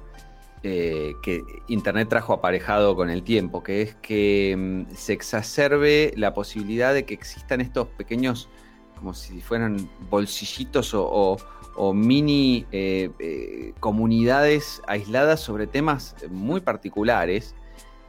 eh, 0.62 1.14
que 1.22 1.42
Internet 1.68 2.08
trajo 2.08 2.32
aparejado 2.32 2.96
con 2.96 3.08
el 3.08 3.22
tiempo, 3.22 3.62
que 3.62 3.82
es 3.82 3.94
que 3.96 4.54
mm, 4.56 4.94
se 4.94 5.12
exacerbe 5.12 6.12
la 6.16 6.34
posibilidad 6.34 6.92
de 6.92 7.04
que 7.04 7.14
existan 7.14 7.60
estos 7.60 7.88
pequeños, 7.88 8.48
como 8.96 9.14
si 9.14 9.40
fueran 9.40 9.88
bolsillitos 10.10 10.92
o, 10.94 11.36
mini 11.94 12.66
eh, 12.72 13.72
comunidades 13.80 14.82
aisladas 14.86 15.40
sobre 15.40 15.66
temas 15.66 16.16
muy 16.30 16.60
particulares. 16.60 17.54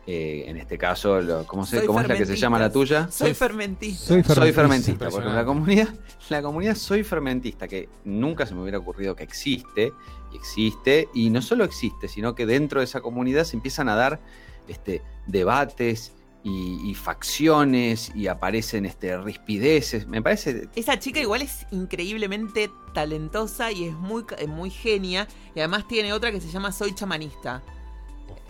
Eh, 0.10 0.46
en 0.48 0.56
este 0.56 0.78
caso, 0.78 1.20
lo- 1.20 1.46
¿cómo, 1.46 1.66
se- 1.66 1.80
Soy 1.80 1.86
¿cómo 1.88 2.00
es 2.00 2.08
la 2.08 2.16
que 2.16 2.26
se 2.26 2.38
llama 2.38 2.58
la 2.58 2.72
tuya? 2.72 3.10
Soy 3.12 3.28
Soy- 3.30 3.34
fermentista. 3.34 4.06
Soy 4.06 4.24
fermentista. 4.24 4.62
fermentista, 4.62 5.10
porque 5.10 5.28
la 5.30 5.44
comunidad, 5.46 5.90
la 6.30 6.42
comunidad 6.42 6.76
soy 6.76 7.04
fermentista, 7.04 7.68
que 7.68 7.90
nunca 8.06 8.46
se 8.46 8.56
me 8.56 8.62
hubiera 8.62 8.78
ocurrido 8.78 9.18
que 9.18 9.24
existe, 9.24 9.92
y 10.32 10.38
existe, 10.38 11.10
y 11.14 11.30
no 11.30 11.42
solo 11.42 11.66
existe, 11.66 12.08
sino 12.08 12.36
que 12.36 12.46
dentro 12.46 12.80
de 12.80 12.86
esa 12.86 13.02
comunidad 13.02 13.44
se 13.44 13.58
empiezan 13.58 13.90
a 13.90 13.96
dar 13.96 14.22
este, 14.70 15.02
debates 15.26 16.14
y, 16.42 16.90
y 16.90 16.94
facciones, 16.96 18.10
y 18.16 18.28
aparecen 18.28 18.86
este, 18.86 19.18
rispideces. 19.18 20.08
Me 20.08 20.22
parece 20.22 20.70
Esa 20.76 20.98
chica 21.00 21.20
igual 21.20 21.42
es 21.42 21.66
increíblemente 21.72 22.70
talentosa 22.94 23.74
y 23.74 23.86
es 23.90 23.94
muy, 23.94 24.24
ca- 24.24 24.38
muy 24.48 24.70
genia. 24.70 25.28
Y 25.54 25.60
además 25.60 25.86
tiene 25.90 26.14
otra 26.14 26.32
que 26.32 26.40
se 26.40 26.50
llama 26.50 26.72
Soy 26.72 26.96
chamanista. 26.96 27.62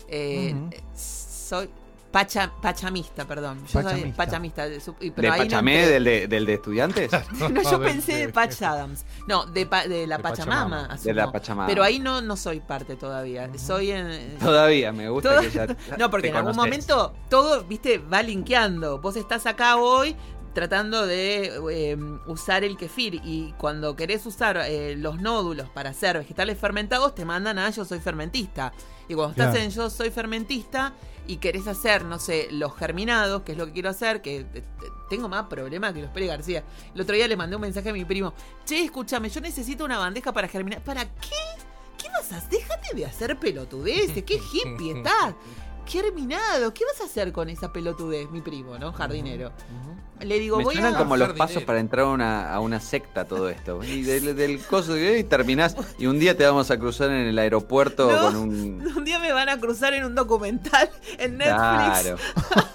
Eh. 0.08 0.55
Soy 1.48 1.70
pacha, 2.12 2.52
pachamista, 2.62 3.26
perdón. 3.26 3.60
Yo 3.66 3.68
soy 3.74 3.84
Pachamista. 3.84 4.18
pachamista. 4.18 4.70
de 4.70 4.80
su- 4.80 4.95
y- 5.00 5.10
de 5.10 5.12
pero 5.12 5.34
ahí 5.34 5.39
no 5.41 5.45
Pachamé, 5.45 5.88
del, 5.88 6.04
de, 6.04 6.28
del 6.28 6.45
de 6.45 6.54
estudiantes. 6.56 7.12
No, 7.39 7.62
yo 7.62 7.80
pensé 7.82 8.16
de 8.18 8.30
Patch 8.30 8.62
Adams. 8.62 9.06
No, 9.28 9.45
de, 9.45 9.66
pa- 9.66 9.88
de 9.88 10.08
la 10.08 10.18
De 10.18 10.24
Pachamama. 10.24 10.88
Pachamama. 10.88 11.04
De 11.04 11.14
la. 11.14 11.32
Pachamama. 11.32 11.68
Pero 11.68 11.84
ahí 11.84 12.00
no, 12.00 12.22
no 12.22 12.36
soy 12.38 12.60
parte 12.60 12.95
todavía. 12.95 13.50
Soy 13.58 13.91
en. 13.91 14.38
Todavía 14.39 14.91
me 14.91 15.10
gusta 15.10 15.30
Todo- 15.30 15.41
que 15.41 15.52
ya. 15.52 15.68
No, 15.98 16.10
porque 16.10 16.28
te 16.28 16.30
en 16.32 16.36
algún 16.38 16.54
conoces. 16.54 16.58
momento 16.88 17.14
todo, 17.30 17.64
viste, 17.66 17.98
va 18.00 18.24
linkeando. 18.24 19.00
Vos 19.00 19.16
estás 19.16 19.45
acá 19.45 19.76
hoy 19.78 20.16
tratando 20.54 21.06
de 21.06 21.52
eh, 21.72 21.98
usar 22.26 22.64
el 22.64 22.78
kefir 22.78 23.22
y 23.24 23.54
cuando 23.60 23.95
querés 23.95 24.26
usar 24.26 24.58
eh, 24.66 24.95
los 24.98 25.22
nódulos 25.22 25.70
para 25.70 25.91
hacer 25.91 26.18
vegetales 26.18 26.58
fermentados 26.58 27.14
te 27.14 27.26
mandan 27.26 27.60
a 27.60 27.70
yo 27.70 27.86
soy 27.86 28.00
fermentista. 28.00 28.74
Y 29.08 29.14
cuando 29.14 29.32
estás 29.34 29.52
Claro. 29.52 29.64
en 29.66 29.70
yo 29.72 29.89
soy 29.91 30.10
fermentista 30.10 30.93
y 31.28 31.38
querés 31.38 31.68
hacer, 31.68 32.06
no 32.06 32.20
sé, 32.20 32.48
los 32.52 32.76
germinados, 32.76 33.44
que 33.44 33.52
es 33.52 33.58
lo 33.58 33.66
que 33.68 33.74
quiero 33.74 33.90
hacer, 33.90 34.22
que 34.22 34.46
tengo 35.10 35.28
más 35.30 35.46
problemas 35.48 35.94
que 35.94 36.02
los 36.02 36.10
Pérez 36.12 36.30
García. 36.30 36.64
El 36.96 37.02
otro 37.02 37.16
día 37.16 37.28
le 37.28 37.36
mandé 37.36 37.56
un 37.56 37.62
mensaje 37.62 37.90
a 37.90 37.94
mi 37.94 38.06
primo, 38.06 38.34
che, 38.66 38.86
escúchame, 38.86 39.30
yo 39.30 39.42
necesito 39.42 39.86
una 39.86 39.98
bandeja 39.98 40.32
para 40.32 40.48
germinar. 40.48 40.82
¿Para 40.82 41.06
qué? 41.06 41.36
¿Qué 41.98 42.10
vas 42.10 42.32
a 42.32 42.38
hacer? 42.38 42.50
Déjate 42.50 42.96
de 42.96 43.06
hacer 43.06 43.38
pelotudeces, 43.38 44.24
qué 44.24 44.36
hippie 44.36 44.98
estás. 44.98 45.36
Germinado. 45.88 46.74
¿Qué 46.74 46.84
vas 46.86 47.02
a 47.02 47.06
hacer 47.06 47.32
con 47.32 47.50
esa 47.50 47.72
pelotudez, 47.74 48.30
mi 48.30 48.42
primo, 48.42 48.78
¿no? 48.78 48.92
Jardinero. 48.94 49.52
Le 50.20 50.40
digo, 50.40 50.58
Me 50.58 50.64
voy 50.64 50.74
suenan 50.76 50.96
a... 50.96 50.98
como 50.98 51.16
los 51.16 51.28
Jardinero. 51.28 51.48
pasos 51.48 51.64
para 51.64 51.80
entrar 51.80 52.06
a 52.06 52.10
una, 52.10 52.54
a 52.54 52.60
una 52.60 52.80
secta 52.80 53.26
todo 53.26 53.50
esto. 53.50 53.84
Y 53.84 54.02
del, 54.02 54.36
del 54.36 54.60
coso 54.66 54.94
de 54.94 55.20
y 55.20 55.24
terminás 55.24 55.76
y 56.00 56.08
un 56.08 56.20
día 56.20 56.36
te 56.36 56.46
vamos 56.46 56.72
a 56.72 56.78
cruzar 56.80 57.10
en 57.12 57.28
el 57.28 57.38
aeropuerto 57.40 58.12
No. 58.12 58.22
con 58.24 58.36
un... 58.36 58.88
Un 58.98 59.04
día 59.06 59.20
me 59.20 59.32
van 59.32 59.50
a 59.50 59.60
cruzar 59.60 59.94
en 59.94 60.06
un 60.06 60.16
documental 60.16 60.90
en 61.20 61.38
Netflix 61.38 61.56
Claro. 61.56 62.18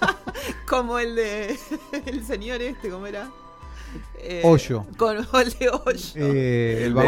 como 0.68 0.98
el 0.98 1.16
de 1.16 1.58
el 2.06 2.24
señor 2.24 2.62
este, 2.62 2.88
¿cómo 2.90 3.06
era? 3.06 3.28
Eh, 4.18 4.42
Hoyo. 4.44 4.86
Con 4.96 5.16
el 5.18 5.24
de 5.58 5.68
Hoyo. 5.70 6.12
Eh, 6.16 6.84
el. 6.86 6.94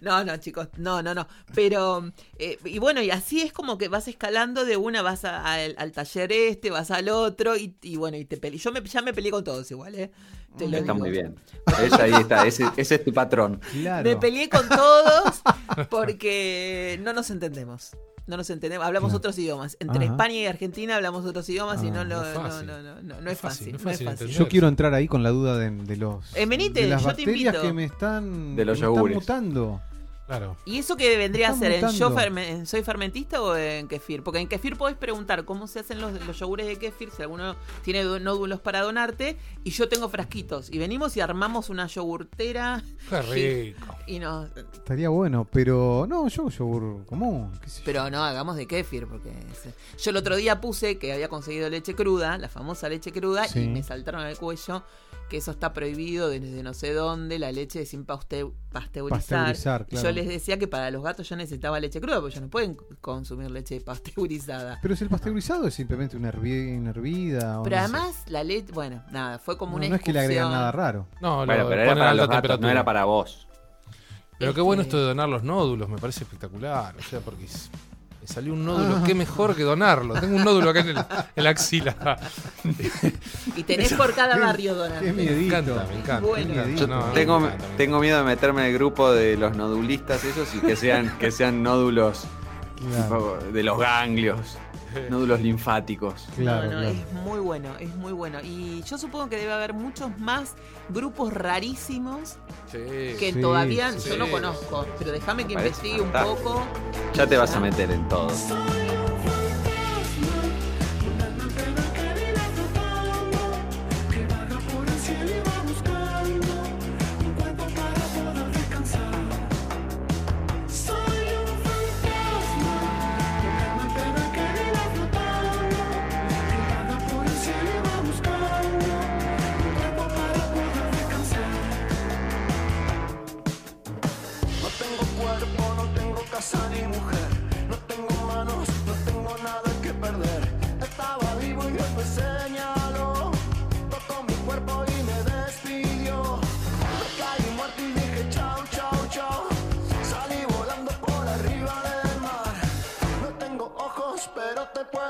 No, 0.00 0.24
no, 0.24 0.36
chicos, 0.38 0.68
no, 0.78 1.02
no, 1.02 1.14
no. 1.14 1.26
Pero, 1.54 2.10
eh, 2.38 2.58
y 2.64 2.78
bueno, 2.78 3.02
y 3.02 3.10
así 3.10 3.40
es 3.42 3.52
como 3.52 3.78
que 3.78 3.88
vas 3.88 4.08
escalando 4.08 4.64
de 4.64 4.76
una, 4.76 5.02
vas 5.02 5.24
a- 5.24 5.44
al, 5.54 5.74
al 5.78 5.92
taller 5.92 6.32
este, 6.32 6.70
vas 6.70 6.90
al 6.90 7.08
otro, 7.08 7.56
y, 7.56 7.76
y 7.82 7.96
bueno, 7.96 8.16
y 8.16 8.24
te 8.24 8.36
peleé. 8.36 8.58
Yo 8.58 8.72
me, 8.72 8.82
ya 8.82 9.02
me 9.02 9.12
peleé 9.12 9.30
con 9.30 9.44
todos 9.44 9.70
igual, 9.70 9.94
¿eh? 9.94 10.10
Te 10.56 10.66
lo 10.68 10.76
Está 10.78 10.92
digo. 10.92 10.94
muy 11.04 11.10
bien. 11.10 11.36
Es, 11.82 11.92
ahí 11.94 12.12
está, 12.12 12.46
ese, 12.46 12.64
ese 12.76 12.94
es 12.96 13.04
tu 13.04 13.12
patrón. 13.12 13.60
Claro. 13.72 14.08
Me 14.08 14.16
peleé 14.16 14.48
con 14.48 14.68
todos 14.68 15.42
porque 15.90 16.98
no 17.02 17.12
nos 17.12 17.30
entendemos. 17.30 17.96
No 18.32 18.38
nos 18.38 18.48
entendemos, 18.48 18.86
hablamos 18.86 19.10
Claro. 19.10 19.18
otros 19.18 19.38
idiomas. 19.38 19.76
Entre 19.78 20.04
Ajá. 20.06 20.12
España 20.14 20.34
y 20.34 20.46
Argentina 20.46 20.96
hablamos 20.96 21.26
otros 21.26 21.46
idiomas 21.50 21.82
y 21.84 21.88
Ah, 21.88 21.90
no, 21.90 22.04
lo- 22.04 22.22
no 22.22 22.26
es 22.26 22.34
no, 22.34 22.40
fácil. 22.40 22.66
no, 22.66 23.20
no, 23.20 23.30
es 23.30 23.38
fácil. 23.38 23.76
No 23.84 23.90
es 23.90 24.02
fácil. 24.02 24.28
Yo 24.28 24.48
quiero 24.48 24.68
entrar 24.68 24.94
ahí 24.94 25.06
con 25.06 25.22
la 25.22 25.28
duda 25.28 25.58
de, 25.58 25.70
de 25.70 25.96
los. 25.98 26.34
Eh, 26.34 26.46
venite, 26.46 26.80
de 26.80 26.88
las 26.88 27.02
yo 27.02 27.08
te 27.08 27.12
bacterias 27.26 27.54
invito. 27.56 27.60
que 27.60 27.72
me 27.74 27.84
están. 27.84 28.56
De 28.56 28.64
los 28.64 28.80
me 28.80 28.86
están 28.88 29.10
mutando. 29.12 29.82
Claro. 30.38 30.56
¿Y 30.64 30.78
eso 30.78 30.96
qué 30.96 31.16
vendría 31.18 31.50
a 31.50 31.54
ser? 31.54 31.72
¿En 31.72 31.88
yo 31.90 32.10
ferme- 32.10 32.64
soy 32.64 32.82
fermentista 32.82 33.42
o 33.42 33.54
en 33.56 33.86
kefir? 33.86 34.22
Porque 34.22 34.38
en 34.40 34.48
kefir 34.48 34.76
podés 34.78 34.96
preguntar 34.96 35.44
cómo 35.44 35.66
se 35.66 35.80
hacen 35.80 36.00
los, 36.00 36.12
los 36.26 36.38
yogures 36.38 36.66
de 36.66 36.76
kefir, 36.78 37.10
si 37.10 37.20
alguno 37.22 37.54
tiene 37.84 38.02
nódulos 38.20 38.60
para 38.60 38.80
donarte, 38.80 39.36
y 39.62 39.70
yo 39.70 39.88
tengo 39.90 40.08
frasquitos. 40.08 40.70
Y 40.70 40.78
venimos 40.78 41.16
y 41.16 41.20
armamos 41.20 41.68
una 41.68 41.86
yogurtera 41.86 42.82
Qué 43.10 43.22
rico. 43.74 43.94
y 44.06 44.18
nos... 44.20 44.48
Estaría 44.72 45.10
bueno, 45.10 45.46
pero 45.52 46.06
no, 46.08 46.28
yo 46.28 46.48
yogur 46.48 47.04
común. 47.04 47.52
qué 47.62 47.68
sé 47.68 47.80
yo. 47.80 47.84
Pero 47.84 48.08
no, 48.10 48.22
hagamos 48.24 48.56
de 48.56 48.66
kefir, 48.66 49.06
porque... 49.06 49.30
Yo 50.02 50.10
el 50.10 50.16
otro 50.16 50.36
día 50.36 50.60
puse 50.60 50.96
que 50.98 51.12
había 51.12 51.28
conseguido 51.28 51.68
leche 51.68 51.94
cruda, 51.94 52.38
la 52.38 52.48
famosa 52.48 52.88
leche 52.88 53.12
cruda, 53.12 53.46
Sí. 53.48 53.60
y 53.64 53.68
me 53.68 53.82
saltaron 53.82 54.22
al 54.22 54.36
cuello 54.38 54.82
que 55.32 55.38
eso 55.38 55.50
está 55.50 55.72
prohibido 55.72 56.28
desde 56.28 56.62
no 56.62 56.74
sé 56.74 56.92
dónde, 56.92 57.38
la 57.38 57.50
leche 57.52 57.86
sin 57.86 58.04
pasteurizar. 58.04 58.52
Pasteurizar, 58.70 59.86
Y 59.88 59.90
claro. 59.96 60.08
Yo 60.08 60.12
les 60.12 60.28
decía 60.28 60.58
que 60.58 60.68
para 60.68 60.90
los 60.90 61.02
gatos 61.02 61.26
yo 61.28 61.36
necesitaba 61.36 61.80
leche 61.80 62.00
cruda, 62.02 62.20
porque 62.20 62.32
ellos 62.34 62.42
no 62.42 62.50
pueden 62.50 62.76
consumir 63.00 63.50
leche 63.50 63.80
pasteurizada. 63.80 64.78
Pero 64.82 64.94
si 64.94 65.04
el 65.04 65.10
pasteurizado 65.10 65.66
es 65.66 65.72
simplemente 65.74 66.16
una, 66.18 66.30
hervi- 66.30 66.78
una 66.78 66.90
hervida. 66.90 67.60
o 67.60 67.62
Pero 67.62 67.76
no 67.76 67.82
sé. 67.88 67.94
además 67.96 68.22
la 68.28 68.44
leche, 68.44 68.72
bueno, 68.72 69.02
nada, 69.10 69.38
fue 69.38 69.56
como 69.56 69.72
No, 69.72 69.76
una 69.78 69.88
no 69.88 69.94
es 69.96 70.02
que 70.02 70.12
le 70.12 70.20
agregan 70.20 70.50
nada 70.50 70.70
raro. 70.70 71.06
No, 71.22 71.46
Bueno, 71.46 71.62
lo 71.64 71.68
pero 71.70 71.82
era 71.82 71.94
para 71.94 72.10
los 72.14 72.28
gatos, 72.28 72.34
temperatura. 72.36 72.66
no 72.66 72.70
era 72.70 72.84
para 72.84 73.04
vos. 73.04 73.48
Pero 74.38 74.52
qué 74.54 74.60
bueno 74.60 74.82
Este- 74.82 74.90
esto 74.90 74.98
de 74.98 75.04
donar 75.08 75.28
los 75.30 75.42
nódulos, 75.42 75.88
me 75.88 75.96
parece 75.98 76.24
espectacular. 76.24 76.94
O 76.98 77.02
sea, 77.02 77.20
porque 77.20 77.46
me 78.22 78.28
salió 78.28 78.52
un 78.52 78.64
nódulo, 78.64 78.96
Ah. 78.98 79.02
qué 79.04 79.14
mejor 79.14 79.54
que 79.56 79.62
donarlo. 79.64 80.14
Tengo 80.20 80.36
un 80.36 80.44
nódulo 80.44 80.70
acá 80.70 80.80
en, 80.80 80.88
el, 80.90 80.96
en 81.36 81.44
la 81.44 81.50
axila. 81.50 81.96
Y 83.56 83.64
tenés 83.64 83.92
por 83.94 84.14
cada 84.14 84.38
barrio 84.38 84.74
donante. 84.74 85.06
Qué 85.06 85.12
Me 85.12 85.46
encanta, 85.46 85.86
me 85.90 85.98
encanta. 85.98 86.20
Bueno. 86.20 86.46
me 86.54 86.60
encanta. 86.60 86.80
Yo 86.80 86.86
No, 86.86 87.02
Tengo, 87.12 87.40
me 87.40 87.46
encanta, 87.48 87.68
me 87.68 87.76
tengo 87.76 88.00
miedo 88.00 88.18
de 88.18 88.24
meterme 88.24 88.60
en 88.62 88.68
el 88.68 88.74
grupo 88.74 89.12
de 89.12 89.36
los 89.36 89.56
nodulistas 89.56 90.24
esos 90.24 90.54
y 90.54 90.58
que 90.60 90.76
sean, 90.76 91.18
que 91.18 91.30
sean 91.32 91.62
nódulos 91.62 92.24
Claro, 92.90 93.38
de 93.52 93.62
los 93.62 93.78
ganglios, 93.78 94.56
nódulos 95.10 95.40
linfáticos. 95.40 96.26
claro, 96.36 96.66
no, 96.68 96.72
no, 96.72 96.78
claro. 96.80 96.88
es 96.96 97.12
muy 97.24 97.40
bueno, 97.40 97.68
es 97.78 97.94
muy 97.96 98.12
bueno. 98.12 98.38
Y 98.42 98.82
yo 98.82 98.98
supongo 98.98 99.28
que 99.28 99.36
debe 99.36 99.52
haber 99.52 99.72
muchos 99.74 100.16
más 100.18 100.54
grupos 100.88 101.32
rarísimos 101.32 102.36
Sí. 102.70 102.78
que 103.18 103.32
Sí, 103.34 103.40
todavía 103.40 103.92
sí. 103.92 104.10
yo 104.10 104.16
no 104.16 104.30
conozco. 104.30 104.86
Pero 104.98 105.12
déjame 105.12 105.46
que 105.46 105.54
investigue 105.54 106.00
un 106.00 106.10
poco. 106.12 106.62
Ya 107.14 107.26
te 107.26 107.36
vas 107.36 107.54
a 107.54 107.60
meter 107.60 107.90
en 107.90 108.06
todo. 108.08 108.28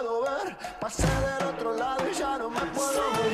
Puedo 0.02 0.22
ver. 0.22 0.56
Pasé 0.80 1.06
del 1.06 1.48
otro 1.48 1.76
lado 1.76 2.02
y 2.10 2.14
ya 2.14 2.38
no 2.38 2.50
me 2.50 2.60
puedo 2.60 3.10
mover. 3.10 3.31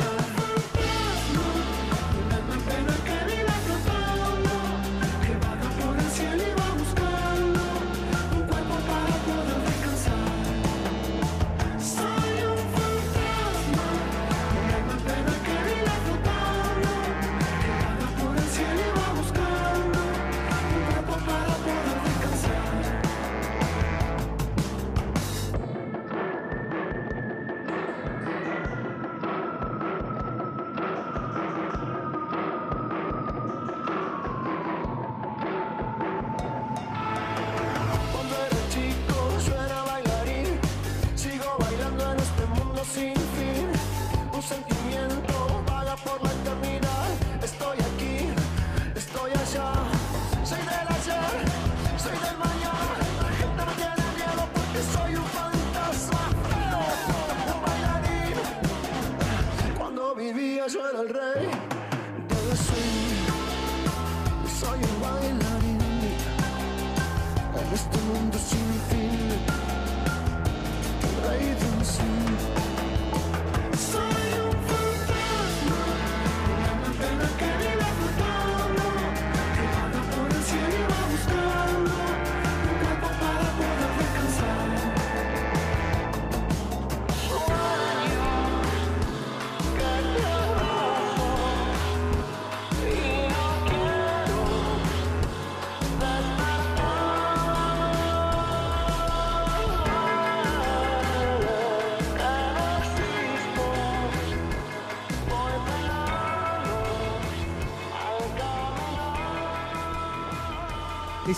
Un 44.49 44.55
sentimiento 44.55 44.78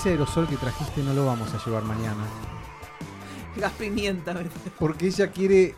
Ese 0.00 0.08
aerosol 0.10 0.48
que 0.48 0.56
trajiste 0.56 1.02
no 1.02 1.12
lo 1.12 1.26
vamos 1.26 1.52
a 1.52 1.62
llevar 1.62 1.82
mañana. 1.84 2.24
gas 3.56 3.70
pimienta. 3.72 4.34
Porque 4.78 5.08
ella 5.08 5.30
quiere, 5.30 5.74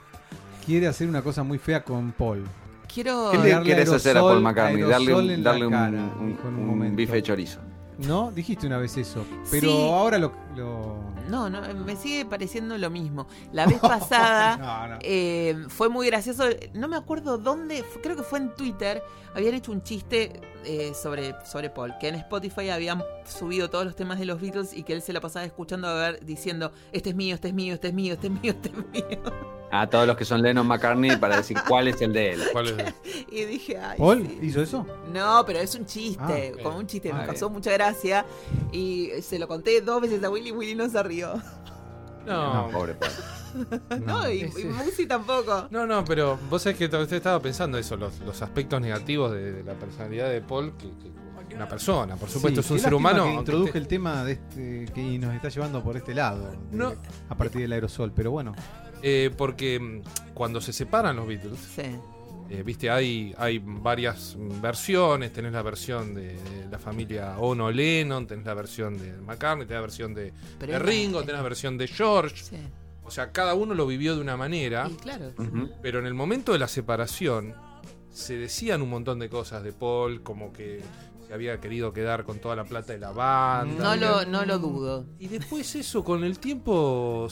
quiere 0.64 0.86
hacer 0.86 1.08
una 1.08 1.22
cosa 1.22 1.42
muy 1.42 1.58
fea 1.58 1.82
con 1.82 2.12
Paul. 2.12 2.44
Quiero. 2.92 3.30
¿Qué 3.32 3.38
le 3.38 3.62
querés 3.64 3.90
hacer 3.90 4.16
a 4.16 4.20
Paul 4.20 4.40
McCartney? 4.40 4.82
Darle 4.82 5.14
un, 5.14 5.42
darle 5.42 5.66
un, 5.66 5.72
cara, 5.72 5.90
un- 6.20 6.28
dijo 6.28 6.46
en 6.48 6.54
un 6.54 6.60
un 6.60 6.66
momento. 6.68 6.96
bife 6.98 7.14
de 7.14 7.22
chorizo. 7.24 7.58
¿No? 8.06 8.30
Dijiste 8.30 8.66
una 8.68 8.78
vez 8.78 8.96
eso. 8.96 9.24
Pero 9.50 9.68
Sí. 9.68 9.88
ahora 9.90 10.18
lo, 10.18 10.32
lo- 10.56 10.98
No, 11.28 11.50
no, 11.50 11.60
me 11.84 11.96
sigue 11.96 12.24
pareciendo 12.24 12.78
lo 12.78 12.90
mismo. 12.90 13.26
La 13.52 13.66
vez 13.66 13.78
pasada 13.80 14.56
No, 14.56 14.88
no. 14.88 14.98
eh, 15.02 15.56
fue 15.68 15.88
muy 15.88 16.06
gracioso. 16.06 16.44
No 16.74 16.86
me 16.86 16.96
acuerdo 16.96 17.38
dónde, 17.38 17.84
creo 18.04 18.14
que 18.16 18.22
fue 18.22 18.38
en 18.38 18.54
Twitter. 18.54 19.02
Habían 19.34 19.54
hecho 19.54 19.72
un 19.72 19.82
chiste 19.82 20.40
eh, 20.64 20.92
sobre, 20.94 21.34
sobre 21.44 21.70
Paul, 21.70 21.94
que 22.00 22.08
en 22.08 22.14
Spotify 22.16 22.70
habían 22.70 23.02
subido 23.24 23.70
todos 23.70 23.84
los 23.84 23.96
temas 23.96 24.18
de 24.18 24.24
los 24.26 24.40
Beatles 24.40 24.72
y 24.74 24.82
que 24.82 24.92
él 24.92 25.02
se 25.02 25.12
la 25.12 25.20
pasaba 25.20 25.44
escuchando 25.44 25.88
a 25.88 25.94
ver, 25.94 26.24
diciendo, 26.24 26.72
este 26.92 27.10
es 27.10 27.16
mío, 27.16 27.34
este 27.34 27.48
es 27.48 27.54
mío, 27.54 27.74
este 27.74 27.88
es 27.88 27.94
mío, 27.94 28.14
este 28.14 28.26
es 28.28 28.32
mío, 28.32 28.52
este 28.52 28.68
es 28.68 28.74
mío. 28.92 29.22
A 29.74 29.88
todos 29.88 30.06
los 30.06 30.18
que 30.18 30.26
son 30.26 30.42
Lennon 30.42 30.66
McCartney 30.66 31.16
para 31.16 31.38
decir 31.38 31.56
cuál 31.66 31.88
es 31.88 31.98
el 32.02 32.12
de 32.12 32.32
él. 32.32 32.42
¿Cuál 32.52 32.68
es? 32.78 32.94
Y 33.32 33.44
dije, 33.46 33.78
ay. 33.78 33.96
¿Paul 33.98 34.26
sí. 34.28 34.38
hizo 34.42 34.60
eso? 34.60 34.86
No, 35.14 35.42
pero 35.46 35.60
es 35.60 35.74
un 35.74 35.86
chiste, 35.86 36.52
Ah, 36.58 36.62
como 36.62 36.76
un 36.76 36.86
chiste, 36.86 37.08
Ah, 37.08 37.12
me 37.14 37.18
bien. 37.20 37.30
causó 37.30 37.48
mucha 37.48 37.72
gracia 37.72 38.26
y 38.70 39.08
se 39.22 39.38
lo 39.38 39.48
conté 39.48 39.80
dos 39.80 40.02
veces 40.02 40.22
a 40.22 40.28
Willy, 40.28 40.52
Willy 40.52 40.74
no 40.74 40.86
se 40.90 41.02
rió. 41.02 41.32
No, 42.26 42.54
No, 42.66 42.70
pobre 42.70 42.94
Paul. 42.94 43.10
No, 44.06 44.30
y, 44.30 44.42
y. 44.44 44.64
Musi 44.64 45.06
tampoco. 45.06 45.68
No, 45.70 45.86
no, 45.86 46.04
pero 46.04 46.38
vos 46.48 46.62
sabés 46.62 46.78
que 46.78 46.84
usted 46.86 47.12
estaba 47.16 47.40
pensando 47.40 47.76
eso, 47.78 47.96
los, 47.96 48.18
los 48.20 48.40
aspectos 48.42 48.80
negativos 48.80 49.32
de, 49.32 49.52
de 49.52 49.62
la 49.64 49.74
personalidad 49.74 50.30
de 50.30 50.40
Paul, 50.40 50.72
que, 50.78 50.88
que 50.98 51.12
una 51.54 51.68
persona, 51.68 52.16
por 52.16 52.30
supuesto, 52.30 52.62
Sí, 52.62 52.66
es 52.66 52.70
un 52.70 52.78
ser 52.78 52.94
humano. 52.94 53.44
que 53.44 53.52
esté- 53.52 53.76
el 53.78 53.86
tema 53.86 54.24
de 54.24 54.32
este, 54.32 54.86
que 54.94 55.18
nos 55.18 55.34
está 55.34 55.50
llevando 55.50 55.82
por 55.82 55.98
este 55.98 56.14
lado. 56.14 56.50
de- 56.50 56.56
No. 56.76 56.94
A 57.28 57.34
partir 57.36 57.60
del 57.60 57.72
aerosol. 57.72 58.10
Pero 58.14 58.30
bueno. 58.30 58.54
eh, 59.02 59.30
porque 59.36 59.78
mm, 59.78 60.32
cuando 60.32 60.60
se 60.62 60.72
separan 60.72 61.16
los 61.16 61.26
Beatles, 61.26 61.58
Sí. 61.58 61.82
Eh, 62.52 62.62
viste, 62.62 62.90
hay, 62.90 63.34
hay 63.38 63.62
varias 63.64 64.36
versiones, 64.60 65.32
tenés 65.32 65.52
la 65.52 65.62
versión 65.62 66.12
de, 66.12 66.34
de 66.34 66.68
la 66.70 66.78
familia 66.78 67.38
Ono 67.38 67.70
Lennon, 67.70 68.26
tenés 68.26 68.44
la 68.44 68.52
versión 68.52 68.98
de 68.98 69.16
McCartney, 69.22 69.66
tenés 69.66 69.78
la 69.78 69.80
versión 69.80 70.12
de, 70.12 70.34
Ringo, 70.60 71.20
tenés 71.20 71.36
la 71.36 71.42
versión 71.42 71.78
de 71.78 71.88
George. 71.88 72.36
Sí. 72.44 72.56
O 73.04 73.10
sea, 73.10 73.32
cada 73.32 73.54
uno 73.54 73.72
lo 73.74 73.86
vivió 73.86 74.14
de 74.14 74.20
una 74.20 74.36
manera. 74.36 74.86
Y 74.90 74.96
claro. 74.96 75.32
Pero 75.80 76.00
en 76.00 76.06
el 76.06 76.12
momento 76.12 76.52
de 76.52 76.58
la 76.58 76.68
separación 76.68 77.54
se 78.10 78.36
decían 78.36 78.82
un 78.82 78.90
montón 78.90 79.18
de 79.18 79.30
cosas 79.30 79.62
de 79.62 79.72
Paul, 79.72 80.22
como 80.22 80.52
que 80.52 80.82
se 81.32 81.36
había 81.36 81.58
querido 81.62 81.94
quedar 81.94 82.24
con 82.24 82.40
toda 82.40 82.54
la 82.56 82.64
plata 82.64 82.92
de 82.92 82.98
la 82.98 83.10
banda. 83.10 83.82
No 83.82 83.96
lo, 83.96 84.26
no 84.26 84.44
lo 84.44 84.58
dudo. 84.58 85.06
Y 85.18 85.28
después 85.28 85.74
eso, 85.76 86.04
con 86.04 86.24
el 86.24 86.38
tiempo, 86.38 87.26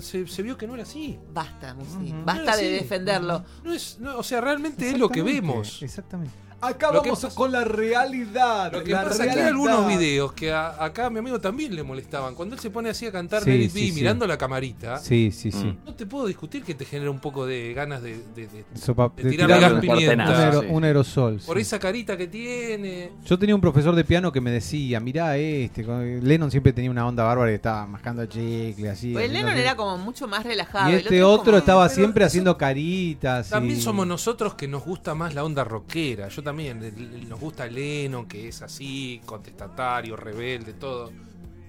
se, 0.00 0.26
se 0.26 0.42
vio 0.42 0.56
que 0.56 0.66
no 0.66 0.72
era 0.72 0.84
así. 0.84 1.18
Basta, 1.30 1.74
Musi. 1.74 2.10
Ujú. 2.14 2.24
Basta 2.24 2.52
No, 2.52 2.56
de 2.56 2.62
sí. 2.62 2.68
defenderlo. 2.72 3.44
No 3.62 3.74
es, 3.74 3.98
no, 4.00 4.16
o 4.16 4.22
sea, 4.22 4.40
realmente 4.40 4.88
es 4.88 4.98
lo 4.98 5.10
que 5.10 5.22
vemos. 5.22 5.82
Exactamente. 5.82 6.32
Acá 6.68 6.90
Lo 6.92 7.00
vamos 7.02 7.20
pasa- 7.22 7.34
con 7.34 7.52
la 7.52 7.64
realidad. 7.64 8.72
Lo 8.72 8.82
que 8.84 8.92
la 8.92 9.04
pasa 9.04 9.24
que 9.24 9.30
hay 9.30 9.40
algunos 9.40 9.86
videos 9.86 10.32
que 10.32 10.52
a- 10.52 10.82
acá 10.82 11.06
a 11.06 11.10
mi 11.10 11.18
amigo 11.18 11.40
también 11.40 11.74
le 11.74 11.82
molestaban. 11.82 12.34
Cuando 12.34 12.54
él 12.54 12.60
se 12.60 12.70
pone 12.70 12.90
así 12.90 13.06
a 13.06 13.12
cantar 13.12 13.42
Sí, 13.42 13.50
Let 13.50 13.64
It 13.64 13.70
sí, 13.72 13.80
Be 13.80 13.86
sí. 13.88 13.92
mirando 13.92 14.26
la 14.26 14.36
camarita, 14.38 14.98
Sí, 14.98 15.30
sí, 15.32 15.50
sí. 15.52 15.76
No 15.84 15.94
te 15.94 16.06
puedo 16.06 16.26
discutir 16.26 16.62
que 16.64 16.74
te 16.74 16.84
genera 16.84 17.10
un 17.10 17.20
poco 17.20 17.46
de 17.46 17.72
ganas 17.74 18.02
de, 18.02 18.16
de- 18.34 18.46
de- 18.46 18.64
Sopa- 18.74 19.12
de 19.14 19.24
de 19.24 19.30
tirarle 19.30 19.54
tirar 19.56 19.60
gas 19.60 19.72
un 19.74 19.80
pimienta. 19.80 20.84
aerosol. 20.86 21.40
Por 21.46 21.56
sí. 21.56 21.62
esa 21.62 21.78
carita 21.78 22.16
que 22.16 22.26
tiene. 22.26 23.12
Yo 23.24 23.38
tenía 23.38 23.54
un 23.54 23.60
profesor 23.60 23.94
de 23.94 24.04
piano 24.04 24.32
que 24.32 24.40
me 24.40 24.50
decía, 24.50 25.00
mirá 25.00 25.36
este, 25.36 25.82
Lennon 25.84 26.50
siempre 26.50 26.72
tenía 26.72 26.90
una 26.90 27.06
onda 27.06 27.24
bárbara 27.24 27.50
y 27.50 27.54
estaba 27.54 27.86
mascando 27.86 28.24
chicle, 28.26 28.88
así. 28.90 29.12
Pues 29.12 29.30
Lennon 29.30 29.50
así. 29.52 29.60
era 29.60 29.76
como 29.76 29.98
mucho 29.98 30.26
más 30.28 30.44
relajado. 30.44 30.90
Y 30.90 30.94
este 30.94 31.18
es 31.18 31.24
otro 31.24 31.44
como- 31.46 31.58
estaba 31.58 31.88
siempre 31.88 32.24
eso- 32.24 32.28
haciendo 32.28 32.56
caritas. 32.58 33.48
También 33.50 33.78
y- 33.78 33.82
somos 33.82 34.06
nosotros 34.06 34.54
que 34.54 34.68
nos 34.68 34.84
gusta 34.84 35.14
más 35.14 35.34
la 35.34 35.44
onda 35.44 35.64
rockera. 35.64 36.28
Yo 36.28 36.42
también, 36.42 36.53
nos 36.54 37.40
gusta 37.40 37.66
Lennon, 37.66 38.26
que 38.26 38.48
es 38.48 38.62
así, 38.62 39.20
contestatario, 39.26 40.16
rebelde, 40.16 40.74
todo. 40.74 41.10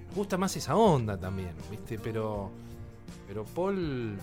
Nos 0.08 0.16
gusta 0.16 0.38
más 0.38 0.56
esa 0.56 0.76
onda 0.76 1.18
también, 1.18 1.54
¿viste? 1.70 2.00
Pero, 2.00 2.52
pero 3.28 3.44
Paul 3.46 4.18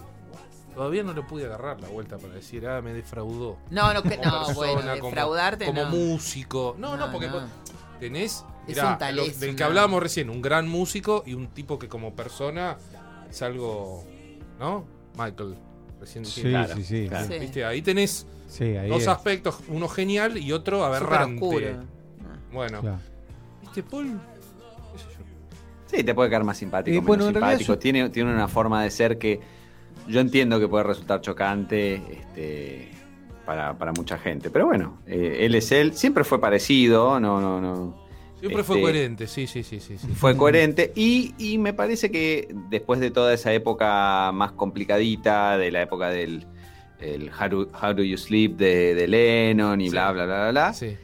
todavía 0.74 1.02
no 1.02 1.12
le 1.12 1.22
pude 1.22 1.44
agarrar 1.46 1.80
la 1.80 1.88
vuelta 1.88 2.16
para 2.18 2.34
decir, 2.34 2.66
ah, 2.66 2.80
me 2.80 2.92
defraudó. 2.94 3.58
No, 3.70 3.92
no, 3.92 4.02
que, 4.02 4.16
no 4.16 4.22
persona, 4.46 4.54
bueno, 4.54 4.94
defraudarte 4.94 5.66
como 5.66 5.82
no. 5.82 5.90
músico. 5.90 6.76
No, 6.78 6.96
no, 6.96 7.06
No, 7.06 7.12
porque 7.12 7.28
no. 7.28 7.40
tenés 8.00 8.44
Es 8.66 8.78
un 8.78 8.96
lo- 9.16 9.26
del 9.26 9.54
que 9.56 9.64
hablábamos 9.64 10.02
recién, 10.02 10.30
un 10.30 10.40
gran 10.40 10.68
músico 10.68 11.24
y 11.26 11.34
un 11.34 11.48
tipo 11.48 11.78
que 11.78 11.88
como 11.88 12.14
persona 12.14 12.76
es 13.30 13.42
algo, 13.42 14.04
¿no? 14.58 14.84
Michael, 15.18 15.56
recién 16.02 16.24
Sí. 16.26 16.42
Claro, 16.42 16.74
sí, 16.76 16.82
sí, 16.84 17.06
claro. 17.08 17.26
sí. 17.52 17.62
Ahí 17.62 17.80
tenés 17.82 18.26
Sí, 18.48 18.64
ahí 18.76 18.88
dos 18.88 19.02
es. 19.02 19.08
aspectos, 19.08 19.60
uno 19.68 19.88
genial 19.88 20.36
y 20.36 20.52
otro 20.52 20.84
aberrante. 20.84 21.76
Bueno, 22.52 22.80
Claro. 22.80 22.98
¿viste, 23.62 23.82
Paul? 23.82 24.20
Sí, 25.86 26.02
te 26.04 26.14
puede 26.14 26.30
caer 26.30 26.44
más 26.44 26.56
simpático, 26.58 26.90
Eh, 26.96 27.00
menos 27.00 27.06
bueno, 27.06 27.24
simpático. 27.26 27.74
yo- 27.74 27.78
Tiene, 27.78 28.08
tiene 28.10 28.32
una 28.32 28.48
forma 28.48 28.82
de 28.82 28.90
ser 28.90 29.18
que 29.18 29.40
yo 30.08 30.20
entiendo 30.20 30.58
que 30.58 30.66
puede 30.68 30.84
resultar 30.84 31.20
chocante 31.20 31.94
este, 32.10 32.88
para, 33.46 33.76
para 33.78 33.92
mucha 33.92 34.18
gente. 34.18 34.50
Pero 34.50 34.66
bueno, 34.66 34.98
eh, 35.06 35.38
él 35.40 35.54
es 35.54 35.70
él. 35.70 35.94
Siempre 35.94 36.24
fue 36.24 36.40
parecido, 36.40 37.20
no, 37.20 37.40
no, 37.40 37.60
no. 37.60 38.01
Siempre 38.42 38.64
fue 38.64 38.76
Este, 38.76 38.82
coherente, 38.82 39.26
sí, 39.28 39.46
sí, 39.46 39.62
sí, 39.62 39.78
sí. 39.78 39.98
sí. 39.98 40.06
Fue 40.16 40.36
coherente 40.36 40.92
y, 40.96 41.32
y 41.38 41.58
me 41.58 41.72
parece 41.72 42.10
que 42.10 42.52
después 42.70 42.98
de 42.98 43.12
toda 43.12 43.32
esa 43.32 43.52
época 43.52 44.32
más 44.32 44.50
complicadita, 44.52 45.56
de 45.56 45.70
la 45.70 45.82
época 45.82 46.08
del 46.10 46.46
el 46.98 47.30
How, 47.30 47.48
Do, 47.48 47.68
How 47.80 47.94
Do 47.94 48.02
You 48.02 48.16
Sleep 48.16 48.56
de, 48.56 48.94
de 48.94 49.08
Lennon 49.08 49.80
y 49.80 49.86
Sí. 49.86 49.90
bla, 49.90 50.12
bla, 50.12 50.24
bla, 50.26 50.36
bla, 50.40 50.50
bla, 50.50 50.72
Sí. 50.74 50.96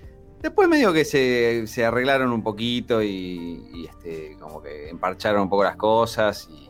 Después 0.43 0.69
medio 0.69 0.93
que 0.93 1.05
se, 1.05 1.66
se 1.66 1.85
arreglaron 1.85 2.32
un 2.32 2.43
poquito 2.43 3.02
y, 3.02 3.65
y, 3.74 3.86
este, 3.86 4.36
como 4.40 4.62
que 4.62 4.89
emparcharon 4.89 5.43
un 5.43 5.48
poco 5.48 5.65
las 5.65 5.77
cosas 5.77 6.48
y, 6.51 6.69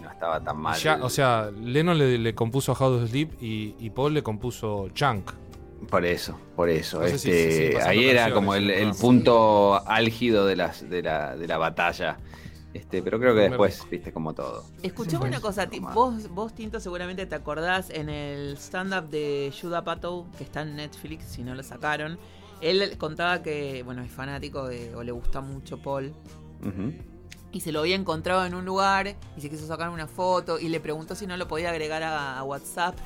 no 0.00 0.10
estaba 0.10 0.40
tan 0.42 0.56
mal. 0.56 0.78
Ya, 0.78 0.98
o 1.02 1.10
sea, 1.10 1.50
Lennon 1.50 1.98
le, 1.98 2.16
le 2.18 2.34
compuso 2.34 2.72
How 2.72 2.98
to 3.00 3.06
Sleep 3.06 3.30
y, 3.40 3.74
y 3.78 3.90
Paul 3.90 4.14
le 4.14 4.22
compuso 4.22 4.88
Chunk. 4.94 5.30
Por 5.88 6.04
eso, 6.04 6.38
por 6.56 6.68
eso. 6.68 7.00
No 7.00 7.06
sé 7.06 7.18
si- 7.18 7.30
este, 7.30 7.50
si- 7.52 7.66
si 7.68 7.72
pasando 7.72 7.90
ahí 7.90 8.08
era 8.08 8.32
como 8.32 8.54
el, 8.54 8.92
punto 9.00 9.82
álgido 9.88 10.46
de, 10.46 10.56
las, 10.56 10.88
de, 10.88 11.02
la, 11.02 11.36
de 11.36 11.46
la 11.46 11.58
batalla. 11.58 12.18
Este, 12.72 13.02
pero 13.02 13.18
creo 13.18 13.34
que 13.34 13.40
después, 13.48 13.82
viste, 13.90 14.12
como 14.12 14.32
todo. 14.32 14.64
Escuchame 14.82 15.26
una 15.26 15.40
cosa, 15.40 15.68
vos, 15.92 16.28
vos 16.30 16.54
Tinto 16.54 16.78
seguramente 16.78 17.26
te 17.26 17.34
acordás 17.34 17.90
en 17.90 18.08
el 18.08 18.56
stand-up 18.56 19.08
de 19.10 19.52
Judah 19.60 19.82
Pato, 19.82 20.26
que 20.38 20.44
está 20.44 20.62
en 20.62 20.76
Netflix, 20.76 21.24
si 21.24 21.42
no 21.42 21.56
lo 21.56 21.64
sacaron, 21.64 22.16
él 22.60 22.96
contaba 22.96 23.42
que, 23.42 23.82
bueno, 23.82 24.02
es 24.02 24.12
fanático 24.12 24.68
de, 24.68 24.94
o 24.94 25.02
le 25.02 25.10
gusta 25.10 25.40
mucho 25.40 25.82
Paul, 25.82 26.12
Ujú. 26.64 26.92
y 27.50 27.60
se 27.60 27.72
lo 27.72 27.80
había 27.80 27.96
encontrado 27.96 28.46
en 28.46 28.54
un 28.54 28.64
lugar, 28.64 29.16
y 29.36 29.40
se 29.40 29.50
quiso 29.50 29.66
sacar 29.66 29.88
una 29.90 30.06
foto, 30.06 30.60
y 30.60 30.68
le 30.68 30.78
preguntó 30.78 31.16
si 31.16 31.26
no 31.26 31.36
lo 31.36 31.48
podía 31.48 31.70
agregar 31.70 32.04
a, 32.04 32.38
a 32.38 32.44
WhatsApp. 32.44 32.96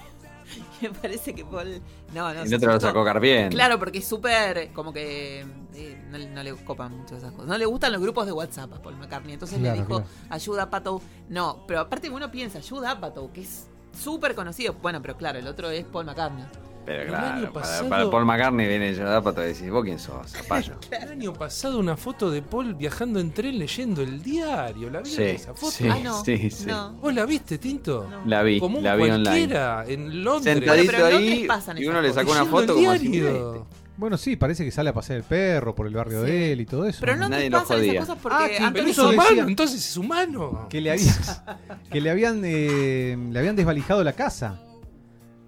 Me 0.82 0.90
parece 0.90 1.34
que 1.34 1.44
Paul... 1.44 1.80
No, 2.14 2.32
no, 2.32 2.44
Y 2.44 2.48
se 2.48 2.54
no 2.54 2.60
te 2.60 2.66
lo 2.66 2.80
sacó 2.80 3.04
Carbién. 3.04 3.50
Claro, 3.50 3.78
porque 3.78 3.98
es 3.98 4.06
súper, 4.06 4.72
como 4.72 4.92
que 4.92 5.40
eh, 5.74 6.04
no, 6.10 6.18
no 6.18 6.42
le 6.42 6.54
copan 6.64 6.96
mucho 6.96 7.16
esas 7.16 7.32
cosas. 7.32 7.46
No 7.46 7.58
le 7.58 7.66
gustan 7.66 7.92
los 7.92 8.00
grupos 8.00 8.26
de 8.26 8.32
WhatsApp 8.32 8.72
a 8.74 8.82
Paul 8.82 8.96
McCartney. 8.96 9.34
Entonces 9.34 9.58
Claro, 9.58 9.74
le 9.74 9.80
dijo, 9.82 9.96
claro. 10.00 10.06
ayuda 10.30 10.62
a 10.64 10.70
Pato. 10.70 11.00
No, 11.28 11.64
pero 11.66 11.80
aparte 11.80 12.10
uno 12.10 12.30
piensa, 12.30 12.58
ayuda 12.58 12.92
a 12.92 13.00
Pato, 13.00 13.32
que 13.32 13.42
es 13.42 13.68
súper 13.98 14.34
conocido. 14.34 14.74
Bueno, 14.74 15.00
pero 15.02 15.16
claro, 15.16 15.38
el 15.38 15.46
otro 15.46 15.70
es 15.70 15.84
Paul 15.84 16.06
McCartney. 16.06 16.44
Pero 16.86 17.02
El 17.02 17.08
claro, 17.08 17.26
año 17.26 17.52
para, 17.52 17.66
pasado- 17.66 17.88
para 17.88 18.10
Paul 18.10 18.24
McCartney 18.26 18.66
viene 18.68 18.94
yo 18.94 19.04
da 19.04 19.22
para 19.22 19.40
decir, 19.42 19.70
¿vos 19.70 19.84
quién 19.84 19.98
sos? 19.98 20.30
Zapallo. 20.32 20.74
El 20.90 21.08
año 21.08 21.32
pasado 21.32 21.78
una 21.78 21.96
foto 21.96 22.30
de 22.30 22.42
Paul 22.42 22.74
viajando 22.74 23.20
en 23.20 23.32
tren 23.32 23.58
leyendo 23.58 24.02
el 24.02 24.22
diario. 24.22 24.90
¿La 24.90 25.00
viste 25.00 25.30
Sí, 25.30 25.42
esa 25.42 25.54
foto? 25.54 25.70
sí, 25.72 25.88
ah, 25.88 25.98
no. 26.02 26.22
sí, 26.24 26.50
sí. 26.50 26.66
No. 26.66 26.92
¿Vos 26.92 27.14
la 27.14 27.24
viste, 27.24 27.56
Tinto? 27.58 28.06
No. 28.10 28.22
La 28.26 28.42
vi, 28.42 28.60
Como 28.60 28.78
un 28.78 28.84
la 28.84 28.96
vi 28.96 29.04
online. 29.04 29.22
cualquiera, 29.24 29.84
en 29.88 30.24
Londres. 30.24 30.54
Sentadito 30.54 30.92
Pero 30.92 31.10
Londres 31.10 31.32
ahí 31.32 31.46
pasan 31.46 31.78
y 31.78 31.86
uno 31.86 32.02
le 32.02 32.12
sacó 32.12 32.32
una 32.32 32.44
foto 32.44 32.62
el 32.78 32.84
como 32.84 32.92
diario. 32.98 33.66
Bueno, 33.96 34.18
sí, 34.18 34.34
parece 34.34 34.64
que 34.64 34.72
sale 34.72 34.90
a 34.90 34.92
pasear 34.92 35.18
el 35.18 35.24
perro 35.24 35.72
por 35.74 35.86
el 35.86 35.94
barrio 35.94 36.22
Sí. 36.24 36.30
de 36.30 36.52
él 36.52 36.60
y 36.60 36.66
todo 36.66 36.84
eso. 36.84 36.98
Pero 37.00 37.14
no 37.16 37.28
Nadie 37.28 37.44
te 37.44 37.50
lo 37.50 37.58
pasan 37.60 37.76
jodía. 37.78 37.92
esas 37.92 38.06
cosas 38.08 38.22
porque 38.22 38.56
Ah, 38.60 38.70
Pero 38.74 38.88
es 38.88 38.98
humano, 38.98 39.22
decía- 39.30 39.44
entonces 39.44 39.88
es 39.88 39.96
humano. 39.96 40.66
que 40.68 40.80
le 40.80 40.90
habían 40.90 41.14
que 41.92 42.00
le 42.00 42.10
habían 42.10 42.42
eh, 42.44 43.16
le 43.30 43.38
habían 43.38 43.54
desvalijado 43.56 44.02
la 44.04 44.12
casa 44.12 44.58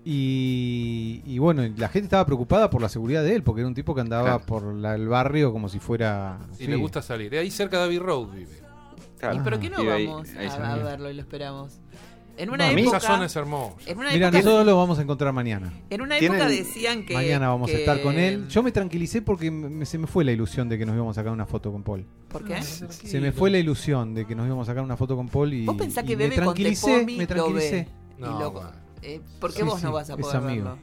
y, 0.08 1.22
y 1.26 1.38
bueno 1.38 1.62
la 1.76 1.88
gente 1.88 2.06
estaba 2.06 2.24
preocupada 2.24 2.70
por 2.70 2.80
la 2.80 2.88
seguridad 2.88 3.22
de 3.24 3.34
él 3.34 3.42
porque 3.42 3.60
era 3.62 3.68
un 3.68 3.74
tipo 3.74 3.94
que 3.94 4.00
andaba 4.02 4.24
Claro. 4.38 4.46
por 4.46 4.74
la- 4.74 4.94
el 4.94 5.08
barrio 5.08 5.52
como 5.52 5.68
si 5.68 5.78
fuera 5.80 6.38
Y 6.54 6.64
sí. 6.64 6.66
le 6.68 6.76
gusta 6.76 7.02
salir. 7.02 7.34
Ahí 7.36 7.50
cerca 7.50 7.78
de 7.78 7.84
Abbey 7.84 7.98
Road 7.98 8.28
vive. 8.32 8.60
Claro. 9.18 9.36
¿Y 9.36 9.40
pero 9.40 9.58
qué 9.60 9.70
no 9.70 9.78
ahí- 9.78 10.06
vamos 10.06 10.28
ahí 10.38 10.46
a, 10.48 10.76
verlo 10.76 11.10
y 11.10 11.14
lo 11.14 11.20
esperamos? 11.22 11.80
En 12.38 12.50
una 12.50 12.70
No, 12.70 12.78
época. 12.78 12.98
Esa 12.98 13.06
zona 13.06 13.24
es 13.26 13.34
hermosa. 13.36 13.76
En 13.86 13.96
una 13.98 14.12
Mira, 14.12 14.26
época, 14.28 14.38
nosotros 14.42 14.66
lo 14.66 14.76
vamos 14.76 14.98
a 14.98 15.02
encontrar 15.02 15.32
mañana. 15.32 15.72
en 15.88 16.00
una 16.02 16.18
época 16.18 16.46
decían 16.48 17.06
que. 17.06 17.14
mañana 17.14 17.48
vamos 17.48 17.70
que- 17.70 17.76
a 17.76 17.78
estar 17.80 18.02
con 18.02 18.18
él. 18.18 18.46
Yo 18.48 18.62
me 18.62 18.72
tranquilicé 18.72 19.22
porque 19.22 19.50
me- 19.50 19.86
se 19.86 19.96
me 19.98 20.06
fue 20.06 20.22
la 20.22 20.32
ilusión 20.32 20.68
de 20.68 20.76
que 20.78 20.84
nos 20.84 20.94
íbamos 20.94 21.16
a 21.16 21.20
sacar 21.20 21.32
una 21.32 21.46
foto 21.46 21.72
con 21.72 21.82
Paul. 21.82 22.04
¿Por 22.28 22.44
qué? 22.44 22.60
Se 22.62 23.20
me 23.20 23.32
fue 23.32 23.50
la 23.50 23.58
ilusión 23.58 24.14
de 24.14 24.26
que 24.26 24.34
nos 24.34 24.46
íbamos 24.46 24.68
a 24.68 24.72
sacar 24.72 24.84
una 24.84 24.96
foto 24.98 25.16
con 25.16 25.28
Paul 25.28 25.52
y, 25.54 25.64
Vos 25.64 25.76
pensás 25.76 26.04
y 26.04 26.08
que 26.08 26.16
me 26.16 26.24
Bebe 26.24 26.36
con 26.36 26.44
tranquilicé, 26.44 27.06
me 27.06 27.26
tranquilicé. 27.26 27.88
No, 28.18 28.26
Y 28.36 28.40
lo- 28.40 28.50
bueno. 28.52 28.85
Eh, 29.02 29.20
¿Por 29.40 29.52
qué 29.52 29.58
Sí, 29.60 29.64
vos 29.64 29.78
sí, 29.80 29.84
no 29.86 29.92
vas 29.92 30.10
a 30.10 30.14
es 30.14 30.18
poder 30.20 30.36
amigo. 30.36 30.64
verlo? 30.64 30.78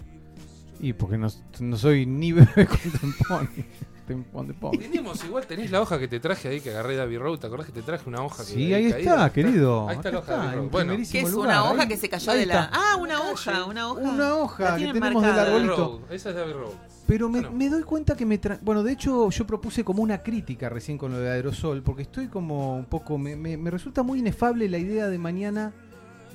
Y 0.80 0.94
porque 0.94 1.18
no, 1.18 1.28
no 1.60 1.78
soy 1.78 2.06
ni 2.06 2.32
Bebe 2.34 2.66
con 2.68 2.78
Temponi. 3.00 3.66
Tempón 4.08 4.48
de 4.50 4.54
Paul. 4.54 4.78
Tenemos, 4.78 5.24
igual 5.24 5.48
tenés 5.48 5.72
la 5.72 5.80
hoja 5.80 5.98
que 5.98 6.10
te 6.10 6.20
traje 6.20 6.50
ahí 6.50 6.60
que 6.60 6.72
agarré 6.72 6.98
de 6.98 7.04
Abbey 7.04 7.18
Road. 7.18 7.40
¿Te 7.40 7.48
acordás 7.48 7.68
que 7.68 7.72
te 7.72 7.82
traje 7.84 8.10
una 8.10 8.22
hoja 8.22 8.44
que 8.44 8.52
Sí, 8.52 8.74
ahí 8.74 8.92
caída? 8.92 9.14
está, 9.14 9.32
querido. 9.32 9.88
Ahí 9.88 9.96
está 9.96 10.12
la 10.12 10.18
Acá 10.20 10.34
hoja 10.34 10.34
de 10.34 10.40
Abbey 10.40 10.50
en 10.56 10.60
Road. 10.64 10.72
Bueno, 10.72 10.88
primerísimo 10.90 11.22
¿Qué 11.22 11.26
es 11.28 11.34
lugar, 11.34 11.50
una 11.50 11.64
hoja 11.72 11.82
ahí- 11.84 11.88
que 11.88 11.98
se 11.98 12.10
cayó 12.10 12.32
ahí 12.34 12.40
de 12.40 12.46
la. 12.48 12.64
está. 12.66 12.72
Ah, 12.74 12.98
una 12.98 13.22
hoja, 13.22 13.64
una 13.64 13.88
hoja. 13.92 14.02
Una 14.02 14.36
hoja 14.36 14.64
La 14.72 14.76
que 14.78 14.86
tenemos 14.88 15.04
del 15.04 15.14
marcada. 15.32 15.42
Abbey 15.44 15.54
arbolito. 15.54 16.00
Road, 16.02 16.14
Esa 16.14 16.30
es 16.32 16.36
de 16.36 16.42
Abbey 16.42 16.54
Road. 16.54 16.72
Pero 17.08 17.30
me, 17.30 17.40
Bueno. 17.40 17.56
me 17.56 17.70
doy 17.70 17.84
cuenta 17.84 18.18
que 18.18 18.26
me... 18.26 18.42
tra- 18.42 18.60
Bueno, 18.62 18.84
de 18.84 18.92
hecho 18.92 19.30
yo 19.30 19.48
propuse 19.48 19.86
como 19.86 20.04
una 20.04 20.18
crítica 20.22 20.68
recién 20.68 20.98
con 20.98 21.14
lo 21.14 21.20
de 21.20 21.32
aerosol, 21.32 21.82
porque 21.82 22.02
estoy 22.02 22.28
como 22.28 22.76
un 22.76 22.86
poco... 22.86 23.18
Me, 23.18 23.38
me- 23.38 23.56
me 23.56 23.72
resulta 23.72 24.04
muy 24.04 24.20
inefable 24.20 24.68
la 24.68 24.80
idea 24.80 25.08
de 25.08 25.18
mañana 25.18 25.72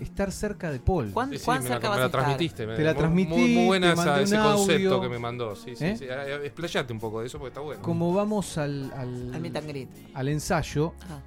estar 0.00 0.30
cerca 0.32 0.70
de 0.70 0.78
Paul. 0.80 1.10
¿Cuán, 1.12 1.30
Sí, 1.30 1.38
sí, 1.38 1.44
cuán 1.44 1.62
me 1.62 1.68
la, 1.68 1.74
cerca 1.76 1.86
me 1.86 1.90
vas 1.90 1.98
la 1.98 2.02
a 2.04 2.06
estar? 2.06 2.20
transmitiste. 2.22 2.66
me- 2.66 2.76
Te 2.76 2.82
la 2.82 2.92
muy- 2.92 2.98
transmití, 2.98 3.30
Muy, 3.34 3.54
muy 3.54 3.66
buena 3.66 3.92
esa- 3.92 4.20
ese 4.20 4.36
concepto 4.38 4.88
audio. 4.94 5.00
que 5.00 5.08
me 5.08 5.18
mandó. 5.18 5.56
Sí, 5.56 5.74
sí, 5.76 5.84
¿Eh? 5.84 5.96
sí. 5.96 6.06
Ah, 6.10 6.22
ah, 6.26 6.44
Explayate 6.44 6.92
un 6.92 6.98
poco 7.00 7.20
de 7.20 7.26
eso 7.26 7.38
porque 7.38 7.48
está 7.48 7.60
bueno. 7.60 7.82
Como 7.82 8.12
vamos 8.14 8.56
al, 8.58 8.90
al, 8.96 9.34
Al 9.34 9.88
al 10.14 10.28
ensayo, 10.28 10.92
Ah. 11.10 11.20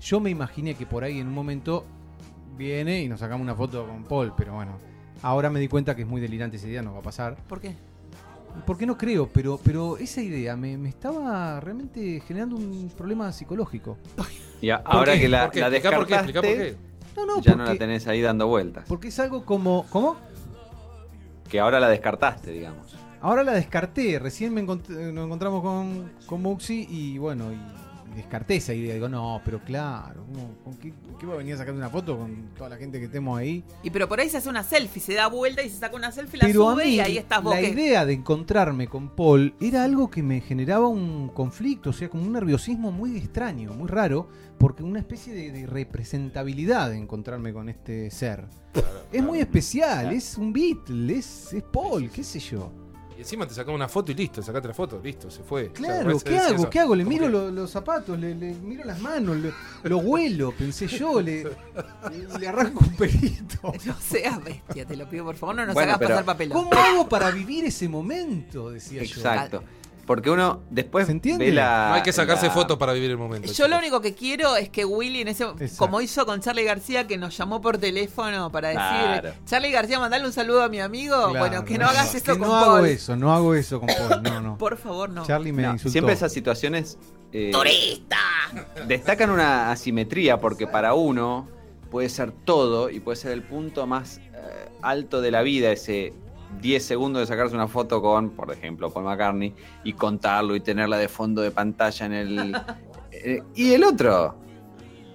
yo 0.00 0.20
me 0.20 0.30
imaginé 0.30 0.74
que 0.74 0.86
por 0.86 1.04
ahí 1.04 1.18
en 1.20 1.28
un 1.28 1.34
momento 1.34 1.84
viene 2.56 3.02
y 3.02 3.08
nos 3.08 3.20
sacamos 3.20 3.42
una 3.44 3.54
foto 3.54 3.86
con 3.86 4.04
Paul, 4.04 4.32
pero 4.36 4.54
bueno, 4.54 4.78
ahora 5.22 5.50
me 5.50 5.60
di 5.60 5.68
cuenta 5.68 5.94
que 5.94 6.02
es 6.02 6.08
muy 6.08 6.20
delirante 6.20 6.56
esa 6.56 6.66
idea, 6.68 6.82
no 6.82 6.92
va 6.94 7.00
a 7.00 7.02
pasar. 7.02 7.36
¿Por 7.48 7.60
qué? 7.60 7.74
Porque 8.64 8.86
no 8.86 8.96
creo, 8.96 9.28
pero, 9.30 9.60
pero 9.62 9.98
esa 9.98 10.22
idea 10.22 10.56
me, 10.56 10.78
me 10.78 10.88
estaba 10.88 11.60
realmente 11.60 12.22
generando 12.26 12.56
un 12.56 12.90
problema 12.96 13.30
psicológico. 13.30 13.98
Y 14.62 14.70
a- 14.70 14.82
¿Por 14.82 14.94
ahora 14.96 15.12
qué? 15.12 15.20
que 15.20 15.28
la, 15.28 15.42
¿Por 15.44 15.50
qué? 15.52 15.60
la 15.60 15.66
Explica 15.66 15.96
por 15.96 16.06
qué, 16.06 16.14
por 16.14 16.26
descartaste, 16.26 16.56
qué. 16.56 16.76
No, 17.16 17.26
no, 17.26 17.36
ya 17.40 17.52
porque, 17.52 17.56
no 17.56 17.64
la 17.64 17.76
tenés 17.78 18.06
ahí 18.06 18.20
dando 18.20 18.46
vueltas. 18.46 18.84
porque 18.88 19.08
es 19.08 19.18
algo 19.18 19.44
como... 19.44 19.86
¿Cómo? 19.90 20.16
Que 21.48 21.60
ahora 21.60 21.80
la 21.80 21.88
descartaste, 21.88 22.50
digamos. 22.50 22.94
Ahora 23.20 23.42
la 23.42 23.52
descarté, 23.52 24.18
recién 24.18 24.52
me 24.52 24.62
encont- 24.64 24.88
nos 24.88 25.24
encontramos 25.26 25.62
con, 25.62 26.12
con 26.26 26.42
Muxi 26.42 26.86
y 26.90 27.18
bueno, 27.18 27.50
y 27.52 27.56
descarté 28.16 28.56
esa 28.56 28.74
idea. 28.74 28.94
Digo, 28.94 29.08
no, 29.08 29.40
pero 29.44 29.60
claro, 29.62 30.24
¿cómo- 30.26 30.54
¿con 30.64 30.74
qué, 30.74 30.92
qué 31.20 31.26
va 31.26 31.34
a 31.34 31.36
venir 31.36 31.54
a 31.54 31.72
una 31.72 31.88
foto 31.88 32.16
con 32.18 32.48
toda 32.56 32.70
la 32.70 32.76
gente 32.76 32.98
que 32.98 33.06
tenemos 33.08 33.38
ahí? 33.38 33.62
Y 33.82 33.90
pero 33.90 34.08
por 34.08 34.18
ahí 34.18 34.28
se 34.28 34.38
hace 34.38 34.48
una 34.48 34.62
selfie, 34.64 35.00
se 35.00 35.14
da 35.14 35.28
vuelta 35.28 35.62
y 35.62 35.68
se 35.68 35.78
saca 35.78 35.94
una 35.94 36.10
selfie, 36.10 36.38
la 36.40 36.46
Pero 36.46 36.68
a 36.68 36.72
sube 36.72 36.84
mí, 36.86 36.90
y 36.96 37.00
ahí 37.00 37.18
estás 37.18 37.42
vos. 37.42 37.54
la 37.54 37.60
que- 37.60 37.68
idea 37.70 38.04
de 38.04 38.14
encontrarme 38.14 38.88
con 38.88 39.10
Paul 39.10 39.54
era 39.60 39.84
algo 39.84 40.10
que 40.10 40.22
me 40.22 40.40
generaba 40.40 40.88
un 40.88 41.28
conflicto, 41.28 41.90
o 41.90 41.92
sea, 41.92 42.08
como 42.08 42.24
un 42.24 42.32
nerviosismo 42.32 42.90
muy 42.90 43.16
extraño, 43.16 43.72
muy 43.74 43.88
raro, 43.88 44.28
porque 44.58 44.82
una 44.82 44.98
especie 45.00 45.34
de, 45.34 45.52
de 45.52 45.66
representabilidad 45.66 46.90
de 46.90 46.96
encontrarme 46.96 47.52
con 47.52 47.68
este 47.68 48.10
ser. 48.10 48.44
Es 49.12 49.22
muy 49.22 49.38
especial, 49.40 50.12
es 50.12 50.36
un 50.38 50.52
Beatle, 50.52 51.16
es, 51.18 51.52
es 51.52 51.62
Paul, 51.62 52.10
qué 52.10 52.24
sé 52.24 52.38
yo. 52.40 52.70
Y 53.16 53.20
encima 53.20 53.46
te 53.46 53.54
sacamos 53.54 53.76
una 53.76 53.88
foto 53.88 54.12
y 54.12 54.14
listo, 54.14 54.42
sacaste 54.42 54.68
la 54.68 54.74
foto, 54.74 55.00
listo, 55.02 55.30
se 55.30 55.42
fue. 55.42 55.70
Claro, 55.72 56.14
O 56.16 56.18
sea, 56.20 56.30
¿qué 56.30 56.38
hago? 56.38 56.54
eso. 56.56 56.70
¿Qué 56.70 56.80
hago? 56.80 56.94
Le 56.94 57.04
miro 57.04 57.28
los 57.28 57.70
zapatos, 57.70 58.18
le, 58.18 58.34
le 58.34 58.52
miro 58.54 58.84
las 58.84 59.00
manos, 59.00 59.36
le- 59.38 59.52
lo 59.84 59.98
huelo, 59.98 60.52
pensé 60.52 60.86
yo, 60.86 61.20
le, 61.22 61.46
le 62.38 62.48
arranco 62.48 62.84
un 62.84 62.94
pelito. 62.96 63.72
No 63.86 63.94
seas 64.00 64.42
bestia, 64.44 64.84
te 64.84 64.96
lo 64.96 65.08
pido 65.08 65.24
por 65.24 65.36
favor, 65.36 65.54
no 65.56 65.66
nos 65.66 65.74
Bueno, 65.74 65.90
hagas 65.92 65.98
pero- 65.98 66.10
pasar 66.10 66.24
papelón. 66.24 66.58
¿Cómo 66.64 66.72
hago 66.80 67.08
para 67.08 67.30
vivir 67.30 67.64
ese 67.64 67.88
momento? 67.88 68.70
Decía 68.70 69.02
yo. 69.02 69.16
Exacto. 69.16 69.62
Porque 70.06 70.30
uno 70.30 70.62
después 70.70 71.06
¿Se 71.06 71.12
entiende? 71.12 71.46
ve 71.46 71.52
la. 71.52 71.88
No 71.88 71.94
hay 71.96 72.02
que 72.02 72.12
sacarse 72.12 72.46
la- 72.46 72.52
fotos 72.52 72.78
para 72.78 72.92
vivir 72.92 73.10
el 73.10 73.18
momento. 73.18 73.52
Yo 73.52 73.66
lo 73.66 73.76
único 73.76 74.00
que 74.00 74.14
quiero 74.14 74.54
es 74.56 74.68
que 74.68 74.84
Willy 74.84 75.22
en 75.22 75.28
ese 75.28 75.42
Exacto. 75.44 75.76
como 75.78 76.00
hizo 76.00 76.24
con 76.24 76.40
Charlie 76.40 76.62
García 76.62 77.08
que 77.08 77.18
nos 77.18 77.36
llamó 77.36 77.60
por 77.60 77.78
teléfono 77.78 78.52
para 78.52 78.68
decir, 78.68 78.82
Claro. 78.84 79.32
Charlie 79.44 79.72
García, 79.72 79.98
mandale 79.98 80.24
un 80.24 80.32
saludo 80.32 80.62
a 80.62 80.68
mi 80.68 80.78
amigo. 80.80 81.16
Claro, 81.30 81.38
bueno, 81.40 81.64
que 81.64 81.76
no 81.76 81.86
hagas 81.88 82.14
eso 82.14 82.34
que 82.34 82.38
con 82.38 82.48
no 82.48 82.54
hago 82.54 82.84
eso, 82.86 83.16
no 83.16 83.34
hago 83.34 83.54
eso 83.56 83.80
con 83.80 83.88
Paul, 83.88 84.22
no, 84.22 84.40
no. 84.40 84.58
Por 84.58 84.76
favor, 84.76 85.10
no. 85.10 85.26
Charlie 85.26 85.52
me 85.52 85.62
No, 85.64 85.72
insultó. 85.72 85.90
siempre 85.92 86.14
esas 86.14 86.32
situaciones. 86.32 86.98
eh, 87.32 87.50
¡Turista! 87.52 88.16
destacan 88.86 89.30
una 89.30 89.70
asimetría 89.72 90.38
porque 90.38 90.66
para 90.68 90.94
uno 90.94 91.48
puede 91.90 92.08
ser 92.08 92.30
todo 92.30 92.90
y 92.90 93.00
puede 93.00 93.16
ser 93.16 93.32
el 93.32 93.42
punto 93.42 93.86
más 93.88 94.18
eh, 94.18 94.68
alto 94.82 95.20
de 95.20 95.30
la 95.32 95.42
vida, 95.42 95.72
ese 95.72 96.12
10 96.60 96.84
segundos 96.84 97.20
de 97.20 97.26
sacarse 97.26 97.54
una 97.54 97.68
foto 97.68 98.00
con, 98.02 98.30
por 98.30 98.50
ejemplo, 98.52 98.90
Paul 98.90 99.04
McCartney 99.06 99.54
y 99.84 99.92
contarlo 99.92 100.56
y 100.56 100.60
tenerla 100.60 100.96
de 100.98 101.08
fondo 101.08 101.42
de 101.42 101.50
pantalla 101.50 102.06
en 102.06 102.12
el... 102.12 102.56
eh, 103.12 103.42
y 103.54 103.72
el 103.72 103.84
otro 103.84 104.36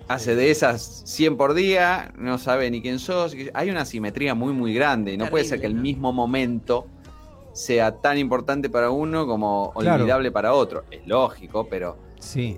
hace 0.07 0.35
de 0.35 0.51
esas 0.51 1.03
100 1.05 1.37
por 1.37 1.53
día, 1.53 2.13
no 2.17 2.37
sabe 2.37 2.69
ni 2.69 2.81
quién 2.81 2.99
sos. 2.99 3.35
Hay 3.53 3.69
una 3.69 3.81
asimetría 3.81 4.35
muy, 4.35 4.53
muy 4.53 4.73
grande 4.73 5.13
y 5.13 5.17
no 5.17 5.27
puede 5.27 5.45
ser 5.45 5.61
que 5.61 5.67
el 5.67 5.75
mismo 5.75 6.11
momento 6.11 6.85
sea 7.53 7.95
tan 7.95 8.17
importante 8.17 8.69
para 8.69 8.91
uno 8.91 9.25
como 9.25 9.71
Claro. 9.77 10.01
olvidable 10.03 10.31
para 10.31 10.53
otro. 10.53 10.83
Es 10.91 11.05
lógico, 11.07 11.67
pero... 11.69 11.97
Sí. 12.19 12.57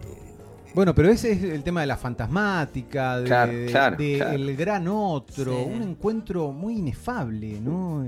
Bueno, 0.73 0.95
pero 0.95 1.09
ese 1.09 1.31
es 1.33 1.43
el 1.43 1.63
tema 1.63 1.81
de 1.81 1.87
la 1.87 1.97
fantasmática, 1.97 3.19
de, 3.19 3.25
Claro, 3.25 3.51
claro, 3.69 3.97
de 3.97 4.15
claro. 4.17 4.31
el 4.33 4.55
gran 4.55 4.87
otro, 4.87 5.53
Sí. 5.53 5.65
un 5.75 5.83
encuentro 5.83 6.51
muy 6.51 6.77
inefable, 6.77 7.59
¿no? 7.61 8.03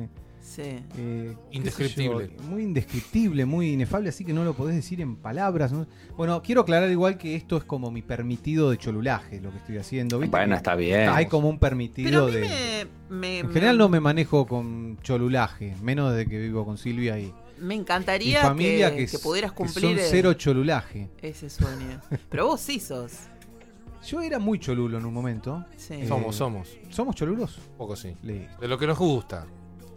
Sí. 0.47 0.61
eh, 0.97 1.35
Indescriptible. 1.51 2.29
yo, 2.37 2.43
muy 2.43 2.61
indescriptible, 2.63 3.45
muy 3.45 3.71
inefable, 3.71 4.09
así 4.09 4.23
que 4.23 4.31
no 4.31 4.43
lo 4.43 4.53
podés 4.53 4.75
decir 4.75 5.01
en 5.01 5.15
palabras. 5.15 5.71
¿no? 5.71 5.87
Bueno, 6.15 6.41
quiero 6.43 6.61
aclarar 6.61 6.89
igual 6.91 7.17
que 7.17 7.35
esto 7.35 7.57
es 7.57 7.63
como 7.63 7.89
mi 7.91 8.01
permitido 8.03 8.69
de 8.69 8.77
cholulaje, 8.77 9.41
lo 9.41 9.49
que 9.51 9.57
estoy 9.57 9.77
haciendo. 9.77 10.19
¿viste? 10.19 10.31
Bueno, 10.37 10.55
está 10.55 10.75
bien. 10.75 11.09
Hay 11.09 11.25
como 11.25 11.49
un 11.49 11.57
Pero 11.57 11.67
a 11.67 11.69
permitido 11.71 12.27
mí 12.27 12.31
de... 12.33 12.87
me, 13.09 13.15
me, 13.17 13.39
En 13.39 13.47
me- 13.47 13.53
general 13.53 13.77
no 13.77 13.89
me 13.89 13.99
manejo 13.99 14.45
con 14.45 14.97
cholulaje, 15.01 15.75
menos 15.81 16.13
desde 16.13 16.29
que 16.29 16.39
vivo 16.39 16.63
con 16.63 16.77
Silvia 16.77 17.17
y 17.19 17.33
me 17.59 17.73
encantaría 17.73 18.41
familia 18.41 18.91
que, 18.91 18.97
que, 18.97 19.05
que 19.07 19.15
es- 19.17 19.21
pudieras 19.23 19.51
que 19.51 19.57
cumplir 19.57 19.97
son 19.99 20.07
cero 20.09 20.33
cholulaje. 20.33 21.09
ese 21.21 21.49
sueño. 21.49 21.99
Pero 22.29 22.45
vos 22.47 22.61
sí 22.61 22.79
sos. 22.79 23.13
Yo 24.07 24.21
era 24.21 24.37
muy 24.37 24.59
cholulo 24.59 24.99
en 24.99 25.05
un 25.05 25.13
momento. 25.13 25.65
Sí. 25.75 25.95
Eh, 25.95 26.07
Somos, 26.07 26.35
somos. 26.35 26.77
¿Somos 26.91 27.15
cholulos? 27.15 27.57
Un 27.71 27.77
poco 27.77 27.95
sí. 27.95 28.15
Listo. 28.21 28.61
De 28.61 28.67
lo 28.67 28.77
que 28.77 28.85
nos 28.85 28.99
gusta. 28.99 29.47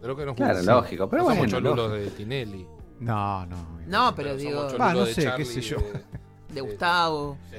De 0.01 0.09
lo 0.09 0.17
que 0.17 0.25
nos 0.25 0.37
Claro, 0.37 0.63
lógico, 0.63 1.09
pero 1.09 1.23
No 1.23 1.29
somos 1.31 1.39
bueno, 1.39 1.51
cholulos 1.53 1.91
lógico. 1.91 2.05
de 2.05 2.11
Tinelli. 2.11 2.67
No, 3.01 3.47
no. 3.47 3.57
No, 3.87 4.15
pero 4.15 4.37
digo, 4.37 4.69
Ah, 4.79 4.93
no 4.95 5.05
de 5.05 5.15
sé, 5.15 5.29
qué 5.37 5.45
sé 5.45 5.61
yo. 5.61 5.79
de- 5.79 6.55
de 6.55 6.61
Gustavo. 6.61 7.37
Sí. 7.51 7.57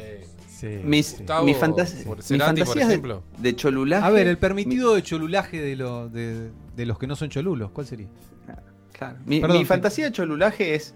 Sí, 0.48 0.82
Mis, 0.84 1.06
sí. 1.08 1.18
Gustavo, 1.20 1.46
mis 1.46 1.58
fantas- 1.58 1.96
mis 2.06 2.44
fantasías 2.44 2.76
de, 2.76 2.94
ejemplo. 2.94 3.24
de 3.38 3.56
cholulaje. 3.56 4.06
A 4.06 4.10
ver, 4.10 4.28
el 4.28 4.38
permitido 4.38 4.94
de 4.96 5.04
cholulaje 5.04 5.62
de, 5.62 5.76
lo- 5.78 6.10
de, 6.10 6.52
de 6.76 6.86
los 6.86 7.00
que 7.00 7.08
no 7.08 7.16
son 7.16 7.30
cholulos, 7.30 7.72
¿cuál 7.72 7.88
sería? 7.88 8.08
Claro. 8.92 9.18
Mi, 9.26 9.40
Perdón, 9.40 9.58
mi 9.58 9.64
sí. 9.64 9.68
fantasía 9.68 10.06
de 10.06 10.12
cholulaje 10.12 10.76
es. 10.76 10.94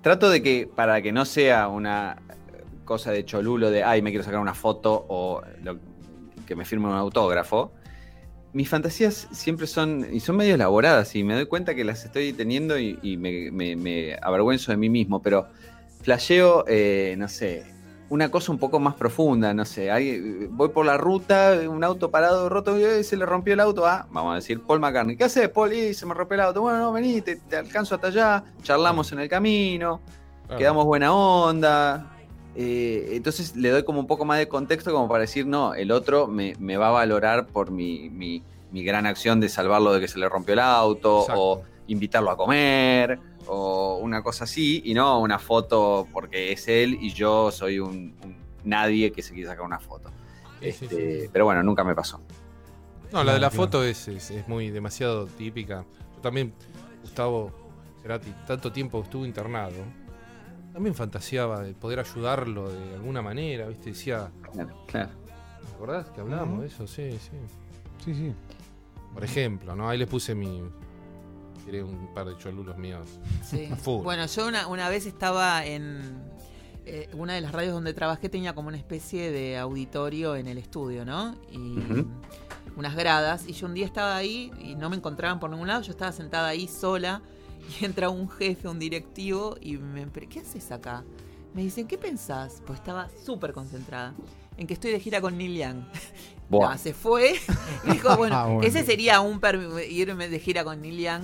Trato 0.00 0.30
de 0.30 0.42
que, 0.42 0.66
para 0.74 1.02
que 1.02 1.12
no 1.12 1.26
sea 1.26 1.68
una 1.68 2.16
cosa 2.86 3.10
de 3.10 3.26
cholulo 3.26 3.70
de, 3.70 3.84
ay, 3.84 4.00
me 4.00 4.08
quiero 4.10 4.24
sacar 4.24 4.40
una 4.40 4.54
foto 4.54 5.04
o 5.08 5.42
lo- 5.62 5.76
que 6.46 6.56
me 6.56 6.64
firme 6.64 6.86
un 6.88 6.94
autógrafo. 6.94 7.72
Mis 8.52 8.68
fantasías 8.68 9.28
siempre 9.30 9.66
son, 9.68 10.06
y 10.12 10.18
son 10.20 10.36
medio 10.36 10.56
elaboradas, 10.56 11.14
y 11.14 11.22
me 11.22 11.34
doy 11.34 11.46
cuenta 11.46 11.74
que 11.74 11.84
las 11.84 12.04
estoy 12.04 12.32
teniendo 12.32 12.78
y, 12.78 12.98
y 13.02 13.16
me, 13.16 13.50
me- 13.52 13.76
me 13.76 14.16
avergüenzo 14.20 14.72
de 14.72 14.76
mí 14.76 14.88
mismo, 14.88 15.22
pero 15.22 15.46
flasheo, 16.02 16.64
eh, 16.66 17.14
no 17.16 17.28
sé, 17.28 17.64
una 18.08 18.28
cosa 18.28 18.50
un 18.50 18.58
poco 18.58 18.80
más 18.80 18.94
profunda, 18.96 19.54
no 19.54 19.64
sé, 19.64 19.92
hay- 19.92 20.48
voy 20.50 20.70
por 20.70 20.84
la 20.84 20.96
ruta, 20.96 21.60
un 21.68 21.84
auto 21.84 22.10
parado 22.10 22.48
roto, 22.48 22.76
y 22.98 23.04
se 23.04 23.16
le 23.16 23.24
rompió 23.24 23.54
el 23.54 23.60
auto 23.60 23.86
a, 23.86 24.08
vamos 24.10 24.32
a 24.32 24.36
decir, 24.36 24.60
Paul 24.62 24.80
McCartney. 24.80 25.16
¿Qué 25.16 25.24
haces, 25.24 25.48
Paul? 25.48 25.72
Y 25.72 25.94
se 25.94 26.04
me 26.06 26.14
rompió 26.14 26.34
el 26.34 26.40
auto. 26.40 26.60
Bueno, 26.62 26.78
no, 26.80 26.92
vení, 26.92 27.20
te, 27.20 27.36
te 27.36 27.56
alcanzo 27.56 27.94
hasta 27.94 28.08
allá, 28.08 28.42
charlamos 28.64 29.12
en 29.12 29.20
el 29.20 29.28
camino, 29.28 30.00
quedamos 30.58 30.84
buena 30.86 31.12
onda. 31.14 32.16
Eh, 32.56 33.10
entonces 33.12 33.54
le 33.56 33.70
doy 33.70 33.84
como 33.84 34.00
un 34.00 34.06
poco 34.06 34.24
más 34.24 34.38
de 34.38 34.48
contexto 34.48 34.92
como 34.92 35.08
para 35.08 35.20
decir, 35.22 35.46
no, 35.46 35.74
el 35.74 35.90
otro 35.92 36.26
me, 36.26 36.54
me 36.58 36.76
va 36.76 36.88
a 36.88 36.92
valorar 36.92 37.46
por 37.46 37.70
mi, 37.70 38.10
mi- 38.10 38.42
mi 38.72 38.82
gran 38.84 39.06
acción 39.06 39.40
de 39.40 39.48
salvarlo 39.48 39.92
de 39.92 40.00
que 40.00 40.08
se 40.08 40.18
le 40.18 40.28
rompió 40.28 40.54
el 40.54 40.60
auto 40.60 41.20
Exacto. 41.22 41.40
o 41.42 41.62
invitarlo 41.88 42.30
a 42.30 42.36
comer 42.36 43.18
o 43.46 43.98
una 44.02 44.22
cosa 44.22 44.44
así 44.44 44.80
y 44.84 44.94
no 44.94 45.20
una 45.20 45.38
foto 45.38 46.06
porque 46.12 46.52
es 46.52 46.68
él 46.68 46.98
y 47.00 47.12
yo 47.12 47.50
soy 47.50 47.78
un, 47.80 48.14
un 48.24 48.36
nadie 48.64 49.10
que 49.12 49.22
se 49.22 49.32
quiere 49.34 49.48
sacar 49.48 49.64
una 49.64 49.80
foto. 49.80 50.10
Sí, 50.60 50.72
sí, 50.72 50.84
Este, 50.84 51.22
sí. 51.22 51.28
Pero 51.32 51.46
bueno, 51.46 51.62
nunca 51.62 51.82
me 51.84 51.94
pasó. 51.94 52.20
No, 53.12 53.24
la 53.24 53.32
de 53.34 53.40
la 53.40 53.50
foto 53.50 53.82
es, 53.82 54.06
es, 54.08 54.30
es 54.30 54.46
muy 54.46 54.70
demasiado 54.70 55.26
típica. 55.26 55.84
Yo 56.16 56.20
también, 56.20 56.52
Gustavo 57.02 57.50
Cerati, 58.02 58.32
tanto 58.46 58.70
tiempo 58.70 59.02
estuvo 59.02 59.24
internado. 59.26 59.74
También 60.72 60.94
fantaseaba 60.94 61.60
de 61.60 61.74
poder 61.74 62.00
ayudarlo 62.00 62.70
de 62.70 62.94
alguna 62.94 63.22
manera, 63.22 63.66
¿viste? 63.66 63.90
Decía, 63.90 64.30
Claro, 64.52 64.70
claro. 64.86 65.10
¿te 65.66 65.74
acordás 65.74 66.08
que 66.10 66.20
hablábamos 66.20 66.60
de 66.60 66.66
eso? 66.68 66.86
Sí, 66.86 67.10
sí. 67.12 67.36
Sí, 68.04 68.14
sí. 68.14 68.32
Por 69.12 69.24
ejemplo, 69.24 69.74
¿no? 69.74 69.88
Ahí 69.88 69.98
les 69.98 70.08
puse 70.08 70.34
mi. 70.34 70.62
Tiré 71.64 71.82
un 71.82 72.14
par 72.14 72.26
de 72.26 72.36
cholulos 72.38 72.78
míos. 72.78 73.06
Sí. 73.44 73.68
Bueno, 73.84 74.26
yo 74.26 74.46
una, 74.46 74.66
una 74.68 74.88
vez 74.88 75.06
estaba 75.06 75.66
en 75.66 76.00
eh, 76.86 77.08
una 77.14 77.34
de 77.34 77.40
las 77.40 77.52
radios 77.52 77.74
donde 77.74 77.92
trabajé, 77.92 78.28
tenía 78.28 78.54
como 78.54 78.68
una 78.68 78.76
especie 78.78 79.30
de 79.30 79.58
auditorio 79.58 80.36
en 80.36 80.46
el 80.46 80.58
estudio, 80.58 81.04
¿no? 81.04 81.34
Y 81.52 81.78
unas 82.76 82.94
gradas. 82.96 83.46
Y 83.46 83.52
yo 83.52 83.66
un 83.66 83.74
día 83.74 83.86
estaba 83.86 84.16
ahí 84.16 84.50
y 84.60 84.76
no 84.76 84.88
me 84.88 84.96
encontraban 84.96 85.40
por 85.40 85.50
ningún 85.50 85.68
lado. 85.68 85.82
Yo 85.82 85.90
estaba 85.90 86.12
sentada 86.12 86.48
ahí 86.48 86.66
sola 86.68 87.20
y 87.80 87.84
entra 87.84 88.10
un 88.10 88.28
jefe, 88.28 88.68
un 88.68 88.78
directivo 88.78 89.56
y 89.60 89.76
me... 89.76 90.06
"¿Pero 90.06 90.28
¿Qué 90.28 90.40
haces 90.40 90.70
acá? 90.72 91.04
Me 91.54 91.62
dicen, 91.62 91.86
¿qué 91.86 91.98
pensás? 91.98 92.62
Pues 92.66 92.78
estaba 92.78 93.08
súper 93.24 93.52
concentrada. 93.52 94.14
En 94.56 94.66
que 94.66 94.74
estoy 94.74 94.92
de 94.92 95.00
gira 95.00 95.20
con 95.20 95.36
Neil 95.38 95.56
Young. 95.56 95.82
Buah. 96.48 96.70
No, 96.72 96.78
se 96.78 96.92
fue. 96.94 97.34
Dijo, 97.90 98.16
bueno, 98.16 98.36
Ah, 98.36 98.46
bueno. 98.46 98.62
ese 98.62 98.84
sería 98.84 99.20
un 99.20 99.40
irme 99.88 100.28
de 100.28 100.38
gira 100.38 100.64
con 100.64 100.80
Neil 100.80 100.98
Young 100.98 101.22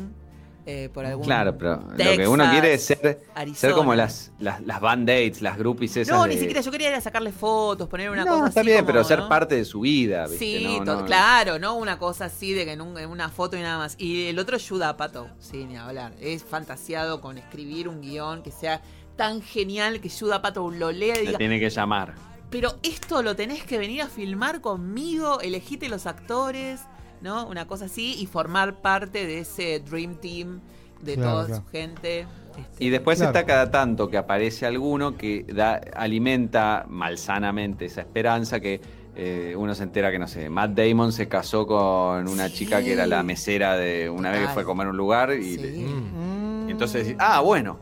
eh, 0.66 0.90
por 0.92 1.06
algún 1.06 1.24
Claro, 1.24 1.56
pero 1.56 1.76
lo 1.90 1.96
que 1.96 2.26
uno 2.28 2.50
quiere 2.50 2.74
es 2.74 2.84
ser, 2.84 3.20
ser 3.54 3.72
como 3.72 3.94
las, 3.94 4.32
las, 4.40 4.60
las 4.62 4.80
band-aids, 4.80 5.40
las 5.40 5.56
groupies 5.56 5.96
esas. 5.96 6.14
No, 6.14 6.24
de- 6.24 6.30
ni 6.30 6.36
siquiera 6.38 6.60
yo 6.60 6.70
quería 6.72 6.88
ir 6.90 6.94
a 6.96 7.00
sacarle 7.00 7.30
fotos, 7.30 7.88
poner 7.88 8.10
una 8.10 8.24
no, 8.24 8.32
cosa 8.32 8.48
está 8.48 8.60
así 8.60 8.66
bien, 8.70 8.80
como, 8.80 8.86
pero 8.88 9.04
ser 9.04 9.28
parte 9.28 9.54
de 9.54 9.64
su 9.64 9.80
vida, 9.80 10.26
¿viste? 10.26 10.38
Sí, 10.38 10.80
No, 10.84 11.04
claro, 11.04 11.58
¿no? 11.60 11.76
Una 11.76 11.98
cosa 11.98 12.24
así 12.26 12.52
de 12.52 12.64
que 12.64 12.72
en, 12.72 12.80
un- 12.80 12.98
en 12.98 13.08
una 13.08 13.28
foto 13.28 13.56
y 13.56 13.60
nada 13.62 13.78
más. 13.78 13.94
Y 13.98 14.26
el 14.26 14.38
otro 14.38 14.56
es 14.56 14.68
Pato, 14.98 15.28
sí, 15.38 15.64
ni 15.64 15.76
hablar. 15.76 16.12
Es 16.20 16.42
fantasiado 16.44 17.20
con 17.20 17.38
escribir 17.38 17.88
un 17.88 18.00
guion 18.00 18.42
que 18.42 18.50
sea 18.50 18.82
tan 19.16 19.40
genial 19.42 20.00
que 20.00 20.10
Pato 20.42 20.70
lo 20.70 20.90
lea 20.92 21.14
y 21.14 21.18
Le 21.20 21.26
diga, 21.26 21.38
tiene 21.38 21.60
que 21.60 21.70
llamar. 21.70 22.14
pero 22.50 22.74
esto 22.82 23.22
lo 23.22 23.36
tenés 23.36 23.62
que 23.64 23.78
venir 23.78 24.02
a 24.02 24.08
filmar 24.08 24.60
conmigo, 24.60 25.40
elegite 25.40 25.88
los 25.88 26.06
actores, 26.06 26.80
¿no? 27.26 27.46
Una 27.48 27.66
cosa 27.66 27.86
así 27.86 28.14
y 28.18 28.26
formar 28.26 28.80
parte 28.80 29.26
de 29.26 29.40
ese 29.40 29.80
Dream 29.80 30.14
Team 30.16 30.60
de 31.02 31.14
Claro, 31.16 31.30
toda 31.32 31.46
claro. 31.46 31.62
su 31.62 31.68
gente. 31.70 32.20
Este, 32.58 32.84
Y 32.84 32.88
después 32.88 33.18
Claro. 33.18 33.32
está 33.36 33.44
cada 33.46 33.70
tanto 33.70 34.08
que 34.08 34.16
aparece 34.16 34.64
alguno 34.64 35.16
que 35.18 35.44
da, 35.52 35.74
alimenta 35.94 36.86
malsanamente 36.88 37.84
esa 37.86 38.00
esperanza 38.02 38.60
que 38.60 38.80
eh, 39.18 39.54
uno 39.56 39.74
se 39.74 39.82
entera 39.82 40.10
que, 40.10 40.18
no 40.18 40.28
sé, 40.28 40.50
Matt 40.50 40.72
Damon 40.72 41.10
se 41.10 41.26
casó 41.26 41.66
con 41.66 42.28
una 42.28 42.48
Sí. 42.48 42.54
chica 42.54 42.82
que 42.82 42.92
era 42.92 43.06
la 43.06 43.22
mesera 43.22 43.74
de 43.76 44.10
una 44.10 44.30
vez 44.30 44.42
que 44.42 44.48
fue 44.48 44.62
a 44.62 44.64
comer 44.66 44.86
a 44.88 44.90
un 44.90 44.96
lugar 44.98 45.32
y, 45.32 45.54
Sí. 45.54 45.56
le- 45.56 45.72
Mm. 45.86 46.68
y 46.68 46.70
entonces 46.72 47.14
ah, 47.18 47.40
bueno, 47.40 47.78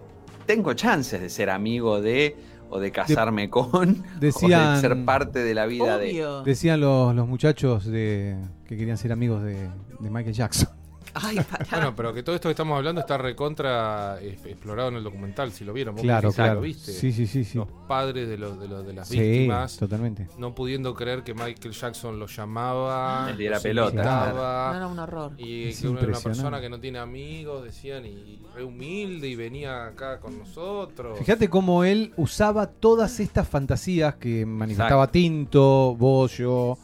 tengo 0.47 0.73
chances 0.75 1.21
de 1.21 1.29
ser 1.29 1.51
amigo 1.51 2.01
de 2.01 2.37
o 2.75 2.81
de 2.81 2.91
casarme 2.91 3.49
con 3.57 4.03
decían- 4.19 4.73
o 4.73 4.75
de 4.75 4.81
ser 4.81 5.05
parte 5.05 5.39
de 5.45 5.55
la 5.55 5.67
vida 5.67 5.97
de... 5.97 6.43
Decían 6.45 6.81
los, 6.81 7.15
los 7.15 7.29
muchachos 7.29 7.85
de 7.87 8.37
que 8.67 8.77
querían 8.77 8.99
ser 8.99 9.13
amigos 9.13 9.45
de, 9.45 9.69
de 10.01 10.11
Michael 10.11 10.35
Jackson. 10.35 10.69
Ay, 11.15 11.39
pará. 11.49 11.67
Bueno, 11.71 11.95
pero 11.97 12.13
que 12.13 12.23
todo 12.23 12.35
esto 12.35 12.49
que 12.49 12.53
estamos 12.53 12.77
hablando 12.77 13.01
está 13.01 13.17
recontra 13.19 14.19
eh, 14.21 14.39
explorado 14.45 14.89
en 14.91 14.97
el 14.97 15.05
documental, 15.05 15.53
si 15.53 15.65
lo 15.65 15.73
vieron. 15.73 15.95
Vos 15.95 16.03
Claro, 16.03 16.29
quizás 16.31 16.37
claro. 16.45 16.55
lo 16.57 16.61
viste. 16.63 16.93
Sí, 16.93 17.13
sí, 17.13 17.27
sí, 17.27 17.45
sí. 17.45 17.59
Los 17.59 17.69
padres 17.89 18.29
de, 18.29 18.37
los, 18.39 18.59
de, 18.61 18.69
los, 18.69 18.87
de 18.87 18.93
las 18.93 19.09
Sí, 19.09 19.19
víctimas 19.21 19.77
totalmente. 19.77 20.29
no 20.39 20.55
pudiendo 20.55 20.95
creer 20.95 21.23
que 21.23 21.35
Michael 21.35 21.73
Jackson 21.73 22.19
los 22.19 22.37
llamaba, 22.37 23.33
diera 23.37 23.57
los 23.57 23.63
pelota. 23.63 23.91
invitaba, 23.91 24.71
No, 24.73 24.77
era 24.77 24.87
un 24.89 24.99
horror. 24.99 25.33
y 25.39 25.69
Es 25.69 25.81
que 25.81 25.89
uno 25.89 25.99
era 25.99 26.09
una 26.09 26.17
impresionante. 26.19 26.29
persona 26.43 26.61
que 26.61 26.69
no 26.69 26.81
tiene 26.81 26.99
amigos, 26.99 27.65
decían, 27.65 28.05
y 28.07 28.41
re 28.55 28.65
humilde 28.65 29.29
y 29.29 29.37
venía 29.37 29.87
acá 29.87 30.19
con 30.21 30.39
nosotros. 30.39 31.19
Fíjate 31.19 31.49
cómo 31.49 31.85
él 31.85 32.13
usaba 32.17 32.67
todas 32.67 33.21
estas 33.21 33.47
fantasías 33.49 34.15
que 34.17 34.45
manifestaba 34.47 35.07
Tinto, 35.11 35.95
Bollo, 35.97 36.77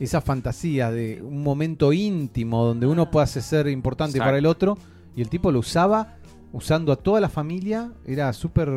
esas 0.00 0.22
fantasías 0.24 0.92
de 0.92 1.20
un 1.22 1.42
momento 1.42 1.92
íntimo 1.92 2.64
donde 2.64 2.86
uno 2.86 3.10
puede 3.10 3.26
ser 3.26 3.66
importante 3.68 4.18
Exacto. 4.18 4.28
para 4.28 4.38
el 4.38 4.46
otro, 4.46 4.78
y 5.16 5.22
el 5.22 5.28
tipo 5.28 5.50
lo 5.50 5.58
usaba 5.60 6.16
usando 6.52 6.92
a 6.92 6.96
toda 6.96 7.20
la 7.20 7.28
familia, 7.28 7.90
era 8.06 8.32
súper 8.32 8.70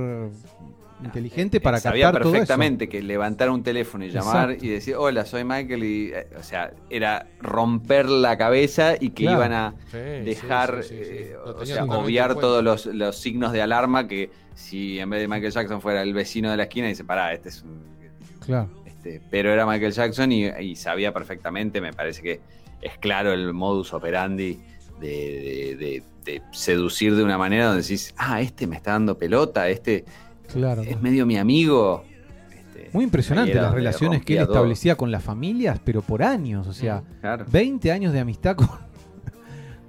inteligente 1.03 1.60
para 1.60 1.80
Sabía 1.80 2.06
captar 2.07 2.22
todo 2.22 2.30
eso. 2.34 2.39
perfectamente 2.41 2.88
que 2.88 3.02
levantar 3.02 3.49
un 3.49 3.64
teléfono 3.64 4.06
y 4.06 4.10
llamar 4.11 4.52
Exacto. 4.52 4.65
y 4.65 4.69
decir, 4.69 4.95
hola, 4.95 5.26
soy 5.26 5.43
Michael, 5.43 5.84
y, 5.84 6.11
eh, 6.14 6.27
o 6.39 6.43
sea, 6.43 6.73
era 6.91 7.27
romper 7.39 8.07
la 8.07 8.38
cabeza 8.38 8.93
y 8.99 9.10
que 9.10 9.23
Claro. 9.23 9.38
iban 9.39 9.53
a 9.53 9.73
Sí, 9.91 9.98
dejar, 9.98 10.84
sí, 10.84 10.89
sí, 10.89 11.03
sí, 11.03 11.06
sí. 11.06 11.14
eh, 11.18 11.35
Lo 11.43 11.57
o 11.57 11.65
sea, 11.65 11.85
obviar 11.85 12.35
todos 12.35 12.64
los, 12.64 12.85
los 12.85 13.15
signos 13.18 13.52
de 13.52 13.64
alarma 13.64 14.07
que 14.07 14.30
si 14.53 14.99
en 14.99 15.10
vez 15.10 15.22
de 15.22 15.27
Michael 15.27 15.52
Jackson 15.52 15.81
fuera 15.81 16.03
el 16.03 16.14
vecino 16.14 16.52
de 16.52 16.57
la 16.57 16.64
esquina, 16.64 16.88
dice, 16.88 17.03
pará, 17.03 17.34
este 17.34 17.49
es 17.49 17.64
un... 17.64 17.81
Claro. 18.45 18.69
Este", 19.03 19.22
pero 19.30 19.52
era 19.52 19.65
Michael 19.65 19.91
Jackson 19.91 20.32
y, 20.32 20.45
y 20.48 20.76
sabía 20.76 21.14
perfectamente, 21.14 21.82
me 21.82 21.94
parece 21.94 22.22
que 22.22 22.40
es 22.82 22.98
claro 22.99 23.32
el 23.34 23.53
modus 23.53 23.94
operandi 23.94 24.60
de, 24.99 25.07
de- 25.07 25.76
de- 25.78 26.03
de 26.26 26.41
seducir 26.52 27.15
de 27.15 27.23
una 27.23 27.38
manera 27.38 27.65
donde 27.65 27.82
decís, 27.82 28.14
ah, 28.18 28.41
este 28.41 28.68
me 28.68 28.76
está 28.76 28.91
dando 28.91 29.18
pelota, 29.18 29.68
este 29.69 30.06
Claro. 30.53 30.82
es 30.84 31.02
medio 31.02 31.26
mi 31.26 31.38
amigo. 31.38 32.03
Este, 32.56 32.90
Muy 32.94 33.06
impresionante 33.06 33.56
las 33.56 33.73
relaciones 33.73 34.23
que 34.23 34.34
él 34.38 34.44
todo. 34.45 34.53
establecía 34.53 34.95
con 34.95 35.10
las 35.11 35.23
familias, 35.23 35.80
pero 35.84 36.02
por 36.03 36.22
años, 36.22 36.68
o 36.68 36.73
sea, 36.73 37.02
Claro. 37.22 37.45
20 37.49 37.91
años 37.91 38.14
de 38.14 38.19
amistad 38.19 38.56
con, 38.56 38.68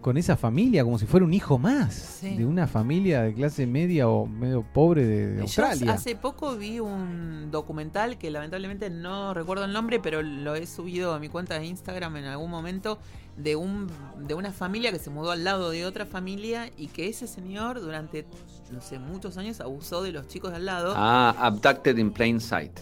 con 0.03 0.19
esa 0.19 0.37
familia, 0.37 0.85
como 0.85 0.99
si 0.99 1.07
fuera 1.07 1.25
un 1.25 1.33
hijo 1.33 1.59
más 1.59 1.95
Sí. 2.21 2.37
de 2.37 2.45
una 2.45 2.67
familia 2.67 3.23
de 3.23 3.33
clase 3.33 3.67
media 3.67 4.09
o 4.09 4.27
medio 4.27 4.63
pobre 4.63 5.07
de, 5.07 5.27
de 5.29 5.37
Yo 5.37 5.43
Australia. 5.43 5.93
hace 5.93 6.17
poco 6.17 6.57
vi 6.57 6.81
un 6.81 7.51
documental 7.51 8.19
que 8.19 8.31
lamentablemente 8.31 8.91
no 8.91 9.33
recuerdo 9.33 9.65
el 9.65 9.73
nombre, 9.73 10.01
pero 10.01 10.21
lo 10.21 10.55
he 10.57 10.67
subido 10.67 11.15
a 11.15 11.19
mi 11.19 11.29
cuenta 11.29 11.59
de 11.59 11.67
Instagram 11.67 12.17
en 12.17 12.25
algún 12.25 12.51
momento 12.51 12.99
de 13.37 13.57
un 13.57 13.89
de 14.27 14.35
una 14.35 14.53
familia 14.53 14.93
que 14.93 14.99
se 14.99 15.09
mudó 15.09 15.31
al 15.31 15.43
lado 15.45 15.71
de 15.71 15.87
otra 15.87 16.05
familia 16.05 16.71
y 16.77 16.89
que 16.89 17.09
ese 17.09 17.27
señor 17.27 17.81
durante 17.81 18.27
no 18.71 18.81
sé 18.83 18.99
muchos 18.99 19.39
años 19.39 19.61
abusó 19.61 20.03
de 20.03 20.13
los 20.13 20.27
chicos 20.29 20.51
de 20.51 20.57
al 20.57 20.67
lado. 20.67 20.93
Ah, 20.97 21.35
Abducted 21.39 21.97
in 21.97 22.11
Plain 22.13 22.41
Sight. 22.41 22.79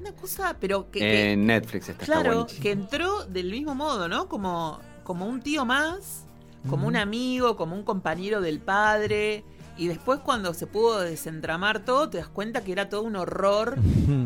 Una 0.00 0.12
cosa, 0.12 0.56
pero 0.58 0.90
que, 0.90 1.00
que- 1.00 1.32
En 1.32 1.46
Netflix 1.46 1.88
está, 1.90 2.04
claro, 2.04 2.46
que 2.62 2.70
entró 2.72 3.24
del 3.26 3.50
mismo 3.50 3.74
modo, 3.74 4.08
¿no? 4.08 4.28
Como 4.28 4.78
como 5.04 5.26
un 5.26 5.40
tío 5.40 5.64
más, 5.64 6.24
como 6.68 6.86
un 6.86 6.96
amigo, 6.96 7.56
como 7.56 7.74
un 7.74 7.82
compañero 7.82 8.40
del 8.40 8.60
padre. 8.60 9.44
Y 9.76 9.86
después 9.86 10.20
cuando 10.20 10.54
se 10.54 10.66
pudo 10.66 11.00
desentramar 11.00 11.84
todo, 11.84 12.10
te 12.10 12.18
das 12.18 12.28
cuenta 12.28 12.64
que 12.64 12.72
era 12.72 12.88
todo 12.88 13.02
un 13.02 13.16
horror 13.16 13.76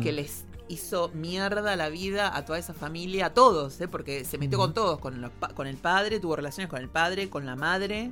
que 0.01 0.11
les 0.11 0.45
hizo 0.67 1.09
mierda 1.13 1.75
la 1.75 1.89
vida 1.89 2.35
a 2.35 2.45
toda 2.45 2.57
esa 2.57 2.73
familia, 2.73 3.27
a 3.27 3.33
todos, 3.33 3.79
¿eh? 3.81 3.87
porque 3.87 4.25
se 4.25 4.37
metió 4.37 4.57
con 4.57 4.73
todos, 4.73 4.99
con, 4.99 5.21
los 5.21 5.31
con 5.53 5.67
el 5.67 5.77
padre, 5.77 6.19
tuvo 6.19 6.35
relaciones 6.35 6.69
con 6.69 6.79
el 6.79 6.89
padre, 6.89 7.29
con 7.29 7.45
la 7.45 7.55
madre, 7.55 8.11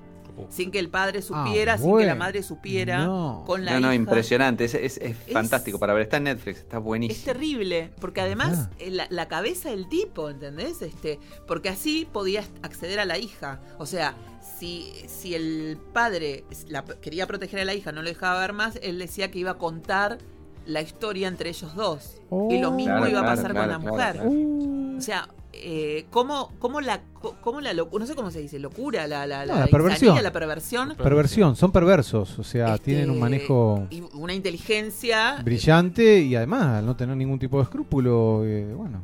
sin 0.50 0.72
que 0.72 0.80
el 0.80 0.90
padre 0.90 1.22
supiera, 1.22 1.78
sin 1.78 1.98
que 1.98 2.06
la 2.06 2.16
madre 2.16 2.44
supiera, 2.44 3.06
No. 3.06 3.44
con 3.46 3.64
la 3.66 3.74
No, 3.74 3.80
no, 3.82 3.88
hija. 3.88 3.96
impresionante. 3.96 4.66
Es, 4.66 4.74
es- 4.74 4.98
es 4.98 5.16
fantástico 5.32 5.80
para 5.80 5.94
ver. 5.94 6.04
Está 6.04 6.18
en 6.18 6.24
Netflix, 6.24 6.60
está 6.60 6.78
Es 6.78 6.84
buenísimo. 6.84 7.26
terrible, 7.26 7.92
porque 8.00 8.22
además 8.22 8.68
Ah. 8.68 8.70
eh, 8.80 8.92
la, 8.92 9.08
la 9.10 9.28
cabeza 9.28 9.70
del 9.70 9.88
tipo, 9.90 10.30
¿entendés? 10.30 10.82
Este, 10.82 11.20
porque 11.48 11.70
así 11.70 12.08
podía 12.12 12.44
acceder 12.64 13.00
a 13.00 13.06
la 13.06 13.18
hija. 13.18 13.60
O 13.78 13.86
sea, 13.86 14.16
si, 14.60 14.92
si 15.08 15.36
el 15.36 15.78
padre 15.94 16.44
la- 16.68 16.84
quería 16.84 17.28
proteger 17.28 17.60
a 17.62 17.66
la 17.66 17.74
hija, 17.74 17.92
no 17.92 18.02
lo 18.02 18.10
dejaba 18.10 18.40
ver 18.40 18.54
más, 18.54 18.80
él 18.82 18.98
decía 19.00 19.32
que 19.32 19.40
iba 19.40 19.52
a 19.52 19.58
contar 19.58 20.18
la 20.66 20.82
historia 20.82 21.28
entre 21.28 21.50
ellos 21.50 21.76
dos. 21.76 22.18
y 22.50 22.60
lo 22.60 22.70
Oh. 22.70 22.72
mismo 22.72 22.96
Claro, 22.98 23.10
iba 23.10 23.20
a 23.22 23.26
pasar 23.26 23.52
claro, 23.52 23.60
con 23.60 23.70
la 23.86 23.92
mujer. 23.92 24.14
claro. 24.16 24.30
O 24.98 25.02
sea, 25.02 25.28
eh, 25.54 26.06
¿cómo, 26.10 26.52
cómo 26.60 26.82
la, 26.82 27.02
cómo 27.42 27.62
la 27.62 27.74
no 27.74 28.06
sé 28.06 28.16
cómo 28.16 28.32
se 28.32 28.40
dice, 28.40 28.58
locura, 28.60 29.08
la, 29.08 29.28
la, 29.28 29.46
No, 29.46 29.56
la 29.56 29.68
perversión. 29.68 29.94
insanía, 30.10 30.22
la 30.22 30.32
perversión, 30.32 30.96
perversión, 30.96 31.56
son 31.56 31.72
perversos, 31.72 32.40
o 32.40 32.44
sea, 32.44 32.76
este, 32.76 32.86
tienen 32.86 33.10
un 33.10 33.20
manejo 33.20 33.86
y 33.90 34.04
una 34.14 34.34
inteligencia, 34.34 35.42
brillante 35.44 36.20
y 36.22 36.36
además 36.36 36.80
al 36.80 36.86
no 36.86 36.96
tener 36.96 37.16
ningún 37.18 37.40
tipo 37.40 37.58
de 37.58 37.64
escrúpulo, 37.64 38.44
eh, 38.46 38.74
bueno, 38.74 39.02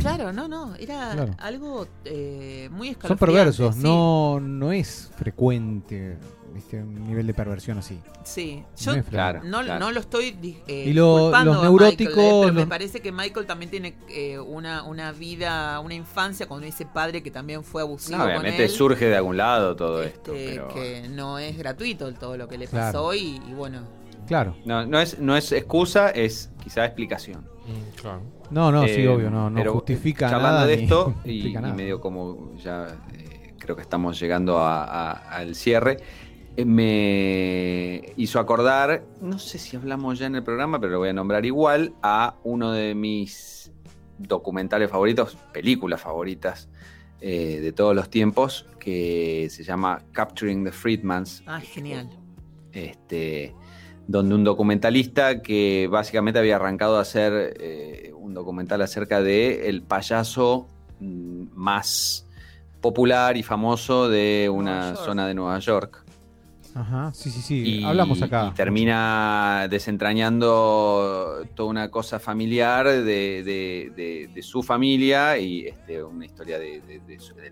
claro, 0.00 0.32
no, 0.32 0.48
no, 0.48 0.74
era 0.76 1.12
Claro. 1.12 1.34
algo 1.38 1.86
eh, 2.04 2.68
muy 2.72 2.88
son 2.88 2.92
escalofriante. 2.92 3.26
perversos, 3.26 3.74
sí, 3.76 3.82
no 3.82 4.40
no 4.40 4.72
es 4.72 5.10
frecuente 5.16 6.16
este 6.56 6.82
un 6.82 7.06
nivel 7.06 7.26
de 7.26 7.34
perversión 7.34 7.78
así. 7.78 7.98
Sí, 8.24 8.56
No 8.56 8.64
yo 8.76 8.92
frecuente. 8.92 9.10
Claro. 9.10 9.40
no, 9.44 9.62
no 9.62 9.90
lo 9.92 10.00
estoy 10.00 10.36
eh, 10.66 10.84
Y 10.88 10.92
lo- 10.92 11.18
culpando 11.18 11.52
los 11.54 11.60
a 11.62 11.64
neuróticos, 11.66 12.14
Michael, 12.16 12.34
eh, 12.34 12.40
pero 12.42 12.52
me 12.54 12.60
los- 12.60 12.68
parece 12.68 13.00
que 13.00 13.12
Michael 13.12 13.46
también 13.46 13.70
tiene 13.70 13.94
eh, 14.08 14.38
una, 14.38 14.82
una 14.84 15.12
vida, 15.12 15.80
una 15.80 15.94
infancia 15.94 16.46
con 16.46 16.64
ese 16.64 16.86
padre 16.86 17.22
que 17.22 17.30
también 17.30 17.64
fue 17.64 17.82
abusivo 17.82 18.18
No, 18.18 18.24
con 18.24 18.32
obviamente 18.32 18.64
él. 18.64 18.70
surge 18.70 19.06
de 19.06 19.16
algún 19.16 19.36
lado 19.36 19.76
todo 19.76 20.02
esto. 20.02 20.32
este, 20.34 20.50
Pero... 20.54 20.68
que 20.68 21.08
no 21.08 21.38
es 21.38 21.56
gratuito 21.58 22.12
todo 22.14 22.36
lo 22.36 22.48
que 22.48 22.58
le 22.58 22.66
Claro. 22.66 22.86
pasó 22.92 23.14
y, 23.14 23.40
y 23.48 23.52
bueno, 23.54 23.80
Claro. 24.26 24.56
No, 24.64 24.86
no, 24.86 25.00
es, 25.00 25.18
no 25.18 25.36
es 25.36 25.52
excusa, 25.52 26.08
es 26.08 26.50
quizá 26.62 26.86
explicación. 26.86 27.42
Mm, 27.66 28.00
claro. 28.00 28.22
No, 28.50 28.72
no, 28.72 28.84
sí, 28.84 29.02
Eh, 29.02 29.08
obvio, 29.08 29.30
no, 29.30 29.50
no 29.50 29.56
pero 29.56 29.72
justifica 29.74 30.30
charlando 30.30 30.60
nada. 30.60 30.66
de 30.66 30.74
esto 30.82 31.14
y, 31.26 31.48
y 31.48 31.58
medio 31.58 32.00
como 32.00 32.54
ya 32.56 32.86
eh, 33.12 33.52
creo 33.58 33.76
que 33.76 33.82
estamos 33.82 34.18
llegando 34.18 34.58
a- 34.60 34.84
a- 34.84 35.12
al 35.36 35.54
cierre 35.54 35.92
eh, 35.98 36.02
me 36.56 38.12
hizo 38.16 38.38
acordar 38.38 39.02
no 39.20 39.38
sé 39.38 39.58
si 39.58 39.76
hablamos 39.76 40.18
ya 40.18 40.26
en 40.26 40.36
el 40.36 40.44
programa 40.44 40.78
pero 40.78 40.92
lo 40.92 40.98
voy 41.00 41.08
a 41.08 41.12
nombrar 41.12 41.44
igual 41.44 41.94
a 42.02 42.36
uno 42.44 42.70
de 42.70 42.94
mis 42.94 43.64
documentales 44.18 44.90
favoritos, 44.90 45.36
películas 45.52 46.00
favoritas 46.00 46.68
eh, 47.20 47.60
de 47.60 47.72
todos 47.72 47.94
los 47.94 48.10
tiempos, 48.10 48.66
que 48.78 49.48
se 49.50 49.64
llama 49.64 50.02
Capturing 50.12 50.64
the 50.64 50.72
Freedmans. 50.72 51.42
Ah, 51.46 51.60
genial. 51.60 52.08
Este, 52.72 53.54
donde 54.06 54.34
un 54.34 54.44
documentalista 54.44 55.40
que 55.40 55.88
básicamente 55.90 56.38
había 56.38 56.56
arrancado 56.56 56.98
a 56.98 57.00
hacer 57.00 57.56
eh, 57.60 58.12
un 58.16 58.34
documental 58.34 58.82
acerca 58.82 59.22
de 59.22 59.68
el 59.68 59.82
payaso 59.82 60.66
mm, 61.00 61.44
más 61.54 62.26
popular 62.80 63.36
y 63.36 63.42
famoso 63.42 64.08
de 64.08 64.50
una 64.52 64.96
zona 64.96 65.26
de 65.26 65.34
Nueva 65.34 65.58
York. 65.60 66.03
Ajá, 66.74 67.12
sí, 67.14 67.30
sí, 67.30 67.40
sí. 67.40 67.62
Y, 67.80 67.84
Hablamos 67.84 68.20
acá. 68.22 68.48
y 68.50 68.54
termina 68.56 69.68
desentrañando 69.70 71.46
toda 71.54 71.68
una 71.70 71.88
cosa 71.90 72.18
familiar 72.18 72.86
de, 72.86 73.02
de- 73.44 73.92
de- 73.94 74.30
de 74.34 74.42
su 74.42 74.62
familia 74.62 75.38
y 75.38 75.66
este, 75.66 76.02
una 76.02 76.24
historia 76.26 76.58
del 76.58 76.82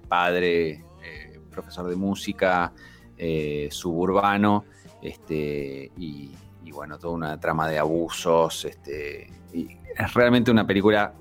padre, 0.09 0.70
eh, 1.05 1.39
profesor 1.51 1.89
de 1.89 1.97
música, 1.97 2.73
eh, 3.16 3.69
suburbano, 3.70 4.65
este, 5.01 5.93
y, 5.97 6.32
y 6.65 6.70
bueno, 6.73 6.99
toda 6.99 7.15
una 7.15 7.39
trama 7.39 7.69
de 7.69 7.78
abusos. 7.78 8.65
Este, 8.65 9.31
y 9.53 9.69
es 9.97 10.15
realmente 10.15 10.51
una 10.51 10.66
película 10.66 11.12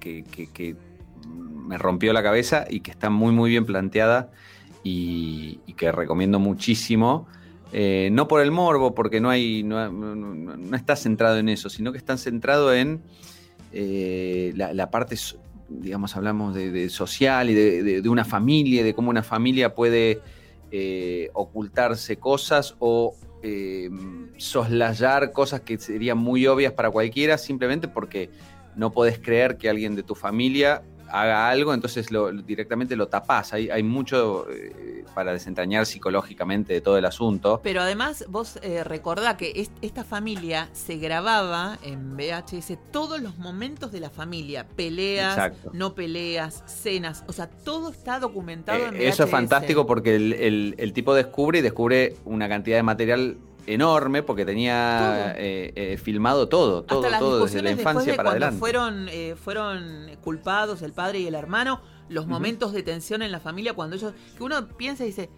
que, 0.00 0.24
que- 0.24 0.48
que 0.48 0.74
me 1.24 1.78
rompió 1.78 2.12
la 2.12 2.22
cabeza 2.22 2.64
y 2.68 2.80
que 2.80 2.90
está 2.90 3.08
muy, 3.10 3.32
muy 3.32 3.48
bien 3.50 3.64
planteada 3.64 4.30
y, 4.84 5.60
que 5.76 5.90
recomiendo 5.92 6.38
muchísimo. 6.38 7.26
Eh, 7.72 8.10
no 8.12 8.28
por 8.28 8.40
el 8.42 8.50
morbo, 8.50 8.94
porque 8.94 9.20
no 9.20 9.30
hay. 9.30 9.62
No, 9.62 9.90
no- 9.90 10.76
está 10.76 10.94
centrado 10.96 11.38
en 11.38 11.48
eso, 11.48 11.70
sino 11.70 11.90
que 11.92 11.98
está 11.98 12.16
centrado 12.18 12.74
en 12.74 13.00
eh, 13.72 14.52
la, 14.56 14.90
parte, 14.90 15.16
digamos, 15.68 16.16
hablamos 16.16 16.54
de, 16.54 16.88
social 16.90 17.48
y 17.50 17.54
de, 17.54 17.82
de- 18.02 18.08
una 18.08 18.24
familia, 18.24 18.84
de 18.84 18.94
cómo 18.94 19.10
una 19.10 19.22
familia 19.22 19.74
puede 19.74 20.20
eh, 20.70 21.30
ocultarse 21.32 22.16
cosas 22.16 22.76
o 22.78 23.14
eh, 23.42 23.90
soslayar 24.36 25.32
cosas 25.32 25.62
que 25.62 25.78
serían 25.78 26.18
muy 26.18 26.46
obvias 26.46 26.72
para 26.74 26.90
cualquiera, 26.90 27.38
simplemente 27.38 27.88
porque 27.88 28.30
no 28.76 28.92
podés 28.92 29.18
creer 29.18 29.56
que 29.56 29.68
alguien 29.68 29.94
de 29.94 30.02
tu 30.02 30.14
familia 30.14 30.82
haga 31.12 31.48
algo, 31.48 31.74
entonces 31.74 32.10
lo, 32.10 32.32
directamente 32.32 32.96
lo 32.96 33.08
tapás. 33.08 33.52
Hay, 33.52 33.68
hay 33.70 33.82
mucho 33.82 34.46
eh, 34.50 35.04
para 35.14 35.32
desentrañar 35.32 35.84
psicológicamente 35.86 36.72
de 36.72 36.80
todo 36.80 36.96
el 36.98 37.04
asunto. 37.04 37.60
Pero 37.62 37.82
además, 37.82 38.24
vos 38.28 38.58
eh, 38.62 38.82
recordá 38.84 39.36
que 39.36 39.52
est- 39.56 39.72
esta 39.82 40.04
familia 40.04 40.68
se 40.72 40.96
grababa 40.96 41.78
en 41.82 42.16
VHS 42.16 42.78
todos 42.90 43.20
los 43.20 43.36
momentos 43.38 43.92
de 43.92 44.00
la 44.00 44.10
familia: 44.10 44.66
peleas, 44.74 45.32
Exacto. 45.36 45.70
no 45.74 45.94
peleas, 45.94 46.62
cenas. 46.66 47.24
O 47.28 47.32
sea, 47.32 47.48
todo 47.48 47.90
está 47.90 48.18
documentado 48.18 48.78
Eh, 48.78 48.88
en 48.88 48.94
VHS. 48.94 49.04
eso 49.08 49.24
es 49.24 49.30
fantástico 49.30 49.86
porque 49.86 50.16
el, 50.16 50.32
el- 50.32 50.74
el 50.78 50.92
tipo 50.92 51.14
descubre 51.14 51.58
y 51.58 51.62
descubre 51.62 52.16
una 52.24 52.48
cantidad 52.48 52.76
de 52.78 52.82
material 52.82 53.36
enorme 53.66 54.22
porque 54.22 54.44
tenía 54.44 55.34
eh, 55.36 55.72
eh, 55.74 55.96
filmado 55.96 56.48
todo, 56.48 56.82
todo, 56.82 57.00
Hasta 57.00 57.10
las 57.10 57.20
todo 57.20 57.44
desde 57.44 57.62
la 57.62 57.70
infancia 57.70 58.12
de 58.12 58.16
para 58.16 58.30
cuando 58.30 58.46
adelante. 58.46 58.58
fueron 58.58 59.08
eh, 59.08 59.36
fueron 59.36 60.10
culpados 60.22 60.82
el 60.82 60.92
padre 60.92 61.20
y 61.20 61.26
el 61.26 61.34
hermano, 61.34 61.80
los 62.08 62.26
momentos 62.26 62.72
de 62.72 62.82
tensión 62.82 63.22
en 63.22 63.32
la 63.32 63.40
familia 63.40 63.74
cuando 63.74 63.96
ellos 63.96 64.14
que 64.36 64.42
uno 64.42 64.68
piensa 64.68 65.04
y 65.04 65.08
dice, 65.08 65.30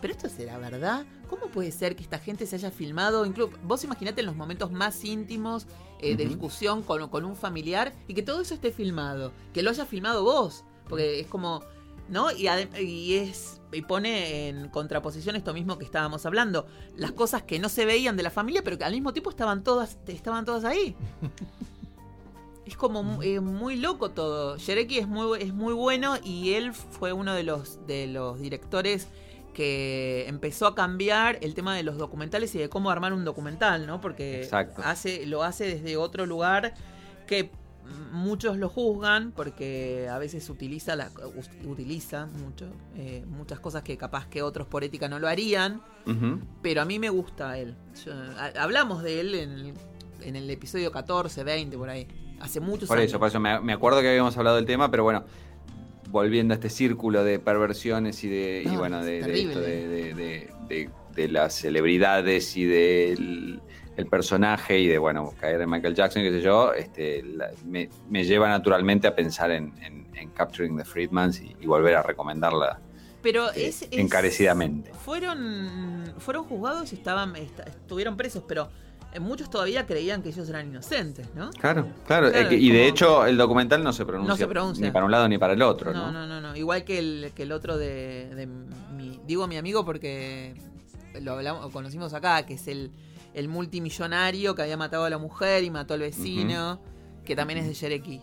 pero 0.00 0.12
esto 0.12 0.28
será 0.28 0.58
verdad. 0.58 1.06
¿Cómo 1.28 1.46
puede 1.48 1.72
ser 1.72 1.96
que 1.96 2.02
esta 2.02 2.18
gente 2.18 2.46
se 2.46 2.56
haya 2.56 2.70
filmado? 2.70 3.26
Incluso 3.26 3.52
vos 3.64 3.82
imaginate 3.82 4.20
en 4.20 4.26
los 4.26 4.36
momentos 4.36 4.70
más 4.70 5.04
íntimos 5.04 5.66
eh, 6.00 6.14
de 6.14 6.26
discusión 6.26 6.82
con, 6.82 7.08
con 7.08 7.24
un 7.24 7.34
familiar 7.34 7.92
y 8.06 8.14
que 8.14 8.22
todo 8.22 8.42
eso 8.42 8.54
esté 8.54 8.70
filmado, 8.70 9.32
que 9.52 9.62
lo 9.62 9.70
haya 9.70 9.86
filmado 9.86 10.22
vos, 10.22 10.64
porque 10.88 11.20
es 11.20 11.26
como 11.26 11.62
¿no? 12.08 12.30
Y, 12.30 12.48
y 12.80 13.14
es 13.14 13.60
y 13.72 13.82
pone 13.82 14.48
en 14.48 14.68
contraposición 14.68 15.36
esto 15.36 15.52
mismo 15.52 15.78
que 15.78 15.84
estábamos 15.84 16.24
hablando, 16.24 16.66
las 16.96 17.12
cosas 17.12 17.42
que 17.42 17.58
no 17.58 17.68
se 17.68 17.84
veían 17.84 18.16
de 18.16 18.22
la 18.22 18.30
familia, 18.30 18.62
pero 18.62 18.78
que 18.78 18.84
al 18.84 18.92
mismo 18.92 19.12
tiempo 19.12 19.30
estaban 19.30 19.62
todas 19.64 19.98
estaban 20.06 20.44
todas 20.44 20.64
ahí. 20.64 20.94
Es 22.66 22.76
como 22.76 23.22
eh, 23.22 23.38
muy 23.38 23.76
loco 23.76 24.10
todo. 24.10 24.58
Shereki 24.58 24.98
es 24.98 25.06
muy, 25.06 25.40
es 25.40 25.54
muy 25.54 25.72
bueno 25.72 26.16
y 26.24 26.54
él 26.54 26.72
fue 26.72 27.12
uno 27.12 27.32
de 27.32 27.44
los, 27.44 27.86
de 27.86 28.08
los 28.08 28.40
directores 28.40 29.06
que 29.54 30.26
empezó 30.26 30.66
a 30.66 30.74
cambiar 30.74 31.38
el 31.42 31.54
tema 31.54 31.76
de 31.76 31.84
los 31.84 31.96
documentales 31.96 32.52
y 32.56 32.58
de 32.58 32.68
cómo 32.68 32.90
armar 32.90 33.12
un 33.12 33.24
documental, 33.24 33.86
¿no? 33.86 34.00
Porque 34.00 34.42
Exacto. 34.42 34.82
hace, 34.84 35.26
lo 35.26 35.44
hace 35.44 35.64
desde 35.66 35.96
otro 35.96 36.26
lugar 36.26 36.74
que 37.28 37.52
muchos 38.12 38.56
lo 38.56 38.68
juzgan 38.68 39.32
porque 39.32 40.08
a 40.10 40.18
veces 40.18 40.48
utiliza 40.50 40.96
la, 40.96 41.10
utiliza 41.64 42.26
mucho 42.26 42.66
eh, 42.96 43.24
muchas 43.28 43.60
cosas 43.60 43.82
que 43.82 43.96
capaz 43.96 44.26
que 44.28 44.42
otros 44.42 44.66
por 44.66 44.84
ética 44.84 45.08
no 45.08 45.18
lo 45.18 45.28
harían 45.28 45.80
pero 46.62 46.82
a 46.82 46.84
mí 46.84 46.98
me 47.00 47.10
gusta 47.10 47.58
él. 47.58 47.74
Yo- 48.04 48.12
hablamos 48.60 49.02
de 49.02 49.20
él 49.20 49.34
en 49.34 49.50
el, 49.50 49.74
en 50.22 50.36
el 50.36 50.48
episodio 50.50 50.92
14 50.92 51.42
20 51.44 51.76
por 51.76 51.88
ahí 51.90 52.06
hace 52.40 52.60
muchos 52.60 52.88
Por 52.88 52.98
años. 52.98 53.10
eso, 53.10 53.18
por 53.18 53.28
eso 53.28 53.40
me, 53.40 53.58
me 53.60 53.72
acuerdo 53.72 54.00
que 54.00 54.08
habíamos 54.08 54.36
hablado 54.36 54.56
del 54.56 54.66
tema, 54.66 54.90
pero 54.90 55.02
bueno, 55.04 55.24
volviendo 56.10 56.54
a 56.54 56.56
este 56.56 56.70
círculo 56.70 57.24
de 57.24 57.38
perversiones 57.40 58.22
y 58.24 58.28
de, 58.28 58.62
y 58.64 58.68
No, 58.68 58.78
bueno, 58.78 59.02
de, 59.04 59.20
de 59.22 59.40
esto 59.42 59.60
de, 59.60 59.88
de- 59.88 60.14
de- 60.14 60.50
de- 60.68 60.90
de 61.14 61.28
las 61.28 61.54
celebridades 61.54 62.56
y 62.56 62.64
del 62.66 63.60
el 63.96 64.06
personaje 64.06 64.78
y 64.78 64.86
de, 64.86 64.98
bueno, 64.98 65.32
caer 65.40 65.60
en 65.60 65.70
Michael 65.70 65.94
Jackson, 65.94 66.22
qué 66.22 66.30
sé 66.30 66.40
yo, 66.42 66.72
este, 66.74 67.22
la- 67.22 67.50
me, 67.64 67.88
me 68.10 68.24
lleva 68.24 68.48
naturalmente 68.48 69.06
a 69.06 69.14
pensar 69.14 69.50
en, 69.50 69.72
en- 69.82 70.06
en 70.14 70.30
Capturing 70.30 70.76
the 70.76 70.84
Freedmans 70.84 71.40
y, 71.40 71.56
y 71.60 71.66
volver 71.66 71.94
a 71.96 72.02
recomendarla 72.02 72.80
pero 73.22 73.48
eh, 73.54 73.66
es, 73.68 73.82
es- 73.82 73.88
encarecidamente. 73.92 74.92
fueron 74.94 76.04
fueron 76.18 76.44
juzgados 76.44 76.92
y 76.92 76.96
estaban 76.96 77.34
est- 77.36 77.58
estuvieron 77.66 78.16
presos 78.16 78.44
pero 78.46 78.68
eh, 79.12 79.20
muchos 79.20 79.50
todavía 79.50 79.84
creían 79.86 80.22
que 80.22 80.28
ellos 80.28 80.48
eran 80.48 80.68
inocentes 80.68 81.34
no 81.34 81.50
Claro, 81.50 81.88
claro. 82.06 82.28
Y 82.52 82.70
de 82.70 82.86
hecho 82.86 83.24
el 83.26 83.36
documental 83.36 83.82
no 83.82 83.92
se 83.92 84.04
pronuncia, 84.04 84.32
No 84.32 84.36
se 84.36 84.46
pronuncia. 84.46 84.84
ni 84.86 84.92
para 84.92 85.04
un 85.06 85.10
lado 85.10 85.28
ni 85.28 85.38
para 85.38 85.54
el 85.54 85.62
otro, 85.62 85.92
No, 85.92 86.12
¿no? 86.12 86.12
no, 86.12 86.26
no, 86.26 86.40
no. 86.40 86.54
Igual 86.56 86.84
que 86.84 86.98
el, 86.98 87.32
que 87.34 87.42
el 87.44 87.52
otro 87.52 87.76
de, 87.78 88.32
de 88.34 88.46
mi. 88.46 89.18
Digo 89.26 89.46
mi 89.48 89.56
amigo 89.56 89.84
porque 89.84 90.54
lo 91.20 91.32
hablamos, 91.32 91.62
lo 91.64 91.70
conocimos 91.70 92.14
acá, 92.14 92.44
que 92.46 92.54
es 92.54 92.68
el, 92.68 92.90
el 93.36 93.46
multimillonario 93.48 94.54
que 94.56 94.62
había 94.62 94.76
matado 94.76 95.04
a 95.04 95.10
la 95.10 95.18
mujer 95.18 95.62
y 95.62 95.70
mató 95.70 95.94
al 95.94 96.00
vecino, 96.00 96.80
que 97.24 97.36
también 97.36 97.60
es 97.60 97.66
de 97.68 97.74
Shereki. 97.74 98.20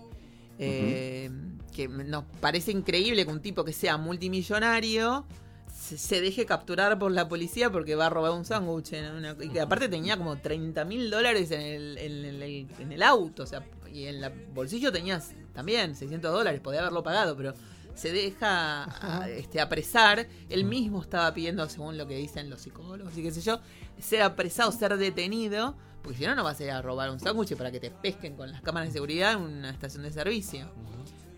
Eh, 0.60 1.30
Que 1.74 1.88
nos 1.88 2.26
parece 2.40 2.72
increíble 2.72 3.26
que 3.26 3.32
un 3.32 3.42
tipo 3.42 3.64
que 3.64 3.74
sea 3.74 3.98
multimillonario 3.98 5.26
se, 5.74 6.22
deje 6.22 6.46
capturar 6.46 7.00
por 7.00 7.12
la 7.12 7.28
policía 7.28 7.72
porque 7.72 7.96
va 7.96 8.06
a 8.06 8.10
robar 8.10 8.32
un 8.32 8.46
sándwich. 8.46 8.92
una- 8.94 9.36
Y 9.42 9.50
que 9.50 9.60
aparte 9.60 9.90
tenía 9.90 10.16
como 10.18 10.38
30 10.38 10.86
mil 10.86 11.10
dólares 11.10 11.50
en 11.52 11.62
el, 11.62 11.98
en, 11.98 12.26
el, 12.26 12.68
en 12.80 12.92
el 12.92 13.02
auto. 13.04 13.42
O 13.44 13.46
sea, 13.48 13.64
y 13.92 14.06
en 14.06 14.24
el 14.24 14.32
bolsillo 14.54 14.92
tenías 14.92 15.32
también 15.54 15.96
600 15.96 16.32
dólares, 16.32 16.60
podía 16.62 16.82
haberlo 16.82 17.02
pagado, 17.04 17.36
pero 17.36 17.54
se 17.96 18.12
deja 18.12 18.84
a- 19.22 19.30
este, 19.30 19.60
apresar. 19.62 20.28
Él 20.50 20.66
mismo 20.66 21.02
estaba 21.02 21.34
pidiendo, 21.34 21.68
según 21.70 21.98
lo 21.98 22.08
que 22.08 22.16
dicen 22.18 22.50
los 22.50 22.62
psicólogos 22.62 23.18
y 23.18 23.24
qué 23.24 23.32
sé 23.32 23.42
yo, 23.42 23.60
ser 24.00 24.22
apresado, 24.24 24.72
ser 24.72 24.98
detenido. 24.98 25.76
Porque 26.02 26.18
si 26.18 26.26
no, 26.26 26.36
no 26.36 26.44
vas 26.44 26.60
a 26.60 26.64
ir 26.64 26.72
a 26.72 26.82
robar 26.82 27.10
un 27.12 27.20
sándwich 27.20 27.56
para 27.56 27.72
que 27.72 27.80
te 27.80 27.90
pesquen 27.90 28.36
con 28.36 28.52
las 28.52 28.62
cámaras 28.62 28.90
de 28.90 28.94
seguridad 28.94 29.34
en 29.34 29.42
una 29.42 29.70
estación 29.70 30.04
de 30.04 30.12
servicio. 30.12 30.68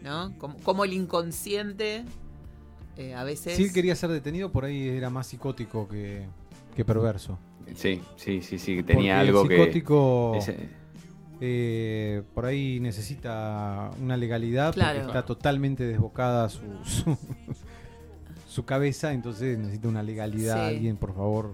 ¿No? 0.02 0.34
Como, 0.38 0.56
como 0.58 0.84
el 0.86 0.94
inconsciente 0.94 2.04
eh, 2.98 3.14
a 3.16 3.24
veces. 3.24 3.58
Si 3.58 3.64
él 3.64 3.74
quería 3.74 3.96
ser 3.96 4.10
detenido, 4.12 4.52
por 4.52 4.66
ahí 4.66 4.88
era 4.88 5.10
más 5.10 5.28
psicótico 5.28 5.88
que, 5.88 6.26
que 6.76 6.86
perverso. 6.86 7.38
Sí, 7.76 8.02
sí, 8.16 8.42
sí, 8.44 8.60
sí, 8.60 8.84
tenía 8.84 9.16
Porque 9.16 9.28
algo 9.30 9.42
el 9.42 9.48
que... 9.48 9.56
psicótico 9.56 10.34
eh, 11.42 12.24
por 12.34 12.46
ahí 12.46 12.80
necesita 12.80 13.92
una 14.02 14.18
legalidad 14.18 14.74
Claro. 14.74 15.00
porque 15.00 15.08
está 15.18 15.26
totalmente 15.26 15.84
desbocada 15.86 16.50
su, 16.50 16.62
su, 16.86 17.18
su 18.50 18.66
cabeza, 18.66 19.14
entonces 19.14 19.58
necesita 19.58 19.88
una 19.88 20.04
legalidad. 20.04 20.56
Sí. 20.70 20.76
Alguien, 20.76 20.98
por 20.98 21.14
favor, 21.14 21.54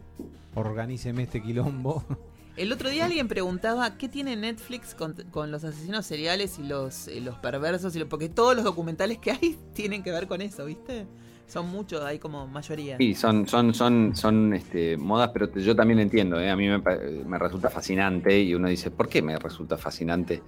organíceme 0.56 1.24
este 1.24 1.42
quilombo. 1.42 2.04
El 2.58 2.72
otro 2.74 2.90
día 2.90 3.06
alguien 3.06 3.30
preguntaba 3.30 3.98
qué 3.98 4.10
tiene 4.10 4.36
Netflix 4.36 4.94
con, 4.94 5.14
con 5.32 5.52
los 5.52 5.64
asesinos 5.64 6.06
seriales 6.06 6.60
y 6.60 6.64
los, 6.64 7.08
eh, 7.08 7.22
los 7.22 7.36
perversos, 7.40 7.96
y 7.96 8.00
lo- 8.00 8.10
porque 8.10 8.28
todos 8.28 8.56
los 8.56 8.66
documentales 8.66 9.18
que 9.20 9.32
hay 9.32 9.58
tienen 9.74 10.04
que 10.04 10.12
ver 10.12 10.28
con 10.28 10.42
eso, 10.42 10.66
¿viste? 10.66 11.08
Son 11.52 11.68
muchos, 11.70 12.02
hay 12.02 12.18
como 12.18 12.48
mayoría. 12.48 12.96
Sí, 12.98 13.14
son, 13.14 13.46
son, 13.46 13.74
son, 13.74 14.16
son 14.16 14.54
este, 14.54 14.96
modas, 14.96 15.32
pero 15.34 15.50
te- 15.50 15.60
yo 15.62 15.76
también 15.76 15.98
lo 15.98 16.04
entiendo. 16.04 16.40
¿eh? 16.40 16.50
A 16.50 16.56
mí 16.56 16.66
me, 16.70 16.78
me 17.26 17.38
resulta 17.38 17.70
fascinante 17.70 18.40
y 18.40 18.56
uno 18.56 18.70
dice, 18.70 18.90
¿por 18.90 19.10
qué 19.10 19.22
me 19.22 19.38
resulta 19.38 19.78
fascinante? 19.78 20.42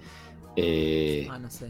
Eh, 0.56 1.26
Ah, 1.30 1.38
no 1.38 1.50
sé. 1.50 1.66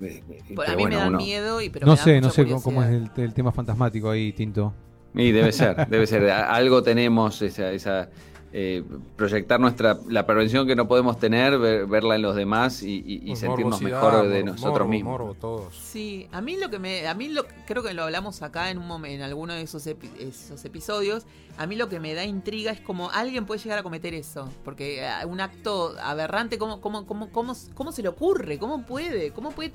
eh, 0.00 0.22
eh, 0.30 0.54
Por- 0.54 0.66
a 0.68 0.76
mí 0.76 0.82
bueno, 0.82 0.96
me 0.96 1.02
da 1.02 1.08
uno- 1.08 1.18
miedo 1.18 1.60
y 1.60 1.70
pero 1.70 1.86
no 1.86 1.92
me 1.94 1.98
da 1.98 2.04
sé, 2.04 2.14
mucha 2.16 2.26
no 2.28 2.32
sé 2.32 2.44
cómo, 2.44 2.62
cómo 2.62 2.82
es 2.84 2.90
el, 2.90 3.10
el 3.16 3.34
tema 3.34 3.50
fantasmático 3.50 4.10
ahí, 4.10 4.32
Tinto. 4.32 4.72
Y 5.12 5.32
debe 5.32 5.50
ser, 5.50 5.88
debe 5.88 6.06
ser. 6.06 6.30
Algo 6.30 6.80
tenemos, 6.80 7.42
esa, 7.42 7.72
esa, 7.72 8.08
eh, 8.52 8.82
proyectar 9.16 9.60
nuestra 9.60 9.98
la 10.08 10.24
prevención 10.26 10.66
que 10.66 10.74
no 10.74 10.88
podemos 10.88 11.18
tener, 11.18 11.58
ver- 11.58 11.86
verla 11.86 12.16
en 12.16 12.22
los 12.22 12.34
demás 12.34 12.82
y, 12.82 13.02
y- 13.06 13.30
y 13.30 13.36
sentirnos 13.36 13.80
mejor 13.82 14.26
de 14.28 14.42
mor- 14.42 14.52
nosotros 14.52 14.72
morbo, 14.78 14.88
mismos. 14.88 15.12
morbo, 15.12 15.34
todos. 15.34 15.74
Sí, 15.76 16.28
a 16.32 16.40
mí 16.40 16.56
lo 16.56 16.70
que 16.70 16.78
me, 16.78 17.06
a 17.06 17.14
mí 17.14 17.28
lo, 17.28 17.44
creo 17.66 17.82
que 17.82 17.92
lo 17.92 18.04
hablamos 18.04 18.40
acá 18.42 18.70
en 18.70 18.78
un 18.78 18.88
momen- 18.88 19.10
en 19.10 19.22
alguno 19.22 19.52
de 19.52 19.60
esos, 19.62 19.86
epi- 19.86 20.10
esos 20.18 20.64
episodios. 20.64 21.26
A 21.58 21.66
mí 21.66 21.76
lo 21.76 21.88
que 21.88 22.00
me 22.00 22.14
da 22.14 22.24
intriga 22.24 22.70
es 22.72 22.80
como 22.80 23.10
alguien 23.10 23.44
puede 23.44 23.60
llegar 23.60 23.78
a 23.80 23.82
cometer 23.82 24.14
eso, 24.14 24.48
porque 24.64 25.04
eh, 25.04 25.10
un 25.26 25.40
acto 25.40 25.94
aberrante, 26.02 26.56
¿cómo, 26.56 26.80
cómo, 26.80 27.04
cómo, 27.06 27.30
cómo, 27.30 27.54
cómo 27.74 27.92
se 27.92 28.02
le 28.02 28.08
ocurre? 28.08 28.58
¿Cómo 28.58 28.86
puede? 28.86 29.32
¿Cómo 29.32 29.50
puede 29.50 29.72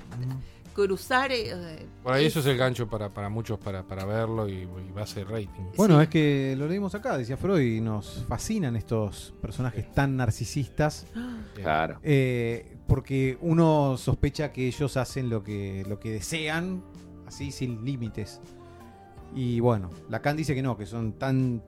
cruzar? 0.74 1.30
eh, 1.32 1.86
Por 2.02 2.12
ahí 2.12 2.26
eso 2.26 2.40
es 2.40 2.46
el 2.46 2.56
gancho 2.58 2.86
para, 2.88 3.08
para 3.14 3.28
muchos 3.28 3.58
para, 3.58 3.82
para 3.84 4.04
verlo 4.04 4.48
y, 4.48 4.62
y 4.62 4.92
va 4.96 5.02
a 5.02 5.06
ser 5.06 5.26
rating. 5.28 5.70
Bueno, 5.76 5.96
Sí. 5.98 6.02
es 6.02 6.08
que 6.10 6.54
lo 6.58 6.66
leímos 6.68 6.94
acá, 6.94 7.16
decía 7.16 7.36
Freud, 7.36 7.60
y 7.62 7.80
nos 7.80 8.24
fascinan 8.28 8.76
estos 8.76 9.32
personajes 9.40 9.90
tan 9.92 10.16
narcisistas. 10.16 11.06
Claro. 11.54 12.00
eh, 12.02 12.76
porque 12.88 13.38
uno 13.40 13.96
sospecha 13.96 14.52
que 14.52 14.66
ellos 14.66 14.96
hacen 14.96 15.30
lo 15.30 15.42
que, 15.44 15.84
lo 15.88 16.00
que 16.00 16.10
desean, 16.10 16.82
así 17.26 17.52
sin 17.52 17.84
límites. 17.84 18.40
Y 19.34 19.60
bueno, 19.60 19.88
Lacan 20.10 20.36
dice 20.36 20.54
que 20.54 20.62
no, 20.62 20.76
que 20.76 20.84
son 20.84 21.12
tan. 21.12 21.62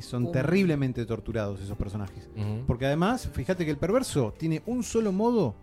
Son 0.00 0.30
terriblemente 0.32 1.06
torturados 1.06 1.60
esos 1.60 1.76
personajes. 1.78 2.28
Porque 2.66 2.84
además, 2.86 3.28
fíjate 3.32 3.64
que 3.64 3.70
el 3.70 3.76
perverso 3.78 4.34
tiene 4.36 4.62
un 4.66 4.82
solo 4.82 5.10
modo 5.12 5.54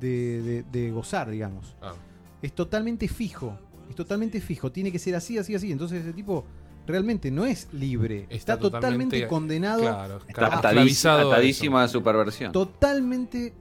de, 0.00 0.40
de- 0.42 0.62
de 0.64 0.90
gozar, 0.90 1.30
digamos. 1.30 1.76
Claro. 1.80 1.96
Es 2.44 2.52
totalmente 2.54 3.08
fijo. 3.08 3.58
Es 3.88 3.96
totalmente 3.96 4.40
fijo. 4.40 4.70
Tiene 4.70 4.92
que 4.92 4.98
ser 4.98 5.14
así, 5.14 5.38
así, 5.38 5.54
así. 5.54 5.72
Entonces 5.72 6.02
ese 6.02 6.12
tipo 6.12 6.44
realmente 6.86 7.30
no 7.30 7.46
es 7.46 7.68
libre. 7.72 8.22
Está, 8.24 8.34
Está 8.34 8.58
totalmente, 8.58 9.16
totalmente- 9.20 9.28
condenado. 9.28 9.80
Claro, 9.80 10.16
Está 10.28 10.46
esclavizado 10.56 11.32
a 11.32 11.82
a 11.82 11.88
su 11.88 12.02
perversión. 12.02 12.52
Totalmente, 12.52 13.54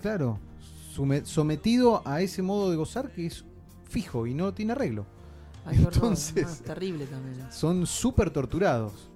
claro, 0.00 0.38
sometido 1.24 2.02
a 2.06 2.20
ese 2.22 2.40
modo 2.42 2.70
de 2.70 2.76
gozar 2.76 3.10
que 3.10 3.26
es 3.26 3.44
fijo 3.88 4.26
y 4.26 4.34
no 4.34 4.52
tiene 4.54 4.72
arreglo. 4.72 5.04
ay, 5.66 5.76
Entonces- 5.78 6.42
no, 6.44 6.50
es 6.50 6.62
terrible 6.62 7.06
también. 7.06 7.46
Son 7.52 7.86
súper 7.86 8.30
torturados. 8.30 9.10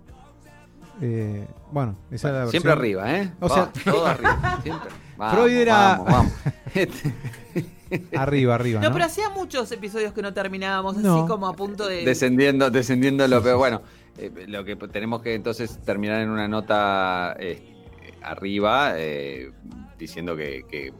Eh, 1.01 1.47
bueno, 1.72 1.97
esa 2.10 2.28
era 2.30 2.44
la 2.44 2.51
Siempre 2.51 2.74
versión- 2.74 2.78
arriba, 3.05 3.18
¿eh? 3.22 3.32
O 3.40 3.48
sea- 3.48 3.72
todo 3.84 4.06
arriba. 4.06 4.60
Siempre. 4.62 4.90
Vamos, 5.16 5.34
Freud 5.34 5.52
era- 5.56 5.98
Vamos, 5.98 6.12
vamos. 6.12 6.32
Arriba, 8.17 8.55
arriba. 8.55 8.81
No, 8.81 8.89
¿no? 8.89 8.93
pero 8.93 9.05
hacía 9.05 9.31
muchos 9.31 9.71
episodios 9.73 10.13
que 10.13 10.23
no 10.23 10.33
terminábamos 10.33 10.97
No. 10.97 11.19
así 11.19 11.29
como 11.29 11.47
a 11.47 11.55
punto 11.55 11.87
de. 11.87 12.05
descendiendo, 12.05 12.71
descendiendo 12.71 13.27
lo 13.29 13.43
peor. 13.43 13.59
Bueno, 13.59 13.83
eh, 14.19 14.31
lo 14.49 14.65
que 14.65 14.77
tenemos 14.77 15.23
que 15.23 15.35
entonces 15.35 15.79
terminar 15.85 16.21
en 16.21 16.31
una 16.31 16.49
nota 16.49 17.37
eh, 17.39 17.77
arriba, 18.23 18.95
eh, 18.97 19.53
diciendo 19.99 20.37
que, 20.37 20.65
que, 20.69 20.93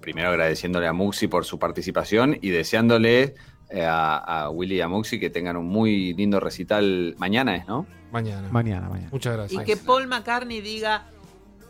primero 0.00 0.28
agradeciéndole 0.30 0.86
a 0.86 0.92
Muxi 0.92 1.28
por 1.28 1.44
su 1.44 1.58
participación 1.58 2.38
y 2.40 2.50
deseándole 2.50 3.34
eh, 3.70 3.84
a, 3.84 4.16
a 4.44 4.50
Willy 4.50 4.76
y 4.76 4.80
a 4.80 4.88
Muxi 4.88 5.18
que 5.18 5.30
tengan 5.30 5.56
un 5.56 5.66
muy 5.66 6.12
lindo 6.14 6.40
recital 6.40 7.14
mañana, 7.18 7.56
¿es, 7.56 7.66
¿no? 7.66 7.86
Mañana. 8.10 8.48
Mañana, 8.50 8.88
mañana. 8.88 9.08
Muchas 9.10 9.32
Y 9.32 9.36
gracias. 9.36 9.64
que 9.64 9.76
Paul 9.76 10.06
McCartney 10.06 10.60
diga, 10.60 11.06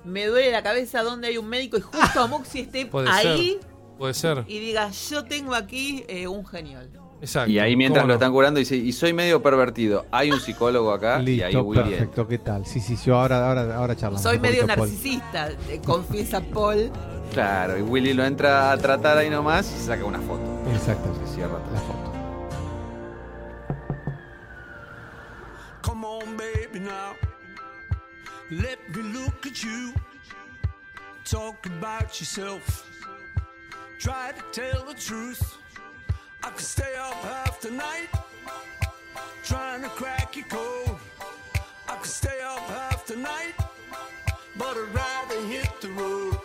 me 0.05 0.27
duele 0.27 0.51
la 0.51 0.63
cabeza 0.63 1.03
donde 1.03 1.29
hay 1.29 1.39
un 1.39 1.49
médico 1.49 1.77
y 1.77 1.81
justo 1.81 2.21
a 2.21 2.27
Moxie 2.27 2.63
esté 2.63 2.87
Puede 2.87 3.09
ahí 3.09 3.59
Puede 4.03 4.15
ser. 4.15 4.43
y 4.49 4.59
diga, 4.59 4.91
yo 4.91 5.23
tengo 5.23 5.55
aquí 5.55 6.05
eh, 6.09 6.27
un 6.27 6.45
genial. 6.45 6.91
Exacto. 7.21 7.49
Y 7.53 7.61
ahí 7.61 7.77
mientras 7.77 8.03
¿Cómo 8.03 8.09
lo 8.09 8.15
no? 8.15 8.19
están 8.19 8.33
curando 8.33 8.59
dice, 8.59 8.75
y 8.75 8.91
soy 8.91 9.13
medio 9.13 9.41
pervertido, 9.41 10.07
hay 10.11 10.33
un 10.33 10.41
psicólogo 10.41 10.91
acá 10.93 11.23
y 11.23 11.41
ahí 11.41 11.53
Listo, 11.53 11.63
Willy 11.63 11.83
perfecto. 11.83 12.27
¿Qué 12.27 12.39
tal? 12.39 12.67
Sí, 12.67 12.81
sí, 12.81 12.97
sí. 12.97 13.11
Ahora, 13.13 13.47
ahora, 13.47 13.77
ahora 13.77 13.95
charlamos. 13.95 14.21
Soy 14.21 14.41
medio 14.41 14.63
poquito, 14.63 14.81
narcisista, 14.81 15.51
eh, 15.69 15.81
confiesa 15.87 16.41
Paul. 16.41 16.91
Claro, 17.33 17.79
y 17.79 17.83
Willy 17.83 18.13
lo 18.13 18.25
entra 18.25 18.73
a 18.73 18.77
tratar 18.77 19.19
ahí 19.19 19.31
nomás 19.31 19.71
y 19.71 19.79
se 19.79 19.85
saca 19.85 20.05
una 20.05 20.19
foto. 20.19 20.43
Exacto. 20.75 21.15
Se 21.25 21.35
cierra. 21.35 21.61
La 21.73 21.81
foto. 21.81 22.13
Come 25.83 26.05
on, 26.05 26.37
baby, 26.37 26.81
now. 26.81 27.15
Let 28.51 28.79
me 28.97 29.13
look 29.13 29.47
at 29.47 29.63
you. 29.63 29.93
Talk 31.25 31.65
about 31.67 32.19
yourself. 32.19 32.92
Try 34.03 34.33
to 34.33 34.43
tell 34.51 34.85
the 34.85 34.95
truth. 34.95 35.59
I 36.43 36.51
could 36.51 36.65
stay 36.65 36.93
up 36.99 37.15
half 37.23 37.61
the 37.61 37.71
night. 37.71 38.09
Trying 39.45 39.83
to 39.83 39.89
crack 39.91 40.35
your 40.35 40.47
code. 40.47 40.97
I 41.89 41.95
could 41.95 42.11
stay 42.11 42.41
up 42.45 42.63
half 42.63 43.07
the 43.07 43.15
night. 43.15 43.55
But 44.59 44.77
I'd 44.77 44.93
rather 44.93 45.41
hit 45.47 45.71
the 45.81 45.91
road. 45.91 46.37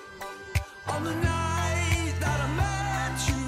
On 0.89 1.03
the 1.03 1.15
night 1.15 2.13
that 2.19 2.39
I 2.39 2.49
met 2.63 3.27
you, 3.27 3.43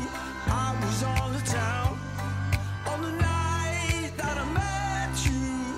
I 0.47 0.75
was 0.81 1.03
on 1.03 1.33
the 1.33 1.43
town. 1.45 1.99
On 2.87 3.01
the 3.03 3.11
night 3.11 4.11
that 4.17 4.37
I 4.39 4.45
met 4.63 5.23
you, 5.23 5.75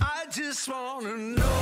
I 0.00 0.24
just 0.30 0.66
wanna 0.66 1.18
know 1.18 1.59